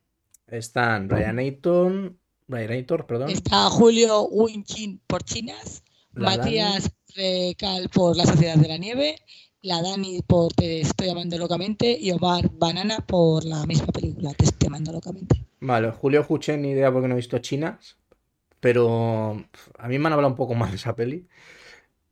Están 0.48 1.10
Ryan 1.10 1.40
Ayton, 1.40 2.20
Perdón. 2.48 3.30
Está 3.30 3.70
Julio 3.70 4.24
Winchin 4.30 5.02
por 5.06 5.24
Chinas, 5.24 5.84
La 6.14 6.38
Matías 6.38 6.90
Recal 7.16 7.90
por 7.90 8.16
La 8.16 8.26
Sociedad 8.26 8.56
de 8.56 8.70
la 8.70 8.78
Nieve, 8.78 9.18
la 9.62 9.82
Dani 9.82 10.22
por 10.26 10.54
Te 10.54 10.80
estoy 10.80 11.10
amando 11.10 11.38
locamente 11.38 11.98
y 12.00 12.12
Omar 12.12 12.50
Banana 12.54 13.06
por 13.06 13.44
la 13.44 13.66
misma 13.66 13.88
película, 13.88 14.34
Te 14.34 14.46
estoy 14.46 14.68
amando 14.68 14.94
locamente. 14.94 15.44
Vale, 15.60 15.92
Julio 15.92 16.24
Juchen, 16.24 16.62
ni 16.62 16.72
idea 16.72 16.92
porque 16.92 17.10
no 17.10 17.16
he 17.16 17.18
visto 17.18 17.38
chinas. 17.40 17.98
Pero 18.60 19.44
a 19.78 19.88
mí 19.88 20.00
me 20.00 20.08
han 20.08 20.14
hablado 20.14 20.32
un 20.32 20.38
poco 20.38 20.56
más 20.56 20.72
de 20.72 20.78
esa 20.78 20.96
peli. 20.96 21.28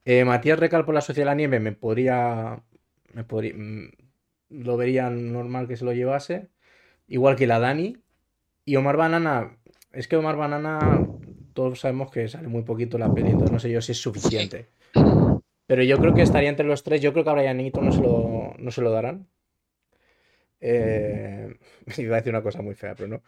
Eh, 0.04 0.26
Matías 0.26 0.60
Recal 0.60 0.86
por 0.86 0.94
la 0.94 1.02
Sociedad 1.02 1.28
de 1.28 1.32
la 1.32 1.36
Nieve 1.36 1.60
me 1.60 1.72
podría. 1.72 2.62
Me 3.14 3.24
podría 3.24 3.54
mm, 3.56 3.92
lo 4.50 4.78
vería 4.78 5.10
normal 5.10 5.68
que 5.68 5.78
se 5.78 5.86
lo 5.86 5.94
llevase. 5.94 6.50
Igual 7.08 7.36
que 7.36 7.48
la 7.48 7.60
Dani. 7.60 7.98
Y 8.66 8.76
Omar 8.76 8.98
Banana. 8.98 9.58
Es 9.96 10.08
que 10.08 10.18
Omar 10.18 10.36
Banana. 10.36 11.08
Todos 11.54 11.80
sabemos 11.80 12.12
que 12.12 12.28
sale 12.28 12.50
muy 12.50 12.64
poquito 12.64 12.98
la 12.98 13.14
peli, 13.14 13.30
entonces 13.30 13.52
no 13.52 13.60
sé 13.60 13.72
yo 13.72 13.82
si 13.82 13.94
es 13.94 13.98
suficiente. 14.02 14.68
Pero 15.68 15.84
yo 15.84 15.98
creo 15.98 16.14
que 16.14 16.22
estaría 16.22 16.50
entre 16.50 16.66
los 16.66 16.84
tres. 16.84 17.00
Yo 17.02 17.14
creo 17.14 17.24
que 17.24 17.30
a 17.30 17.34
Brian 17.34 17.60
Eaton 17.62 17.86
no 17.86 17.92
se 17.94 18.02
lo, 18.02 18.54
no 18.58 18.72
se 18.72 18.82
lo 18.82 18.92
darán. 18.92 19.28
Eh, 20.60 21.56
iba 21.98 22.16
a 22.16 22.20
decir 22.20 22.34
una 22.34 22.42
cosa 22.44 22.62
muy 22.62 22.76
fea, 22.76 22.94
pero 22.96 23.08
no. 23.08 23.22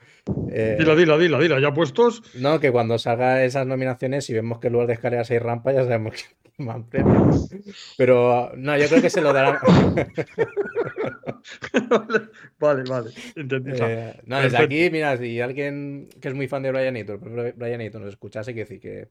Eh, 0.51 0.75
Dila, 0.77 0.95
dila, 0.95 1.17
dila, 1.17 1.39
dila. 1.39 1.59
Ya 1.59 1.73
puestos. 1.73 2.21
no, 2.35 2.59
que 2.59 2.71
cuando 2.71 2.97
salga 2.97 3.43
esas 3.43 3.65
nominaciones 3.65 4.29
y 4.29 4.33
vemos 4.33 4.59
que 4.59 4.67
en 4.67 4.73
lugar 4.73 4.87
de 4.87 4.93
escaleras 4.93 5.31
hay 5.31 5.39
rampa, 5.39 5.71
ya 5.71 5.83
sabemos 5.83 6.13
que 6.65 6.89
premios. 6.89 7.49
Pero 7.97 8.51
no, 8.57 8.77
yo 8.77 8.87
creo 8.87 9.01
que 9.01 9.09
se 9.09 9.21
lo 9.21 9.31
darán. 9.31 9.59
vale, 12.59 12.83
vale. 12.83 13.11
Entendido. 13.35 13.87
Eh, 13.87 14.19
no, 14.25 14.41
desde 14.41 14.57
aquí, 14.57 14.89
mira, 14.89 15.15
si 15.17 15.39
alguien 15.39 16.09
que 16.19 16.29
es 16.29 16.33
muy 16.33 16.47
fan 16.47 16.63
de 16.63 16.71
Brian 16.71 16.97
Eaton, 16.97 17.19
Brian 17.55 17.81
Eaton 17.81 18.01
nos 18.01 18.11
escuchase, 18.11 18.53
quiere 18.53 18.67
decir 18.67 18.79
que. 18.79 19.09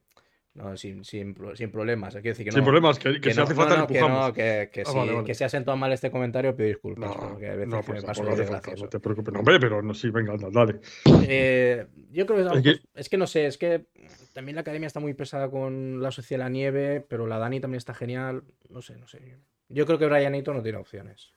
No, 0.57 0.75
sin, 0.75 1.03
sin, 1.05 1.35
sin 1.53 1.69
problemas. 1.71 2.13
Quiere 2.15 2.29
decir 2.29 2.45
que 2.45 2.51
Sin 2.51 2.61
no, 2.61 2.65
problemas, 2.65 2.97
que, 2.97 3.13
que 3.13 3.21
que 3.21 3.31
si 3.31 3.37
no, 3.37 3.43
hace 3.43 3.53
falta 3.53 3.77
no, 3.77 3.85
que 3.85 3.93
empujamos. 3.99 4.27
no, 4.29 4.33
que, 4.33 4.69
que 4.73 4.81
Ah, 4.81 4.85
si, 4.91 4.97
vale, 4.97 5.13
vale. 5.13 5.25
que 5.27 5.35
si 5.35 5.43
ha 5.43 5.49
sentado 5.49 5.77
mal 5.77 5.93
este 5.93 6.09
comentario, 6.09 6.55
pido 6.55 6.67
disculpas. 6.69 7.15
No, 7.15 7.29
porque 7.29 7.47
hay 7.51 7.57
veces 7.57 7.67
no, 7.73 7.79
que 7.81 7.83
pues 7.85 8.01
me 8.01 8.07
paso 8.07 8.23
no 8.23 8.89
te 8.89 8.99
preocupes. 8.99 9.33
No, 9.35 9.39
hombre, 9.41 9.59
pero 9.59 9.83
no, 9.83 9.93
sí, 9.93 10.09
venga, 10.09 10.33
anda, 10.33 10.49
dale. 10.51 10.79
Eh, 11.27 11.85
yo 12.11 12.25
creo 12.25 12.51
que, 12.51 12.57
Es 12.57 12.63
que- 12.79 12.89
es 12.95 13.09
que 13.09 13.17
no 13.17 13.27
sé, 13.27 13.45
es 13.45 13.59
que 13.59 13.85
también 14.33 14.55
la 14.55 14.61
academia 14.61 14.87
está 14.87 14.99
muy 14.99 15.13
pesada 15.13 15.47
con 15.51 16.01
la 16.01 16.09
Sociedad 16.09 16.39
de 16.39 16.45
la 16.45 16.49
Nieve, 16.49 17.05
pero 17.07 17.27
la 17.27 17.37
Dani 17.37 17.59
también 17.59 17.77
está 17.77 17.93
genial. 17.93 18.43
No 18.71 18.81
sé, 18.81 18.97
no 18.97 19.05
sé. 19.07 19.37
Yo 19.69 19.85
creo 19.85 19.99
que 19.99 20.07
Brian 20.07 20.33
Eaton 20.33 20.57
no 20.57 20.63
tiene 20.63 20.79
opciones. 20.79 21.33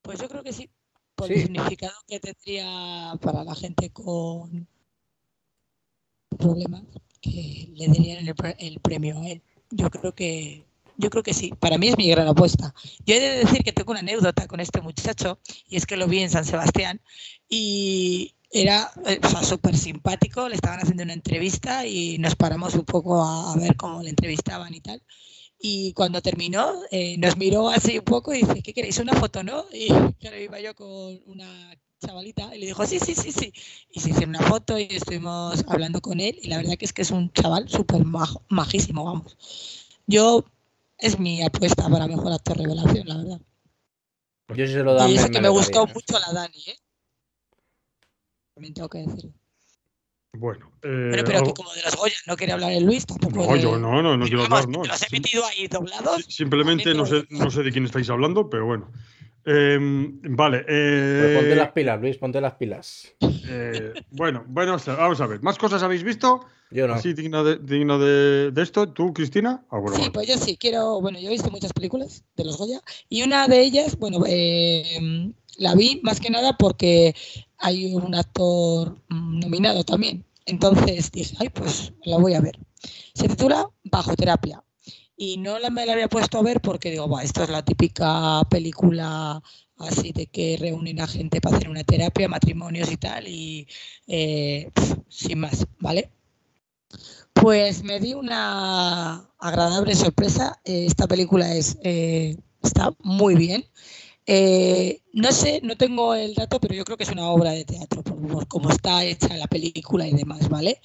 Pues 0.00 0.18
yo 0.18 0.28
creo 0.30 0.42
que 0.42 0.54
sí, 0.54 0.70
por 1.14 1.26
Sí. 1.26 1.34
el 1.34 1.40
significado 1.40 1.92
que 2.06 2.20
tendría 2.20 3.12
para 3.20 3.44
la 3.44 3.54
gente 3.54 3.90
con 3.90 4.66
problemas 6.38 6.82
que 7.30 7.68
le 7.74 7.88
darían 7.88 8.26
el, 8.26 8.34
el 8.58 8.80
premio 8.80 9.18
a 9.20 9.28
él. 9.28 9.42
Yo 9.70 9.90
creo 9.90 10.14
que 10.14 10.66
yo 10.98 11.10
creo 11.10 11.22
que 11.22 11.34
sí. 11.34 11.52
Para 11.58 11.78
mí 11.78 11.88
es 11.88 11.98
mi 11.98 12.08
gran 12.08 12.26
apuesta. 12.28 12.74
Yo 13.04 13.14
he 13.14 13.20
de 13.20 13.38
decir 13.38 13.62
que 13.62 13.72
tengo 13.72 13.90
una 13.92 14.00
anécdota 14.00 14.46
con 14.46 14.60
este 14.60 14.80
muchacho 14.80 15.38
y 15.68 15.76
es 15.76 15.86
que 15.86 15.96
lo 15.96 16.06
vi 16.06 16.20
en 16.20 16.30
San 16.30 16.44
Sebastián 16.44 17.00
y 17.48 18.34
era 18.50 18.90
eh, 19.06 19.20
o 19.22 19.28
sea, 19.28 19.42
súper 19.42 19.76
simpático. 19.76 20.48
Le 20.48 20.54
estaban 20.54 20.80
haciendo 20.80 21.02
una 21.02 21.12
entrevista 21.12 21.86
y 21.86 22.18
nos 22.18 22.34
paramos 22.36 22.74
un 22.74 22.84
poco 22.84 23.22
a, 23.22 23.52
a 23.52 23.56
ver 23.56 23.76
cómo 23.76 24.02
le 24.02 24.10
entrevistaban 24.10 24.74
y 24.74 24.80
tal. 24.80 25.02
Y 25.58 25.92
cuando 25.94 26.20
terminó, 26.20 26.72
eh, 26.90 27.16
nos 27.18 27.36
miró 27.36 27.68
así 27.68 27.98
un 27.98 28.04
poco 28.04 28.34
y 28.34 28.42
dice, 28.42 28.62
¿qué 28.62 28.74
queréis? 28.74 28.98
¿Una 28.98 29.14
foto, 29.14 29.42
no? 29.42 29.64
Y 29.72 29.88
claro, 30.20 30.38
iba 30.38 30.60
yo 30.60 30.74
con 30.74 31.20
una 31.26 31.76
chavalita 32.00 32.54
y 32.54 32.60
le 32.60 32.66
dijo, 32.66 32.86
sí, 32.86 32.98
sí, 32.98 33.14
sí, 33.14 33.32
sí. 33.32 33.52
Y 33.90 34.00
se 34.00 34.10
hicieron 34.10 34.30
una 34.36 34.42
foto 34.42 34.78
y 34.78 34.84
estuvimos 34.90 35.64
hablando 35.68 36.00
con 36.00 36.20
él 36.20 36.38
y 36.42 36.48
la 36.48 36.58
verdad 36.58 36.76
que 36.78 36.84
es 36.84 36.92
que 36.92 37.02
es 37.02 37.10
un 37.10 37.32
chaval 37.32 37.68
súper 37.68 38.04
majo- 38.04 38.42
majísimo, 38.48 39.04
vamos. 39.04 39.36
Yo, 40.06 40.44
es 40.98 41.18
mi 41.18 41.42
apuesta 41.42 41.88
para 41.88 42.06
mejor 42.06 42.32
actor 42.32 42.56
revelación, 42.58 43.06
la 43.08 43.16
verdad. 43.16 43.40
Yo 44.54 44.66
se 44.66 44.82
lo 44.82 44.94
dan. 44.94 45.10
Y 45.10 45.16
eso 45.16 45.28
que 45.30 45.40
me 45.40 45.48
gustó 45.48 45.80
daría. 45.80 45.94
mucho 45.94 46.18
la 46.18 46.32
Dani, 46.32 46.62
¿eh? 46.68 46.76
También 48.54 48.74
tengo 48.74 48.88
que 48.88 48.98
decir. 48.98 49.32
Bueno. 50.32 50.66
eh, 50.82 51.08
Pero, 51.10 51.24
pero 51.24 51.38
algo- 51.38 51.46
que 51.54 51.54
como 51.54 51.72
de 51.72 51.82
los 51.82 51.96
Goya 51.96 52.16
no 52.26 52.36
quería 52.36 52.54
hablar 52.54 52.72
el 52.72 52.84
Luis, 52.84 53.06
tampoco 53.06 53.36
No, 53.36 53.54
de- 53.54 53.60
yo 53.62 53.78
no, 53.78 54.02
no, 54.02 54.16
no 54.16 54.26
quiero 54.26 54.44
hablar, 54.44 54.68
no. 54.68 54.84
los 54.84 55.02
he 55.02 55.06
metido 55.10 55.44
ahí 55.46 55.66
doblados. 55.66 56.24
Simplemente 56.28 56.94
no 56.94 57.06
sé, 57.06 57.24
no 57.30 57.50
sé 57.50 57.62
de 57.62 57.72
quién 57.72 57.86
estáis 57.86 58.08
hablando, 58.10 58.48
pero 58.50 58.66
bueno. 58.66 58.92
Eh, 59.46 59.78
vale. 59.80 60.64
eh, 60.68 61.20
Pues 61.22 61.34
ponte 61.36 61.54
las 61.56 61.70
pilas, 61.72 62.00
Luis, 62.00 62.16
ponte 62.18 62.40
las 62.40 62.54
pilas. 62.54 63.14
eh, 63.48 63.92
bueno, 64.10 64.44
bueno, 64.48 64.78
sea, 64.78 64.94
vamos 64.94 65.20
a 65.20 65.26
ver. 65.26 65.40
¿Más 65.42 65.56
cosas 65.56 65.82
habéis 65.82 66.02
visto? 66.02 66.40
Yo 66.72 66.88
no. 66.88 66.94
Así 66.94 67.14
digno 67.14 67.44
de, 67.44 67.58
digno 67.58 67.98
de, 68.00 68.50
de 68.50 68.62
esto. 68.62 68.88
¿Tú, 68.88 69.12
Cristina? 69.14 69.64
Ah, 69.70 69.78
bueno, 69.78 69.96
Sí, 69.96 70.02
vale. 70.02 70.10
pues 70.12 70.26
yo 70.26 70.36
sí, 70.36 70.56
quiero, 70.56 71.00
bueno, 71.00 71.20
yo 71.20 71.28
he 71.28 71.30
visto 71.32 71.48
muchas 71.50 71.72
películas 71.72 72.24
de 72.36 72.44
los 72.44 72.58
Goya 72.58 72.80
y 73.08 73.22
una 73.22 73.46
de 73.46 73.60
ellas, 73.62 73.96
bueno, 73.98 74.24
eh, 74.26 75.30
la 75.58 75.74
vi 75.76 76.00
más 76.02 76.20
que 76.20 76.28
nada 76.30 76.56
porque 76.58 77.14
hay 77.58 77.94
un 77.94 78.14
actor 78.16 78.98
nominado 79.08 79.84
también. 79.84 80.24
Entonces 80.44 81.12
dije, 81.12 81.36
ay, 81.38 81.48
pues 81.50 81.92
la 82.04 82.18
voy 82.18 82.34
a 82.34 82.40
ver. 82.40 82.58
Se 83.14 83.28
titula 83.28 83.68
Bajo 83.84 84.14
Terapia. 84.16 84.62
Y 85.16 85.38
no 85.38 85.58
me 85.70 85.86
la 85.86 85.94
había 85.94 86.08
puesto 86.08 86.38
a 86.38 86.42
ver 86.42 86.60
porque 86.60 86.90
digo, 86.90 87.08
va, 87.08 87.22
esto 87.22 87.42
es 87.42 87.48
la 87.48 87.64
típica 87.64 88.42
película 88.50 89.42
así 89.78 90.12
de 90.12 90.26
que 90.26 90.56
reúnen 90.58 91.00
a 91.00 91.06
gente 91.06 91.40
para 91.40 91.56
hacer 91.56 91.68
una 91.68 91.84
terapia, 91.84 92.28
matrimonios 92.28 92.90
y 92.90 92.96
tal, 92.96 93.28
y 93.28 93.66
eh, 94.06 94.70
sin 95.08 95.40
más, 95.40 95.66
¿vale? 95.78 96.10
Pues 97.32 97.82
me 97.82 98.00
di 98.00 98.14
una 98.14 99.30
agradable 99.38 99.94
sorpresa. 99.94 100.58
Eh, 100.64 100.86
esta 100.86 101.06
película 101.06 101.54
es, 101.54 101.78
eh, 101.82 102.36
está 102.62 102.94
muy 103.02 103.34
bien. 103.34 103.66
No 105.12 105.32
sé, 105.32 105.60
no 105.62 105.76
tengo 105.76 106.14
el 106.14 106.34
dato, 106.34 106.60
pero 106.60 106.74
yo 106.74 106.84
creo 106.84 106.96
que 106.96 107.04
es 107.04 107.10
una 107.10 107.28
obra 107.30 107.52
de 107.52 107.64
teatro, 107.64 108.02
por, 108.02 108.46
por 108.48 108.72
está 108.72 109.04
hecha 109.04 109.36
la 109.36 109.46
película 109.46 110.06
y 110.06 110.12
demás, 110.12 110.48
¿vale? 110.48 110.80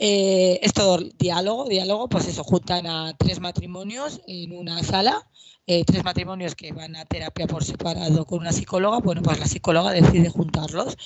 Eh, 0.00 0.60
es 0.62 0.72
todo 0.72 0.98
diálogo, 1.18 1.68
diálogo, 1.68 2.08
pues 2.08 2.28
eso, 2.28 2.44
juntan 2.44 2.86
a 2.86 3.16
tres 3.18 3.40
matrimonios 3.40 4.20
en 4.26 4.52
una 4.52 4.82
sala, 4.84 5.28
eh, 5.66 5.84
tres 5.84 6.04
matrimonios 6.04 6.54
que 6.54 6.72
van 6.72 6.96
a 6.96 7.04
terapia 7.04 7.46
por 7.46 7.64
separado 7.64 8.24
con 8.24 8.38
una 8.38 8.52
psicóloga, 8.52 8.98
bueno, 9.00 9.22
pues 9.22 9.38
la 9.40 9.46
psicóloga 9.46 9.90
decide 9.92 10.30
juntarlos 10.30 10.96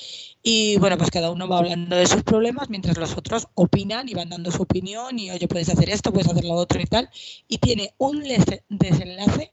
y 0.43 0.77
bueno, 0.79 0.99
pues 0.99 1.11
cada 1.11 1.31
uno 1.31 1.49
va 1.49 1.59
hablando 1.59 1.97
de 1.97 2.07
sus 2.07 2.23
problemas 2.23 2.69
mientras 2.69 2.99
los 2.99 3.17
otros 3.17 3.49
opinan 3.55 4.09
y 4.09 4.15
van 4.15 4.29
dando 4.29 4.51
su 4.51 4.63
opinión 4.63 5.19
y 5.19 5.31
oye, 5.31 5.49
puedes 5.49 5.69
hacer 5.69 5.89
esto, 5.89 6.13
puedes 6.13 6.29
hacer 6.31 6.45
lo 6.45 6.55
otro 6.55 6.81
y 6.81 6.87
tal. 6.87 7.09
Y 7.49 7.59
tiene 7.59 7.95
un 7.99 8.23
desenlace 8.69 9.53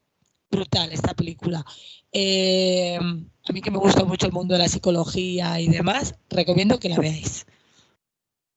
brutal 0.51 0.91
esta 0.91 1.13
película. 1.13 1.65
Eh, 2.11 2.97
a 2.99 3.53
mí 3.53 3.61
que 3.61 3.71
me 3.71 3.77
gusta 3.77 4.03
mucho 4.03 4.25
el 4.25 4.33
mundo 4.33 4.53
de 4.53 4.59
la 4.59 4.67
psicología 4.67 5.59
y 5.59 5.67
demás, 5.69 6.15
recomiendo 6.29 6.79
que 6.79 6.89
la 6.89 6.97
veáis. 6.97 7.45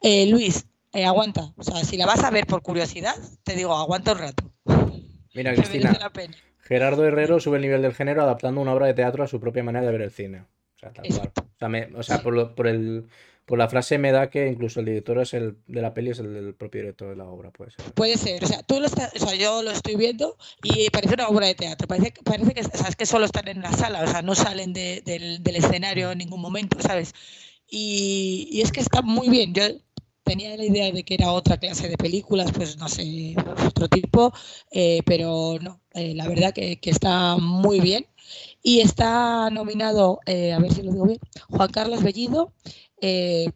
Eh, 0.00 0.26
Luis, 0.26 0.66
eh, 0.92 1.04
aguanta. 1.04 1.52
O 1.56 1.62
sea, 1.62 1.76
si 1.84 1.96
la 1.96 2.06
vas 2.06 2.22
a 2.24 2.30
ver 2.30 2.46
por 2.46 2.62
curiosidad, 2.62 3.14
te 3.44 3.54
digo, 3.54 3.74
aguanta 3.74 4.12
un 4.12 4.18
rato. 4.18 4.44
Mira, 5.34 5.54
Cristina. 5.54 5.98
Gerardo 6.64 7.04
Herrero 7.04 7.40
sube 7.40 7.56
el 7.56 7.62
nivel 7.62 7.82
del 7.82 7.94
género 7.94 8.22
adaptando 8.22 8.60
una 8.60 8.72
obra 8.72 8.86
de 8.86 8.94
teatro 8.94 9.24
a 9.24 9.26
su 9.28 9.40
propia 9.40 9.62
manera 9.64 9.84
de 9.86 9.92
ver 9.92 10.02
el 10.02 10.10
cine. 10.10 10.40
O 10.76 10.78
sea, 10.78 10.92
tal 10.92 11.06
cual. 11.08 11.32
O 11.36 11.58
sea, 11.58 11.68
me- 11.68 11.86
o 11.96 12.02
sea, 12.02 12.22
por, 12.22 12.34
lo- 12.34 12.54
por 12.54 12.66
el, 12.68 13.08
por 13.46 13.58
la 13.58 13.68
frase 13.68 13.98
me 13.98 14.12
da 14.12 14.30
que 14.30 14.46
incluso 14.46 14.80
el 14.80 14.86
director 14.86 15.18
es 15.20 15.34
el, 15.34 15.56
de 15.66 15.82
la 15.82 15.92
peli 15.94 16.10
es 16.10 16.18
el 16.20 16.32
del 16.32 16.54
propio 16.54 16.82
director 16.82 17.08
de 17.10 17.16
la 17.16 17.24
obra, 17.24 17.50
puede 17.50 17.72
ser. 17.72 17.84
Puede 17.94 18.16
ser, 18.16 18.44
o 18.44 18.46
sea, 18.46 18.62
tú 18.62 18.78
lo 18.80 18.86
estás, 18.86 19.12
o 19.14 19.18
sea, 19.26 19.34
yo 19.36 19.62
lo 19.62 19.70
estoy 19.70 19.96
viendo 19.96 20.36
y 20.62 20.88
parece 20.90 21.14
una 21.14 21.28
obra 21.28 21.46
de 21.46 21.54
teatro, 21.54 21.88
parece, 21.88 22.12
parece 22.24 22.54
que, 22.54 22.60
o 22.60 22.64
sea, 22.78 22.88
es 22.88 22.96
que 22.96 23.06
solo 23.06 23.24
están 23.24 23.48
en 23.48 23.60
la 23.62 23.72
sala, 23.72 24.02
o 24.02 24.06
sea, 24.06 24.22
no 24.22 24.34
salen 24.34 24.72
de- 24.72 25.02
del, 25.04 25.42
del 25.42 25.56
escenario 25.56 26.12
en 26.12 26.18
ningún 26.18 26.40
momento, 26.40 26.78
¿sabes? 26.80 27.14
Y, 27.68 28.48
y 28.52 28.60
es 28.60 28.70
que 28.70 28.80
está 28.80 29.02
muy 29.02 29.28
bien, 29.28 29.52
yo 29.54 29.64
tenía 30.32 30.56
la 30.56 30.64
idea 30.64 30.90
de 30.90 31.02
que 31.02 31.12
era 31.12 31.30
otra 31.30 31.58
clase 31.58 31.90
de 31.90 31.98
películas, 31.98 32.52
pues 32.52 32.78
no 32.78 32.88
sé, 32.88 33.36
otro 33.66 33.86
tipo, 33.86 34.32
eh, 34.70 35.02
pero 35.04 35.58
no, 35.60 35.82
eh, 35.92 36.14
la 36.14 36.26
verdad 36.26 36.54
que, 36.54 36.78
está 36.84 37.36
muy 37.36 37.80
bien. 37.80 38.06
Y 38.62 38.80
está 38.80 39.50
nominado, 39.50 40.20
eh, 40.24 40.54
a 40.54 40.58
ver 40.58 40.72
si 40.72 40.82
lo 40.82 40.92
digo 40.92 41.04
bien, 41.04 41.18
Juan 41.50 41.70
Carlos 41.70 42.02
Bellido 42.02 42.54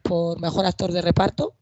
por 0.03 0.39
Mejor 0.39 0.67
Actor 0.67 0.91
de 0.91 1.01
Reparto. 1.01 1.55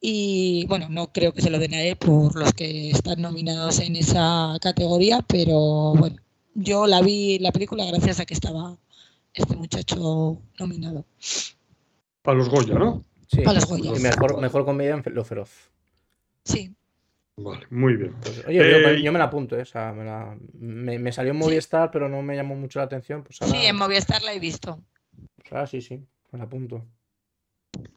Y 0.00 0.64
bueno, 0.66 0.88
no 0.88 1.12
creo 1.12 1.34
que 1.34 1.42
se 1.42 1.50
lo 1.50 1.58
den 1.58 1.74
a 1.74 1.82
él 1.82 1.96
por 1.96 2.34
los 2.34 2.54
que 2.54 2.90
están 2.90 3.20
nominados 3.20 3.80
en 3.80 3.96
esa 3.96 4.56
categoría, 4.62 5.20
pero 5.28 5.92
bueno, 5.94 6.16
yo 6.54 6.86
la 6.86 7.02
vi 7.02 7.38
la 7.38 7.52
película 7.52 7.84
gracias 7.84 8.18
a 8.20 8.24
que 8.24 8.34
estaba 8.34 8.78
este 9.34 9.56
muchacho 9.56 10.38
nominado. 10.58 11.04
Para 12.22 12.38
los 12.38 12.48
Goya, 12.48 12.74
¿no? 12.76 13.04
Sí. 13.34 13.42
A 13.46 13.52
los 13.52 13.66
Goya. 13.66 13.92
Y 13.96 14.00
mejor, 14.00 14.40
mejor 14.40 14.64
comedia 14.64 14.94
en 14.94 15.14
Lo 15.14 15.24
Feroz. 15.24 15.70
Sí. 16.44 16.74
Vale, 17.36 17.66
muy 17.70 17.96
bien. 17.96 18.14
Pues, 18.22 18.44
oye, 18.46 18.56
yo, 18.58 18.62
Eh, 18.90 19.02
yo 19.02 19.12
me 19.12 19.18
la 19.18 19.24
apunto, 19.24 19.56
¿eh? 19.58 19.62
O 19.62 19.66
sea, 19.66 19.92
me, 19.92 20.04
la- 20.04 20.36
me- 20.54 20.98
me 21.00 21.10
salió 21.12 21.32
en 21.32 21.38
Movistar, 21.38 21.90
pero 21.90 22.08
no 22.08 22.22
me 22.22 22.36
llamó 22.36 22.54
mucho 22.54 22.78
la 22.78 22.84
atención. 22.84 23.24
Pues 23.24 23.42
ahora, 23.42 23.52
Sí, 23.58 23.66
en 23.66 23.76
Movistar 23.76 24.22
la 24.22 24.32
he 24.34 24.38
visto. 24.38 24.80
pues 25.36 25.52
ahora 25.52 25.66
sí, 25.66 25.80
sí, 25.80 26.00
me 26.30 26.38
la 26.38 26.44
apunto. 26.44 26.84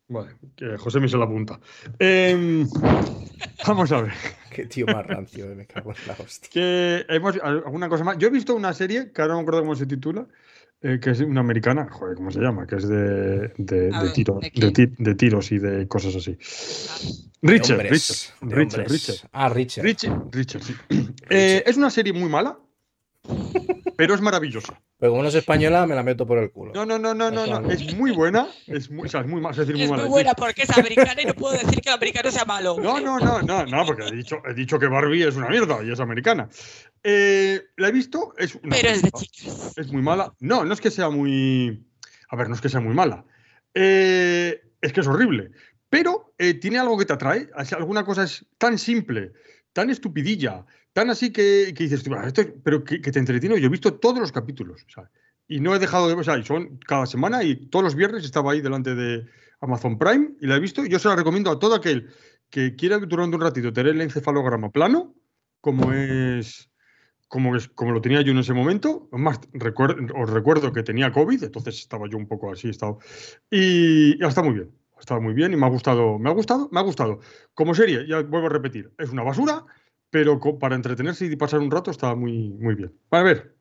Vale, 0.08 0.32
que 0.56 0.76
José 0.78 1.00
me 1.00 1.08
se 1.08 1.18
la 1.18 1.26
apunta. 1.26 1.60
Em, 2.00 2.68
vamos 3.68 3.92
a 3.92 4.02
ver. 4.02 4.14
Qué 4.50 4.66
tío 4.66 4.88
más 4.88 5.06
rancio, 5.06 5.52
eh, 5.52 5.56
me 5.56 5.68
cago 5.68 5.92
en 5.92 5.98
la 6.08 6.14
hostia. 6.14 6.50
Que 6.52 7.06
hemos, 7.10 7.38
alguna 7.44 7.88
cosa 7.90 8.04
más. 8.04 8.18
Yo 8.18 8.30
he 8.30 8.32
visto 8.32 8.56
una 8.56 8.74
serie 8.74 9.12
que 9.12 9.22
ahora 9.22 9.34
no 9.36 9.42
me 9.42 9.44
acuerdo 9.44 9.60
cómo 9.62 9.76
se 9.76 9.86
titula, 9.86 10.26
eh, 10.82 11.00
que 11.02 11.10
es 11.12 11.20
una 11.22 11.40
americana, 11.42 11.88
joder, 11.90 12.16
¿cómo 12.16 12.32
se 12.32 12.40
llama? 12.40 12.68
Que 12.68 12.76
es 12.76 12.88
de, 12.88 13.50
de, 13.58 13.92
de 13.92 14.12
tiro- 14.14 14.40
¿de 14.40 14.50
de, 14.50 14.52
qué? 14.52 14.72
ti- 14.88 14.96
de 14.98 15.16
tiros 15.16 15.52
y 15.52 15.58
de 15.60 15.88
cosas 15.88 16.16
así. 16.16 16.38
Richard, 17.42 17.80
hombres, 17.80 17.92
Richard, 17.92 18.50
Richard, 18.58 18.80
hombres. 18.82 18.92
Richard. 18.92 19.30
Ah, 19.32 19.50
Richard. 19.50 19.84
Richard, 19.84 20.24
Richard, 20.32 20.64
sí. 20.64 20.76
Eh, 21.30 21.64
es 21.66 21.78
una 21.78 21.90
serie 21.90 22.14
muy 22.14 22.30
mala, 22.30 22.58
pero 23.98 24.16
es 24.16 24.22
maravillosa. 24.22 24.82
Pero 25.00 25.12
como 25.12 25.22
no 25.22 25.30
es 25.30 25.36
española, 25.36 25.86
me 25.86 25.94
la 25.94 26.02
meto 26.02 26.26
por 26.26 26.40
el 26.40 26.50
culo. 26.52 26.74
No, 26.74 26.84
no, 26.86 26.98
no, 26.98 27.14
no, 27.14 27.30
no, 27.30 27.46
no. 27.62 27.70
Es 27.70 27.96
muy 27.96 28.12
buena. 28.12 28.48
Es 28.66 28.90
muy, 28.90 29.06
o 29.06 29.10
sea, 29.10 29.22
es 29.22 29.28
muy, 29.28 29.44
es 29.52 29.58
decir, 29.58 29.76
muy 29.76 29.84
Es 29.84 29.90
mala. 29.92 30.04
muy 30.04 30.10
buena 30.12 30.34
porque 30.34 30.64
es 30.64 30.76
americana 30.76 31.22
y 31.22 31.26
no 31.26 31.34
puedo 31.36 31.54
decir 31.54 31.82
que 31.82 31.90
el 31.90 31.96
americano 31.96 32.32
sea 32.32 32.46
malo. 32.46 32.78
No, 32.82 33.00
no, 33.00 33.20
no, 33.20 33.42
no, 33.44 33.66
no, 33.66 33.86
porque 33.86 34.08
he 34.08 34.12
dicho, 34.12 34.38
he 34.50 34.56
dicho 34.56 34.80
que 34.80 34.88
Barbie 34.88 35.24
es 35.28 35.36
una 35.36 35.50
mierda 35.50 35.84
y 35.84 35.92
es 35.92 36.00
americana. 36.00 36.50
Eh, 37.04 37.62
la 37.78 37.90
he 37.90 37.92
visto, 37.92 38.34
es 38.38 38.56
una- 38.56 38.76
Pero 38.76 38.90
es 38.90 39.04
de 39.04 39.12
chicas. 39.12 39.74
es 39.78 39.92
muy 39.92 40.02
mala. 40.02 40.34
No, 40.40 40.66
no 40.66 40.74
es 40.74 40.82
que 40.82 40.90
sea 40.90 41.10
muy. 41.12 41.86
A 42.30 42.36
ver, 42.36 42.50
no 42.50 42.56
es 42.56 42.62
que 42.62 42.70
sea 42.70 42.80
muy 42.80 42.96
mala. 42.96 43.24
Eh, 43.76 44.60
es 44.82 44.94
que 44.94 45.02
es 45.02 45.08
horrible. 45.08 45.52
Pero 45.90 46.34
eh, 46.40 46.56
tiene 46.56 46.80
algo 46.80 46.98
que 46.98 47.06
te 47.06 47.14
atrae. 47.14 47.48
Alguna 47.78 48.04
cosa 48.04 48.24
es 48.24 48.46
tan 48.58 48.78
simple, 48.78 49.32
tan 49.74 49.90
estupidilla, 49.90 50.66
tan 50.98 51.12
así 51.12 51.32
que, 51.32 51.74
que 51.76 51.84
dices, 51.84 52.02
tú, 52.04 52.12
"Ah, 52.16 52.26
esto 52.26 52.42
es-", 52.42 52.54
pero 52.64 52.84
que, 52.84 53.00
que 53.00 53.12
te 53.12 53.20
entretiene. 53.20 53.60
Yo 53.62 53.68
he 53.68 53.70
visto 53.78 53.94
todos 54.00 54.18
los 54.20 54.32
capítulos. 54.32 54.84
sea, 54.94 55.12
y 55.48 55.60
no 55.60 55.76
he 55.76 55.80
dejado 55.80 56.08
de 56.08 56.16
ver. 56.16 56.22
O 56.22 56.24
sea, 56.24 56.38
y 56.40 56.44
son 56.44 56.80
cada 56.88 57.06
semana 57.06 57.44
y 57.44 57.68
todos 57.70 57.84
los 57.86 57.94
viernes 57.96 58.26
estaba 58.26 58.52
ahí 58.52 58.62
delante 58.62 58.96
de 58.96 59.26
Amazon 59.62 60.00
Prime 60.00 60.32
y 60.42 60.48
la 60.48 60.56
he 60.56 60.60
visto. 60.60 60.84
y 60.84 60.90
Yo 60.90 60.98
se 60.98 61.08
la 61.08 61.16
recomiendo 61.16 61.52
a 61.52 61.60
todo 61.60 61.76
aquel 61.76 62.10
que 62.50 62.76
quiera 62.76 62.98
durante 62.98 63.36
un 63.36 63.44
ratito 63.44 63.72
tener 63.72 63.94
el 63.94 64.02
encefalograma 64.02 64.72
plano, 64.72 65.14
como 65.62 65.94
es 65.94 66.72
como, 67.28 67.56
es, 67.58 67.68
como 67.68 67.92
lo 67.92 68.02
tenía 68.02 68.22
yo 68.22 68.32
en 68.32 68.40
ese 68.40 68.54
momento. 68.54 69.08
Recuer- 69.12 70.12
os 70.16 70.30
recuerdo 70.32 70.72
que 70.74 70.82
tenía 70.82 71.12
COVID, 71.12 71.44
entonces 71.44 71.78
estaba 71.80 72.10
yo 72.10 72.18
un 72.18 72.28
poco 72.28 72.52
así. 72.52 72.70
Estaba, 72.70 72.98
y 73.52 74.18
ya 74.20 74.28
está 74.30 74.42
muy 74.42 74.54
bien. 74.56 74.72
Ha 74.98 75.00
estado 75.02 75.22
muy 75.22 75.34
bien 75.34 75.54
y 75.54 75.58
me 75.58 75.66
ha 75.68 75.70
gustado. 75.70 76.18
Me 76.18 76.30
ha 76.30 76.34
gustado, 76.34 76.70
me 76.72 76.80
ha 76.80 76.84
gustado. 76.84 77.20
Como 77.54 77.76
serie, 77.76 78.08
ya 78.08 78.22
vuelvo 78.24 78.48
a 78.48 78.50
repetir, 78.50 78.92
es 78.98 79.10
una 79.12 79.24
basura, 79.24 79.64
pero 80.10 80.40
para 80.60 80.76
entretenerse 80.76 81.26
y 81.26 81.36
pasar 81.36 81.60
un 81.60 81.72
rato 81.72 81.92
está 81.92 82.16
muy, 82.16 82.50
muy 82.50 82.76
bien. 82.76 82.94
A 83.12 83.22
ver, 83.24 83.56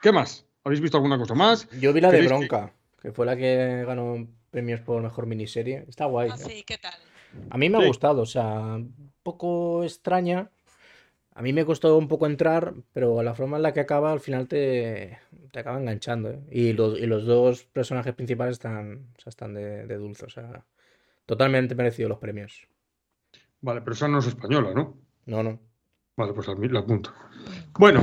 ¿qué 0.00 0.12
más? 0.12 0.46
¿Habéis 0.64 0.80
visto 0.80 0.96
alguna 0.96 1.18
cosa 1.18 1.34
más? 1.34 1.68
Yo 1.80 1.92
vi 1.92 2.00
la 2.00 2.10
de 2.10 2.18
¿Queréis 2.18 2.30
que- 2.32 2.36
Bronca, 2.48 2.72
que 3.00 3.12
fue 3.12 3.26
la 3.26 3.36
que 3.36 3.84
ganó 3.86 4.28
premios 4.50 4.80
por 4.80 5.02
mejor 5.02 5.26
miniserie. 5.26 5.84
Está 5.88 6.04
guay. 6.06 6.30
Ah, 6.32 6.36
¿eh? 6.38 6.44
sí, 6.44 6.64
¿qué 6.66 6.78
tal? 6.78 6.94
A 7.50 7.56
mí 7.58 7.70
me 7.70 7.82
ha 7.82 7.86
gustado, 7.86 8.22
o 8.22 8.26
sea, 8.26 8.52
un 8.76 9.12
poco 9.22 9.82
extraña. 9.84 10.50
A 11.34 11.40
mí 11.40 11.54
me 11.54 11.64
costó 11.64 11.96
un 11.96 12.08
poco 12.08 12.26
entrar, 12.26 12.74
pero 12.92 13.22
la 13.22 13.34
forma 13.34 13.56
en 13.56 13.62
la 13.62 13.72
que 13.72 13.80
acaba 13.80 14.12
al 14.12 14.20
final 14.20 14.46
te, 14.48 15.18
te 15.50 15.58
acaba 15.60 15.78
enganchando. 15.80 16.30
¿eh? 16.30 16.40
Y, 16.50 16.72
los, 16.74 16.98
y 16.98 17.06
los 17.06 17.24
dos 17.24 17.64
personajes 17.64 18.12
principales 18.14 18.52
están, 18.52 19.08
o 19.16 19.20
sea, 19.20 19.30
están 19.30 19.54
de, 19.54 19.86
de 19.86 19.96
dulce, 19.96 20.26
o 20.26 20.28
sea, 20.28 20.66
totalmente 21.24 21.74
merecido 21.74 22.10
los 22.10 22.18
premios. 22.18 22.68
Vale, 23.62 23.80
pero 23.80 23.94
esa 23.94 24.08
no 24.08 24.18
es 24.18 24.26
española, 24.26 24.72
¿no? 24.74 24.98
No, 25.24 25.42
no. 25.42 25.58
Vale, 26.22 26.34
pues 26.34 26.46
la, 26.46 26.54
la 26.54 26.78
apunto. 26.78 27.12
Bueno, 27.76 28.00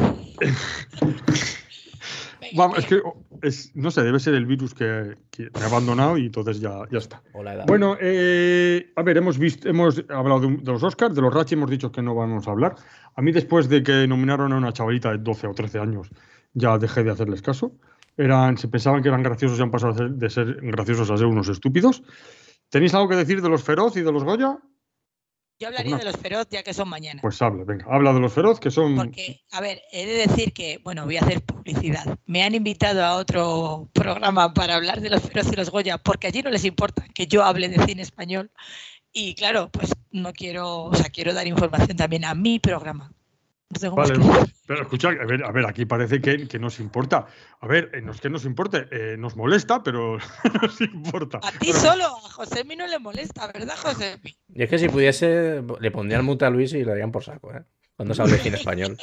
vamos, 2.53 2.79
es 2.79 2.85
que 2.85 3.01
es, 3.41 3.71
no 3.77 3.91
sé, 3.91 4.03
debe 4.03 4.19
ser 4.19 4.33
el 4.33 4.45
virus 4.45 4.73
que, 4.73 5.15
que 5.31 5.43
me 5.43 5.61
ha 5.61 5.67
abandonado 5.67 6.17
y 6.17 6.25
entonces 6.25 6.59
ya, 6.59 6.81
ya 6.91 6.97
está. 6.97 7.21
O 7.31 7.43
la 7.43 7.53
edad. 7.53 7.65
Bueno, 7.65 7.95
eh, 8.01 8.91
a 8.97 9.03
ver, 9.03 9.15
hemos 9.15 9.37
visto, 9.37 9.69
hemos 9.69 10.03
hablado 10.09 10.41
de, 10.41 10.57
de 10.57 10.69
los 10.69 10.83
Oscars, 10.83 11.15
de 11.15 11.21
los 11.21 11.33
Ratchet 11.33 11.53
hemos 11.53 11.69
dicho 11.69 11.93
que 11.93 12.01
no 12.01 12.13
vamos 12.13 12.45
a 12.45 12.51
hablar. 12.51 12.75
A 13.15 13.21
mí 13.21 13.31
después 13.31 13.69
de 13.69 13.83
que 13.83 14.05
nominaron 14.05 14.51
a 14.51 14.57
una 14.57 14.73
chavalita 14.73 15.11
de 15.11 15.19
12 15.19 15.47
o 15.47 15.53
13 15.53 15.79
años, 15.79 16.09
ya 16.53 16.77
dejé 16.77 17.05
de 17.05 17.11
hacerles 17.11 17.41
caso. 17.41 17.71
Eran, 18.17 18.57
se 18.57 18.67
pensaban 18.67 19.01
que 19.01 19.07
eran 19.07 19.23
graciosos 19.23 19.57
y 19.59 19.61
han 19.61 19.71
pasado 19.71 20.09
de 20.09 20.29
ser 20.29 20.59
graciosos 20.61 21.09
a 21.09 21.15
ser 21.15 21.27
unos 21.27 21.47
estúpidos. 21.47 22.03
¿Tenéis 22.67 22.93
algo 22.95 23.07
que 23.07 23.15
decir 23.15 23.41
de 23.41 23.47
los 23.47 23.63
Feroz 23.63 23.95
y 23.95 24.01
de 24.01 24.11
los 24.11 24.25
Goya? 24.25 24.59
Yo 25.59 25.67
hablaría 25.67 25.95
una- 25.95 25.99
de 26.03 26.05
los 26.11 26.15
feroz 26.17 26.47
ya 26.49 26.63
que 26.63 26.73
son 26.73 26.87
mañana. 26.87 27.21
Pues 27.21 27.41
habla, 27.41 27.65
venga, 27.65 27.85
habla 27.89 28.13
de 28.13 28.19
los 28.21 28.31
Feroz, 28.33 28.59
que 28.61 28.71
son... 28.71 28.95
Porque, 28.95 29.41
a 29.51 29.59
ver, 29.59 29.81
he 29.91 30.05
de 30.05 30.27
decir 30.27 30.53
que, 30.53 30.79
bueno, 30.83 31.03
voy 31.05 31.17
a 31.17 31.21
hacer 31.21 31.41
publicidad. 31.43 32.17
Me 32.25 32.43
han 32.43 32.55
invitado 32.55 33.03
a 33.03 33.15
otro 33.15 33.89
programa 33.93 34.53
para 34.53 34.75
hablar 34.75 35.01
de 35.01 35.09
los 35.09 35.21
feroz 35.21 35.47
y 35.51 35.55
los 35.57 35.69
Goya, 35.69 35.97
porque 35.97 36.27
allí 36.27 36.41
no 36.41 36.49
les 36.49 36.63
importa 36.63 37.05
que 37.13 37.27
yo 37.27 37.43
hable 37.43 37.67
de 37.67 37.83
cine 37.85 38.01
español. 38.01 38.51
Y 39.11 39.35
claro, 39.35 39.69
pues 39.71 39.91
no 40.11 40.31
quiero, 40.31 40.83
o 40.85 40.95
sea, 40.95 41.09
quiero 41.09 41.33
dar 41.33 41.45
información 41.47 41.97
también 41.97 42.23
a 42.23 42.35
mi 42.35 42.59
programa. 42.59 43.11
Vale, 43.95 44.15
pero 44.65 44.81
escucha, 44.81 45.09
a 45.09 45.25
ver, 45.25 45.43
a 45.43 45.51
ver, 45.51 45.65
aquí 45.67 45.85
parece 45.85 46.19
que, 46.19 46.47
que 46.47 46.57
nos 46.57 46.79
importa. 46.79 47.27
A 47.59 47.67
ver, 47.67 47.91
eh, 47.93 48.01
no 48.01 48.13
es 48.13 48.19
que 48.19 48.29
nos 48.29 48.45
importe, 48.45 48.87
eh, 48.91 49.15
nos 49.15 49.35
molesta, 49.35 49.83
pero 49.83 50.17
nos 50.61 50.81
importa. 50.81 51.39
A 51.43 51.51
ti 51.51 51.71
solo, 51.71 52.05
a 52.05 52.31
Josemi 52.31 52.75
no 52.75 52.87
le 52.87 52.97
molesta, 52.97 53.45
¿verdad, 53.51 53.75
Josemi? 53.77 54.35
Y 54.55 54.63
es 54.63 54.69
que 54.69 54.79
si 54.79 54.89
pudiese, 54.89 55.61
le 55.79 55.91
pondrían 55.91 56.25
multa 56.25 56.47
a 56.47 56.49
Luis 56.49 56.73
y 56.73 56.79
le 56.79 56.85
darían 56.85 57.11
por 57.11 57.23
saco, 57.23 57.53
¿eh? 57.53 57.63
Cuando 57.99 58.13
se 58.15 58.21
hable 58.21 58.37
cine 58.37 58.55
español. 58.55 58.97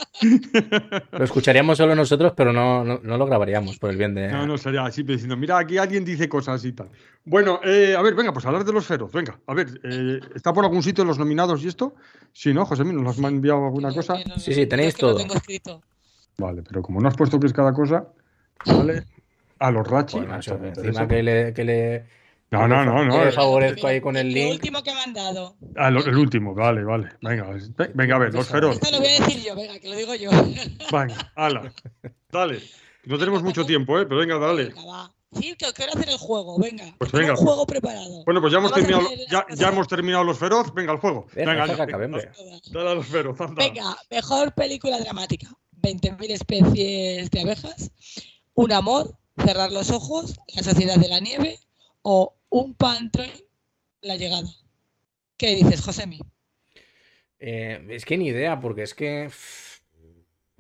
Lo 1.12 1.22
escucharíamos 1.22 1.76
solo 1.76 1.94
nosotros, 1.94 2.32
pero 2.34 2.51
no, 2.51 2.82
no, 2.82 2.99
no 3.03 3.18
lo 3.18 3.26
grabaríamos 3.26 3.78
por 3.78 3.90
el 3.90 3.99
bien 3.99 4.14
de. 4.14 4.28
No, 4.28 4.47
no, 4.47 4.57
sería 4.57 4.86
así 4.86 5.03
diciendo, 5.03 5.36
mira, 5.36 5.59
aquí 5.59 5.76
alguien 5.76 6.03
dice 6.03 6.30
cosas 6.30 6.64
y 6.64 6.72
tal. 6.72 6.88
Bueno, 7.22 7.61
eh, 7.62 7.94
a 7.94 8.01
ver, 8.01 8.14
venga, 8.14 8.32
pues 8.32 8.47
hablar 8.47 8.64
de 8.64 8.72
los 8.72 8.86
feroz, 8.86 9.12
venga. 9.12 9.38
A 9.47 9.53
ver, 9.53 9.68
eh, 9.84 10.18
¿está 10.34 10.51
por 10.55 10.64
algún 10.64 10.82
sitio 10.82 11.05
los 11.05 11.18
nominados 11.18 11.62
y 11.62 11.68
esto? 11.68 11.94
Sí, 12.32 12.55
¿no, 12.55 12.64
José? 12.64 12.84
¿Nos 12.84 13.18
has 13.18 13.22
enviado 13.22 13.66
alguna 13.66 13.92
cosa? 13.92 14.14
no- 14.26 14.38
Sí, 14.38 14.55
sí, 14.55 14.64
tenéis 14.66 14.94
lo 14.94 15.09
todo. 15.11 15.16
tengo 15.18 15.34
escrito. 15.34 15.82
Vale, 16.38 16.62
pero 16.62 16.80
como 16.80 16.99
no 16.99 17.09
has 17.09 17.16
puesto 17.16 17.38
que 17.38 17.49
es 17.49 17.53
cada 17.53 17.74
cosa, 17.74 18.07
¿vale? 18.64 19.05
A 19.59 19.70
los 19.70 19.86
Rachi. 19.86 20.20
Esto 20.38 20.59
me 20.59 20.68
encima 20.68 21.07
que 21.07 21.22
le, 21.22 21.53
que 21.53 21.64
le, 21.64 22.07
No, 22.51 22.68
no, 22.68 22.84
no, 22.84 23.05
no. 23.05 23.24
le 23.24 23.30
eh, 23.30 23.32
favorezco 23.32 23.86
ahí 23.88 24.01
con 24.01 24.16
el 24.16 24.32
link. 24.32 24.53
último 24.53 24.82
que 24.82 24.94
me 24.94 25.01
han 25.01 25.12
dado. 25.12 25.57
a 25.76 25.90
lo- 25.90 26.05
el 26.05 26.16
último, 26.16 26.55
vale, 26.55 26.84
vale. 26.84 27.09
Venga, 27.20 27.44
ve- 27.51 27.90
venga, 27.94 28.16
a 28.16 28.18
ver, 28.20 28.32
los 28.34 28.47
feroz. 28.49 28.74
Esto 28.76 28.90
lo 28.92 28.99
voy 28.99 29.09
a 29.09 29.20
decir 29.20 29.42
yo, 29.42 29.57
venga, 29.57 29.78
que 29.80 29.88
lo 29.88 29.97
digo 29.97 30.14
yo. 30.14 30.30
Venga, 30.92 31.32
ala. 31.34 31.72
Dale. 32.30 32.61
No 33.05 33.18
tenemos 33.18 33.42
mucho 33.42 33.64
tiempo, 33.66 33.99
¿eh? 33.99 34.07
Pero 34.07 34.20
venga, 34.20 34.38
dale. 34.38 34.66
Venga, 34.66 34.84
va. 34.84 35.12
Sí, 35.32 35.55
que 35.59 35.66
quiero 35.74 35.92
hacer 35.92 36.09
el 36.09 36.18
juego, 36.18 36.57
venga. 36.59 36.84
Pues 36.99 37.11
venga. 37.12 37.32
un 37.32 37.36
juego 37.38 37.66
preparado. 37.66 38.24
Bueno, 38.24 38.40
pues 38.40 38.53
ya 38.53 38.59
hemos 38.59 38.72
terminado, 38.72 39.09
ya, 39.28 39.44
ya 39.55 39.68
hemos 39.68 39.88
terminado 39.88 40.24
los 40.24 40.38
feroz. 40.38 40.72
Venga, 40.72 40.92
al. 40.92 41.01
Deja, 41.34 41.51
Venga, 41.53 41.82
acabemos. 41.82 42.22
Todas. 42.34 42.62
dale 42.72 42.90
a 42.90 42.94
los 42.94 43.07
feroz, 43.07 43.40
anda. 43.40 43.62
Venga, 43.64 43.97
mejor 44.11 44.55
película 44.55 44.99
dramática. 45.01 45.49
20.000 45.82 46.30
especies 46.30 47.30
de 47.30 47.40
abejas. 47.40 47.90
Un 48.55 48.72
amor, 48.72 49.18
cerrar 49.44 49.72
los 49.72 49.90
ojos, 49.90 50.36
la 50.55 50.62
sociedad 50.62 50.97
de 50.97 51.09
la 51.09 51.20
nieve 51.20 51.59
o 52.09 52.36
un 52.50 52.74
pantroin, 52.74 53.32
la 54.02 54.14
llegada. 54.14 54.48
¿Qué 55.36 55.57
dices, 55.57 55.80
Josemi? 55.80 56.20
Eh, 57.40 57.84
es 57.90 58.04
que 58.04 58.16
ni 58.16 58.28
idea, 58.28 58.61
porque 58.61 58.84
es 58.84 58.94
que. 58.94 59.28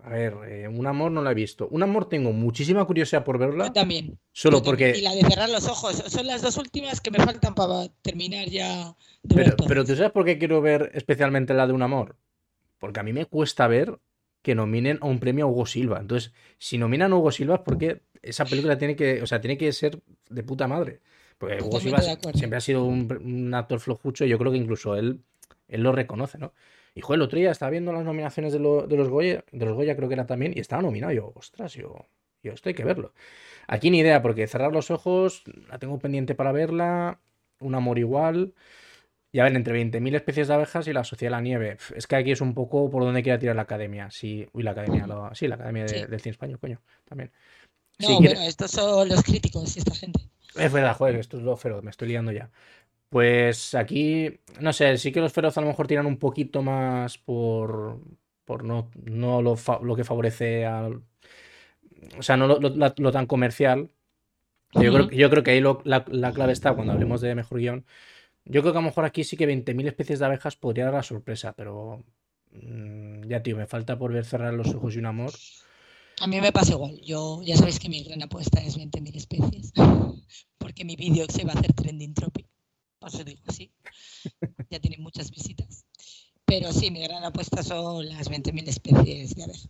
A 0.02 0.08
ver, 0.10 0.34
eh, 0.48 0.68
un 0.68 0.86
amor 0.88 1.12
no 1.12 1.22
la 1.22 1.30
he 1.30 1.34
visto. 1.34 1.68
Un 1.68 1.84
amor 1.84 2.08
tengo 2.08 2.32
muchísima 2.32 2.84
curiosidad 2.84 3.24
por 3.24 3.38
verla, 3.38 3.66
Yo 3.66 3.72
también. 3.72 4.18
solo 4.32 4.58
yo 4.58 4.64
también. 4.64 4.90
Y 4.90 4.92
porque. 4.92 5.02
la 5.02 5.14
de 5.14 5.22
cerrar 5.22 5.48
los 5.48 5.68
ojos. 5.68 6.02
Son 6.08 6.26
las 6.26 6.42
dos 6.42 6.56
últimas 6.56 7.00
que 7.00 7.12
me 7.12 7.18
faltan 7.18 7.54
para 7.54 7.88
terminar 8.02 8.48
ya 8.48 8.96
de 9.22 9.34
Pero, 9.36 9.56
pero 9.68 9.84
¿tú 9.84 9.94
sabes 9.94 10.10
por 10.10 10.24
qué 10.24 10.38
quiero 10.38 10.60
ver 10.60 10.90
especialmente 10.94 11.54
la 11.54 11.68
de 11.68 11.74
un 11.74 11.82
amor? 11.82 12.16
Porque 12.78 12.98
a 12.98 13.04
mí 13.04 13.12
me 13.12 13.26
cuesta 13.26 13.68
ver 13.68 14.00
que 14.42 14.56
nominen 14.56 14.98
a 15.00 15.06
un 15.06 15.20
premio 15.20 15.44
a 15.44 15.48
Hugo 15.48 15.66
Silva. 15.66 16.00
Entonces, 16.00 16.32
si 16.58 16.76
nominan 16.76 17.12
a 17.12 17.16
Hugo 17.16 17.30
Silva 17.30 17.54
es 17.54 17.60
porque 17.60 18.02
esa 18.20 18.44
película 18.44 18.76
tiene 18.78 18.96
que, 18.96 19.22
o 19.22 19.26
sea, 19.28 19.40
tiene 19.40 19.56
que 19.56 19.72
ser 19.72 20.00
de 20.28 20.42
puta 20.42 20.66
madre. 20.66 21.00
Porque 21.38 21.56
Hugo 21.56 21.64
Totalmente 21.70 21.98
Silva 22.00 22.12
de 22.12 22.18
acuerdo. 22.18 22.38
siempre 22.38 22.56
ha 22.56 22.60
sido 22.60 22.84
un, 22.84 23.12
un 23.24 23.54
actor 23.54 23.80
flojucho 23.80 24.24
y 24.24 24.28
yo 24.28 24.38
creo 24.38 24.52
que 24.52 24.58
incluso 24.58 24.96
él, 24.96 25.20
él 25.68 25.82
lo 25.82 25.92
reconoce, 25.92 26.38
¿no? 26.38 26.52
Y 26.94 27.02
joder, 27.02 27.18
el 27.18 27.22
otro 27.22 27.38
día 27.38 27.50
estaba 27.50 27.70
viendo 27.70 27.92
las 27.92 28.04
nominaciones 28.04 28.52
de, 28.54 28.58
lo- 28.58 28.86
de 28.86 28.96
los 28.96 29.08
Goya, 29.10 29.44
de 29.52 29.66
los 29.66 29.74
Goya 29.74 29.96
creo 29.96 30.08
que 30.08 30.14
era 30.14 30.26
también, 30.26 30.52
y 30.56 30.60
estaba 30.60 30.80
nominado. 30.80 31.12
Yo, 31.12 31.32
ostras, 31.34 31.74
yo, 31.74 32.06
yo 32.42 32.52
esto 32.52 32.70
hay 32.70 32.74
que 32.74 32.84
verlo. 32.84 33.12
Aquí 33.66 33.90
ni 33.90 33.98
idea, 33.98 34.22
porque 34.22 34.46
cerrar 34.46 34.72
los 34.72 34.90
ojos, 34.90 35.42
la 35.68 35.78
tengo 35.78 35.98
pendiente 35.98 36.34
para 36.34 36.52
verla, 36.52 37.20
un 37.60 37.74
amor 37.74 37.98
igual. 37.98 38.54
Y 39.30 39.40
a 39.40 39.44
ver, 39.44 39.54
entre 39.54 39.74
20.000 39.74 40.14
especies 40.14 40.48
de 40.48 40.54
abejas 40.54 40.88
y 40.88 40.94
la 40.94 41.04
sociedad 41.04 41.32
de 41.32 41.36
la 41.36 41.40
nieve. 41.42 41.76
Es 41.94 42.06
que 42.06 42.16
aquí 42.16 42.30
es 42.30 42.40
un 42.40 42.54
poco 42.54 42.88
por 42.88 43.02
donde 43.02 43.22
quiera 43.22 43.38
tirar 43.38 43.56
la 43.56 43.62
academia. 43.62 44.10
Sí, 44.10 44.46
uy, 44.54 44.62
la 44.62 44.70
academia, 44.70 45.06
lo- 45.06 45.34
sí, 45.34 45.46
la 45.48 45.56
academia 45.56 45.82
de- 45.82 45.88
Sí. 45.88 46.06
del 46.06 46.20
cine 46.20 46.30
español, 46.30 46.58
coño, 46.58 46.80
también. 47.04 47.30
No, 47.98 48.08
Si 48.08 48.16
quiere- 48.18 48.34
bueno, 48.36 48.48
estos 48.48 48.70
son 48.70 49.06
los 49.08 49.22
críticos 49.22 49.76
y 49.76 49.80
esta 49.80 49.94
gente. 49.94 50.20
Es 50.58 50.72
verdad, 50.72 50.96
joder, 50.96 51.16
esto 51.16 51.36
es 51.36 51.42
lo 51.42 51.56
feroz, 51.56 51.82
me 51.82 51.90
estoy 51.90 52.08
liando 52.08 52.32
ya. 52.32 52.50
Pues 53.10 53.74
aquí, 53.74 54.40
no 54.60 54.72
sé, 54.72 54.98
sí 54.98 55.12
que 55.12 55.20
los 55.20 55.32
feroz 55.32 55.58
a 55.58 55.62
lo 55.62 55.68
mejor 55.68 55.86
tiran 55.88 56.06
un 56.06 56.18
poquito 56.18 56.62
más 56.62 57.18
por, 57.18 58.00
por 58.44 58.64
no, 58.64 58.90
no 59.04 59.42
lo, 59.42 59.56
fa- 59.56 59.80
lo 59.82 59.96
que 59.96 60.04
favorece 60.04 60.66
al. 60.66 61.02
O 62.18 62.22
sea, 62.22 62.36
no 62.36 62.46
lo, 62.46 62.58
lo- 62.60 62.70
la- 62.70 62.94
lo 62.98 63.12
tan 63.12 63.26
comercial. 63.26 63.90
Yo 64.74 64.92
creo, 64.92 65.10
yo 65.10 65.30
creo 65.30 65.42
que 65.44 65.52
ahí 65.52 65.60
lo- 65.60 65.82
la, 65.84 66.04
la 66.10 66.32
clave 66.34 66.52
está 66.52 66.74
cuando 66.74 66.92
hablemos 66.94 67.20
de 67.22 67.34
mejor 67.34 67.58
guion. 67.60 67.86
Yo 68.44 68.62
creo 68.62 68.72
que 68.74 68.78
a 68.80 68.82
lo 68.82 68.88
mejor 68.88 69.04
aquí 69.06 69.24
sí 69.24 69.36
que 69.38 69.46
20.000 69.46 69.88
especies 69.88 70.20
de 70.20 70.26
abejas 70.26 70.56
podría 70.56 70.86
dar 70.86 70.94
la 70.94 71.04
sorpresa, 71.04 71.54
pero. 71.54 72.04
mm, 72.52 73.24
ya, 73.28 73.42
tío, 73.42 73.56
me 73.58 73.66
falta 73.68 73.98
por 73.98 74.12
ver 74.12 74.24
cerrar 74.26 74.54
los 74.54 74.74
ojos 74.74 74.96
y 74.96 74.98
un 75.00 75.06
amor. 75.06 75.40
A 76.20 76.26
mí 76.26 76.40
me 76.40 76.52
pasa 76.52 76.72
igual. 76.72 76.98
Yo 77.02 77.42
ya 77.42 77.56
sabéis 77.56 77.78
que 77.78 77.88
mi 77.88 78.02
gran 78.02 78.22
apuesta 78.22 78.60
es 78.60 78.76
20.000 78.76 79.16
especies. 79.16 79.72
Porque 80.58 80.84
mi 80.84 80.96
vídeo 80.96 81.26
se 81.28 81.44
va 81.44 81.52
a 81.52 81.58
hacer 81.58 81.72
trending 81.72 82.14
topic. 82.14 82.46
Os 83.00 83.24
digo 83.24 83.42
así. 83.46 83.72
Ya 84.70 84.80
tiene 84.80 84.96
muchas 84.98 85.30
visitas. 85.30 85.84
Pero 86.44 86.72
sí, 86.72 86.90
mi 86.90 87.00
gran 87.00 87.22
apuesta 87.24 87.62
son 87.62 88.08
las 88.08 88.28
20.000 88.28 88.66
especies 88.68 89.34
de 89.36 89.44
abeja. 89.44 89.68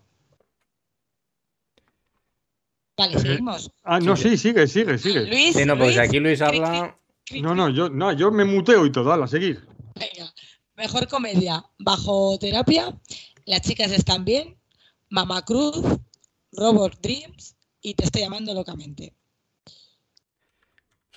Vale, 2.96 3.16
Eh, 3.16 3.20
seguimos. 3.20 3.70
Ah, 3.84 4.00
no, 4.00 4.16
Sí, 4.16 4.36
sigue, 4.38 4.66
sigue, 4.66 4.96
sigue. 4.96 5.26
Luis, 5.26 5.54
Sí, 5.54 5.64
no, 5.66 5.76
pues 5.76 5.96
Luis, 5.96 6.08
aquí 6.08 6.18
Luis 6.18 6.40
cri- 6.40 6.46
habla. 6.46 6.98
cri- 7.26 7.42
No, 7.42 7.54
no, 7.54 7.68
yo, 7.68 7.90
no, 7.90 8.12
yo 8.12 8.30
me 8.30 8.44
muteo 8.46 8.86
y 8.86 8.92
todo, 8.92 9.12
a 9.12 9.28
seguir. 9.28 9.66
Venga, 9.96 10.32
mejor 10.76 11.08
comedia, 11.08 11.62
bajo 11.78 12.38
terapia, 12.38 12.98
Las 13.44 13.60
chicas 13.62 13.92
están 13.92 14.24
bien, 14.24 14.56
Mama 15.10 15.42
Cruz, 15.44 15.76
Robot 16.56 16.98
Dreams 17.00 17.56
y 17.82 17.94
Te 17.94 18.04
estoy 18.04 18.22
llamando 18.22 18.52
locamente. 18.54 19.14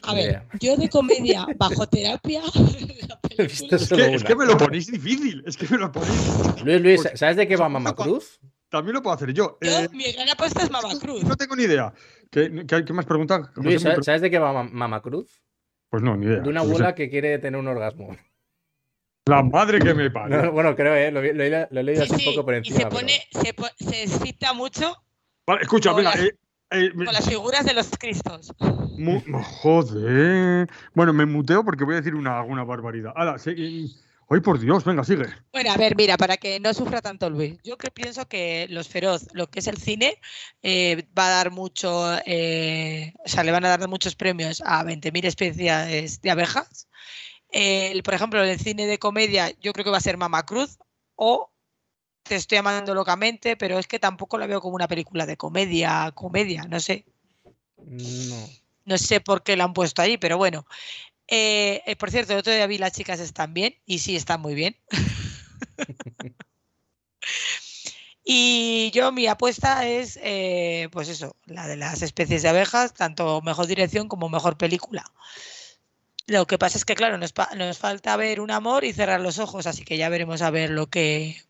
A 0.04 0.14
ver, 0.14 0.44
yo 0.62 0.78
de 0.78 0.88
comedia 0.90 1.46
bajo 1.58 1.86
terapia, 1.88 2.42
película- 2.54 3.20
Es 3.38 3.62
que, 3.62 3.76
es 3.76 3.92
una. 3.92 4.18
que 4.28 4.36
me 4.36 4.46
lo 4.46 4.58
ponéis 4.58 4.90
difícil, 4.92 5.44
es 5.46 5.58
que 5.58 5.68
me 5.70 5.78
lo 5.78 5.92
ponéis. 5.92 6.64
Luis, 6.64 6.82
Luis, 6.82 7.10
¿sabes 7.16 7.36
de 7.36 7.48
qué 7.48 7.56
va 7.58 7.66
Son 7.66 7.74
Mama 7.74 7.90
una 7.92 7.96
cua- 7.98 8.04
Cruz? 8.04 8.40
También 8.70 8.94
lo 8.96 9.02
puedo 9.02 9.16
hacer 9.16 9.34
yo. 9.34 9.58
yo, 9.62 9.70
Eh, 9.80 9.90
mi 9.92 10.10
gran 10.12 10.30
apuesta 10.30 10.62
es 10.64 10.72
Mama 10.72 10.90
Cruz. 11.00 11.24
no 11.24 11.36
tengo 11.36 11.56
ni 11.56 11.64
idea. 11.64 11.92
¿Qué, 12.32 12.66
qué, 12.68 12.86
qué 12.86 12.94
más 12.94 13.06
preguntas? 13.06 13.50
Luis, 13.56 13.82
¿sabes, 13.82 14.22
de 14.22 14.30
qué 14.30 14.40
va 14.40 14.54
Ma- 14.54 14.64
Mama 14.72 15.02
Cruz? 15.02 15.42
Pues 15.90 16.02
no, 16.04 16.16
ni 16.16 16.28
idea. 16.28 16.40
De 16.42 16.50
una 16.50 16.60
No 16.62 16.66
sé. 16.66 16.72
abuela 16.72 16.96
que 16.96 17.10
quiere 17.10 17.38
tener 17.40 17.60
un 17.60 17.68
orgasmo. 17.68 18.16
La 19.26 19.44
madre 19.44 19.80
que 19.80 19.94
me 19.94 20.06
No, 20.06 20.14
parió. 20.14 20.52
bueno, 20.54 20.76
creo, 20.76 20.96
¿eh? 20.96 21.12
Lo, 21.12 21.22
he- 21.22 21.34
lo 21.34 21.44
he- 21.44 21.68
lo 21.70 21.80
he 21.80 21.84
leído 21.84 22.06
Sí, 22.06 22.14
así 22.14 22.24
sí, 22.24 22.30
un 22.30 22.36
poco 22.36 22.46
por 22.46 22.54
y 22.54 22.58
encima. 22.60 22.78
pero- 22.78 22.90
pone, 22.92 23.22
se, 23.32 23.54
po- 23.54 23.68
se 23.78 24.04
excita 24.04 24.54
mucho 24.54 24.96
Vale, 25.50 25.64
escucha, 25.64 25.90
Con 25.90 25.98
venga. 26.04 26.12
las- 26.16 26.26
eh, 26.26 26.36
eh, 26.70 26.92
me- 26.94 27.06
con 27.06 27.14
las 27.16 27.28
figuras 27.28 27.66
de 27.66 27.74
los 27.74 27.90
cristos. 27.98 28.54
mu- 28.98 29.20
joder. 29.42 30.70
Bueno, 30.94 31.12
me 31.12 31.26
muteo 31.26 31.66
porque 31.66 31.84
voy 31.86 31.96
a 31.96 31.98
decir 31.98 32.14
una, 32.14 32.44
una 32.44 32.64
barbaridad. 32.64 33.14
Hala, 33.16 33.40
sí, 33.40 33.96
Ay, 34.30 34.42
por 34.42 34.60
Dios, 34.60 34.84
venga, 34.84 35.04
sigue. 35.04 35.26
Bueno, 35.52 35.72
a 35.72 35.78
ver, 35.78 35.96
mira, 35.96 36.18
para 36.18 36.38
que 36.38 36.60
no 36.60 36.72
sufra 36.76 37.02
tanto 37.02 37.32
Luis, 37.32 37.58
yo 37.64 37.80
que 37.80 37.90
pienso 37.90 38.28
que 38.28 38.68
Los 38.70 38.88
Feroz, 38.88 39.26
lo 39.34 39.48
que 39.48 39.58
es 39.58 39.66
el 39.66 39.78
cine, 39.78 40.20
eh, 40.62 41.08
va 41.18 41.26
a 41.26 41.30
dar 41.32 41.50
mucho, 41.50 42.16
eh, 42.28 43.12
o 43.26 43.28
sea, 43.28 43.44
le 43.44 43.52
van 43.52 43.66
a 43.66 43.70
dar 43.76 43.90
muchos 43.90 44.16
premios 44.16 44.62
a 44.64 44.84
20.000 44.84 45.26
especies 45.26 46.22
de 46.22 46.30
abejas. 46.30 46.88
Eh, 47.52 48.00
por 48.04 48.14
ejemplo, 48.14 48.44
en 48.44 48.50
el 48.52 48.60
cine 48.60 48.86
de 48.86 49.00
comedia, 49.00 49.50
yo 49.62 49.74
creo 49.74 49.84
que 49.84 49.90
va 49.90 49.98
a 49.98 50.02
ser 50.02 50.18
Mama 50.18 50.46
Cruz 50.46 50.78
o 51.16 51.52
Te 52.30 52.36
estoy 52.36 52.60
amando 52.60 52.94
locamente, 52.94 53.58
pero 53.58 53.80
es 53.80 53.88
que 53.88 53.98
tampoco 53.98 54.38
la 54.38 54.46
veo 54.46 54.62
como 54.62 54.76
una 54.76 54.88
película 54.88 55.26
de 55.26 55.36
comedia, 55.36 56.12
comedia, 56.14 56.62
no 56.66 56.80
sé. 56.80 57.04
No. 57.84 58.50
No 58.86 58.98
sé 59.00 59.20
por 59.20 59.42
qué 59.42 59.58
la 59.58 59.64
han 59.64 59.74
puesto 59.74 60.04
ahí, 60.04 60.20
pero 60.20 60.38
bueno. 60.38 60.68
Eh, 61.28 61.82
eh, 61.88 61.96
por 61.96 62.12
cierto, 62.12 62.34
el 62.34 62.40
otro 62.40 62.54
día 62.54 62.68
vi 62.68 62.78
las 62.78 62.92
chicas 62.92 63.20
están 63.20 63.56
bien 63.56 63.74
y 63.88 63.98
sí 63.98 64.16
están 64.16 64.42
muy 64.42 64.54
bien. 64.54 64.78
y 68.24 68.92
yo 68.94 69.12
mi 69.12 69.26
apuesta 69.26 69.88
es, 69.88 70.20
eh, 70.22 70.88
pues 70.92 71.10
eso, 71.10 71.36
la 71.48 71.66
de 71.66 71.78
las 71.78 72.04
especies 72.04 72.44
de 72.44 72.50
abejas, 72.50 72.94
tanto 72.94 73.42
mejor 73.42 73.66
dirección 73.66 74.08
como 74.08 74.30
mejor 74.30 74.56
película. 74.56 75.04
Lo 76.28 76.46
que 76.46 76.60
pasa 76.60 76.78
es 76.78 76.86
que, 76.86 76.94
claro, 76.94 77.18
nos, 77.18 77.34
falta 77.80 78.16
ver 78.18 78.40
un 78.40 78.52
amor 78.52 78.84
y 78.84 78.94
cerrar 78.94 79.20
los 79.20 79.40
ojos, 79.40 79.66
así 79.66 79.84
que 79.84 79.98
ya 79.98 80.10
veremos 80.10 80.44
a 80.44 80.52
ver 80.52 80.70
lo 80.70 80.86
que, 80.86 81.49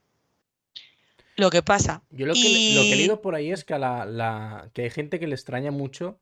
lo 1.39 1.49
que 1.49 1.61
pasa. 1.63 2.03
Yo 2.11 2.25
lo 2.25 2.33
que, 2.33 2.39
lo 2.75 2.81
que 2.81 2.93
he 2.93 2.95
leído 2.97 3.21
por 3.21 3.35
ahí 3.35 3.51
es 3.51 3.63
que, 3.63 3.73
a 3.73 3.79
la, 3.79 4.05
la- 4.05 4.69
que 4.73 4.83
hay 4.83 4.89
gente 4.89 5.19
que 5.19 5.27
le 5.27 5.35
extraña 5.35 5.71
mucho 5.71 6.19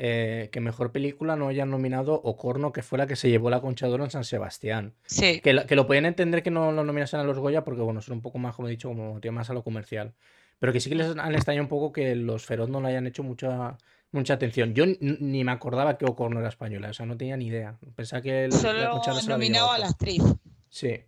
eh, 0.00 0.48
que 0.52 0.60
mejor 0.60 0.92
película 0.92 1.34
no 1.34 1.48
hayan 1.48 1.70
nominado 1.70 2.14
Ocorno, 2.22 2.72
que 2.72 2.82
fue 2.82 2.98
la 2.98 3.06
que 3.08 3.16
se 3.16 3.28
llevó 3.30 3.50
la 3.50 3.60
Concha 3.60 3.86
de 3.88 3.94
Oro 3.94 4.04
en 4.04 4.10
San 4.10 4.22
Sebastián. 4.24 4.94
Sí, 5.06 5.40
Que, 5.40 5.64
que 5.66 5.74
lo 5.74 5.86
podían 5.88 6.06
entender 6.06 6.42
que 6.44 6.52
no 6.52 6.70
lo 6.70 6.84
nominasen 6.84 7.18
a 7.18 7.24
los 7.24 7.38
Goya 7.38 7.64
porque, 7.64 7.82
bueno, 7.82 8.00
son 8.00 8.14
un 8.18 8.22
poco 8.22 8.38
más, 8.38 8.54
como 8.54 8.68
he 8.68 8.70
dicho, 8.70 8.88
como 8.88 9.20
tiene 9.20 9.34
más 9.34 9.50
a 9.50 9.54
lo 9.54 9.64
comercial. 9.64 10.14
Pero 10.60 10.72
que 10.72 10.78
sí 10.80 10.88
que 10.88 10.94
les 10.96 11.16
han 11.16 11.34
extrañado 11.34 11.64
un 11.64 11.68
poco 11.68 11.92
que 11.92 12.14
los 12.14 12.46
Feroz 12.46 12.68
no 12.68 12.80
le 12.80 12.88
hayan 12.88 13.06
hecho 13.08 13.24
mucha, 13.24 13.76
mucha 14.12 14.34
atención. 14.34 14.72
Yo 14.74 14.84
ni 15.00 15.42
me 15.42 15.50
acordaba 15.52 15.98
que 15.98 16.04
Ocorno 16.04 16.38
era 16.40 16.48
española, 16.48 16.90
o 16.90 16.92
sea, 16.94 17.04
no 17.06 17.16
tenía 17.16 17.36
ni 17.36 17.46
idea. 17.46 17.76
Pensaba 17.96 18.22
que 18.22 18.44
el- 18.44 18.52
solo 18.52 18.74
la 18.74 19.38
llevado 19.58 19.72
a 19.72 19.78
la 19.78 19.88
actriz. 19.88 20.22
Sí. 20.68 21.00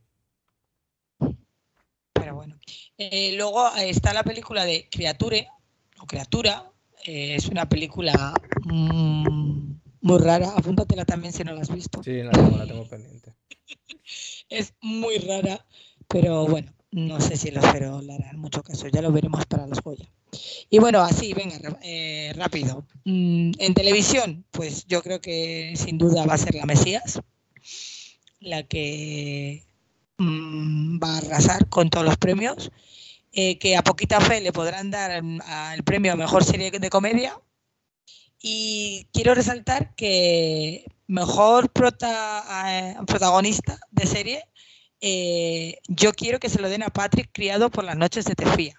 Pero 2.21 2.35
bueno. 2.35 2.59
Eh, 2.99 3.33
luego 3.37 3.67
eh, 3.77 3.91
está 3.91 4.13
la 4.13 4.23
película 4.23 4.65
de 4.65 4.89
Criature, 4.91 5.49
o 6.01 6.07
Criatura. 6.07 6.71
eh, 7.05 7.35
es 7.37 7.49
una 7.49 7.69
película 7.69 8.35
mm, 8.65 9.73
muy 10.03 10.19
rara. 10.19 10.53
Apúntatela 10.57 11.05
también 11.05 11.33
si 11.33 11.43
no 11.45 11.53
la 11.55 11.63
has 11.63 11.73
visto. 11.73 12.03
Sí, 12.03 12.23
la 12.23 12.31
tengo, 12.31 12.57
la 12.57 12.67
tengo 12.67 12.87
pendiente. 12.89 13.35
Es 14.49 14.75
muy 14.81 15.19
rara, 15.19 15.65
pero 16.09 16.45
bueno, 16.47 16.73
no 16.91 17.21
sé 17.21 17.37
si 17.37 17.53
los 17.53 17.65
pero 17.73 18.03
le 18.03 18.15
harán 18.15 18.39
mucho 18.39 18.63
caso. 18.63 18.89
Ya 18.89 19.01
lo 19.01 19.13
veremos 19.13 19.47
para 19.47 19.67
los 19.67 19.81
Goya. 19.81 20.11
Y 20.69 20.79
bueno, 20.81 21.01
así, 21.03 21.33
venga, 21.35 21.57
eh, 21.83 22.33
rápido. 22.35 22.85
Mm, 23.05 23.53
en 23.59 23.75
televisión, 23.75 24.45
pues 24.51 24.87
yo 24.87 25.03
creo 25.03 25.21
que 25.21 25.75
sin 25.77 25.99
duda 25.99 26.27
va 26.27 26.35
a 26.35 26.39
ser 26.39 26.57
la 26.57 26.67
Mesías, 26.67 27.21
la 28.41 28.65
que 28.65 29.65
mm, 30.21 31.01
va 31.03 31.15
a 31.15 31.19
arrasar 31.19 31.69
con 31.69 31.91
todos 31.91 32.07
los 32.07 32.17
premios. 32.17 32.71
eh, 33.33 33.59
que 33.59 33.77
a 33.77 33.83
poquita 33.83 34.21
fe 34.21 34.41
le 34.41 34.53
podrán 34.53 34.91
dar 34.91 35.11
el 35.13 35.85
premio 35.85 36.13
a 36.13 36.17
mejor 36.17 36.43
serie 36.45 36.71
de 36.73 36.91
comedia. 36.91 37.41
Y 38.43 39.07
quiero 39.13 39.35
resaltar 39.35 39.95
que 39.95 40.85
mejor 41.07 41.71
prota- 41.73 42.45
eh, 42.67 42.97
protagonista 43.07 43.79
de 43.93 44.07
serie, 44.07 44.45
eh, 45.01 45.79
yo 45.89 46.13
quiero 46.13 46.39
que 46.41 46.49
se 46.49 46.61
lo 46.61 46.69
den 46.69 46.83
a 46.83 46.91
Patrick 46.91 47.31
criado 47.33 47.71
por 47.71 47.85
las 47.85 47.97
noches 47.97 48.25
de 48.25 48.35
Tefía. 48.35 48.75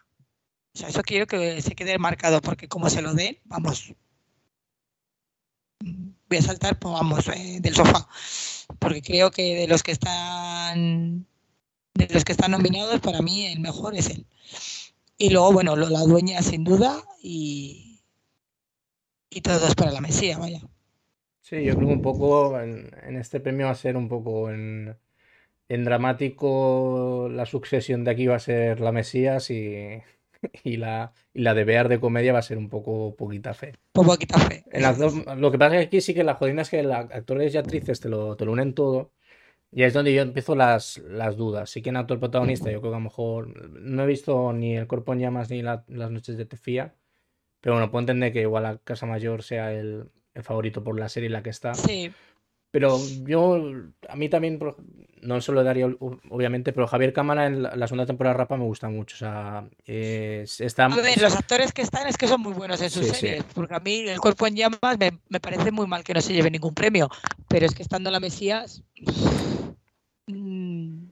Eso 0.74 1.02
quiero 1.04 1.28
que 1.28 1.62
se 1.62 1.76
quede 1.76 1.98
marcado, 1.98 2.42
porque 2.42 2.68
como 2.68 2.90
se 2.90 3.02
lo 3.02 3.14
den, 3.14 3.38
vamos, 3.46 3.94
voy 6.30 6.38
a 6.38 6.42
saltar, 6.42 6.78
pues, 6.80 6.94
vamos, 6.94 7.26
del 7.60 7.76
sofá. 7.76 8.08
Porque 8.80 9.02
creo 9.02 9.32
que 9.32 9.56
de 9.56 9.68
los 9.68 9.84
que 9.84 9.92
están 9.94 11.26
de 11.94 12.08
los 12.14 12.24
que 12.26 12.34
están 12.34 12.52
nominados, 12.52 13.00
para 13.02 13.22
mí 13.22 13.46
el 13.48 13.60
mejor 13.60 13.96
es 13.96 14.10
él. 14.10 14.26
Y 15.18 15.30
luego, 15.32 15.54
bueno, 15.54 15.76
lo- 15.78 15.90
la 15.90 16.02
dueña 16.02 16.42
sin 16.44 16.64
duda 16.66 17.04
y, 17.24 18.02
y 19.32 19.42
todos 19.42 19.74
para 19.74 19.92
la 19.92 20.00
Mesía, 20.00 20.38
vaya. 20.38 20.62
Sí, 21.42 21.64
yo 21.64 21.76
creo 21.76 21.88
que 21.88 21.94
un 21.94 22.02
poco 22.02 22.60
en, 22.60 22.92
en 23.04 23.16
este 23.18 23.40
premio 23.40 23.66
va 23.66 23.72
a 23.72 23.76
ser 23.76 23.98
un 23.98 24.08
poco 24.08 24.50
en, 24.52 24.96
en 25.70 25.84
dramático 25.86 27.30
la 27.32 27.46
sucesión 27.46 28.04
de 28.04 28.12
aquí 28.12 28.28
va 28.28 28.36
a 28.38 28.40
ser 28.40 28.80
la 28.82 28.92
Mesías 28.92 29.50
y, 29.52 30.02
y 30.64 30.78
la, 30.78 31.14
y 31.34 31.42
la 31.42 31.54
de 31.56 31.64
Bear 31.66 31.90
de 31.90 32.00
comedia 32.00 32.34
va 32.34 32.40
a 32.40 32.42
ser 32.44 32.58
un 32.58 32.70
poco 32.70 33.16
poquita 33.16 33.54
fe. 33.54 33.76
Poquita 33.94 34.38
fe. 34.48 34.58
En 34.72 34.84
las 34.84 34.98
dos, 35.00 35.16
lo 35.38 35.52
que 35.52 35.58
pasa 35.60 35.76
es 35.78 35.82
que 35.84 35.88
aquí 35.88 36.02
sí 36.02 36.14
que 36.14 36.24
la 36.24 36.36
jodida 36.36 36.62
es 36.64 36.70
que 36.70 36.84
los 36.84 36.96
actores 36.96 37.54
y 37.56 37.58
actrices 37.58 38.00
te 38.02 38.10
lo, 38.10 38.36
te 38.38 38.46
lo 38.46 38.54
unen 38.54 38.74
todo. 38.76 39.14
Y 39.74 39.84
es 39.84 39.94
donde 39.94 40.14
yo 40.14 40.22
empiezo 40.22 40.54
las, 40.56 40.98
las 41.08 41.38
dudas. 41.38 41.70
Sí 41.70 41.82
que 41.82 41.90
en 41.90 41.98
actor 41.98 42.20
protagonista, 42.20 42.70
yo 42.70 42.82
creo 42.82 42.92
que 42.92 42.96
a 42.98 43.00
lo 43.00 43.04
mejor 43.06 43.72
no 43.80 44.04
he 44.04 44.08
visto 44.08 44.52
ni 44.52 44.76
El 44.76 44.88
cuerpo 44.88 45.14
en 45.14 45.20
llamas 45.20 45.50
ni 45.50 45.62
la- 45.62 45.86
Las 45.88 46.12
noches 46.12 46.36
de 46.38 46.46
Tefía. 46.46 46.94
Pero 47.62 47.76
bueno, 47.76 47.90
puedo 47.90 48.02
entender 48.02 48.34
que 48.34 48.42
igual 48.42 48.64
la 48.64 48.78
Casa 48.80 49.06
Mayor 49.06 49.44
sea 49.44 49.72
el, 49.72 50.10
el 50.34 50.44
favorito 50.44 50.84
por 50.84 51.00
la 51.00 51.08
serie 51.08 51.28
en 51.28 51.34
la 51.34 51.44
que 51.44 51.52
está. 51.52 51.74
Sí, 51.74 52.12
Pero 52.72 52.98
yo, 53.24 53.62
a 54.10 54.16
mí 54.16 54.28
también, 54.28 54.60
no 55.22 55.40
se 55.40 55.52
lo 55.54 55.64
daría 55.64 55.86
obviamente, 56.00 56.74
pero 56.74 56.88
Javier 56.88 57.14
Cámara 57.14 57.46
en 57.46 57.62
la, 57.64 57.88
segunda 57.88 58.06
temporada 58.06 58.34
de 58.34 58.38
Rapa 58.40 58.58
me 58.58 58.64
gusta 58.66 58.90
mucho. 58.90 59.16
O 59.16 59.20
sea, 59.20 59.70
eh, 59.86 60.44
está. 60.60 60.86
A 60.86 60.96
ver, 60.96 61.22
los 61.22 61.36
actores 61.36 61.72
que 61.72 61.84
están 61.84 62.08
es 62.08 62.18
que 62.18 62.28
son 62.28 62.42
muy 62.42 62.54
buenos 62.54 62.82
en 62.82 62.90
sus 62.90 63.06
Sí, 63.06 63.12
sí. 63.14 63.20
series, 63.20 63.44
porque 63.54 63.76
a 63.76 63.80
mí 63.80 64.00
el 64.00 64.20
cuerpo 64.20 64.48
en 64.48 64.56
llamas 64.56 64.98
me, 65.00 65.20
me 65.30 65.40
parece 65.40 65.72
muy 65.72 65.88
mal 65.88 66.04
que 66.04 66.14
no 66.14 66.20
se 66.22 66.34
lleve 66.34 66.50
ningún 66.52 66.74
premio, 66.74 67.10
pero 67.48 67.66
es 67.68 67.76
que 67.76 67.84
estando 67.84 68.10
la 68.12 68.20
Mesías 68.20 68.84
mm, 70.28 71.10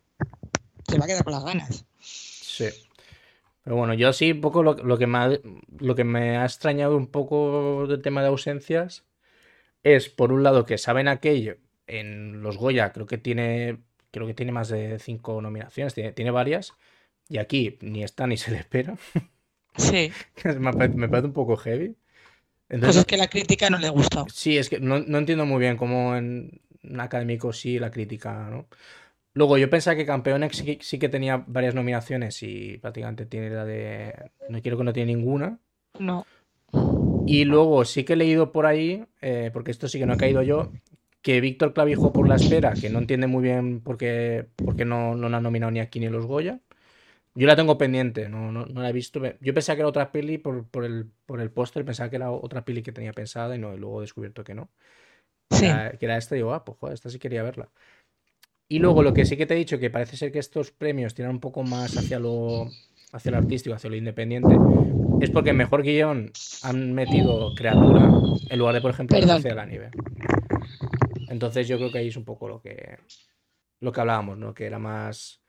se 0.88 0.98
va 0.98 1.06
a 1.06 1.07
quedar 1.07 1.23
con 1.23 1.34
las 1.34 1.44
ganas. 1.44 1.86
Sí. 1.99 2.65
Pero 3.64 3.76
bueno, 3.76 3.94
yo 3.94 4.14
sí, 4.14 4.31
un 4.31 4.41
poco 4.41 4.64
lo, 4.64 4.73
lo 4.73 4.98
que 4.98 5.07
me 5.07 5.18
ha, 5.18 5.40
lo 5.80 5.95
que 5.95 6.03
me 6.03 6.38
ha 6.38 6.45
extrañado 6.45 6.98
un 6.98 7.07
poco 7.07 7.88
del 7.88 8.02
tema 8.02 8.22
de 8.22 8.27
ausencias 8.27 9.06
es, 9.84 10.10
por 10.10 10.31
un 10.31 10.44
lado, 10.44 10.65
que 10.65 10.77
saben 10.77 11.07
aquello 11.07 11.57
en 11.90 12.41
los 12.41 12.57
Goya 12.57 12.94
creo 12.94 13.06
que 13.06 13.18
tiene, 13.18 13.80
creo 14.11 14.27
que 14.27 14.34
tiene 14.34 14.52
más 14.52 14.69
de 14.69 14.99
cinco 14.99 15.41
nominaciones, 15.41 15.94
tiene, 15.94 16.14
tiene 16.14 16.31
varias, 16.31 16.73
y 17.27 17.38
aquí 17.38 17.77
ni 17.81 18.03
está 18.03 18.27
ni 18.27 18.38
se 18.38 18.52
le 18.52 18.57
espera. 18.57 18.98
Sí. 19.77 20.11
me, 20.60 20.73
parece, 20.73 20.98
me 20.98 21.10
parece 21.10 21.27
un 21.27 21.34
poco 21.34 21.57
heavy. 21.57 21.95
Pues 22.70 22.78
Entonces, 22.78 23.00
es 23.00 23.06
que 23.08 23.18
la 23.18 23.28
crítica 23.28 23.68
no 23.72 23.80
le 23.80 23.90
gustó. 23.90 24.28
Sí, 24.32 24.56
es 24.56 24.70
que 24.70 24.80
no, 24.80 25.00
no 25.00 25.18
entiendo 25.18 25.44
muy 25.44 25.60
bien 25.60 25.76
cómo 25.76 26.16
en 26.16 26.62
un 26.84 27.00
académico 27.00 27.52
sí 27.52 27.80
la 27.80 27.90
crítica, 27.90 28.48
¿no? 28.52 28.68
Luego, 29.34 29.58
yo 29.58 29.72
pensaba 29.72 29.96
que 29.96 30.06
Campeones 30.06 30.56
sí, 30.56 30.78
sí 30.80 31.00
que 31.00 31.10
tenía 31.10 31.44
varias 31.48 31.74
nominaciones 31.74 32.44
y 32.44 32.78
prácticamente 32.78 33.26
tiene 33.26 33.50
la 33.50 33.66
de. 33.66 34.14
No 34.50 34.62
quiero 34.62 34.78
que 34.78 34.84
no 34.84 34.94
tiene 34.94 35.16
ninguna. 35.16 35.58
No. 35.98 36.28
Y 37.26 37.46
luego 37.46 37.86
sí 37.86 38.04
que 38.04 38.14
he 38.14 38.16
leído 38.16 38.52
por 38.52 38.68
ahí, 38.68 39.04
eh, 39.22 39.50
porque 39.52 39.72
esto 39.72 39.88
sí 39.88 39.98
que 39.98 40.06
no 40.06 40.14
he 40.14 40.18
caído 40.18 40.44
yo, 40.44 40.72
que 41.24 41.41
Víctor 41.41 41.74
Clavijo 41.74 42.14
por 42.14 42.28
la 42.28 42.36
espera, 42.36 42.74
que 42.74 42.91
no 42.91 43.00
entiende 43.00 43.26
muy 43.26 43.41
bien 43.41 43.82
por 43.82 43.98
qué, 43.98 44.46
por 44.56 44.76
qué 44.76 44.86
no, 44.86 45.16
no 45.16 45.28
la 45.28 45.38
han 45.38 45.44
nominado 45.44 45.72
ni 45.72 45.80
aquí 45.80 46.00
ni 46.00 46.10
los 46.10 46.28
Goya. 46.28 46.60
Yo 47.35 47.47
la 47.47 47.56
tengo 47.56 47.77
pendiente, 47.77 48.27
no, 48.27 48.51
no, 48.51 48.65
no 48.65 48.81
la 48.81 48.89
he 48.89 48.93
visto. 48.93 49.22
Yo 49.39 49.53
pensaba 49.53 49.76
que 49.76 49.81
era 49.81 49.89
otra 49.89 50.11
peli 50.11 50.38
por, 50.38 50.68
por 50.68 50.84
el, 50.84 51.10
por 51.26 51.39
el 51.41 51.51
póster, 51.51 51.85
pensaba 51.85 52.10
que 52.10 52.18
era 52.18 52.31
otra 52.31 52.65
peli 52.65 52.81
que 52.84 52.91
tenía 52.91 53.14
pensada 53.14 53.56
y 53.56 53.60
no, 53.60 53.73
y 53.73 53.77
luego 53.77 53.99
he 53.99 54.03
descubierto 54.03 54.43
que 54.43 54.56
no. 54.56 54.69
Sí. 55.49 55.65
Era- 55.65 55.91
que 55.97 56.06
era 56.06 56.18
esta 56.18 56.35
y 56.35 56.39
digo, 56.39 56.53
ah, 56.53 56.65
pues 56.65 56.77
joder, 56.80 56.93
esta 56.95 57.10
sí 57.10 57.19
quería 57.19 57.43
verla. 57.43 57.69
Y 58.68 58.80
luego 58.80 59.03
lo 59.03 59.14
que 59.14 59.26
sí 59.26 59.35
que 59.38 59.45
te 59.45 59.56
he 59.56 59.57
dicho, 59.57 59.80
que 59.80 59.89
parece 59.89 60.15
ser 60.18 60.31
que 60.31 60.39
estos 60.39 60.72
premios 60.72 61.15
tiran 61.15 61.31
un 61.31 61.39
poco 61.39 61.64
más 61.64 61.97
hacia 61.97 62.19
lo, 62.19 62.72
hacia 63.11 63.31
lo 63.31 63.38
artístico, 63.38 63.76
hacia 63.76 63.89
lo 63.89 63.95
independiente, 63.95 64.53
es 65.19 65.30
porque 65.31 65.51
en 65.51 65.57
mejor 65.57 65.81
guion 65.84 66.31
han 66.61 66.93
metido 66.93 67.56
criatura 67.56 68.15
en 68.49 68.60
lugar 68.60 68.76
de, 68.76 68.81
por 68.81 68.91
ejemplo, 68.91 69.18
hacia 69.18 69.56
la 69.56 69.65
nieve. 69.65 69.89
Entonces 71.27 71.68
yo 71.68 71.77
creo 71.77 71.91
que 71.91 71.99
ahí 71.99 72.07
es 72.10 72.18
un 72.18 72.26
poco 72.26 72.47
lo 72.47 72.61
que 72.61 72.97
lo 73.81 73.91
que 73.91 74.01
hablábamos, 74.01 74.38
¿no? 74.38 74.53
Que 74.53 74.65
era 74.65 74.77
más, 74.77 75.41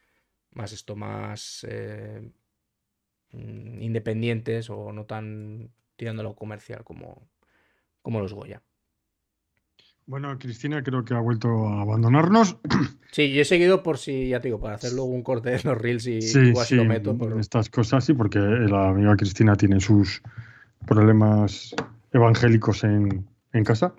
más 0.52 0.72
esto, 0.72 0.96
más 0.96 1.64
eh, 1.68 2.30
mm, 3.32 3.80
independientes 3.82 4.70
o 4.70 4.92
no 4.92 5.04
tan 5.06 5.70
tirando 5.96 6.20
a 6.22 6.24
lo 6.24 6.34
comercial 6.34 6.82
como, 6.84 7.28
como 8.02 8.20
los 8.20 8.32
Goya. 8.32 8.62
Bueno, 10.06 10.36
Cristina 10.38 10.82
creo 10.82 11.04
que 11.04 11.14
ha 11.14 11.20
vuelto 11.20 11.68
a 11.68 11.82
abandonarnos. 11.82 12.56
Sí, 13.12 13.32
yo 13.32 13.42
he 13.42 13.44
seguido 13.44 13.82
por 13.82 13.98
si, 13.98 14.28
ya 14.28 14.40
te 14.40 14.46
digo, 14.46 14.60
para 14.60 14.76
hacer 14.76 14.92
luego 14.92 15.08
un 15.10 15.24
corte 15.24 15.50
de 15.50 15.60
los 15.64 15.76
reels 15.76 16.06
y 16.06 16.22
Sí, 16.22 16.38
igual 16.38 16.64
sí, 16.64 16.68
si 16.68 16.76
lo 16.76 16.84
meto. 16.84 17.18
por- 17.18 17.40
estas 17.40 17.68
cosas 17.68 18.04
sí, 18.04 18.14
porque 18.14 18.38
la 18.38 18.90
amiga 18.90 19.16
Cristina 19.16 19.56
tiene 19.56 19.80
sus 19.80 20.22
problemas 20.86 21.74
evangélicos 22.12 22.84
en, 22.84 23.26
en 23.52 23.64
casa. 23.64 23.92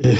Eh, 0.00 0.18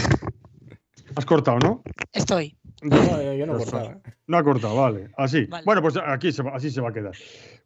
has 1.16 1.24
cortado, 1.26 1.58
¿no? 1.58 1.82
Estoy. 2.12 2.56
No, 2.82 3.22
yo, 3.22 3.32
yo 3.34 3.46
no 3.46 3.52
Perfecto. 3.54 3.78
cortaba. 3.78 3.94
¿eh? 4.06 4.14
No 4.26 4.38
ha 4.38 4.44
cortado, 4.44 4.76
vale. 4.76 5.10
Así. 5.16 5.44
Vale. 5.46 5.64
Bueno, 5.64 5.82
pues 5.82 5.94
aquí 6.04 6.32
se 6.32 6.42
va- 6.42 6.52
así 6.54 6.70
se 6.70 6.80
va 6.80 6.90
a 6.90 6.92
quedar. 6.92 7.12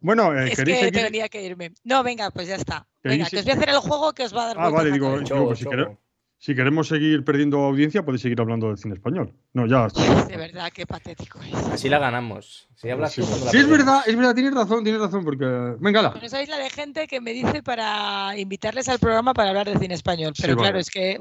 Bueno, 0.01 0.33
eh, 0.39 0.51
Es 0.51 0.57
¿queréis 0.59 0.79
que 0.79 0.85
seguir? 0.87 1.03
tenía 1.05 1.29
que 1.29 1.43
irme. 1.45 1.73
No, 1.85 2.03
venga, 2.03 2.31
pues 2.31 2.49
ya 2.49 2.57
está. 2.57 2.87
¿Queréis 3.03 3.19
Venga, 3.21 3.31
que 3.31 3.37
os 3.39 3.45
voy 3.45 3.53
a 3.53 3.57
hacer 3.57 3.69
el 3.71 3.79
juego 3.79 4.13
que 4.13 4.25
os 4.25 4.35
va 4.37 4.45
a 4.45 4.47
dar 4.49 4.57
Ah, 4.59 4.69
vale, 4.71 4.89
la 4.91 4.95
digo, 4.95 5.11
cabeza. 5.13 5.35
digo, 5.35 5.47
pues 5.47 5.59
si, 5.59 5.65
choco. 5.65 5.77
quere- 5.77 5.97
si 6.37 6.55
queremos 6.55 6.89
seguir 6.89 7.25
perdiendo 7.25 7.59
audiencia, 7.61 8.05
podéis 8.05 8.21
seguir 8.21 8.39
hablando 8.39 8.67
del 8.69 8.77
cine 8.77 8.95
español. 8.95 9.33
No, 9.55 9.67
ya. 9.67 9.87
De 10.29 10.37
verdad, 10.37 10.71
qué 10.75 10.85
patético 10.87 11.39
es. 11.43 11.55
Así 11.55 11.89
la 11.89 11.99
ganamos. 11.99 12.69
Si 12.75 12.91
hablas 12.91 13.13
sí, 13.15 13.23
tú 13.23 13.29
la 13.45 13.51
Sí, 13.51 13.57
es 13.59 13.69
verdad, 13.69 14.03
es 14.07 14.15
verdad, 14.17 14.35
tienes 14.35 14.53
razón, 14.55 14.83
tienes 14.85 15.01
razón, 15.01 15.25
porque. 15.25 15.47
Venga, 15.81 16.03
la. 16.03 16.11
No 16.11 16.29
sabéis 16.29 16.51
la 16.51 16.59
de 16.59 16.69
gente 16.69 17.07
que 17.07 17.21
me 17.23 17.33
dice 17.33 17.63
para 17.63 18.37
invitarles 18.37 18.89
al 18.91 18.99
programa 18.99 19.33
para 19.33 19.51
hablar 19.51 19.71
de 19.71 19.79
cine 19.79 19.95
español. 19.95 20.33
Sí, 20.37 20.43
Pero 20.43 20.57
claro, 20.57 20.73
vale. 20.75 20.81
es 20.81 20.91
que. 20.91 21.19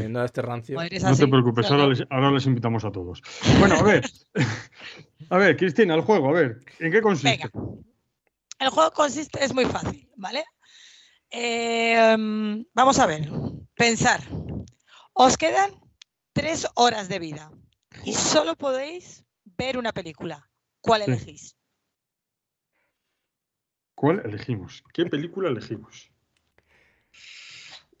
Sí. 0.00 0.06
Este 0.24 0.42
rancio. 0.42 0.78
No 0.80 1.16
te 1.16 1.28
preocupes, 1.28 1.70
ahora 1.70 1.86
les, 1.86 2.02
ahora 2.10 2.30
les 2.30 2.46
invitamos 2.46 2.84
a 2.84 2.92
todos. 2.92 3.22
Bueno, 3.58 3.76
a 3.76 3.82
ver. 3.82 4.04
A 5.30 5.36
ver, 5.38 5.56
Cristina, 5.56 5.94
el 5.94 6.02
juego, 6.02 6.28
a 6.28 6.32
ver, 6.32 6.60
¿en 6.78 6.92
qué 6.92 7.00
consiste? 7.00 7.48
Venga. 7.52 7.78
El 8.58 8.68
juego 8.68 8.90
consiste, 8.90 9.42
es 9.42 9.54
muy 9.54 9.64
fácil, 9.64 10.10
¿vale? 10.16 10.44
Eh, 11.30 12.16
vamos 12.74 12.98
a 12.98 13.06
ver. 13.06 13.30
Pensar. 13.74 14.20
Os 15.14 15.38
quedan 15.38 15.70
tres 16.34 16.66
horas 16.74 17.08
de 17.08 17.18
vida 17.18 17.50
y 18.04 18.12
solo 18.12 18.56
podéis 18.56 19.24
ver 19.44 19.78
una 19.78 19.92
película. 19.92 20.50
¿Cuál 20.82 21.04
Sí. 21.04 21.10
elegís? 21.12 21.56
¿Cuál 23.94 24.20
elegimos? 24.26 24.82
¿Qué 24.92 25.06
película 25.06 25.48
elegimos? 25.48 26.11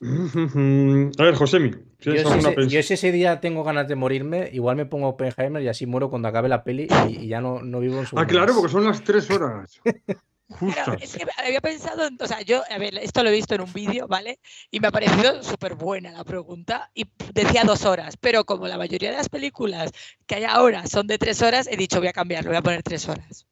A 0.02 1.22
ver, 1.24 1.34
Josemi, 1.36 1.70
Yo 1.70 1.78
¿tienes 1.98 2.22
si, 2.26 2.32
alguna 2.32 2.66
yo 2.68 2.82
si 2.82 2.94
ese 2.94 3.12
día 3.12 3.40
tengo 3.40 3.62
ganas 3.62 3.86
de 3.86 3.94
morirme, 3.94 4.50
igual 4.52 4.76
me 4.76 4.86
pongo 4.86 5.08
Oppenheimer 5.08 5.62
y 5.62 5.68
así 5.68 5.86
muero 5.86 6.10
cuando 6.10 6.28
acabe 6.28 6.48
la 6.48 6.64
peli 6.64 6.88
y, 7.08 7.24
y 7.24 7.28
ya 7.28 7.40
no, 7.40 7.62
no 7.62 7.78
vivo 7.80 8.00
en 8.00 8.06
su 8.06 8.18
Ah, 8.18 8.26
claro, 8.26 8.52
porque 8.54 8.72
son 8.72 8.84
las 8.84 9.04
tres 9.04 9.30
horas. 9.30 9.80
Pero 10.60 10.98
es 11.00 11.16
que 11.16 11.24
había 11.38 11.60
pensado, 11.60 12.06
en- 12.06 12.18
o 12.20 12.26
sea, 12.26 12.42
yo, 12.42 12.62
a 12.68 12.76
ver, 12.78 12.98
esto 12.98 13.22
lo 13.22 13.30
he 13.30 13.32
visto 13.32 13.54
en 13.54 13.62
un 13.62 13.72
vídeo, 13.72 14.06
¿vale? 14.06 14.38
Y 14.70 14.80
me 14.80 14.88
ha 14.88 14.90
parecido 14.90 15.42
súper 15.42 15.76
buena 15.76 16.10
la 16.10 16.24
pregunta 16.24 16.90
y 16.94 17.04
decía 17.32 17.62
dos 17.64 17.84
horas, 17.86 18.16
pero 18.20 18.44
como 18.44 18.66
la 18.68 18.76
mayoría 18.76 19.10
de 19.12 19.16
las 19.16 19.28
películas 19.30 19.90
que 20.26 20.34
hay 20.34 20.44
ahora 20.44 20.86
son 20.86 21.06
de 21.06 21.16
tres 21.16 21.40
horas, 21.40 21.68
he 21.70 21.76
dicho 21.76 22.00
voy 22.00 22.08
a 22.08 22.12
cambiarlo, 22.12 22.50
voy 22.50 22.58
a 22.58 22.62
poner 22.62 22.82
tres 22.82 23.08
horas. 23.08 23.46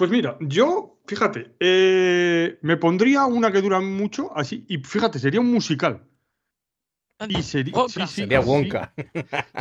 Pues 0.00 0.10
mira, 0.10 0.38
yo, 0.40 0.98
fíjate, 1.06 1.54
eh, 1.60 2.58
me 2.62 2.78
pondría 2.78 3.26
una 3.26 3.52
que 3.52 3.60
dura 3.60 3.80
mucho, 3.80 4.34
así, 4.34 4.64
y 4.66 4.78
fíjate, 4.78 5.18
sería 5.18 5.40
un 5.40 5.52
musical. 5.52 6.06
Y 7.28 7.42
sería, 7.42 7.74
Wonka. 7.76 7.90
sí, 7.92 8.00
sí, 8.06 8.14
Sería 8.22 8.40
Wonka. 8.40 8.94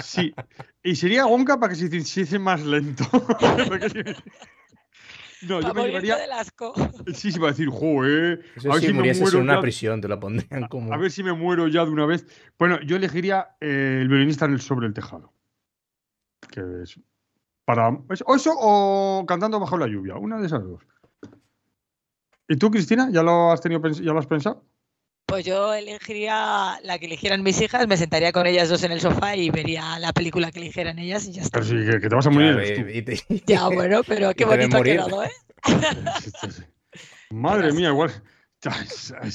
Sí, 0.02 0.34
y 0.82 0.95
sería 0.95 1.26
Wonka 1.26 1.60
para 1.60 1.74
que 1.74 1.76
se 1.90 1.94
hiciese 1.94 2.40
más 2.40 2.64
lento. 2.66 3.03
Se- 3.91 4.16
no, 5.45 5.60
yo 5.60 5.74
me 5.74 5.88
llevaría. 5.88 6.16
del 6.16 6.32
asco. 6.32 6.74
Sí, 7.14 7.34
sí, 7.34 7.38
va 7.40 7.49
a 7.49 7.52
decir, 7.52 7.68
joder. 7.68 8.41
Eso 8.56 8.72
a 8.72 8.76
ver 8.76 8.82
si 8.82 8.88
si 8.88 8.94
me 8.94 9.14
muero 9.14 9.38
en 9.40 9.44
una 9.44 9.56
ya- 9.56 9.61
prisión, 9.61 9.99
te 9.99 10.07
lo 10.07 10.22
pondrían 10.22 10.70
como. 10.70 10.94
A 10.94 10.98
ver 10.98 11.11
si 11.11 11.22
me 11.22 11.34
muero 11.34 11.68
ya 11.68 11.84
de 11.84 11.91
una 11.91 12.06
vez. 12.06 12.26
Bueno, 12.57 12.80
yo 12.84 12.95
elegiría 12.95 13.57
eh, 13.60 13.99
el 14.02 14.07
violinista 14.07 14.45
en 14.45 14.53
el 14.53 14.61
sobre 14.61 14.88
el 14.88 14.94
tejado. 14.94 15.34
Que 16.49 16.61
es 16.84 16.98
para 17.70 17.96
eso 18.10 18.52
o 18.58 19.24
cantando 19.28 19.60
bajo 19.60 19.78
la 19.78 19.86
lluvia, 19.86 20.16
una 20.16 20.40
de 20.40 20.48
esas 20.48 20.64
dos. 20.64 20.82
¿Y 22.48 22.58
tú, 22.58 22.72
Cristina, 22.72 23.10
ya 23.12 23.22
lo 23.22 23.52
has 23.52 23.62
tenido 23.62 23.80
ya 23.91 24.12
lo 24.12 24.18
has 24.18 24.26
pensado? 24.26 24.66
Pues 25.28 25.46
yo 25.46 25.72
elegiría 25.76 26.80
la 26.82 26.98
que 26.98 27.06
eligieran 27.06 27.44
mis 27.44 27.62
hijas, 27.62 27.88
me 27.88 27.96
sentaría 27.96 28.32
con 28.32 28.48
ellas 28.48 28.70
dos 28.70 28.82
en 28.82 28.91
el 28.91 29.02
sofá 29.02 29.36
y 29.36 29.52
vería 29.52 30.00
la 30.00 30.14
película 30.14 30.52
que 30.52 30.58
eligieran 30.58 30.98
ellas 30.98 31.28
y 31.28 31.34
ya 31.34 31.44
está. 31.44 31.60
Pero 31.60 31.66
sí, 31.70 31.86
que, 31.86 32.00
que 32.00 32.10
te 32.10 32.16
vas 32.16 32.26
a 32.26 32.32
morir. 32.32 32.48
Claro, 32.54 32.62
eres 32.66 32.74
tú. 32.82 32.90
y- 32.90 32.98
y 32.98 33.02
te- 33.04 33.44
Ya, 33.46 33.68
bueno, 33.68 34.02
pero 34.04 34.34
qué 34.36 34.46
bonito 34.46 34.78
ha 34.78 34.82
quedado, 34.84 35.24
¿eh? 35.24 35.32
Madre 37.30 37.72
mía, 37.72 37.90
igual. 37.90 38.12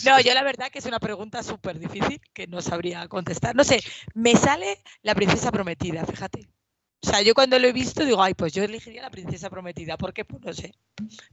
No, 0.05 0.21
yo 0.21 0.35
la 0.35 0.43
verdad 0.43 0.71
que 0.73 0.81
es 0.81 0.87
una 0.87 0.99
pregunta 0.99 1.45
súper 1.45 1.79
difícil 1.79 2.21
que 2.33 2.49
no 2.49 2.61
sabría 2.61 3.07
contestar. 3.07 3.55
No 3.55 3.63
sé, 3.63 3.81
me 4.15 4.35
sale 4.35 4.83
la 5.03 5.15
princesa 5.15 5.53
prometida, 5.53 6.05
fíjate. 6.05 6.49
O 7.05 7.07
sea, 7.07 7.21
yo 7.21 7.35
cuando 7.35 7.59
lo 7.59 7.69
he 7.69 7.73
visto 7.73 8.03
digo, 8.03 8.23
ay, 8.23 8.33
pues 8.33 8.55
yo 8.55 8.65
elegiría 8.65 9.03
la 9.03 9.11
princesa 9.11 9.51
prometida. 9.51 9.99
¿Por 9.99 10.15
qué? 10.15 10.25
Pues 10.25 10.43
no 10.43 10.55
sé. 10.55 10.75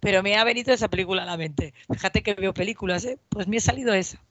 Pero 0.01 0.21
me 0.21 0.35
ha 0.35 0.43
venido 0.43 0.73
esa 0.73 0.89
película 0.89 1.23
a 1.23 1.25
la 1.25 1.37
mente. 1.37 1.73
Fíjate 1.89 2.21
que 2.21 2.33
veo 2.33 2.53
películas, 2.53 3.05
¿eh? 3.05 3.17
Pues 3.29 3.47
me 3.47 3.55
ha 3.55 3.61
salido 3.61 3.93
esa. 3.93 4.21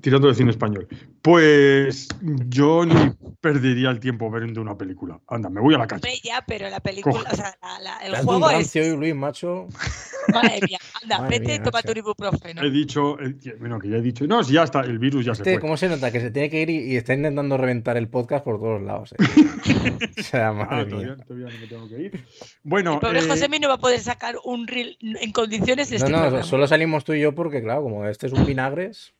Tirando 0.00 0.26
de 0.28 0.34
cine 0.34 0.50
español. 0.50 0.88
Pues 1.22 2.08
yo 2.48 2.84
ni 2.84 2.94
perdería 3.40 3.90
el 3.90 4.00
tiempo 4.00 4.30
viendo 4.30 4.60
una 4.60 4.76
película. 4.76 5.20
Anda, 5.28 5.48
me 5.48 5.60
voy 5.60 5.74
a 5.74 5.78
la 5.78 5.86
calle. 5.86 6.00
Hombre, 6.04 6.20
ya, 6.22 6.44
pero 6.46 6.68
la 6.68 6.80
película, 6.80 7.14
Coge. 7.20 7.32
o 7.32 7.36
sea, 7.36 7.56
la- 7.62 7.78
la- 7.80 7.98
el 8.18 8.24
juego 8.24 8.50
es. 8.50 8.74
hoy, 8.74 8.96
Luis, 8.96 9.14
macho. 9.14 9.68
Madre 10.32 10.58
mía, 10.68 10.78
anda, 11.02 11.18
Madre 11.20 11.38
vete 11.38 11.58
toma 11.60 11.82
tu 11.82 11.92
ibuprofeno. 11.96 12.62
He 12.62 12.70
dicho, 12.70 13.20
eh, 13.20 13.36
bueno, 13.60 13.78
que 13.78 13.88
ya 13.90 13.96
he 13.98 14.00
dicho. 14.00 14.26
No, 14.26 14.42
si 14.42 14.54
ya 14.54 14.64
está, 14.64 14.80
el 14.80 14.98
virus 14.98 15.24
ya 15.26 15.34
se 15.34 15.42
Este, 15.42 15.52
fue. 15.54 15.60
¿Cómo 15.60 15.76
se 15.76 15.88
nota? 15.88 16.10
Que 16.10 16.20
se 16.20 16.30
tiene 16.30 16.50
que 16.50 16.62
ir 16.62 16.70
y, 16.70 16.92
y 16.92 16.96
está 16.96 17.14
intentando 17.14 17.56
reventar 17.56 17.96
el 17.96 18.08
podcast 18.08 18.44
por 18.44 18.58
todos 18.58 18.82
lados. 18.82 19.12
eh. 19.12 19.16
o 20.18 20.22
sea, 20.22 20.48
Ah, 20.48 20.52
madre 20.52 20.86
todavía, 20.86 21.14
mía. 21.14 21.24
todavía 21.26 21.46
no 21.54 21.60
me 21.60 21.66
tengo 21.68 21.88
que 21.88 22.00
ir. 22.02 22.24
Bueno, 22.64 22.94
El 22.94 23.00
pobre 23.00 23.20
eh, 23.20 23.28
Josemi 23.28 23.58
no 23.60 23.68
va 23.68 23.74
a 23.74 23.78
poder 23.78 24.00
sacar 24.00 24.34
un 24.44 24.66
reel 24.66 24.96
en 25.00 25.30
condiciones 25.32 25.88
de 25.90 25.98
No, 25.98 26.04
este 26.04 26.10
no, 26.12 26.18
programa. 26.22 26.42
solo 26.44 26.66
salimos 26.66 27.04
tú 27.04 27.12
y 27.12 27.20
yo 27.20 27.34
porque, 27.34 27.62
claro, 27.62 27.82
como 27.82 28.06
este 28.06 28.26
es 28.26 28.32
un 28.32 28.44
vinagres. 28.44 29.14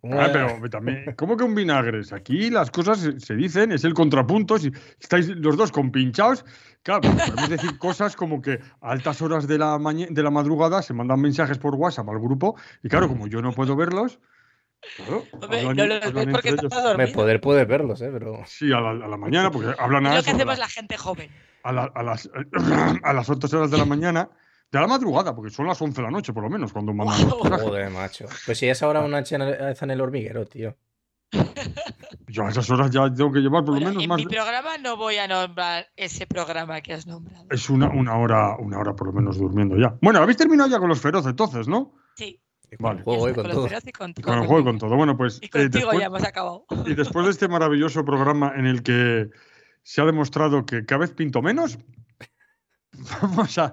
¿Cómo 0.00 0.20
ah, 0.20 0.28
pero 0.32 0.70
también, 0.70 1.14
¿cómo 1.16 1.36
que 1.36 1.44
un 1.44 1.54
vinagres? 1.54 2.12
Aquí 2.12 2.50
las 2.50 2.70
cosas 2.70 3.08
se, 3.18 3.34
dicen, 3.34 3.72
es 3.72 3.84
el 3.84 3.94
contrapunto. 3.94 4.58
Si 4.58 4.70
estáis 5.00 5.28
los 5.28 5.56
dos 5.56 5.72
compinchados, 5.72 6.44
claro, 6.82 7.00
podemos 7.02 7.48
decir 7.48 7.78
cosas 7.78 8.16
como 8.16 8.40
que 8.40 8.60
a 8.80 8.90
altas 8.90 9.20
horas 9.22 9.46
de 9.46 9.58
la, 9.58 9.78
de 9.78 10.22
la 10.22 10.30
madrugada 10.30 10.82
se 10.82 10.94
mandan 10.94 11.20
mensajes 11.20 11.58
por 11.58 11.74
WhatsApp 11.74 12.08
al 12.08 12.18
grupo, 12.20 12.56
y 12.82 12.88
claro, 12.88 13.08
como 13.08 13.26
yo 13.26 13.42
no 13.42 13.52
puedo 13.52 13.76
verlos, 13.76 14.18
claro, 14.96 15.24
Hombre, 15.32 15.60
hablan- 15.62 15.76
no 15.76 15.86
lo 15.86 16.00
ves 16.00 16.26
porque 16.32 16.48
estás 16.50 16.82
dormido. 16.82 17.12
poder 17.12 17.40
puedes 17.40 17.66
verlos, 17.66 18.00
¿eh? 18.02 18.10
Pero. 18.12 18.42
Sí, 18.46 18.72
a 18.72 18.80
la, 18.80 18.90
a 18.90 19.08
la 19.08 19.16
mañana, 19.16 19.50
porque 19.50 19.74
hablan 19.78 20.06
Es 20.06 20.12
a 20.12 20.14
lo 20.16 20.22
que 20.22 20.30
hacemos 20.30 20.58
la- 20.58 20.64
la 20.64 20.68
gente 20.68 20.96
joven. 20.96 21.30
a, 21.64 21.72
la- 21.72 21.90
a 21.94 22.02
las, 22.02 22.30
a 23.02 23.12
las 23.12 23.28
8 23.28 23.56
horas 23.58 23.70
de 23.70 23.78
la 23.78 23.84
mañana, 23.84 24.28
de 24.72 24.80
la 24.80 24.86
madrugada, 24.86 25.34
porque 25.34 25.50
son 25.50 25.66
las 25.66 25.80
11 25.80 25.96
de 25.96 26.02
la 26.02 26.10
noche 26.10 26.32
por 26.32 26.42
lo 26.42 26.50
menos 26.50 26.72
cuando 26.72 26.92
mandan. 26.92 27.28
Joder, 27.30 27.90
macho. 27.90 28.26
Pues 28.44 28.58
si 28.58 28.66
es 28.68 28.82
ahora 28.82 29.00
una 29.02 29.22
chena 29.22 29.72
en 29.80 29.90
el 29.90 30.00
hormiguero, 30.00 30.44
tío. 30.46 30.76
Yo 32.28 32.44
a 32.44 32.50
esas 32.50 32.68
horas 32.70 32.90
ya 32.90 33.12
tengo 33.12 33.32
que 33.32 33.40
llevar 33.40 33.64
por 33.64 33.74
lo 33.74 33.80
menos 33.86 34.02
en 34.02 34.08
más. 34.08 34.18
mi 34.18 34.24
de- 34.24 34.30
programa 34.30 34.78
no 34.78 34.96
voy 34.96 35.16
a 35.16 35.26
nombrar 35.28 35.86
ese 35.96 36.26
programa 36.26 36.80
que 36.80 36.92
has 36.92 37.06
nombrado. 37.06 37.46
Es 37.50 37.70
una, 37.70 37.88
una 37.88 38.16
hora, 38.18 38.56
una 38.58 38.78
hora 38.78 38.94
por 38.94 39.08
lo 39.08 39.12
menos 39.12 39.38
durmiendo 39.38 39.76
ya. 39.76 39.96
Bueno, 40.02 40.20
habéis 40.20 40.36
terminado 40.36 40.68
ya 40.68 40.78
con 40.78 40.88
los 40.88 41.00
feroz 41.00 41.26
entonces, 41.26 41.68
¿no? 41.68 41.94
Sí, 42.16 42.40
Y 42.70 42.76
con 42.76 42.84
Vale. 42.84 42.98
el 42.98 43.04
juego 43.04 43.26
y 43.26 43.30
está, 43.30 43.42
con 43.42 43.48
los 43.48 43.56
todo. 43.56 43.68
feroz 43.68 43.86
y 43.86 43.92
con, 43.92 44.10
Y 44.16 44.22
con 44.22 44.34
el 44.38 44.46
juego 44.46 44.60
y 44.60 44.64
con 44.64 44.78
todo. 44.78 44.96
Bueno, 44.96 45.16
pues 45.16 45.38
Y 45.40 45.46
eh, 45.46 45.50
contigo 45.50 45.70
después, 45.92 45.98
ya 46.00 46.06
hemos 46.06 46.24
acabado. 46.24 46.64
y 46.84 46.94
después 46.94 47.24
de 47.26 47.30
este 47.32 47.48
maravilloso 47.48 48.04
programa 48.04 48.52
en 48.56 48.66
el 48.66 48.82
que 48.82 49.30
se 49.82 50.00
ha 50.00 50.04
demostrado 50.04 50.66
que 50.66 50.84
cada 50.84 51.00
vez 51.02 51.12
pinto 51.12 51.42
menos, 51.42 51.78
vamos 53.22 53.58
a 53.58 53.72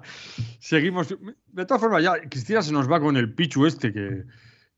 seguimos. 0.58 1.08
De 1.48 1.64
todas 1.66 1.80
formas, 1.80 2.02
ya 2.02 2.14
Cristina 2.28 2.62
se 2.62 2.72
nos 2.72 2.90
va 2.90 3.00
con 3.00 3.16
el 3.16 3.32
Pichu 3.34 3.66
este 3.66 3.92
que, 3.92 4.24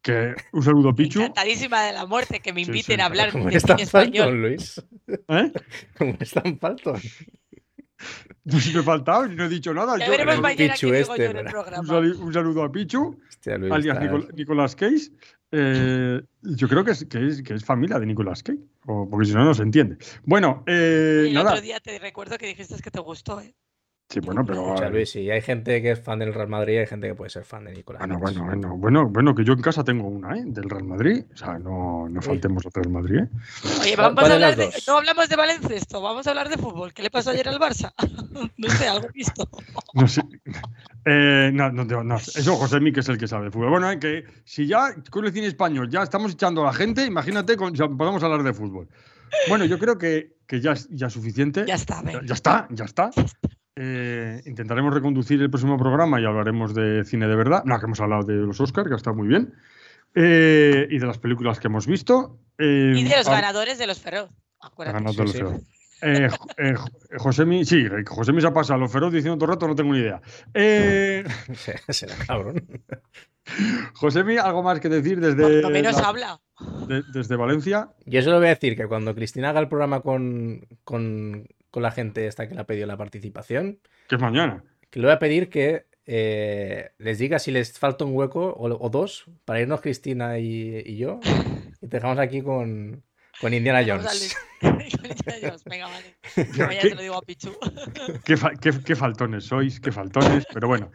que 0.02 0.34
un 0.52 0.62
saludo 0.62 0.94
Pichu. 0.94 1.20
Encantadísima 1.20 1.82
de 1.84 1.92
la 1.92 2.06
muerte 2.06 2.40
que 2.40 2.52
me 2.52 2.64
Sí, 2.64 2.70
inviten 2.70 2.96
sí, 2.96 3.02
a 3.02 3.06
hablar 3.06 3.32
Como 3.32 3.48
de 3.50 3.56
español. 3.56 3.86
Falton, 3.88 4.42
Luis. 4.42 4.82
¿Eh? 5.28 5.52
Como 5.98 6.16
es 6.20 6.30
tan 6.30 6.58
Falton. 6.58 7.00
No 8.44 8.60
si 8.60 8.72
me 8.74 8.80
he 8.80 8.82
faltado, 8.82 9.26
no 9.26 9.44
he 9.44 9.48
dicho 9.48 9.72
nada. 9.74 9.96
Ya 9.98 10.04
Yo- 10.06 10.10
veremos 10.12 10.34
el 10.36 10.40
mañana 10.42 10.74
Pichu 10.74 10.86
digo 10.92 10.98
este, 11.14 11.24
yo 11.24 11.30
en 11.30 11.36
el 11.38 11.44
programa. 11.46 11.98
un 11.98 12.32
saludo 12.32 12.62
a 12.62 12.70
Pichu, 12.70 13.18
Hostia, 13.28 13.56
Luis, 13.58 13.72
alias 13.72 13.98
Nicol- 13.98 14.32
Nicolas 14.34 14.76
Cage. 14.76 15.10
Eh, 15.52 16.20
yo 16.42 16.68
creo 16.68 16.84
que 16.84 16.90
es, 16.90 17.04
que, 17.06 17.26
es, 17.26 17.42
que 17.42 17.54
es 17.54 17.64
familia 17.64 17.98
de 17.98 18.04
Nicolas 18.06 18.42
Cage, 18.42 18.58
o- 18.86 19.08
porque 19.08 19.26
si 19.26 19.32
no, 19.34 19.44
no 19.44 19.54
se 19.54 19.62
entiende. 19.62 19.96
Bueno, 20.24 20.62
eh, 20.66 21.22
Y 21.24 21.28
el 21.28 21.34
nada. 21.34 21.50
otro 21.52 21.62
día 21.62 21.80
te 21.80 21.98
recuerdo 21.98 22.36
que 22.36 22.46
dijiste 22.46 22.74
que 22.82 22.90
te 22.90 23.00
gustó, 23.00 23.40
¿eh? 23.40 23.54
Sí, 24.08 24.20
bueno, 24.20 24.44
pero. 24.46 24.66
Escucha, 24.68 24.88
Luis, 24.88 25.10
sí, 25.10 25.28
hay 25.30 25.42
gente 25.42 25.82
que 25.82 25.90
es 25.90 26.00
fan 26.00 26.20
del 26.20 26.32
Real 26.32 26.46
Madrid 26.48 26.78
hay 26.78 26.86
gente 26.86 27.08
que 27.08 27.14
puede 27.16 27.28
ser 27.28 27.44
fan 27.44 27.64
de 27.64 27.72
Nicolás. 27.72 28.00
Bueno, 28.06 28.18
bueno, 28.20 28.44
bueno, 28.44 28.76
bueno, 28.76 29.08
bueno, 29.08 29.34
que 29.34 29.44
yo 29.44 29.52
en 29.54 29.60
casa 29.60 29.82
tengo 29.82 30.06
una, 30.06 30.36
¿eh? 30.36 30.42
Del 30.46 30.70
Real 30.70 30.84
Madrid. 30.84 31.24
O 31.32 31.36
sea, 31.36 31.58
no, 31.58 32.08
no 32.08 32.22
faltemos 32.22 32.64
al 32.66 32.72
Real 32.72 32.90
Madrid, 32.90 33.16
¿eh? 33.18 33.28
Oye, 33.80 33.94
¿Cuál- 33.96 34.14
vamos 34.14 34.30
a 34.30 34.34
hablar 34.34 34.56
de. 34.56 34.70
No 34.86 34.96
hablamos 34.98 35.28
de 35.28 35.36
baloncesto, 35.36 36.00
vamos 36.00 36.26
a 36.26 36.30
hablar 36.30 36.48
de 36.48 36.56
fútbol. 36.56 36.92
¿Qué 36.94 37.02
le 37.02 37.10
pasó 37.10 37.30
ayer 37.30 37.48
al 37.48 37.58
Barça? 37.58 37.92
no 38.56 38.68
sé, 38.70 38.86
algo 38.86 39.08
he 39.08 39.12
visto. 39.12 39.48
No 39.94 40.06
sé. 40.06 40.22
Eh, 41.04 41.50
no, 41.52 41.72
no, 41.72 41.84
no, 41.84 42.04
no. 42.04 42.16
Eso 42.16 42.54
José 42.54 42.78
Mi, 42.78 42.92
que 42.92 43.00
es 43.00 43.08
el 43.08 43.18
que 43.18 43.26
sabe 43.26 43.46
de 43.46 43.50
fútbol. 43.50 43.70
Bueno, 43.70 43.90
eh, 43.90 43.98
que 43.98 44.24
si 44.44 44.68
ya 44.68 44.94
con 45.10 45.24
el 45.24 45.32
cine 45.32 45.48
español 45.48 45.90
ya 45.90 46.04
estamos 46.04 46.32
echando 46.32 46.62
a 46.62 46.66
la 46.66 46.72
gente, 46.72 47.04
imagínate, 47.04 47.56
con, 47.56 47.74
ya 47.74 47.88
podemos 47.88 48.22
hablar 48.22 48.44
de 48.44 48.52
fútbol. 48.52 48.88
Bueno, 49.48 49.64
yo 49.64 49.80
creo 49.80 49.98
que, 49.98 50.36
que 50.46 50.60
ya 50.60 50.72
es 50.72 50.88
ya 50.90 51.08
es 51.08 51.12
suficiente. 51.12 51.64
Ya 51.66 51.74
está, 51.74 52.02
Ya, 52.04 52.20
ya 52.24 52.34
está, 52.34 52.68
ya 52.70 52.84
está. 52.84 53.10
Eh, 53.78 54.40
intentaremos 54.46 54.92
reconducir 54.94 55.40
el 55.42 55.50
próximo 55.50 55.76
programa 55.78 56.18
y 56.20 56.24
hablaremos 56.24 56.74
de 56.74 57.04
cine 57.04 57.28
de 57.28 57.36
verdad. 57.36 57.62
No, 57.64 57.78
que 57.78 57.84
hemos 57.84 58.00
hablado 58.00 58.22
de 58.24 58.34
los 58.34 58.58
Oscars, 58.60 58.88
que 58.88 58.94
ha 58.94 58.96
estado 58.96 59.16
muy 59.16 59.28
bien. 59.28 59.52
Eh, 60.14 60.88
y 60.90 60.98
de 60.98 61.06
las 61.06 61.18
películas 61.18 61.60
que 61.60 61.66
hemos 61.68 61.86
visto. 61.86 62.38
Eh, 62.58 62.94
Y 62.96 63.04
de 63.04 63.16
los 63.18 63.28
ganadores 63.28 63.76
de 63.78 63.86
los 63.86 64.00
Feroz. 64.00 64.30
Los. 65.16 65.44
Eh, 66.02 66.28
eh, 66.58 66.74
Jo- 66.74 66.88
Josemi, 67.18 67.64
sí, 67.64 67.84
Josemi 68.06 68.40
se 68.40 68.46
ha 68.46 68.52
pasado 68.52 68.74
a 68.74 68.78
los 68.80 68.92
feroz 68.92 69.12
diciendo 69.12 69.36
todo 69.38 69.46
el 69.46 69.54
rato, 69.56 69.66
no 69.68 69.74
tengo 69.74 69.94
ni 69.94 70.00
idea. 70.00 70.20
Eh, 70.52 71.24
Será 71.88 72.14
cabrón. 72.26 72.62
Josemi, 73.94 74.36
¿algo 74.36 74.62
más 74.62 74.80
que 74.80 74.88
decir 74.90 75.20
desde, 75.20 75.66
menos 75.70 75.96
la- 75.96 76.08
habla. 76.08 76.40
de- 76.88 77.02
desde 77.14 77.36
Valencia? 77.36 77.90
Yo 78.04 78.20
solo 78.22 78.36
voy 78.38 78.46
a 78.46 78.50
decir 78.50 78.76
que 78.76 78.86
cuando 78.86 79.14
Cristina 79.14 79.50
haga 79.50 79.60
el 79.60 79.68
programa 79.68 80.00
con, 80.00 80.66
con, 80.84 81.46
con 81.76 81.82
la 81.82 81.90
gente 81.90 82.26
esta 82.26 82.48
que 82.48 82.54
le 82.54 82.62
ha 82.62 82.64
pedido 82.64 82.86
la 82.86 82.96
participación, 82.96 83.80
Que 84.08 84.14
es 84.14 84.20
mañana. 84.22 84.64
que 84.88 84.98
le 84.98 85.08
voy 85.08 85.14
a 85.14 85.18
pedir 85.18 85.50
que 85.50 85.84
eh, 86.06 86.88
les 86.96 87.18
diga 87.18 87.38
si 87.38 87.50
les 87.50 87.78
falta 87.78 88.06
un 88.06 88.14
hueco 88.16 88.46
o, 88.48 88.64
o 88.66 88.88
dos 88.88 89.26
para 89.44 89.60
irnos 89.60 89.82
Cristina 89.82 90.38
y, 90.38 90.82
y 90.86 90.96
yo 90.96 91.20
y 91.82 91.86
te 91.86 91.98
dejamos 91.98 92.18
aquí 92.18 92.40
con, 92.40 93.02
con 93.42 93.52
Indiana 93.52 93.82
Vamos 93.86 94.06
a 94.06 94.08
Jones. 95.42 95.64
Venga, 95.66 95.86
vale. 95.88 96.16
Te 96.80 96.94
lo 96.94 97.02
digo 97.02 97.14
a 97.16 97.20
Pichu. 97.20 97.52
Qué, 98.24 98.38
fa- 98.38 98.52
qué- 98.58 98.80
qué 98.82 98.96
faltones 98.96 99.44
sois, 99.44 99.78
qué 99.78 99.92
faltones. 99.92 100.46
Pero 100.50 100.68
bueno, 100.68 100.90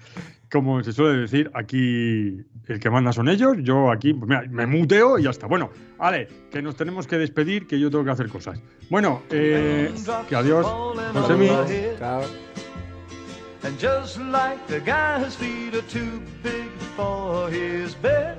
como 0.52 0.84
se 0.84 0.92
suele 0.92 1.22
decir, 1.22 1.50
aquí 1.54 2.46
el 2.68 2.80
que 2.80 2.90
manda 2.90 3.14
son 3.14 3.30
ellos. 3.30 3.58
Yo 3.62 3.90
aquí, 3.90 4.14
pues 4.14 4.28
mira, 4.28 4.44
me 4.50 4.66
muteo 4.66 5.18
y 5.18 5.24
ya 5.24 5.30
está. 5.30 5.48
Bueno, 5.48 5.72
vale, 5.98 6.28
que 6.52 6.62
nos 6.62 6.76
tenemos 6.76 7.08
que 7.08 7.18
despedir, 7.18 7.68
que 7.68 7.80
yo 7.80 7.90
tengo 7.90 8.04
que 8.04 8.12
hacer 8.12 8.28
cosas. 8.28 8.62
Bueno, 8.90 9.24
eh, 9.30 9.92
que 10.28 10.36
adiós. 10.36 10.66
Josemi. 11.14 11.50
Chao. 11.98 12.24
And 13.64 13.80
just 13.80 14.18
like 14.18 14.66
the 14.68 14.80
guy's 14.80 15.36
feet 15.36 15.76
are 15.76 15.84
too 15.84 16.20
big 16.42 16.70
for 16.96 17.48
his 17.50 17.94
bed, 17.96 18.38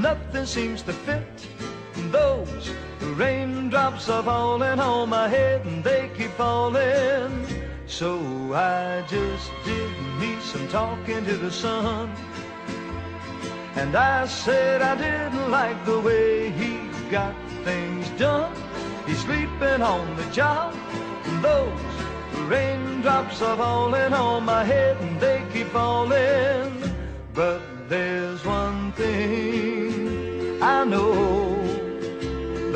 nothing 0.00 0.44
seems 0.44 0.82
to 0.82 0.92
fit. 0.92 1.22
Those 2.10 2.70
raindrops 3.16 4.08
are 4.10 4.22
falling 4.22 4.78
on 4.78 5.08
my 5.08 5.26
head 5.26 5.64
and 5.64 5.82
they 5.82 6.10
keep 6.16 6.30
falling. 6.32 7.46
So 7.86 8.18
I 8.54 9.02
just 9.08 9.50
did 9.64 9.90
me 10.20 10.31
some 10.52 10.68
talking 10.68 11.24
to 11.24 11.36
the 11.38 11.50
sun. 11.50 12.14
And 13.74 13.96
I 13.96 14.26
said 14.26 14.82
I 14.82 14.94
didn't 14.96 15.50
like 15.50 15.82
the 15.86 15.98
way 15.98 16.50
he 16.50 16.72
got 17.10 17.34
things 17.64 18.06
done. 18.18 18.54
He's 19.06 19.20
sleeping 19.20 19.80
on 19.80 20.14
the 20.14 20.26
job. 20.30 20.74
And 21.24 21.42
those 21.42 21.80
raindrops 22.50 23.40
are 23.40 23.56
falling 23.56 24.12
on 24.12 24.44
my 24.44 24.62
head 24.62 24.98
and 25.00 25.18
they 25.18 25.42
keep 25.54 25.68
falling. 25.68 26.70
But 27.32 27.62
there's 27.88 28.44
one 28.44 28.92
thing 28.92 30.62
I 30.62 30.84
know. 30.84 31.56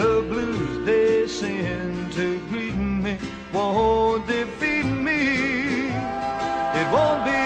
The 0.00 0.24
blues 0.30 0.86
they 0.86 1.26
send 1.28 2.10
to 2.12 2.38
greet 2.48 2.74
me 2.74 3.18
won't 3.52 4.26
defeat 4.26 4.86
me. 4.86 5.88
It 6.80 6.88
won't 6.92 7.24
be 7.26 7.45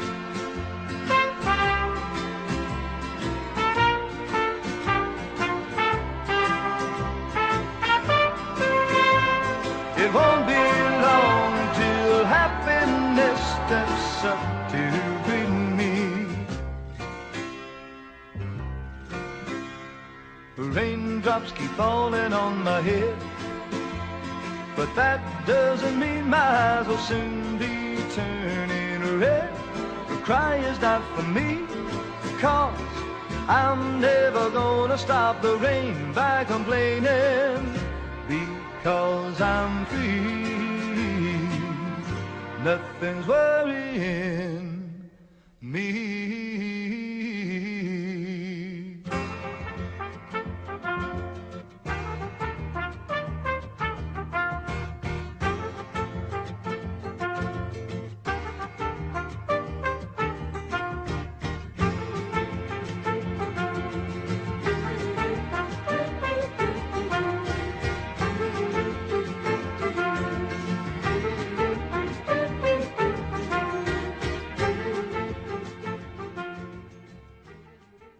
It 10.03 10.11
won't 10.11 10.47
be 10.47 10.63
long 11.07 11.53
till 11.75 12.25
happiness 12.25 13.39
steps 13.57 14.23
up 14.33 14.71
to 14.71 14.81
greet 15.25 15.53
me. 15.79 16.25
Raindrops 20.57 21.51
keep 21.51 21.69
falling 21.81 22.33
on 22.33 22.63
my 22.63 22.81
head, 22.81 23.15
but 24.75 24.89
that 24.95 25.21
doesn't 25.45 25.99
mean 25.99 26.27
my 26.27 26.47
eyes 26.63 26.87
will 26.87 26.97
soon 26.97 27.59
be 27.59 28.01
turning 28.15 29.19
red. 29.19 29.53
The 30.09 30.17
cry 30.27 30.55
is 30.55 30.81
not 30.81 31.03
for 31.15 31.27
me, 31.37 31.59
cause 32.39 32.73
I'm 33.47 34.01
never 34.01 34.49
gonna 34.49 34.97
stop 34.97 35.43
the 35.43 35.57
rain 35.57 36.11
by 36.11 36.43
complaining 36.45 37.71
because 38.83 39.39
I'm 39.39 39.85
free. 39.85 41.21
Nothing's 42.63 43.27
worrying 43.27 45.09
me. 45.61 46.90